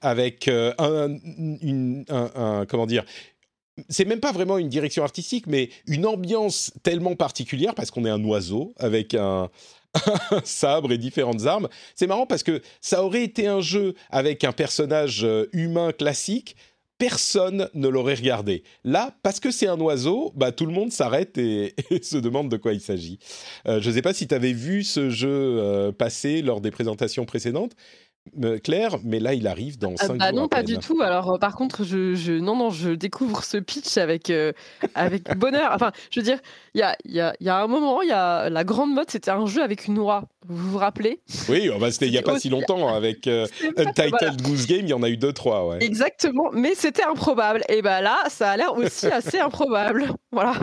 avec 0.01 0.47
un, 0.47 1.17
un, 2.09 2.65
comment 2.65 2.87
dire 2.87 3.05
c'est 3.87 4.05
même 4.05 4.19
pas 4.19 4.33
vraiment 4.33 4.57
une 4.57 4.67
direction 4.67 5.03
artistique, 5.03 5.47
mais 5.47 5.69
une 5.87 6.05
ambiance 6.05 6.73
tellement 6.83 7.15
particulière 7.15 7.73
parce 7.73 7.89
qu'on 7.89 8.03
est 8.03 8.09
un 8.09 8.23
oiseau 8.23 8.73
avec 8.77 9.15
un, 9.15 9.49
sabre 10.43 10.91
et 10.91 10.97
différentes 10.97 11.45
armes. 11.45 11.67
C'est 11.95 12.07
marrant 12.07 12.25
parce 12.25 12.43
que 12.43 12.61
ça 12.81 13.03
aurait 13.03 13.23
été 13.23 13.47
un 13.47 13.61
jeu 13.61 13.93
avec 14.09 14.43
un 14.43 14.51
personnage 14.51 15.23
euh, 15.23 15.47
humain 15.53 15.91
classique, 15.91 16.55
personne 16.97 17.67
ne 17.73 17.87
l'aurait 17.87 18.13
regardé. 18.13 18.63
Là, 18.83 19.15
parce 19.23 19.39
que 19.39 19.49
c'est 19.49 19.65
un 19.65 19.79
oiseau, 19.79 20.33
bah, 20.35 20.51
tout 20.51 20.67
le 20.67 20.71
monde 20.71 20.91
s'arrête 20.91 21.35
et, 21.37 21.73
se 22.03 22.17
demande 22.17 22.49
de 22.49 22.57
quoi 22.57 22.73
il 22.73 22.79
s'agit. 22.79 23.17
Euh, 23.67 23.81
je 23.81 23.89
ne 23.89 23.95
sais 23.95 24.01
pas 24.03 24.13
si 24.13 24.27
tu 24.27 24.35
avais 24.35 24.53
vu 24.53 24.83
ce 24.83 25.09
jeu 25.09 25.29
euh, 25.29 25.91
passer 25.91 26.43
lors 26.43 26.61
des 26.61 26.69
présentations 26.69 27.25
précédentes, 27.25 27.75
Claire, 28.63 28.97
mais 29.03 29.19
là 29.19 29.33
il 29.33 29.47
arrive 29.47 29.77
dans 29.77 29.97
5 29.97 30.13
ah 30.13 30.17
bah 30.17 30.31
Non, 30.31 30.47
pas 30.47 30.63
du 30.63 30.77
tout. 30.77 31.01
Alors 31.01 31.33
euh, 31.33 31.37
par 31.37 31.55
contre, 31.55 31.83
je, 31.83 32.13
je, 32.13 32.33
non, 32.33 32.55
non, 32.55 32.69
je 32.69 32.91
découvre 32.91 33.43
ce 33.43 33.57
pitch 33.57 33.97
avec, 33.97 34.29
euh, 34.29 34.53
avec 34.95 35.35
bonheur. 35.37 35.71
Enfin, 35.73 35.91
je 36.11 36.19
veux 36.19 36.23
dire, 36.23 36.39
il 36.73 36.79
y 36.79 36.83
a, 36.83 36.95
y, 37.05 37.19
a, 37.19 37.33
y 37.39 37.49
a, 37.49 37.57
un 37.57 37.67
moment, 37.67 38.01
il 38.01 38.09
y 38.09 38.13
a 38.13 38.49
la 38.49 38.63
grande 38.63 38.93
mode, 38.93 39.09
c'était 39.09 39.31
un 39.31 39.45
jeu 39.47 39.61
avec 39.63 39.87
une 39.87 39.99
oie. 39.99 40.23
Vous 40.47 40.71
vous 40.71 40.77
rappelez? 40.79 41.19
Oui, 41.49 41.69
oh, 41.73 41.77
bah, 41.79 41.91
c'était 41.91 42.07
il 42.07 42.11
n'y 42.11 42.17
a 42.17 42.23
pas 42.23 42.39
si 42.39 42.49
longtemps. 42.49 42.93
Avec 42.93 43.27
euh, 43.27 43.45
Untitled 43.77 44.41
Goose 44.41 44.65
Game, 44.65 44.81
il 44.81 44.89
y 44.89 44.93
en 44.93 45.03
a 45.03 45.09
eu 45.09 45.17
deux, 45.17 45.33
trois. 45.33 45.67
Ouais. 45.67 45.77
Exactement, 45.81 46.49
mais 46.51 46.73
c'était 46.75 47.03
improbable. 47.03 47.61
Et 47.69 47.81
bah 47.81 48.01
là, 48.01 48.17
ça 48.29 48.51
a 48.51 48.57
l'air 48.57 48.75
aussi 48.75 49.07
assez 49.11 49.39
improbable. 49.39 50.11
Voilà. 50.31 50.53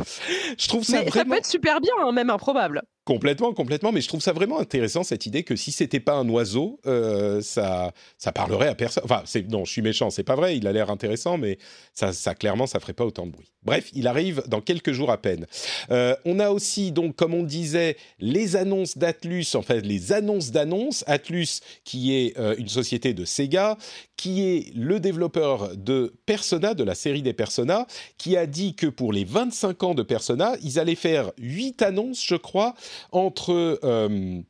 Je 0.59 0.68
trouve 0.68 0.83
ça 0.83 1.03
mais 1.05 1.11
Ça 1.11 1.24
peut 1.24 1.37
être 1.37 1.47
super 1.47 1.81
bien, 1.81 1.93
hein, 2.01 2.12
même 2.12 2.31
improbable. 2.31 2.83
Complètement, 3.09 3.55
complètement. 3.55 3.91
Mais 3.91 4.03
je 4.03 4.09
trouve 4.09 4.20
ça 4.20 4.35
vraiment 4.35 4.59
intéressant 4.59 5.03
cette 5.03 5.24
idée 5.24 5.43
que 5.43 5.57
si 5.57 5.72
c'était 5.72 5.99
pas 5.99 6.12
un 6.12 6.29
oiseau, 6.29 6.79
euh, 6.87 7.41
ça, 7.41 7.93
ça 8.18 8.33
parlerait 8.33 8.68
à 8.68 8.74
personne. 8.74 9.03
Enfin, 9.05 9.22
non, 9.49 9.64
je 9.64 9.72
suis 9.72 9.81
méchant, 9.81 10.11
c'est 10.11 10.24
pas 10.24 10.37
vrai. 10.37 10.59
Il 10.59 10.66
a 10.66 10.72
l'air 10.72 10.91
intéressant, 10.91 11.39
mais 11.39 11.57
ça, 11.95 12.12
ça 12.12 12.35
clairement, 12.35 12.66
ça 12.66 12.81
ferait 12.81 12.93
pas 12.93 13.07
autant 13.07 13.24
de 13.24 13.31
bruit. 13.31 13.51
Bref, 13.62 13.89
il 13.95 14.07
arrive 14.09 14.43
dans 14.47 14.61
quelques 14.61 14.93
jours 14.93 15.11
à 15.11 15.16
peine. 15.16 15.47
Euh, 15.91 16.16
on 16.26 16.39
a 16.39 16.51
aussi 16.51 16.93
donc, 16.93 17.16
comme 17.16 17.33
on 17.33 17.45
disait, 17.45 17.97
les 18.18 18.57
annonces 18.57 18.99
d'Atlus, 18.99 19.55
les 19.75 20.12
annonces 20.12 20.51
d'annonces. 20.51 21.05
Atlus, 21.07 21.61
qui 21.85 22.14
est 22.14 22.39
euh, 22.39 22.55
une 22.59 22.69
société 22.69 23.14
de 23.14 23.25
Sega, 23.25 23.79
qui 24.16 24.43
est 24.43 24.75
le 24.75 25.01
développeur 25.01 25.77
de 25.77 26.14
Persona, 26.27 26.75
de 26.75 26.85
la 26.85 26.95
série 26.95 27.23
des 27.23 27.33
Persona, 27.33 27.87
qui 28.16 28.37
a 28.37 28.47
dit 28.47 28.75
que 28.75 28.87
pour 28.87 29.12
les 29.12 29.25
25 29.25 29.83
ans 29.83 29.95
de 29.95 30.03
Persona, 30.03 30.55
ils 30.62 30.79
allaient 30.79 30.95
faire 30.95 31.33
8 31.39 31.83
annonces, 31.83 32.25
je 32.25 32.37
crois, 32.37 32.75
entre 33.12 33.79
euh, 33.85 34.41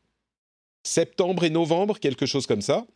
septembre 0.83 1.45
et 1.45 1.51
novembre, 1.51 1.99
quelque 1.99 2.27
chose 2.27 2.47
comme 2.47 2.63
ça. 2.63 2.87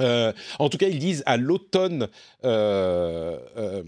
Euh, 0.00 0.32
en 0.58 0.68
tout 0.68 0.78
cas, 0.78 0.88
ils 0.88 0.98
disent 0.98 1.22
à 1.26 1.36
l'automne 1.36 2.08
euh, 2.44 3.82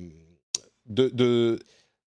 de, 0.87 1.59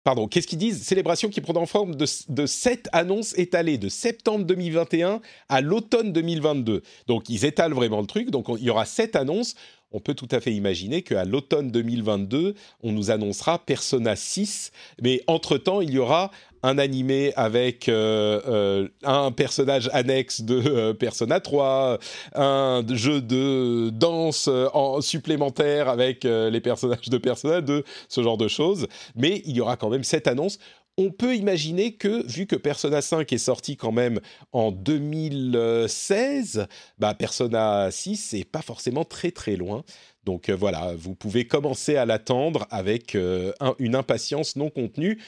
Pardon, 0.03 0.27
qu'est-ce 0.27 0.47
qu'ils 0.47 0.57
disent? 0.57 0.81
Célébration 0.83 1.29
qui 1.29 1.39
prend 1.39 1.55
en 1.55 1.65
forme 1.65 1.95
de, 1.95 2.45
sept 2.45 2.89
annonces 2.91 3.37
étalées 3.37 3.77
de 3.77 3.87
septembre 3.87 4.43
2021 4.45 5.21
à 5.47 5.61
l'automne 5.61 6.11
2022. 6.11 6.83
Donc 7.07 7.29
ils 7.29 7.45
étalent 7.45 7.73
vraiment 7.73 8.01
le 8.01 8.07
truc. 8.07 8.29
Donc 8.29 8.47
il 8.49 8.63
y 8.65 8.69
aura 8.69 8.85
sept 8.85 9.15
annonces 9.15 9.55
on 9.93 9.99
peut 9.99 10.15
tout 10.15 10.27
à 10.31 10.41
fait 10.41 10.51
imaginer 10.51 11.03
qu'à 11.03 11.23
l'automne 11.23 11.69
2022, 11.69 12.55
on 12.81 12.91
nous 12.91 13.11
annoncera 13.11 13.59
Persona 13.59 14.15
6, 14.15 14.71
mais 15.03 15.21
entre-temps, 15.27 15.81
il 15.81 15.91
y 15.91 15.99
aura 15.99 16.31
un 16.63 16.77
animé 16.77 17.33
avec 17.35 17.89
euh, 17.89 18.41
euh, 18.47 18.87
un 19.03 19.31
personnage 19.31 19.89
annexe 19.93 20.41
de 20.41 20.55
euh, 20.65 20.93
Persona 20.93 21.41
3, 21.41 21.99
un 22.35 22.83
jeu 22.89 23.21
de 23.21 23.89
danse 23.91 24.49
en 24.73 25.01
supplémentaire 25.01 25.89
avec 25.89 26.23
les 26.23 26.61
personnages 26.61 27.09
de 27.09 27.17
Persona 27.17 27.61
2, 27.61 27.83
ce 28.07 28.23
genre 28.23 28.37
de 28.37 28.47
choses. 28.47 28.87
Mais 29.15 29.41
il 29.45 29.57
y 29.57 29.61
aura 29.61 29.75
quand 29.75 29.89
même 29.89 30.03
cette 30.03 30.27
annonce 30.27 30.57
on 30.95 31.09
peut 31.09 31.35
imaginer 31.35 31.93
que, 31.93 32.23
vu 32.27 32.45
que 32.45 32.55
Persona 32.55 33.01
5 33.01 33.33
est 33.33 33.39
sorti 33.39 33.77
quand 33.77 33.91
même 33.91 34.19
en 34.51 34.71
2016, 34.71 36.67
bah 36.99 37.15
Persona 37.15 37.89
6 37.89 38.15
c'est 38.17 38.43
pas 38.43 38.61
forcément 38.61 39.03
très 39.03 39.31
très 39.31 39.55
loin. 39.55 39.83
Donc 40.23 40.51
voilà, 40.51 40.93
vous 40.95 41.15
pouvez 41.15 41.47
commencer 41.47 41.95
à 41.95 42.05
l'attendre 42.05 42.67
avec 42.69 43.17
une 43.79 43.95
impatience 43.95 44.55
non 44.55 44.69
contenue. 44.69 45.19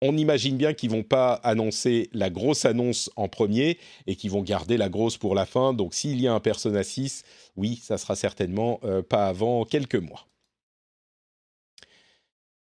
On 0.00 0.16
imagine 0.16 0.56
bien 0.56 0.74
qu'ils 0.74 0.90
vont 0.90 1.02
pas 1.02 1.34
annoncer 1.34 2.08
la 2.12 2.30
grosse 2.30 2.64
annonce 2.64 3.10
en 3.16 3.28
premier 3.28 3.78
et 4.06 4.14
qu'ils 4.14 4.30
vont 4.30 4.42
garder 4.42 4.76
la 4.76 4.88
grosse 4.88 5.16
pour 5.16 5.34
la 5.34 5.44
fin. 5.44 5.72
Donc 5.72 5.94
s'il 5.94 6.20
y 6.20 6.28
a 6.28 6.32
un 6.32 6.40
Persona 6.40 6.84
6, 6.84 7.24
oui, 7.56 7.80
ça 7.82 7.98
sera 7.98 8.14
certainement 8.14 8.78
euh, 8.84 9.02
pas 9.02 9.26
avant 9.26 9.64
quelques 9.64 9.96
mois. 9.96 10.26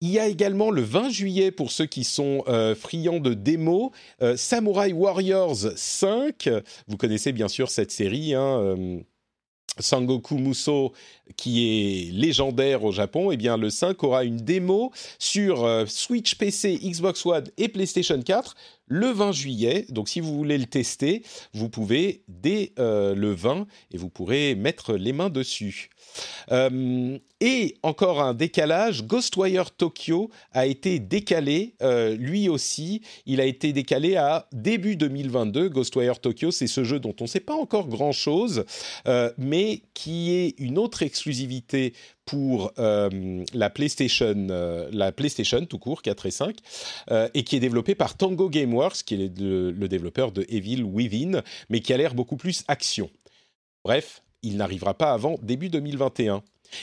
Il 0.01 0.09
y 0.09 0.19
a 0.19 0.27
également 0.27 0.71
le 0.71 0.81
20 0.81 1.11
juillet, 1.11 1.51
pour 1.51 1.71
ceux 1.71 1.85
qui 1.85 2.05
sont 2.05 2.43
friands 2.75 3.21
de 3.21 3.35
démos, 3.35 3.91
Samurai 4.35 4.95
Warriors 4.95 5.77
5. 5.77 6.49
Vous 6.89 6.97
connaissez 6.97 7.33
bien 7.33 7.49
sûr 7.49 7.69
cette 7.69 7.91
série. 7.91 8.33
Hein, 8.33 9.03
Sangoku 9.81 10.37
Muso, 10.37 10.93
qui 11.37 11.67
est 11.67 12.13
légendaire 12.13 12.85
au 12.85 12.93
Japon, 12.93 13.31
eh 13.31 13.37
bien 13.37 13.57
le 13.57 13.71
5 13.71 14.03
aura 14.05 14.25
une 14.25 14.37
démo 14.37 14.93
sur 15.19 15.65
euh, 15.65 15.85
Switch 15.87 16.35
PC, 16.37 16.79
Xbox 16.83 17.25
One 17.27 17.45
et 17.57 17.69
PlayStation 17.69 18.21
4 18.21 18.55
le 18.87 19.07
20 19.07 19.33
juillet. 19.33 19.87
Donc 19.89 20.09
si 20.09 20.21
vous 20.21 20.37
voulez 20.37 20.59
le 20.59 20.67
tester, 20.67 21.23
vous 21.55 21.69
pouvez 21.69 22.23
dès 22.29 22.73
euh, 22.79 23.15
le 23.15 23.33
20 23.33 23.67
et 23.93 23.97
vous 23.97 24.11
pourrez 24.11 24.55
mettre 24.55 24.95
les 24.95 25.13
mains 25.13 25.31
dessus. 25.31 25.91
Euh, 26.53 27.19
et 27.41 27.77
encore 27.83 28.21
un 28.21 28.35
décalage, 28.35 29.05
Ghostwire 29.05 29.71
Tokyo 29.71 30.31
a 30.53 30.67
été 30.67 30.99
décalé, 30.99 31.75
euh, 31.83 32.15
lui 32.17 32.49
aussi, 32.49 33.03
il 33.25 33.41
a 33.41 33.45
été 33.45 33.73
décalé 33.73 34.17
à 34.17 34.47
début 34.53 34.97
2022. 34.97 35.69
Ghostwire 35.69 36.21
Tokyo, 36.21 36.51
c'est 36.51 36.67
ce 36.67 36.85
jeu 36.85 37.01
dont 37.01 37.15
on 37.21 37.25
ne 37.25 37.29
sait 37.29 37.41
pas 37.41 37.55
encore 37.55 37.89
grand-chose, 37.89 38.65
euh, 39.07 39.31
mais 39.39 39.83
qui 39.95 40.33
est 40.33 40.55
une 40.59 40.79
autre 40.79 41.03
exclusivité 41.03 41.95
pour 42.27 42.73
la 42.77 43.71
PlayStation, 43.71 44.47
la 44.93 45.11
PlayStation 45.11 45.67
tout 45.67 45.79
court 45.79 46.01
4 46.01 46.27
et 46.27 46.31
5, 46.31 46.57
et 47.35 47.43
qui 47.43 47.57
est 47.57 47.61
développé 47.61 47.97
par 47.97 48.17
Tango 48.17 48.49
Gameworks, 48.49 49.03
qui 49.05 49.15
est 49.15 49.39
le, 49.41 49.73
le 49.73 49.89
développeur 49.89 50.31
de 50.31 50.47
Evil 50.49 50.85
Within, 50.85 51.43
mais 51.71 51.81
qui 51.81 51.93
a 51.93 51.97
l'air 51.97 52.15
beaucoup 52.15 52.37
plus 52.37 52.63
action. 52.69 53.11
Bref, 53.85 54.23
il 54.43 54.57
n'arrivera 54.57 54.95
pas 54.95 55.13
avant 55.13 55.37
début 55.43 55.69
2021. 55.69 56.43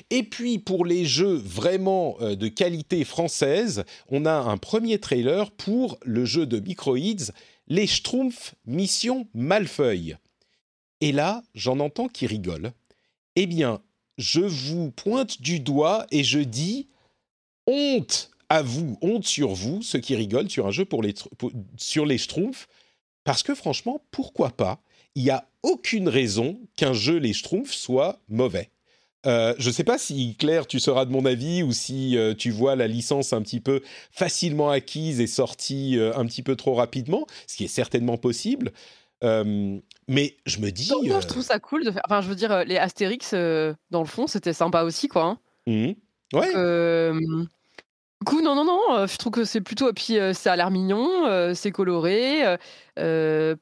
Et 0.10 0.24
puis 0.24 0.60
pour 0.60 0.86
les 0.86 1.06
jeux 1.06 1.36
vraiment 1.36 2.18
euh, 2.22 2.36
de 2.36 2.48
qualité 2.48 3.04
française, 3.06 3.84
on 4.10 4.26
a 4.26 4.34
un 4.34 4.58
premier 4.58 5.00
trailer 5.00 5.52
pour 5.52 5.98
le 6.04 6.26
jeu 6.26 6.46
de 6.46 6.60
Microids, 6.60 7.32
Les 7.68 7.88
Schtroumpfs 7.88 8.56
Mission 8.66 9.28
Malfeuille. 9.34 10.18
Et 11.00 11.12
là, 11.12 11.44
j'en 11.54 11.80
entends 11.80 12.08
qui 12.08 12.28
rigolent. 12.28 12.74
Eh 13.36 13.46
bien, 13.46 13.82
je 14.18 14.42
vous 14.42 14.92
pointe 14.92 15.42
du 15.42 15.60
doigt 15.60 16.08
et 16.12 16.24
je 16.24 16.40
dis 16.40 16.88
honte 17.68 18.32
à 18.50 18.62
vous, 18.62 18.98
honte 19.02 19.26
sur 19.26 19.54
vous, 19.54 19.82
ceux 19.82 20.00
qui 20.00 20.16
rigolent 20.16 20.50
sur 20.50 20.68
un 20.68 20.72
jeu 20.72 20.86
pour 20.86 21.04
les, 21.04 21.14
sur 21.78 22.06
les 22.06 22.18
Schtroumpfs, 22.18 22.68
parce 23.24 23.44
que 23.44 23.54
franchement, 23.54 24.02
pourquoi 24.10 24.52
pas 24.52 24.82
il 25.18 25.24
n'y 25.24 25.32
a 25.32 25.50
aucune 25.64 26.10
raison 26.10 26.60
qu'un 26.76 26.94
jeu 26.94 27.18
Les 27.18 27.34
Schtroumpfs 27.34 27.74
soit 27.74 28.20
mauvais. 28.30 28.70
Euh, 29.26 29.56
je 29.58 29.70
ne 29.70 29.74
sais 29.74 29.84
pas 29.84 29.98
si 29.98 30.36
Claire, 30.38 30.68
tu 30.68 30.80
seras 30.80 31.06
de 31.06 31.12
mon 31.12 31.26
avis 31.26 31.64
ou 31.64 31.72
si 31.72 32.16
euh, 32.16 32.36
tu 32.36 32.52
vois 32.52 32.76
la 32.76 32.88
licence 32.88 33.34
un 33.34 33.42
petit 33.42 33.60
peu 33.60 33.82
facilement 34.12 34.70
acquise 34.70 35.20
et 35.20 35.26
sortie 35.26 35.98
euh, 35.98 36.16
un 36.16 36.28
petit 36.28 36.44
peu 36.44 36.56
trop 36.56 36.76
rapidement, 36.76 37.26
ce 37.48 37.58
qui 37.58 37.64
est 37.64 37.68
certainement 37.68 38.18
possible. 38.18 38.72
mais 39.24 40.38
je 40.46 40.60
me 40.60 40.70
dis. 40.70 40.92
Moi, 41.08 41.20
je 41.20 41.28
trouve 41.28 41.44
ça 41.44 41.58
cool 41.58 41.84
de 41.84 41.90
faire. 41.90 42.04
Enfin, 42.06 42.22
je 42.22 42.30
veux 42.30 42.36
dire, 42.36 42.64
les 42.64 42.78
Astérix, 42.78 43.34
dans 43.34 44.02
le 44.02 44.06
fond, 44.06 44.28
c'était 44.28 44.54
sympa 44.54 44.84
aussi, 44.84 45.08
quoi. 45.08 45.24
Hein. 45.24 45.40
Mmh. 45.66 46.38
Ouais. 46.38 47.42
Du 48.22 48.26
coup, 48.26 48.42
non, 48.42 48.56
non, 48.56 48.66
non, 48.66 49.06
je 49.06 49.16
trouve 49.18 49.32
que 49.32 49.46
c'est 49.46 49.62
plutôt. 49.62 49.90
Et 49.90 49.94
puis, 49.94 50.18
ça 50.34 50.54
a 50.54 50.56
l'air 50.56 50.72
mignon, 50.72 51.54
c'est 51.54 51.72
coloré. 51.72 52.58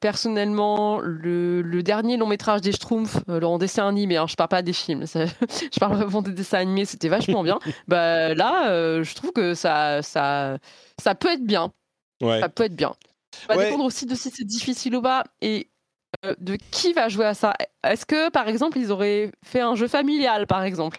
personnellement, 0.00 1.00
le, 1.00 1.82
dernier 1.82 2.16
long 2.16 2.26
métrage 2.26 2.62
des 2.62 2.72
Schtroumpfs, 2.72 3.18
en 3.28 3.58
dessin 3.58 3.86
animé, 3.86 4.16
hein, 4.16 4.26
je 4.26 4.34
parle 4.34 4.48
pas 4.48 4.62
des 4.62 4.72
films, 4.72 5.04
je 5.14 5.78
parle 5.78 5.96
vraiment 5.96 6.22
des 6.22 6.32
dessins 6.32 6.58
animés, 6.58 6.86
c'était 6.86 7.08
vachement 7.08 7.42
bien. 7.42 7.58
bah, 7.88 8.34
là, 8.34 9.02
je 9.02 9.14
trouve 9.14 9.32
que 9.32 9.54
ça, 9.54 10.00
ça, 10.02 10.56
ça 10.98 11.14
peut 11.14 11.32
être 11.32 11.44
bien. 11.44 11.72
Ça 12.22 12.48
peut 12.48 12.64
être 12.64 12.76
bien. 12.76 12.94
Ça 13.48 13.54
va 13.54 13.64
dépendre 13.64 13.84
aussi 13.84 14.06
de 14.06 14.14
si 14.14 14.30
c'est 14.30 14.44
difficile 14.44 14.96
ou 14.96 15.02
pas 15.02 15.24
et 15.40 15.68
de 16.38 16.56
qui 16.70 16.92
va 16.92 17.08
jouer 17.08 17.26
à 17.26 17.34
ça. 17.34 17.54
Est-ce 17.84 18.06
que, 18.06 18.30
par 18.30 18.48
exemple, 18.48 18.78
ils 18.78 18.90
auraient 18.90 19.30
fait 19.44 19.60
un 19.60 19.74
jeu 19.74 19.88
familial, 19.88 20.46
par 20.46 20.62
exemple? 20.62 20.98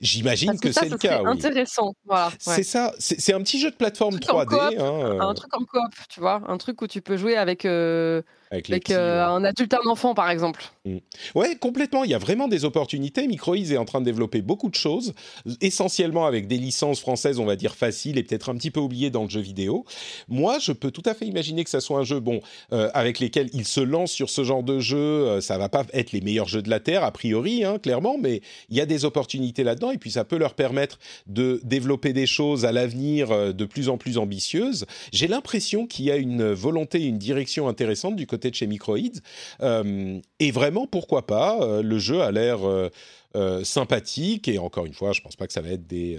J'imagine 0.00 0.58
que, 0.58 0.72
c'est 0.72 0.88
le 0.88 0.98
cas. 0.98 1.22
Oui. 1.22 1.30
Intéressant, 1.30 1.94
voilà. 2.04 2.30
C'est 2.38 2.62
ça. 2.62 2.92
C'est 2.98 3.32
un 3.32 3.40
petit 3.40 3.58
jeu 3.58 3.70
de 3.70 3.76
plateforme 3.76 4.16
3D. 4.16 4.54
Hein, 4.54 4.80
euh. 4.80 5.20
Un 5.20 5.34
truc 5.34 5.54
en 5.54 5.64
coop, 5.64 5.92
tu 6.08 6.20
vois, 6.20 6.42
un 6.46 6.58
truc 6.58 6.82
où 6.82 6.86
tu 6.86 7.00
peux 7.00 7.16
jouer 7.16 7.36
avec 7.36 7.64
euh, 7.64 8.22
avec, 8.54 8.90
euh, 8.90 9.24
un 9.24 9.44
adulte, 9.44 9.74
un 9.74 9.88
enfant, 9.88 10.14
par 10.14 10.30
exemple. 10.30 10.64
Mm. 10.84 10.98
Ouais, 11.34 11.56
complètement. 11.56 12.04
Il 12.04 12.10
y 12.10 12.14
a 12.14 12.18
vraiment 12.18 12.48
des 12.48 12.64
opportunités. 12.64 13.26
Microïs 13.26 13.70
est 13.70 13.76
en 13.76 13.84
train 13.84 14.00
de 14.00 14.04
développer 14.04 14.42
beaucoup 14.42 14.68
de 14.68 14.74
choses, 14.74 15.14
essentiellement 15.60 16.26
avec 16.26 16.46
des 16.46 16.58
licences 16.58 17.00
françaises, 17.00 17.38
on 17.38 17.44
va 17.44 17.56
dire 17.56 17.74
faciles 17.74 18.18
et 18.18 18.22
peut-être 18.22 18.50
un 18.50 18.56
petit 18.56 18.70
peu 18.70 18.80
oubliées 18.80 19.10
dans 19.10 19.24
le 19.24 19.30
jeu 19.30 19.40
vidéo. 19.40 19.84
Moi, 20.28 20.58
je 20.58 20.72
peux 20.72 20.90
tout 20.90 21.02
à 21.06 21.14
fait 21.14 21.26
imaginer 21.26 21.64
que 21.64 21.70
ça 21.70 21.80
soit 21.80 21.98
un 21.98 22.04
jeu, 22.04 22.20
bon, 22.20 22.40
euh, 22.72 22.90
avec 22.94 23.18
lesquels 23.18 23.48
ils 23.52 23.66
se 23.66 23.80
lancent 23.80 24.12
sur 24.12 24.30
ce 24.30 24.44
genre 24.44 24.62
de 24.62 24.78
jeu. 24.78 24.96
Euh, 24.96 25.40
ça 25.40 25.58
va 25.58 25.68
pas 25.68 25.84
être 25.92 26.12
les 26.12 26.20
meilleurs 26.20 26.48
jeux 26.48 26.62
de 26.62 26.70
la 26.70 26.80
terre 26.80 27.04
a 27.04 27.10
priori, 27.10 27.64
hein, 27.64 27.78
clairement, 27.78 28.16
mais 28.18 28.42
il 28.68 28.76
y 28.76 28.80
a 28.80 28.86
des 28.86 29.04
opportunités 29.04 29.64
là-dedans 29.64 29.90
et 29.90 29.98
puis 29.98 30.10
ça 30.10 30.24
peut 30.24 30.38
leur 30.38 30.54
permettre 30.54 30.98
de 31.26 31.60
développer 31.64 32.12
des 32.12 32.26
choses 32.26 32.64
à 32.64 32.72
l'avenir 32.72 33.54
de 33.54 33.64
plus 33.64 33.88
en 33.88 33.96
plus 33.98 34.18
ambitieuses. 34.18 34.86
J'ai 35.12 35.28
l'impression 35.28 35.86
qu'il 35.86 36.06
y 36.06 36.10
a 36.10 36.16
une 36.16 36.52
volonté, 36.52 37.04
une 37.04 37.18
direction 37.18 37.68
intéressante 37.68 38.16
du 38.16 38.26
côté 38.26 38.43
de 38.50 38.56
chez 38.56 38.66
Microids. 38.66 39.20
Euh, 39.62 40.20
et 40.38 40.50
vraiment, 40.50 40.86
pourquoi 40.86 41.26
pas 41.26 41.58
euh, 41.60 41.82
Le 41.82 41.98
jeu 41.98 42.22
a 42.22 42.30
l'air 42.32 42.60
euh, 42.66 43.64
sympathique. 43.64 44.48
Et 44.48 44.58
encore 44.58 44.86
une 44.86 44.94
fois, 44.94 45.12
je 45.12 45.20
pense 45.20 45.36
pas 45.36 45.46
que 45.46 45.52
ça 45.52 45.60
va 45.60 45.70
être 45.70 45.86
des 45.86 46.18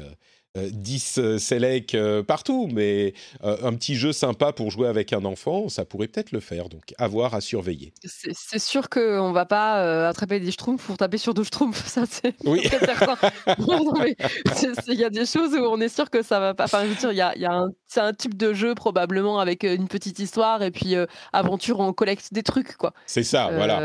10 0.56 1.18
euh, 1.18 1.38
Select 1.38 1.96
euh, 1.96 2.24
partout, 2.24 2.70
mais 2.72 3.14
euh, 3.44 3.58
un 3.64 3.74
petit 3.74 3.96
jeu 3.96 4.14
sympa 4.14 4.54
pour 4.54 4.72
jouer 4.72 4.88
avec 4.88 5.14
un 5.14 5.26
enfant, 5.26 5.70
ça 5.70 5.86
pourrait 5.86 6.08
peut-être 6.08 6.32
le 6.32 6.40
faire. 6.40 6.70
Donc, 6.70 6.94
avoir 6.98 7.34
à 7.34 7.42
surveiller. 7.42 7.94
C'est 8.04 8.60
sûr 8.60 8.90
qu'on 8.90 9.32
va 9.32 9.46
pas 9.46 10.08
attraper 10.08 10.40
des 10.40 10.52
schtroumpfs 10.52 10.86
pour 10.86 10.98
taper 10.98 11.18
sur 11.18 11.34
deux 11.34 11.44
schtroumpfs, 11.44 11.88
ça 11.88 12.04
c'est 12.10 12.36
oui. 12.46 12.62
certain. 12.64 13.18
Il 14.88 15.00
y 15.00 15.04
a 15.04 15.10
des 15.10 15.26
choses 15.26 15.54
où 15.54 15.64
on 15.64 15.80
est 15.82 15.90
sûr 15.90 16.10
que 16.10 16.22
ça 16.22 16.40
va 16.40 16.54
pas. 16.54 16.66
Enfin, 16.66 16.84
je 16.84 16.90
veux 16.90 16.96
dire, 16.96 17.12
il 17.12 17.18
y 17.18 17.22
a, 17.22 17.38
y 17.38 17.46
a 17.46 17.54
un, 17.54 17.70
c'est 17.88 18.00
un 18.00 18.14
type 18.14 18.38
de 18.38 18.54
jeu 18.54 18.76
probablement 18.76 19.40
avec 19.40 19.64
une 19.64 19.88
petite 19.88 20.20
histoire 20.20 20.64
et 20.64 20.72
puis 20.72 20.96
aventure, 21.34 21.80
on 21.80 21.94
collecte 21.94 22.34
des 22.34 22.44
trucs, 22.44 22.76
quoi. 22.78 22.94
C'est 23.06 23.24
ça, 23.24 23.50
voilà. 23.54 23.80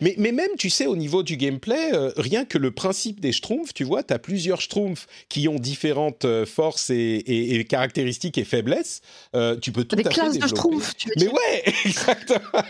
Mais, 0.00 0.14
mais 0.18 0.32
même, 0.32 0.50
tu 0.58 0.70
sais, 0.70 0.86
au 0.86 0.96
niveau 0.96 1.22
du 1.22 1.36
gameplay, 1.36 1.92
rien 2.16 2.44
que 2.44 2.58
le 2.58 2.70
principe 2.70 3.20
des 3.20 3.32
schtroumpfs, 3.32 3.74
tu 3.74 3.84
vois, 3.84 4.02
tu 4.02 4.12
as 4.14 4.18
plusieurs 4.18 4.60
schtroumpfs 4.60 5.06
qui 5.28 5.35
ont 5.48 5.58
différentes 5.58 6.24
euh, 6.24 6.46
forces 6.46 6.90
et, 6.90 7.66
caractéristiques 7.68 8.38
et 8.38 8.44
faiblesses, 8.44 9.02
euh, 9.34 9.56
tu 9.56 9.72
peux 9.72 9.84
tout 9.84 9.96
à 9.96 10.10
fait 10.10 10.30
développer. 10.32 10.76
De 11.16 11.24
mais 11.24 11.28
ouais, 11.28 11.62
exactement. 11.84 12.62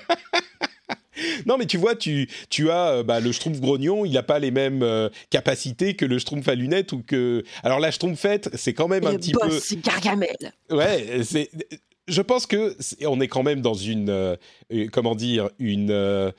Non, 1.47 1.57
mais 1.57 1.67
tu 1.67 1.79
vois, 1.79 1.95
tu, 1.95 2.29
tu 2.51 2.71
as 2.71 2.89
euh, 2.89 3.03
bah, 3.03 3.21
le 3.21 3.33
Schtroumpf 3.33 3.61
grognon, 3.61 4.05
il 4.05 4.13
n'a 4.13 4.23
pas 4.23 4.39
les 4.39 4.51
mêmes 4.51 4.85
capacités 5.31 5.95
que 5.95 6.05
le 6.05 6.19
Schtroumpf 6.19 6.47
à 6.49 6.55
lunettes 6.55 6.93
ou 6.93 7.03
que. 7.07 7.45
Alors 7.63 7.81
la 7.81 7.91
Schtroumpfette, 7.91 8.51
c'est 8.55 8.75
quand 8.75 8.89
même 8.89 9.07
un 9.07 9.17
petit 9.17 9.33
peu. 9.33 9.59
C'est 9.61 9.81
Gargamel. 9.81 10.37
Ouais, 10.71 11.23
c'est. 11.23 11.51
Je 12.09 12.23
pense 12.23 12.47
que 12.47 12.77
on 13.05 13.21
est 13.21 13.29
quand 13.29 13.43
même 13.43 13.63
dans 13.63 13.75
une, 13.75 14.37
comment 14.93 15.15
dire, 15.15 15.51
une 15.59 16.33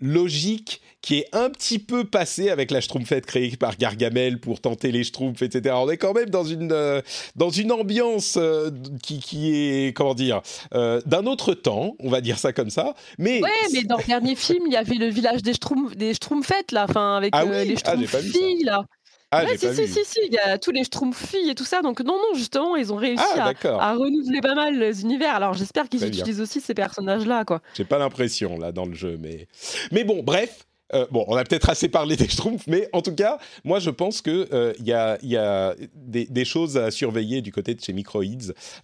logique 0.00 0.80
qui 1.02 1.18
est 1.18 1.28
un 1.32 1.48
petit 1.48 1.78
peu 1.78 2.04
passée 2.04 2.50
avec 2.50 2.70
la 2.70 2.80
Schtroumpfette 2.80 3.24
créée 3.24 3.56
par 3.56 3.76
Gargamel 3.76 4.38
pour 4.38 4.60
tenter 4.60 4.92
les 4.92 5.04
Schtroumpfs, 5.04 5.42
etc. 5.42 5.74
On 5.78 5.88
est 5.88 5.96
quand 5.96 6.12
même 6.12 6.28
dans 6.28 6.44
une, 6.44 6.72
euh, 6.72 7.00
dans 7.36 7.48
une 7.48 7.72
ambiance 7.72 8.36
euh, 8.36 8.70
qui, 9.02 9.18
qui, 9.20 9.54
est, 9.54 9.96
comment 9.96 10.14
dire, 10.14 10.42
euh, 10.74 11.00
d'un 11.06 11.24
autre 11.24 11.54
temps, 11.54 11.96
on 12.00 12.10
va 12.10 12.20
dire 12.20 12.38
ça 12.38 12.52
comme 12.52 12.70
ça. 12.70 12.94
Mais... 13.18 13.42
Ouais, 13.42 13.48
mais 13.72 13.82
dans 13.84 13.96
le 13.96 14.04
dernier 14.04 14.36
film, 14.36 14.64
il 14.66 14.72
y 14.72 14.76
avait 14.76 14.96
le 14.96 15.08
village 15.08 15.42
des, 15.42 15.54
Schtroumpf, 15.54 15.96
des 15.96 16.12
Schtroumpfettes, 16.12 16.72
là, 16.72 16.86
enfin, 16.88 17.16
avec 17.16 17.30
ah 17.34 17.44
les 17.44 17.72
ah, 17.72 17.76
Schtroumpfs-filles, 17.76 18.64
là. 18.64 18.84
Ah, 19.32 19.44
si, 19.46 19.58
si, 19.58 19.86
si, 19.86 20.04
si, 20.04 20.18
il 20.26 20.34
y 20.34 20.38
a 20.38 20.58
tous 20.58 20.72
les 20.72 20.82
Schtroumpfs-filles 20.82 21.50
et 21.50 21.54
tout 21.54 21.64
ça. 21.64 21.82
Donc, 21.82 22.00
non, 22.00 22.14
non, 22.14 22.34
justement, 22.34 22.74
ils 22.74 22.92
ont 22.92 22.96
réussi 22.96 23.22
ah, 23.38 23.52
à, 23.64 23.94
renouveler 23.94 24.40
pas 24.40 24.56
mal 24.56 24.76
les 24.76 25.02
univers. 25.02 25.36
Alors, 25.36 25.54
j'espère 25.54 25.88
qu'ils 25.88 26.04
utilisent 26.04 26.40
aussi 26.40 26.60
ces 26.60 26.74
personnages-là, 26.74 27.44
quoi. 27.44 27.62
J'ai 27.74 27.84
pas 27.84 27.98
l'impression, 27.98 28.58
là, 28.58 28.72
dans 28.72 28.86
le 28.86 28.94
jeu, 28.94 29.16
mais. 29.20 29.46
Mais 29.92 30.02
bon, 30.02 30.22
bref, 30.22 30.66
Euh, 30.92 31.06
bon, 31.10 31.24
on 31.28 31.36
a 31.36 31.44
peut-être 31.44 31.70
assez 31.70 31.88
parlé 31.88 32.16
des 32.16 32.28
Schtroumpfs, 32.28 32.66
mais 32.66 32.88
en 32.92 33.02
tout 33.02 33.14
cas, 33.14 33.38
moi 33.64 33.78
je 33.78 33.90
pense 33.90 34.22
qu'il 34.22 34.48
euh, 34.52 34.72
y 34.80 34.92
a, 34.92 35.18
y 35.22 35.36
a 35.36 35.76
des, 35.94 36.26
des, 36.26 36.44
choses 36.44 36.76
à 36.76 36.90
surveiller 36.90 37.42
du 37.42 37.52
côté 37.52 37.74
de 37.74 37.80
chez 37.80 37.92
Microids, 37.92 38.24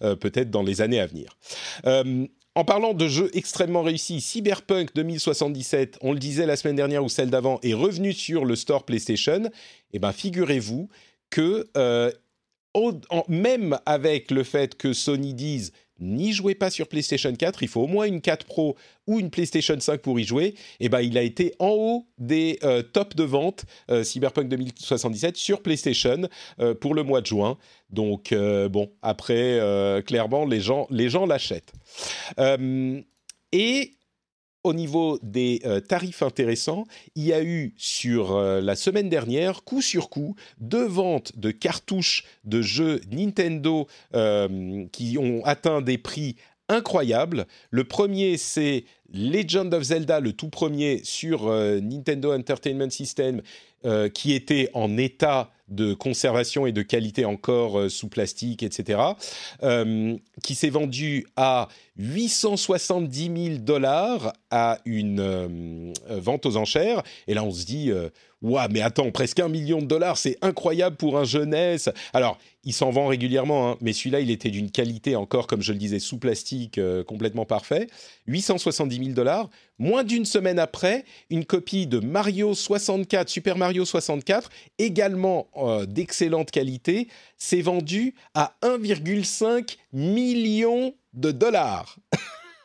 euh, 0.01 0.15
peut-être 0.15 0.49
dans 0.49 0.63
les 0.63 0.81
années 0.81 1.01
à 1.01 1.05
venir. 1.07 1.37
En 2.57 2.65
parlant 2.65 2.95
de 2.95 3.07
jeux 3.07 3.29
extrêmement 3.33 3.83
réussis, 3.83 4.19
Cyberpunk 4.19 4.95
2077, 4.95 5.99
on 6.01 6.11
le 6.11 6.17
disait 6.17 6.47
la 6.47 6.55
semaine 6.55 6.75
dernière 6.75 7.03
ou 7.03 7.07
celle 7.07 7.29
d'avant, 7.29 7.59
est 7.61 7.75
revenu 7.75 8.13
sur 8.13 8.45
le 8.45 8.55
store 8.55 8.83
PlayStation. 8.83 9.51
Eh 9.93 9.99
bien, 9.99 10.11
figurez-vous 10.11 10.89
que 11.29 11.67
euh, 11.77 12.11
même 13.27 13.77
avec 13.85 14.31
le 14.31 14.43
fait 14.43 14.75
que 14.75 14.93
Sony 14.93 15.35
dise 15.35 15.71
n'y 15.99 16.33
jouez 16.33 16.55
pas 16.55 16.69
sur 16.69 16.87
PlayStation 16.87 17.33
4, 17.33 17.63
il 17.63 17.67
faut 17.67 17.81
au 17.81 17.87
moins 17.87 18.05
une 18.05 18.21
4 18.21 18.45
Pro 18.45 18.75
ou 19.07 19.19
une 19.19 19.29
PlayStation 19.29 19.79
5 19.79 20.01
pour 20.01 20.19
y 20.19 20.23
jouer, 20.23 20.55
eh 20.79 20.89
ben, 20.89 21.01
il 21.01 21.17
a 21.17 21.21
été 21.21 21.53
en 21.59 21.69
haut 21.69 22.07
des 22.17 22.59
euh, 22.63 22.81
tops 22.81 23.15
de 23.15 23.23
vente 23.23 23.65
euh, 23.89 24.03
Cyberpunk 24.03 24.49
2077 24.49 25.37
sur 25.37 25.61
PlayStation 25.61 26.27
euh, 26.59 26.73
pour 26.73 26.93
le 26.93 27.03
mois 27.03 27.21
de 27.21 27.27
juin. 27.27 27.57
Donc 27.89 28.33
bon, 28.33 28.91
après, 29.01 29.61
clairement, 30.05 30.45
les 30.45 30.59
gens 30.59 30.87
les 30.89 31.09
gens 31.09 31.25
l'achètent. 31.25 31.71
Et 33.53 33.91
au 34.67 34.73
niveau 34.73 35.17
des 35.23 35.61
euh, 35.65 35.79
tarifs 35.79 36.21
intéressants, 36.21 36.85
il 37.15 37.23
y 37.23 37.33
a 37.33 37.41
eu 37.41 37.73
sur 37.77 38.35
euh, 38.35 38.61
la 38.61 38.75
semaine 38.75 39.09
dernière, 39.09 39.63
coup 39.63 39.81
sur 39.81 40.09
coup, 40.09 40.35
deux 40.59 40.85
ventes 40.85 41.37
de 41.39 41.51
cartouches 41.51 42.25
de 42.43 42.61
jeux 42.61 43.01
Nintendo 43.11 43.87
euh, 44.13 44.85
qui 44.91 45.17
ont 45.17 45.43
atteint 45.45 45.81
des 45.81 45.97
prix 45.97 46.35
incroyables. 46.67 47.47
Le 47.71 47.85
premier, 47.85 48.35
c'est 48.35 48.83
Legend 49.13 49.73
of 49.73 49.83
Zelda, 49.83 50.19
le 50.19 50.33
tout 50.33 50.49
premier 50.49 50.99
sur 51.03 51.49
Nintendo 51.49 52.33
Entertainment 52.33 52.89
System, 52.89 53.41
qui 54.13 54.33
était 54.33 54.69
en 54.73 54.97
état 54.97 55.49
de 55.67 55.93
conservation 55.93 56.65
et 56.65 56.71
de 56.71 56.81
qualité 56.81 57.25
encore 57.25 57.79
euh, 57.79 57.89
sous 57.89 58.07
plastique, 58.07 58.63
etc., 58.63 58.99
euh, 59.63 60.15
qui 60.43 60.55
s'est 60.55 60.69
vendu 60.69 61.27
à 61.35 61.67
870 61.97 63.45
000 63.49 63.57
dollars 63.59 64.33
à 64.49 64.79
une 64.85 65.19
euh, 65.19 65.93
vente 66.09 66.45
aux 66.45 66.57
enchères. 66.57 67.03
Et 67.27 67.33
là, 67.33 67.43
on 67.43 67.51
se 67.51 67.65
dit, 67.65 67.91
Ouah, 68.41 68.67
mais 68.69 68.81
attends, 68.81 69.11
presque 69.11 69.39
un 69.39 69.49
million 69.49 69.81
de 69.81 69.87
dollars, 69.87 70.17
c'est 70.17 70.37
incroyable 70.41 70.95
pour 70.95 71.17
un 71.17 71.23
jeunesse. 71.23 71.89
Alors, 72.13 72.37
il 72.63 72.73
s'en 72.73 72.91
vend 72.91 73.07
régulièrement, 73.07 73.71
hein, 73.71 73.77
mais 73.81 73.93
celui-là, 73.93 74.19
il 74.19 74.31
était 74.31 74.51
d'une 74.51 74.71
qualité 74.71 75.15
encore, 75.15 75.47
comme 75.47 75.61
je 75.61 75.73
le 75.73 75.79
disais, 75.79 75.99
sous 75.99 76.17
plastique, 76.17 76.79
complètement 77.07 77.45
parfait. 77.45 77.87
870 78.27 78.97
000 78.97 79.09
dollars. 79.09 79.49
Moins 79.79 80.03
d'une 80.03 80.25
semaine 80.25 80.57
après, 80.57 81.05
une 81.29 81.45
copie 81.45 81.85
de 81.85 81.99
Mario 81.99 82.55
64, 82.55 83.29
Super 83.29 83.57
Mario 83.57 83.85
64, 83.85 84.49
également 84.79 85.47
euh, 85.57 85.85
d'excellente 85.85 86.49
qualité, 86.49 87.07
s'est 87.37 87.61
vendue 87.61 88.15
à 88.33 88.55
1,5 88.63 89.77
million 89.93 90.95
de 91.13 91.31
dollars. 91.31 91.97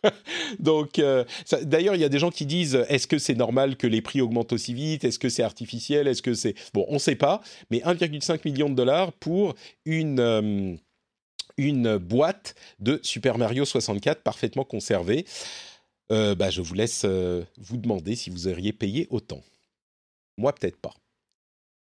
Donc, 0.59 0.99
euh, 0.99 1.25
d'ailleurs, 1.63 1.95
il 1.95 2.01
y 2.01 2.05
a 2.05 2.09
des 2.09 2.19
gens 2.19 2.31
qui 2.31 2.47
disent 2.47 2.83
est-ce 2.89 3.07
que 3.07 3.19
c'est 3.19 3.35
normal 3.35 3.77
que 3.77 3.87
les 3.87 4.01
prix 4.01 4.21
augmentent 4.21 4.53
aussi 4.53 4.75
vite? 4.75 5.05
Est-ce 5.05 5.19
que 5.19 5.29
c'est 5.29 5.43
artificiel? 5.43 6.09
Est-ce 6.09 6.23
que 6.23 6.35
c'est 6.35 6.55
bon 6.73 6.87
On 6.89 6.95
ne 6.95 6.99
sait 6.99 7.15
pas, 7.15 7.43
mais 7.71 7.81
1,5 7.81 8.41
million 8.45 8.69
de 8.69 8.75
dollars 8.75 9.13
pour 9.13 9.55
une 9.85 10.19
euh, 10.19 10.75
une 11.59 11.99
boîte 11.99 12.55
de 12.81 12.99
Super 13.03 13.37
Mario 13.37 13.67
64 13.67 14.23
parfaitement 14.23 14.65
conservée. 14.65 15.27
Euh, 16.11 16.35
bah, 16.35 16.51
je 16.51 16.61
vous 16.61 16.75
laisse 16.75 17.03
euh, 17.05 17.43
vous 17.59 17.77
demander 17.77 18.17
si 18.17 18.31
vous 18.31 18.49
auriez 18.49 18.73
payé 18.73 19.07
autant. 19.11 19.43
Moi, 20.37 20.53
peut-être 20.55 20.77
pas. 20.77 20.95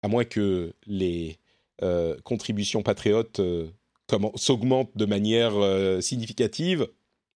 À 0.03 0.07
moins 0.07 0.25
que 0.25 0.73
les 0.85 1.37
euh, 1.81 2.17
contributions 2.23 2.83
patriotes 2.83 3.41
s'augmentent 4.35 4.95
de 4.95 5.05
manière 5.05 5.53
significative. 6.03 6.87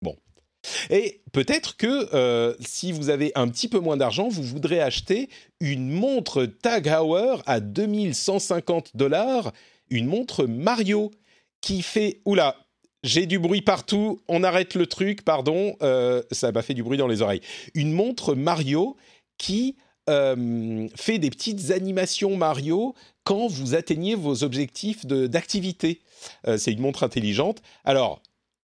Bon. 0.02 0.16
Et 0.90 1.22
peut-être 1.32 1.76
que 1.76 2.56
si 2.58 2.90
vous 2.90 3.10
avez 3.10 3.30
un 3.36 3.48
petit 3.48 3.68
peu 3.68 3.78
moins 3.78 3.96
d'argent, 3.96 4.28
vous 4.28 4.42
voudrez 4.42 4.80
acheter 4.80 5.28
une 5.60 5.88
montre 5.90 6.46
Tag 6.46 6.88
Heuer 6.88 7.36
à 7.46 7.60
2150 7.60 8.96
dollars, 8.96 9.52
une 9.88 10.06
montre 10.06 10.46
Mario 10.46 11.12
qui 11.60 11.82
fait... 11.82 12.20
Oula, 12.24 12.63
j'ai 13.04 13.26
du 13.26 13.38
bruit 13.38 13.60
partout, 13.60 14.22
on 14.28 14.42
arrête 14.42 14.74
le 14.74 14.86
truc, 14.86 15.22
pardon, 15.22 15.76
euh, 15.82 16.22
ça 16.32 16.50
m'a 16.52 16.62
fait 16.62 16.72
du 16.72 16.82
bruit 16.82 16.96
dans 16.96 17.06
les 17.06 17.20
oreilles. 17.20 17.42
Une 17.74 17.92
montre 17.92 18.34
Mario 18.34 18.96
qui 19.36 19.76
euh, 20.08 20.88
fait 20.96 21.18
des 21.18 21.28
petites 21.28 21.70
animations 21.70 22.36
Mario 22.36 22.94
quand 23.22 23.46
vous 23.46 23.74
atteignez 23.74 24.14
vos 24.14 24.42
objectifs 24.42 25.04
d'activité. 25.04 26.00
Euh, 26.48 26.56
c'est 26.56 26.72
une 26.72 26.80
montre 26.80 27.02
intelligente. 27.02 27.60
Alors, 27.84 28.22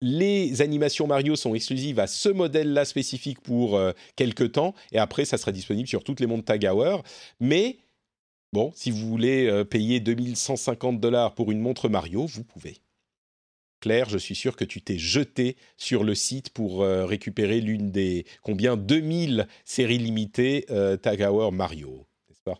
les 0.01 0.61
animations 0.61 1.07
Mario 1.07 1.35
sont 1.35 1.55
exclusives 1.55 1.99
à 1.99 2.05
ce 2.05 2.29
modèle-là 2.29 2.85
spécifique 2.85 3.41
pour 3.41 3.81
quelques 4.15 4.53
temps, 4.53 4.73
et 4.93 4.97
après, 4.99 5.25
ça 5.25 5.37
sera 5.37 5.51
disponible 5.51 5.89
sur 5.89 6.05
toutes 6.05 6.21
les 6.21 6.27
montres 6.27 6.45
Tag 6.45 6.65
Heuer. 6.65 6.97
Mais 7.41 7.79
bon, 8.53 8.71
si 8.75 8.91
vous 8.91 9.09
voulez 9.09 9.65
payer 9.65 9.99
2150 9.99 11.01
dollars 11.01 11.35
pour 11.35 11.51
une 11.51 11.59
montre 11.59 11.89
Mario, 11.89 12.27
vous 12.27 12.45
pouvez. 12.45 12.77
Claire, 13.79 14.09
je 14.09 14.17
suis 14.17 14.35
sûr 14.35 14.55
que 14.55 14.65
tu 14.65 14.81
t'es 14.81 14.97
jeté 14.97 15.55
sur 15.77 16.03
le 16.03 16.13
site 16.15 16.49
pour 16.49 16.83
euh, 16.83 17.05
récupérer 17.05 17.61
l'une 17.61 17.91
des 17.91 18.25
combien? 18.41 18.75
2000 18.75 19.47
séries 19.63 19.97
limitées 19.99 20.65
euh, 20.69 20.97
Tag 20.97 21.21
Heuer 21.21 21.51
Mario, 21.51 22.05
n'est-ce 22.29 22.41
pas? 22.41 22.59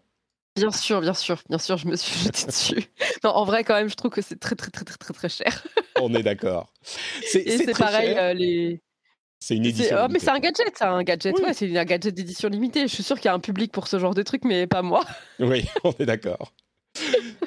Bien 0.56 0.72
sûr, 0.72 1.02
bien 1.02 1.14
sûr, 1.14 1.42
bien 1.50 1.58
sûr, 1.58 1.78
je 1.78 1.88
me 1.88 1.96
suis 1.98 2.18
jetée 2.24 2.46
dessus. 2.48 2.84
Non, 3.24 3.32
en 3.32 3.44
vrai, 3.44 3.64
quand 3.66 3.76
même, 3.76 3.90
je 3.90 3.96
trouve 3.96 4.12
que 4.12 4.22
c'est 4.22 4.40
très, 4.40 4.56
très, 4.56 4.72
très, 4.72 4.86
très, 4.86 4.98
très, 4.98 5.14
très 5.14 5.30
cher. 5.30 5.68
On 6.02 6.14
est 6.14 6.24
d'accord. 6.24 6.72
C'est 6.82 7.42
Et 7.46 7.58
c'est 7.58 7.78
pareil, 7.78 8.14
cher. 8.14 8.24
euh, 8.24 8.34
les. 8.34 8.82
C'est 9.42 9.56
une 9.56 9.64
c'est- 9.66 9.70
édition. 9.70 9.98
oh, 10.04 10.08
mais 10.10 10.20
c'est 10.20 10.30
un 10.32 10.40
gadget, 10.40 10.72
c'est 10.78 10.84
un 10.86 11.04
gadget, 11.04 11.36
Oui. 11.38 11.44
ouais, 11.46 11.54
c'est 11.54 11.78
un 11.78 11.86
gadget 11.86 12.14
d'édition 12.14 12.48
limitée. 12.50 12.82
Je 12.88 12.94
suis 12.94 13.04
sûre 13.04 13.18
qu'il 13.18 13.26
y 13.26 13.30
a 13.30 13.34
un 13.34 13.40
public 13.40 13.72
pour 13.72 13.88
ce 13.88 14.00
genre 14.00 14.14
de 14.14 14.22
truc, 14.24 14.44
mais 14.46 14.68
pas 14.68 14.82
moi. 14.82 15.06
Oui, 15.40 15.66
on 15.84 15.92
est 16.00 16.06
d'accord. 16.06 16.54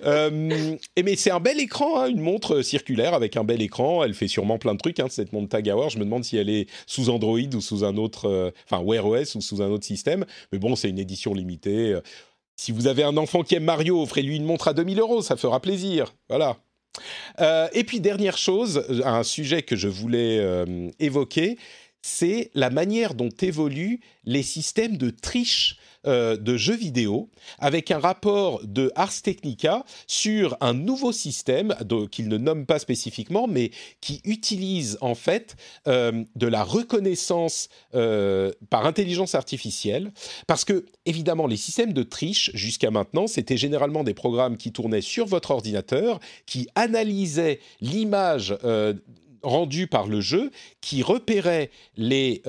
Euh, 0.04 0.76
et 0.96 1.02
mais 1.02 1.16
c'est 1.16 1.30
un 1.30 1.40
bel 1.40 1.60
écran, 1.60 2.00
hein, 2.00 2.08
une 2.08 2.20
montre 2.20 2.62
circulaire 2.62 3.14
avec 3.14 3.36
un 3.36 3.44
bel 3.44 3.62
écran. 3.62 4.02
Elle 4.04 4.14
fait 4.14 4.28
sûrement 4.28 4.58
plein 4.58 4.74
de 4.74 4.78
trucs, 4.78 5.00
hein, 5.00 5.06
cette 5.08 5.32
montre 5.32 5.48
Tag 5.48 5.68
Heuer. 5.68 5.90
Je 5.90 5.98
me 5.98 6.04
demande 6.04 6.24
si 6.24 6.36
elle 6.36 6.50
est 6.50 6.68
sous 6.86 7.08
Android 7.10 7.38
ou 7.38 7.60
sous 7.60 7.84
un 7.84 7.96
autre, 7.96 8.28
euh, 8.28 8.50
enfin 8.64 8.82
Wear 8.82 9.06
OS 9.06 9.34
ou 9.34 9.40
sous 9.40 9.62
un 9.62 9.68
autre 9.68 9.84
système. 9.84 10.24
Mais 10.52 10.58
bon, 10.58 10.76
c'est 10.76 10.88
une 10.88 10.98
édition 10.98 11.34
limitée. 11.34 11.98
Si 12.56 12.72
vous 12.72 12.86
avez 12.86 13.02
un 13.02 13.16
enfant 13.16 13.42
qui 13.42 13.54
aime 13.54 13.64
Mario, 13.64 14.00
offrez-lui 14.00 14.36
une 14.36 14.44
montre 14.44 14.68
à 14.68 14.74
2000 14.74 15.00
euros, 15.00 15.22
ça 15.22 15.36
fera 15.36 15.60
plaisir. 15.60 16.14
Voilà. 16.28 16.56
Euh, 17.40 17.68
et 17.72 17.84
puis 17.84 18.00
dernière 18.00 18.36
chose, 18.36 18.84
un 19.04 19.22
sujet 19.22 19.62
que 19.62 19.76
je 19.76 19.88
voulais 19.88 20.64
évoquer, 20.98 21.56
c'est 22.02 22.50
la 22.54 22.70
manière 22.70 23.14
dont 23.14 23.30
évoluent 23.40 24.00
les 24.24 24.42
systèmes 24.42 24.96
de 24.96 25.10
triche 25.10 25.78
euh, 26.04 26.36
de 26.36 26.56
jeux 26.56 26.74
vidéo, 26.74 27.28
avec 27.60 27.92
un 27.92 28.00
rapport 28.00 28.60
de 28.66 28.90
Ars 28.96 29.22
Technica 29.22 29.84
sur 30.08 30.56
un 30.60 30.74
nouveau 30.74 31.12
système 31.12 31.76
qu'il 32.10 32.26
ne 32.26 32.38
nomme 32.38 32.66
pas 32.66 32.80
spécifiquement, 32.80 33.46
mais 33.46 33.70
qui 34.00 34.20
utilise 34.24 34.98
en 35.00 35.14
fait 35.14 35.54
euh, 35.86 36.24
de 36.34 36.46
la 36.48 36.64
reconnaissance 36.64 37.68
euh, 37.94 38.50
par 38.68 38.84
intelligence 38.84 39.36
artificielle, 39.36 40.10
parce 40.48 40.64
que 40.64 40.86
évidemment 41.06 41.46
les 41.46 41.56
systèmes 41.56 41.92
de 41.92 42.02
triche 42.02 42.50
jusqu'à 42.54 42.90
maintenant 42.90 43.28
c'était 43.28 43.56
généralement 43.56 44.02
des 44.02 44.14
programmes 44.14 44.56
qui 44.56 44.72
tournaient 44.72 45.02
sur 45.02 45.26
votre 45.26 45.52
ordinateur, 45.52 46.18
qui 46.46 46.66
analysaient 46.74 47.60
l'image 47.80 48.56
rendue 49.44 49.86
par 49.86 50.08
le 50.08 50.20
jeu, 50.20 50.50
qui 50.80 51.02
repéraient 51.02 51.70
les 51.96 52.42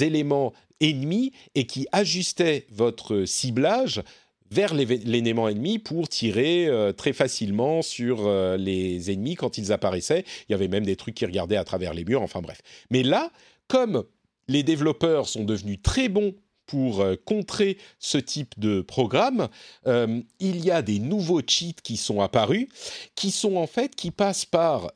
éléments 0.00 0.54
ennemis 0.80 1.32
et 1.54 1.66
qui 1.66 1.86
ajustaient 1.92 2.66
votre 2.70 3.24
ciblage 3.24 4.02
vers 4.50 4.74
l'élément 4.74 5.48
ennemi 5.48 5.78
pour 5.78 6.08
tirer 6.08 6.66
euh, 6.66 6.92
très 6.92 7.12
facilement 7.12 7.82
sur 7.82 8.26
euh, 8.26 8.56
les 8.56 9.10
ennemis 9.10 9.34
quand 9.34 9.58
ils 9.58 9.72
apparaissaient. 9.72 10.24
Il 10.48 10.52
y 10.52 10.54
avait 10.54 10.68
même 10.68 10.84
des 10.84 10.96
trucs 10.96 11.16
qui 11.16 11.26
regardaient 11.26 11.56
à 11.56 11.64
travers 11.64 11.92
les 11.92 12.04
murs, 12.04 12.22
enfin 12.22 12.40
bref. 12.40 12.60
Mais 12.90 13.02
là, 13.02 13.30
comme 13.68 14.04
les 14.46 14.62
développeurs 14.62 15.28
sont 15.28 15.44
devenus 15.44 15.78
très 15.82 16.08
bons 16.08 16.34
pour 16.66 17.00
euh, 17.00 17.16
contrer 17.24 17.78
ce 17.98 18.16
type 18.16 18.58
de 18.58 18.80
programme, 18.80 19.48
il 19.86 20.64
y 20.64 20.70
a 20.70 20.82
des 20.82 20.98
nouveaux 20.98 21.42
cheats 21.46 21.80
qui 21.82 21.96
sont 21.96 22.20
apparus, 22.20 22.68
qui 23.16 23.30
sont 23.30 23.56
en 23.56 23.66
fait, 23.66 23.96
qui 23.96 24.10
passent 24.10 24.46
par 24.46 24.92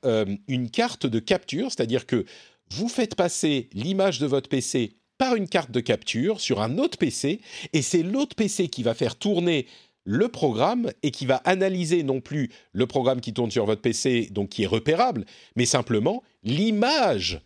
une 0.46 0.70
carte 0.70 1.06
de 1.06 1.18
capture, 1.18 1.70
c'est-à-dire 1.70 2.06
que 2.06 2.24
vous 2.70 2.88
faites 2.88 3.14
passer 3.14 3.68
l'image 3.72 4.18
de 4.18 4.26
votre 4.26 4.48
PC 4.48 4.98
par 5.18 5.34
une 5.34 5.48
carte 5.48 5.70
de 5.70 5.80
capture 5.80 6.40
sur 6.40 6.62
un 6.62 6.78
autre 6.78 6.96
PC, 6.96 7.40
et 7.72 7.82
c'est 7.82 8.02
l'autre 8.02 8.36
PC 8.36 8.68
qui 8.68 8.82
va 8.82 8.94
faire 8.94 9.16
tourner 9.16 9.66
le 10.04 10.28
programme 10.28 10.90
et 11.02 11.10
qui 11.10 11.26
va 11.26 11.36
analyser 11.44 12.02
non 12.02 12.20
plus 12.20 12.50
le 12.72 12.86
programme 12.86 13.20
qui 13.20 13.34
tourne 13.34 13.50
sur 13.50 13.66
votre 13.66 13.82
PC, 13.82 14.28
donc 14.30 14.48
qui 14.48 14.62
est 14.62 14.66
repérable, 14.66 15.26
mais 15.54 15.66
simplement 15.66 16.22
l'image 16.44 17.42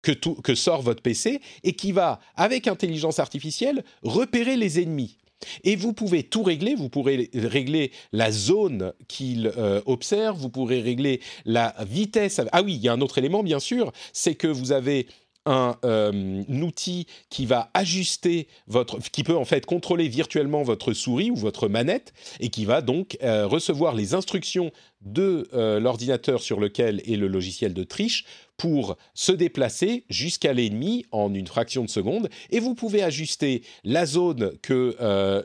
que, 0.00 0.12
que 0.12 0.54
sort 0.54 0.80
votre 0.80 1.02
PC 1.02 1.40
et 1.62 1.74
qui 1.74 1.92
va, 1.92 2.20
avec 2.36 2.68
intelligence 2.68 3.18
artificielle, 3.18 3.84
repérer 4.02 4.56
les 4.56 4.80
ennemis. 4.80 5.18
Et 5.64 5.76
vous 5.76 5.92
pouvez 5.92 6.22
tout 6.22 6.42
régler, 6.42 6.74
vous 6.74 6.88
pourrez 6.88 7.30
régler 7.34 7.92
la 8.12 8.32
zone 8.32 8.94
qu'il 9.08 9.52
euh, 9.58 9.82
observe, 9.84 10.38
vous 10.38 10.48
pourrez 10.48 10.80
régler 10.80 11.20
la 11.44 11.74
vitesse. 11.86 12.40
Ah 12.52 12.62
oui, 12.62 12.74
il 12.74 12.80
y 12.82 12.88
a 12.88 12.92
un 12.92 13.00
autre 13.00 13.18
élément 13.18 13.42
bien 13.42 13.60
sûr, 13.60 13.92
c'est 14.12 14.34
que 14.34 14.46
vous 14.46 14.72
avez 14.72 15.06
un, 15.46 15.76
euh, 15.84 16.42
outil 16.48 17.06
qui 17.30 17.46
va 17.46 17.70
ajuster 17.72 18.48
votre, 18.66 18.98
qui 18.98 19.22
peut 19.22 19.36
en 19.36 19.44
fait 19.44 19.64
contrôler 19.64 20.08
virtuellement 20.08 20.62
votre 20.62 20.92
souris 20.92 21.30
ou 21.30 21.36
votre 21.36 21.68
manette 21.68 22.12
et 22.40 22.48
qui 22.48 22.64
va 22.64 22.82
donc 22.82 23.16
euh, 23.22 23.46
recevoir 23.46 23.94
les 23.94 24.14
instructions 24.14 24.72
de 25.02 25.48
euh, 25.54 25.78
l'ordinateur 25.78 26.42
sur 26.42 26.58
lequel 26.58 27.00
est 27.06 27.16
le 27.16 27.28
logiciel 27.28 27.72
de 27.74 27.84
triche 27.84 28.24
pour 28.56 28.96
se 29.14 29.32
déplacer 29.32 30.04
jusqu'à 30.08 30.52
l'ennemi 30.52 31.04
en 31.12 31.32
une 31.32 31.46
fraction 31.46 31.84
de 31.84 31.90
seconde. 31.90 32.28
Et 32.50 32.58
vous 32.58 32.74
pouvez 32.74 33.02
ajuster 33.02 33.62
la 33.84 34.06
zone 34.06 34.52
que 34.62 34.96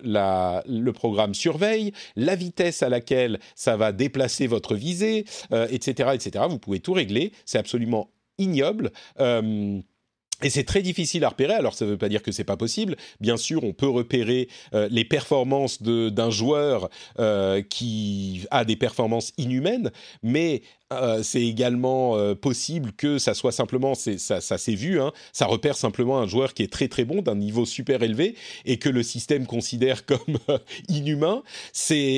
la, 0.02 0.64
le 0.66 0.94
programme 0.94 1.34
surveille, 1.34 1.92
la 2.16 2.38
vitesse 2.38 2.82
à 2.84 2.90
laquelle 2.90 3.40
ça 3.54 3.76
va 3.76 3.92
déplacer 3.92 4.48
votre 4.48 4.76
visée, 4.76 5.26
etc., 5.52 6.12
etc. 6.14 6.46
Vous 6.50 6.58
pouvez 6.58 6.80
tout 6.80 6.94
régler. 6.94 7.34
C'est 7.44 7.58
absolument 7.58 8.10
ignoble. 8.38 8.92
Et 10.44 10.50
c'est 10.50 10.64
très 10.64 10.82
difficile 10.82 11.24
à 11.24 11.30
repérer. 11.30 11.54
Alors, 11.54 11.74
ça 11.74 11.86
ne 11.86 11.92
veut 11.92 11.98
pas 11.98 12.10
dire 12.10 12.24
que 12.24 12.32
c'est 12.32 12.44
pas 12.44 12.58
possible. 12.58 12.96
Bien 13.20 13.38
sûr, 13.38 13.64
on 13.64 13.74
peut 13.74 13.90
repérer 13.90 14.48
euh, 14.74 14.88
les 14.92 15.06
performances 15.06 15.82
d'un 15.82 16.30
joueur 16.30 16.90
euh, 17.20 17.62
qui 17.62 18.46
a 18.52 18.66
des 18.66 18.76
performances 18.76 19.34
inhumaines, 19.38 19.92
mais 20.24 20.62
euh, 20.92 21.24
c'est 21.24 21.42
également 21.42 22.18
euh, 22.18 22.36
possible 22.36 22.92
que 22.92 23.18
ça 23.18 23.34
soit 23.34 23.52
simplement, 23.52 23.94
ça, 23.96 24.42
s'est 24.42 24.76
vu, 24.76 25.00
hein, 25.00 25.12
ça 25.32 25.46
repère 25.46 25.78
simplement 25.78 26.20
un 26.20 26.28
joueur 26.28 26.54
qui 26.54 26.64
est 26.64 26.72
très 26.72 26.88
très 26.88 27.06
bon, 27.06 27.22
d'un 27.22 27.36
niveau 27.36 27.66
super 27.66 28.04
élevé, 28.04 28.36
et 28.66 28.78
que 28.78 28.90
le 28.90 29.04
système 29.04 29.46
considère 29.46 30.06
comme 30.06 30.38
euh, 30.50 30.58
inhumain. 30.90 31.44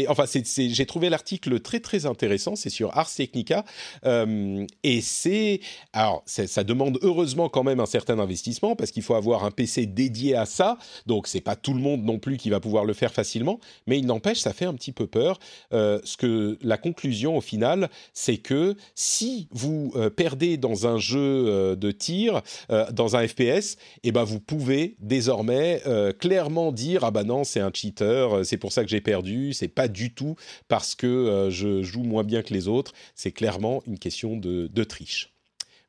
Enfin, 0.08 0.26
j'ai 0.56 0.86
trouvé 0.86 1.10
l'article 1.10 1.60
très 1.60 1.80
très 1.80 2.06
intéressant. 2.06 2.56
C'est 2.56 2.70
sur 2.70 2.98
Ars 2.98 3.14
Technica, 3.14 3.66
et 4.06 5.02
c'est, 5.02 5.60
alors, 5.92 6.24
ça 6.26 6.64
demande 6.64 7.00
heureusement 7.02 7.50
quand 7.50 7.64
même 7.64 7.80
un 7.80 7.86
certain 7.86 8.20
investissement 8.20 8.76
parce 8.76 8.92
qu'il 8.92 9.04
faut 9.04 9.16
avoir 9.16 9.44
un 9.44 9.52
PC 9.52 9.86
dédié 9.86 10.36
à 10.36 10.46
ça. 10.46 10.78
Donc, 11.06 11.28
c'est 11.28 11.42
pas 11.42 11.56
tout 11.56 11.74
le 11.74 11.80
monde 11.80 12.04
non 12.04 12.20
plus 12.20 12.38
qui 12.38 12.50
va 12.50 12.60
pouvoir 12.60 12.86
le 12.86 12.94
faire 12.94 13.14
facilement, 13.14 13.60
mais 13.88 14.00
il 14.00 14.06
n'empêche, 14.06 14.40
ça 14.40 14.54
fait 14.54 14.66
un 14.66 14.74
petit 14.74 14.92
peu 14.92 15.08
peur. 15.08 15.40
ce 15.72 16.18
que 16.18 16.58
la 16.62 16.78
conclusion 16.78 17.38
au 17.38 17.42
final, 17.42 17.90
c'est 18.14 18.38
que 18.38 18.63
si 18.96 19.48
vous 19.52 19.92
euh, 19.96 20.10
perdez 20.10 20.58
dans 20.58 20.88
un 20.88 20.98
jeu 20.98 21.20
euh, 21.20 21.76
de 21.76 21.92
tir, 21.92 22.42
euh, 22.70 22.90
dans 22.92 23.16
un 23.16 23.28
FPS, 23.28 23.78
eh 24.04 24.12
ben 24.12 24.24
vous 24.24 24.40
pouvez 24.40 24.96
désormais 25.00 25.82
clairement 26.20 26.72
dire 26.72 27.04
ah 27.04 27.12
bah 27.12 27.24
non 27.24 27.44
c'est 27.44 27.60
un 27.60 27.72
cheater, 27.74 28.46
c'est 28.46 28.58
pour 28.58 28.72
ça 28.72 28.84
que 28.84 28.90
j'ai 28.90 29.02
perdu, 29.02 29.54
c'est 29.54 29.68
pas 29.68 29.88
du 29.88 30.14
tout 30.14 30.36
parce 30.68 30.96
que 30.96 31.48
je 31.52 31.82
joue 31.82 32.04
moins 32.04 32.24
bien 32.24 32.42
que 32.42 32.54
les 32.54 32.68
autres, 32.68 32.94
c'est 33.16 33.32
clairement 33.32 33.82
une 33.86 34.00
question 34.00 34.38
de, 34.38 34.84
triche. 34.84 35.34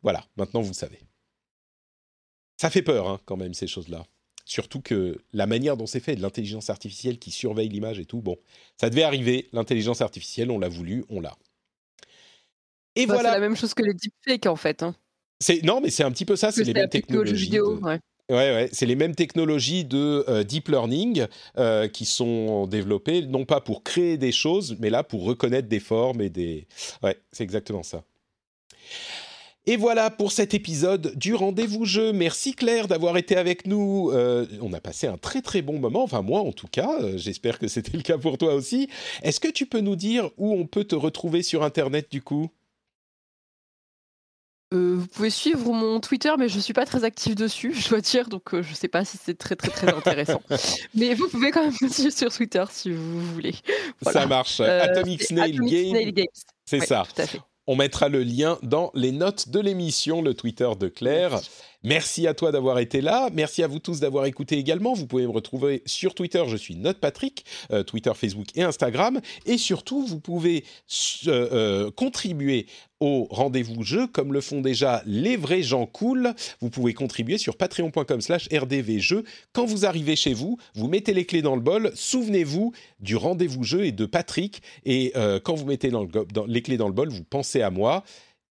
Voilà, 0.02 0.24
maintenant 0.36 0.60
vous 0.60 0.74
savez. 0.74 0.98
Ça 2.56 2.70
fait 2.70 2.82
peur 2.82 3.08
hein, 3.08 3.20
quand 3.24 3.36
même 3.36 3.54
ces 3.54 3.66
choses-là. 3.66 4.04
Surtout 4.44 4.80
que 4.80 5.22
la 5.32 5.46
manière 5.46 5.76
dont 5.76 5.86
c'est 5.86 6.00
fait, 6.00 6.16
de 6.16 6.22
l'intelligence 6.22 6.68
artificielle 6.68 7.18
qui 7.18 7.30
surveille 7.30 7.68
l'image 7.68 7.98
et 7.98 8.04
tout, 8.04 8.20
bon, 8.20 8.36
ça 8.78 8.90
devait 8.90 9.02
arriver, 9.02 9.48
l'intelligence 9.52 10.02
artificielle, 10.02 10.50
on 10.50 10.58
l'a 10.58 10.68
voulu, 10.68 11.04
on 11.08 11.20
l'a. 11.20 11.36
Et 12.96 13.06
bah, 13.06 13.14
voilà. 13.14 13.30
C'est 13.30 13.34
la 13.34 13.40
même 13.40 13.56
chose 13.56 13.74
que 13.74 13.82
les 13.82 13.94
deepfakes 13.94 14.46
en 14.46 14.56
fait. 14.56 14.82
Hein. 14.82 14.94
Non, 15.62 15.80
mais 15.80 15.90
c'est 15.90 16.04
un 16.04 16.10
petit 16.10 16.24
peu 16.24 16.36
ça. 16.36 16.52
C'est 16.52 16.64
les 16.64 16.72
mêmes 16.72 16.88
technologies. 16.88 17.44
Vidéo, 17.44 17.78
ouais. 17.80 17.98
Ouais, 18.30 18.70
c'est 18.72 18.86
les 18.86 18.94
mêmes 18.94 19.14
technologies 19.14 19.84
de 19.84 20.24
euh, 20.28 20.44
deep 20.44 20.68
learning 20.68 21.26
euh, 21.58 21.88
qui 21.88 22.06
sont 22.06 22.66
développées, 22.66 23.20
non 23.20 23.44
pas 23.44 23.60
pour 23.60 23.82
créer 23.82 24.16
des 24.16 24.32
choses, 24.32 24.76
mais 24.80 24.88
là 24.88 25.02
pour 25.02 25.24
reconnaître 25.24 25.68
des 25.68 25.80
formes 25.80 26.22
et 26.22 26.30
des. 26.30 26.66
Ouais, 27.02 27.18
c'est 27.32 27.44
exactement 27.44 27.82
ça. 27.82 28.02
Et 29.66 29.76
voilà 29.76 30.10
pour 30.10 30.32
cet 30.32 30.54
épisode 30.54 31.12
du 31.16 31.34
rendez-vous 31.34 31.84
jeu. 31.84 32.14
Merci 32.14 32.54
Claire 32.54 32.88
d'avoir 32.88 33.18
été 33.18 33.36
avec 33.36 33.66
nous. 33.66 34.10
Euh, 34.12 34.46
on 34.62 34.72
a 34.72 34.80
passé 34.80 35.06
un 35.06 35.18
très 35.18 35.42
très 35.42 35.60
bon 35.60 35.78
moment, 35.78 36.02
enfin 36.02 36.22
moi 36.22 36.40
en 36.40 36.52
tout 36.52 36.68
cas, 36.68 36.98
j'espère 37.16 37.58
que 37.58 37.68
c'était 37.68 37.96
le 37.96 38.02
cas 38.02 38.16
pour 38.16 38.38
toi 38.38 38.54
aussi. 38.54 38.88
Est-ce 39.22 39.40
que 39.40 39.48
tu 39.48 39.66
peux 39.66 39.80
nous 39.80 39.96
dire 39.96 40.30
où 40.38 40.54
on 40.54 40.66
peut 40.66 40.84
te 40.84 40.94
retrouver 40.94 41.42
sur 41.42 41.62
Internet 41.62 42.10
du 42.10 42.22
coup? 42.22 42.50
Euh, 44.72 44.96
vous 44.98 45.06
pouvez 45.06 45.30
suivre 45.30 45.72
mon 45.72 46.00
Twitter, 46.00 46.32
mais 46.38 46.48
je 46.48 46.56
ne 46.56 46.60
suis 46.60 46.72
pas 46.72 46.86
très 46.86 47.04
active 47.04 47.34
dessus, 47.34 47.74
je 47.74 47.88
dois 47.88 48.00
dire, 48.00 48.28
donc 48.28 48.54
euh, 48.54 48.62
je 48.62 48.70
ne 48.70 48.74
sais 48.74 48.88
pas 48.88 49.04
si 49.04 49.18
c'est 49.22 49.36
très 49.36 49.56
très 49.56 49.68
très 49.68 49.92
intéressant. 49.92 50.42
mais 50.94 51.14
vous 51.14 51.28
pouvez 51.28 51.50
quand 51.50 51.62
même 51.62 51.74
me 51.80 51.88
suivre 51.88 52.12
sur 52.12 52.32
Twitter 52.32 52.64
si 52.70 52.90
vous 52.90 53.20
voulez. 53.34 53.54
Ça 54.02 54.26
marche. 54.26 54.60
Euh, 54.60 54.82
Atomic 54.82 55.22
Snail 55.22 55.58
Games. 55.58 56.24
C'est 56.64 56.80
ça. 56.80 57.04
On 57.66 57.76
mettra 57.76 58.08
le 58.08 58.22
lien 58.22 58.58
dans 58.62 58.90
les 58.94 59.12
notes 59.12 59.48
de 59.48 59.60
l'émission, 59.60 60.22
le 60.22 60.34
Twitter 60.34 60.68
de 60.78 60.88
Claire. 60.88 61.30
Merci 61.32 61.50
à 62.26 62.34
toi 62.34 62.50
d'avoir 62.50 62.78
été 62.78 63.00
là. 63.00 63.28
Merci 63.32 63.62
à 63.62 63.66
vous 63.66 63.78
tous 63.78 64.00
d'avoir 64.00 64.24
écouté 64.24 64.56
également. 64.56 64.94
Vous 64.94 65.06
pouvez 65.06 65.26
me 65.26 65.32
retrouver 65.32 65.82
sur 65.84 66.14
Twitter. 66.14 66.42
Je 66.48 66.56
suis 66.56 66.76
Note 66.76 66.98
Patrick, 66.98 67.44
euh, 67.72 67.82
Twitter, 67.82 68.12
Facebook 68.14 68.46
et 68.54 68.62
Instagram. 68.62 69.20
Et 69.44 69.58
surtout, 69.58 70.06
vous 70.06 70.18
pouvez 70.18 70.64
euh, 71.26 71.48
euh, 71.52 71.90
contribuer 71.90 72.66
au 73.00 73.26
rendez-vous 73.30 73.82
jeu, 73.82 74.06
comme 74.06 74.32
le 74.32 74.40
font 74.40 74.62
déjà 74.62 75.02
les 75.04 75.36
vrais 75.36 75.62
gens 75.62 75.84
cool. 75.84 76.32
Vous 76.60 76.70
pouvez 76.70 76.94
contribuer 76.94 77.36
sur 77.36 77.56
patreon.com 77.56 78.20
slash 78.20 78.48
rdvjeux. 78.50 79.24
Quand 79.52 79.66
vous 79.66 79.84
arrivez 79.84 80.16
chez 80.16 80.32
vous, 80.32 80.56
vous 80.74 80.88
mettez 80.88 81.12
les 81.12 81.26
clés 81.26 81.42
dans 81.42 81.54
le 81.54 81.60
bol. 81.60 81.92
Souvenez-vous 81.94 82.72
du 83.00 83.16
rendez-vous 83.16 83.62
jeu 83.62 83.84
et 83.84 83.92
de 83.92 84.06
Patrick. 84.06 84.62
Et 84.86 85.12
quand 85.42 85.54
vous 85.54 85.66
mettez 85.66 85.90
les 86.46 86.62
clés 86.62 86.78
dans 86.78 86.88
le 86.88 86.94
bol, 86.94 87.10
vous 87.10 87.24
pensez 87.24 87.60
à 87.60 87.70
moi. 87.70 88.04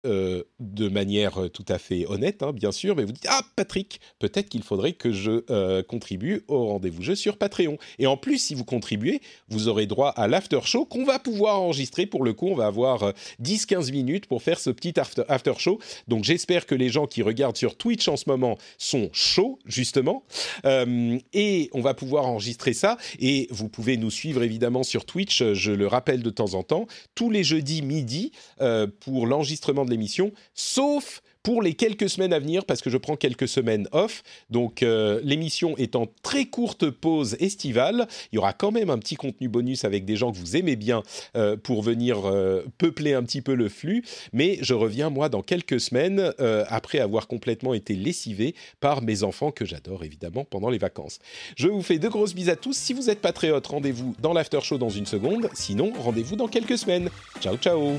Euh, 0.06 0.44
de 0.60 0.88
manière 0.88 1.42
euh, 1.42 1.48
tout 1.48 1.64
à 1.68 1.76
fait 1.76 2.06
honnête, 2.06 2.44
hein, 2.44 2.52
bien 2.52 2.70
sûr, 2.70 2.94
mais 2.94 3.02
vous 3.02 3.10
dites 3.10 3.26
Ah, 3.28 3.40
Patrick, 3.56 4.00
peut-être 4.20 4.48
qu'il 4.48 4.62
faudrait 4.62 4.92
que 4.92 5.10
je 5.10 5.42
euh, 5.50 5.82
contribue 5.82 6.44
au 6.46 6.66
rendez-vous 6.66 7.02
jeu 7.02 7.16
sur 7.16 7.36
Patreon. 7.36 7.78
Et 7.98 8.06
en 8.06 8.16
plus, 8.16 8.38
si 8.38 8.54
vous 8.54 8.64
contribuez, 8.64 9.20
vous 9.48 9.66
aurez 9.66 9.86
droit 9.86 10.10
à 10.10 10.28
l'after 10.28 10.60
show 10.62 10.84
qu'on 10.84 11.04
va 11.04 11.18
pouvoir 11.18 11.60
enregistrer. 11.60 12.06
Pour 12.06 12.22
le 12.22 12.32
coup, 12.32 12.46
on 12.46 12.54
va 12.54 12.66
avoir 12.66 13.12
10-15 13.42 13.90
minutes 13.90 14.26
pour 14.26 14.40
faire 14.40 14.60
ce 14.60 14.70
petit 14.70 14.94
after, 15.00 15.54
show. 15.58 15.80
Donc, 16.06 16.22
j'espère 16.22 16.66
que 16.66 16.76
les 16.76 16.90
gens 16.90 17.08
qui 17.08 17.22
regardent 17.22 17.56
sur 17.56 17.76
Twitch 17.76 18.06
en 18.06 18.16
ce 18.16 18.28
moment 18.28 18.56
sont 18.78 19.10
chauds, 19.12 19.58
justement. 19.66 20.22
et 20.64 21.70
on 21.72 21.80
va 21.80 21.94
pouvoir 21.94 22.26
enregistrer 22.26 22.72
ça. 22.72 22.98
Et 23.18 23.48
vous 23.50 23.68
pouvez 23.68 23.96
nous 23.96 24.12
suivre 24.12 24.44
évidemment 24.44 24.84
sur 24.84 25.04
Twitch, 25.04 25.42
je 25.54 25.72
le 25.72 25.88
rappelle 25.88 26.22
de 26.22 26.30
temps 26.30 26.54
en 26.54 26.62
temps, 26.62 26.86
tous 27.16 27.30
les 27.30 27.42
jeudis 27.42 27.82
midi 27.82 28.30
pour 29.00 29.26
l'enregistrement 29.26 29.88
l'émission, 29.98 30.32
sauf 30.54 31.22
pour 31.42 31.62
les 31.62 31.72
quelques 31.72 32.10
semaines 32.10 32.32
à 32.32 32.38
venir, 32.38 32.64
parce 32.66 32.82
que 32.82 32.90
je 32.90 32.98
prends 32.98 33.16
quelques 33.16 33.48
semaines 33.48 33.88
off. 33.92 34.22
Donc 34.50 34.82
euh, 34.82 35.20
l'émission 35.24 35.76
est 35.78 35.96
en 35.96 36.06
très 36.22 36.44
courte 36.44 36.90
pause 36.90 37.36
estivale. 37.40 38.06
Il 38.32 38.36
y 38.36 38.38
aura 38.38 38.52
quand 38.52 38.70
même 38.70 38.90
un 38.90 38.98
petit 38.98 39.16
contenu 39.16 39.48
bonus 39.48 39.84
avec 39.84 40.04
des 40.04 40.16
gens 40.16 40.30
que 40.30 40.36
vous 40.36 40.56
aimez 40.56 40.76
bien 40.76 41.02
euh, 41.36 41.56
pour 41.56 41.82
venir 41.82 42.26
euh, 42.26 42.64
peupler 42.76 43.14
un 43.14 43.22
petit 43.22 43.40
peu 43.40 43.54
le 43.54 43.70
flux. 43.70 44.04
Mais 44.34 44.58
je 44.60 44.74
reviens, 44.74 45.08
moi, 45.08 45.28
dans 45.28 45.42
quelques 45.42 45.80
semaines, 45.80 46.32
après 46.68 46.98
avoir 46.98 47.28
complètement 47.28 47.72
été 47.72 47.94
lessivé 47.94 48.54
par 48.80 49.00
mes 49.00 49.22
enfants, 49.22 49.50
que 49.50 49.64
j'adore 49.64 50.04
évidemment 50.04 50.44
pendant 50.44 50.68
les 50.68 50.78
vacances. 50.78 51.18
Je 51.56 51.68
vous 51.68 51.82
fais 51.82 51.98
de 51.98 52.08
grosses 52.08 52.34
bises 52.34 52.50
à 52.50 52.56
tous. 52.56 52.76
Si 52.76 52.92
vous 52.92 53.08
êtes 53.08 53.20
patriote, 53.20 53.66
rendez-vous 53.66 54.14
dans 54.20 54.32
l'after 54.32 54.60
show 54.60 54.76
dans 54.76 54.90
une 54.90 55.06
seconde. 55.06 55.48
Sinon, 55.54 55.92
rendez-vous 55.96 56.36
dans 56.36 56.48
quelques 56.48 56.76
semaines. 56.76 57.08
Ciao, 57.40 57.56
ciao 57.56 57.98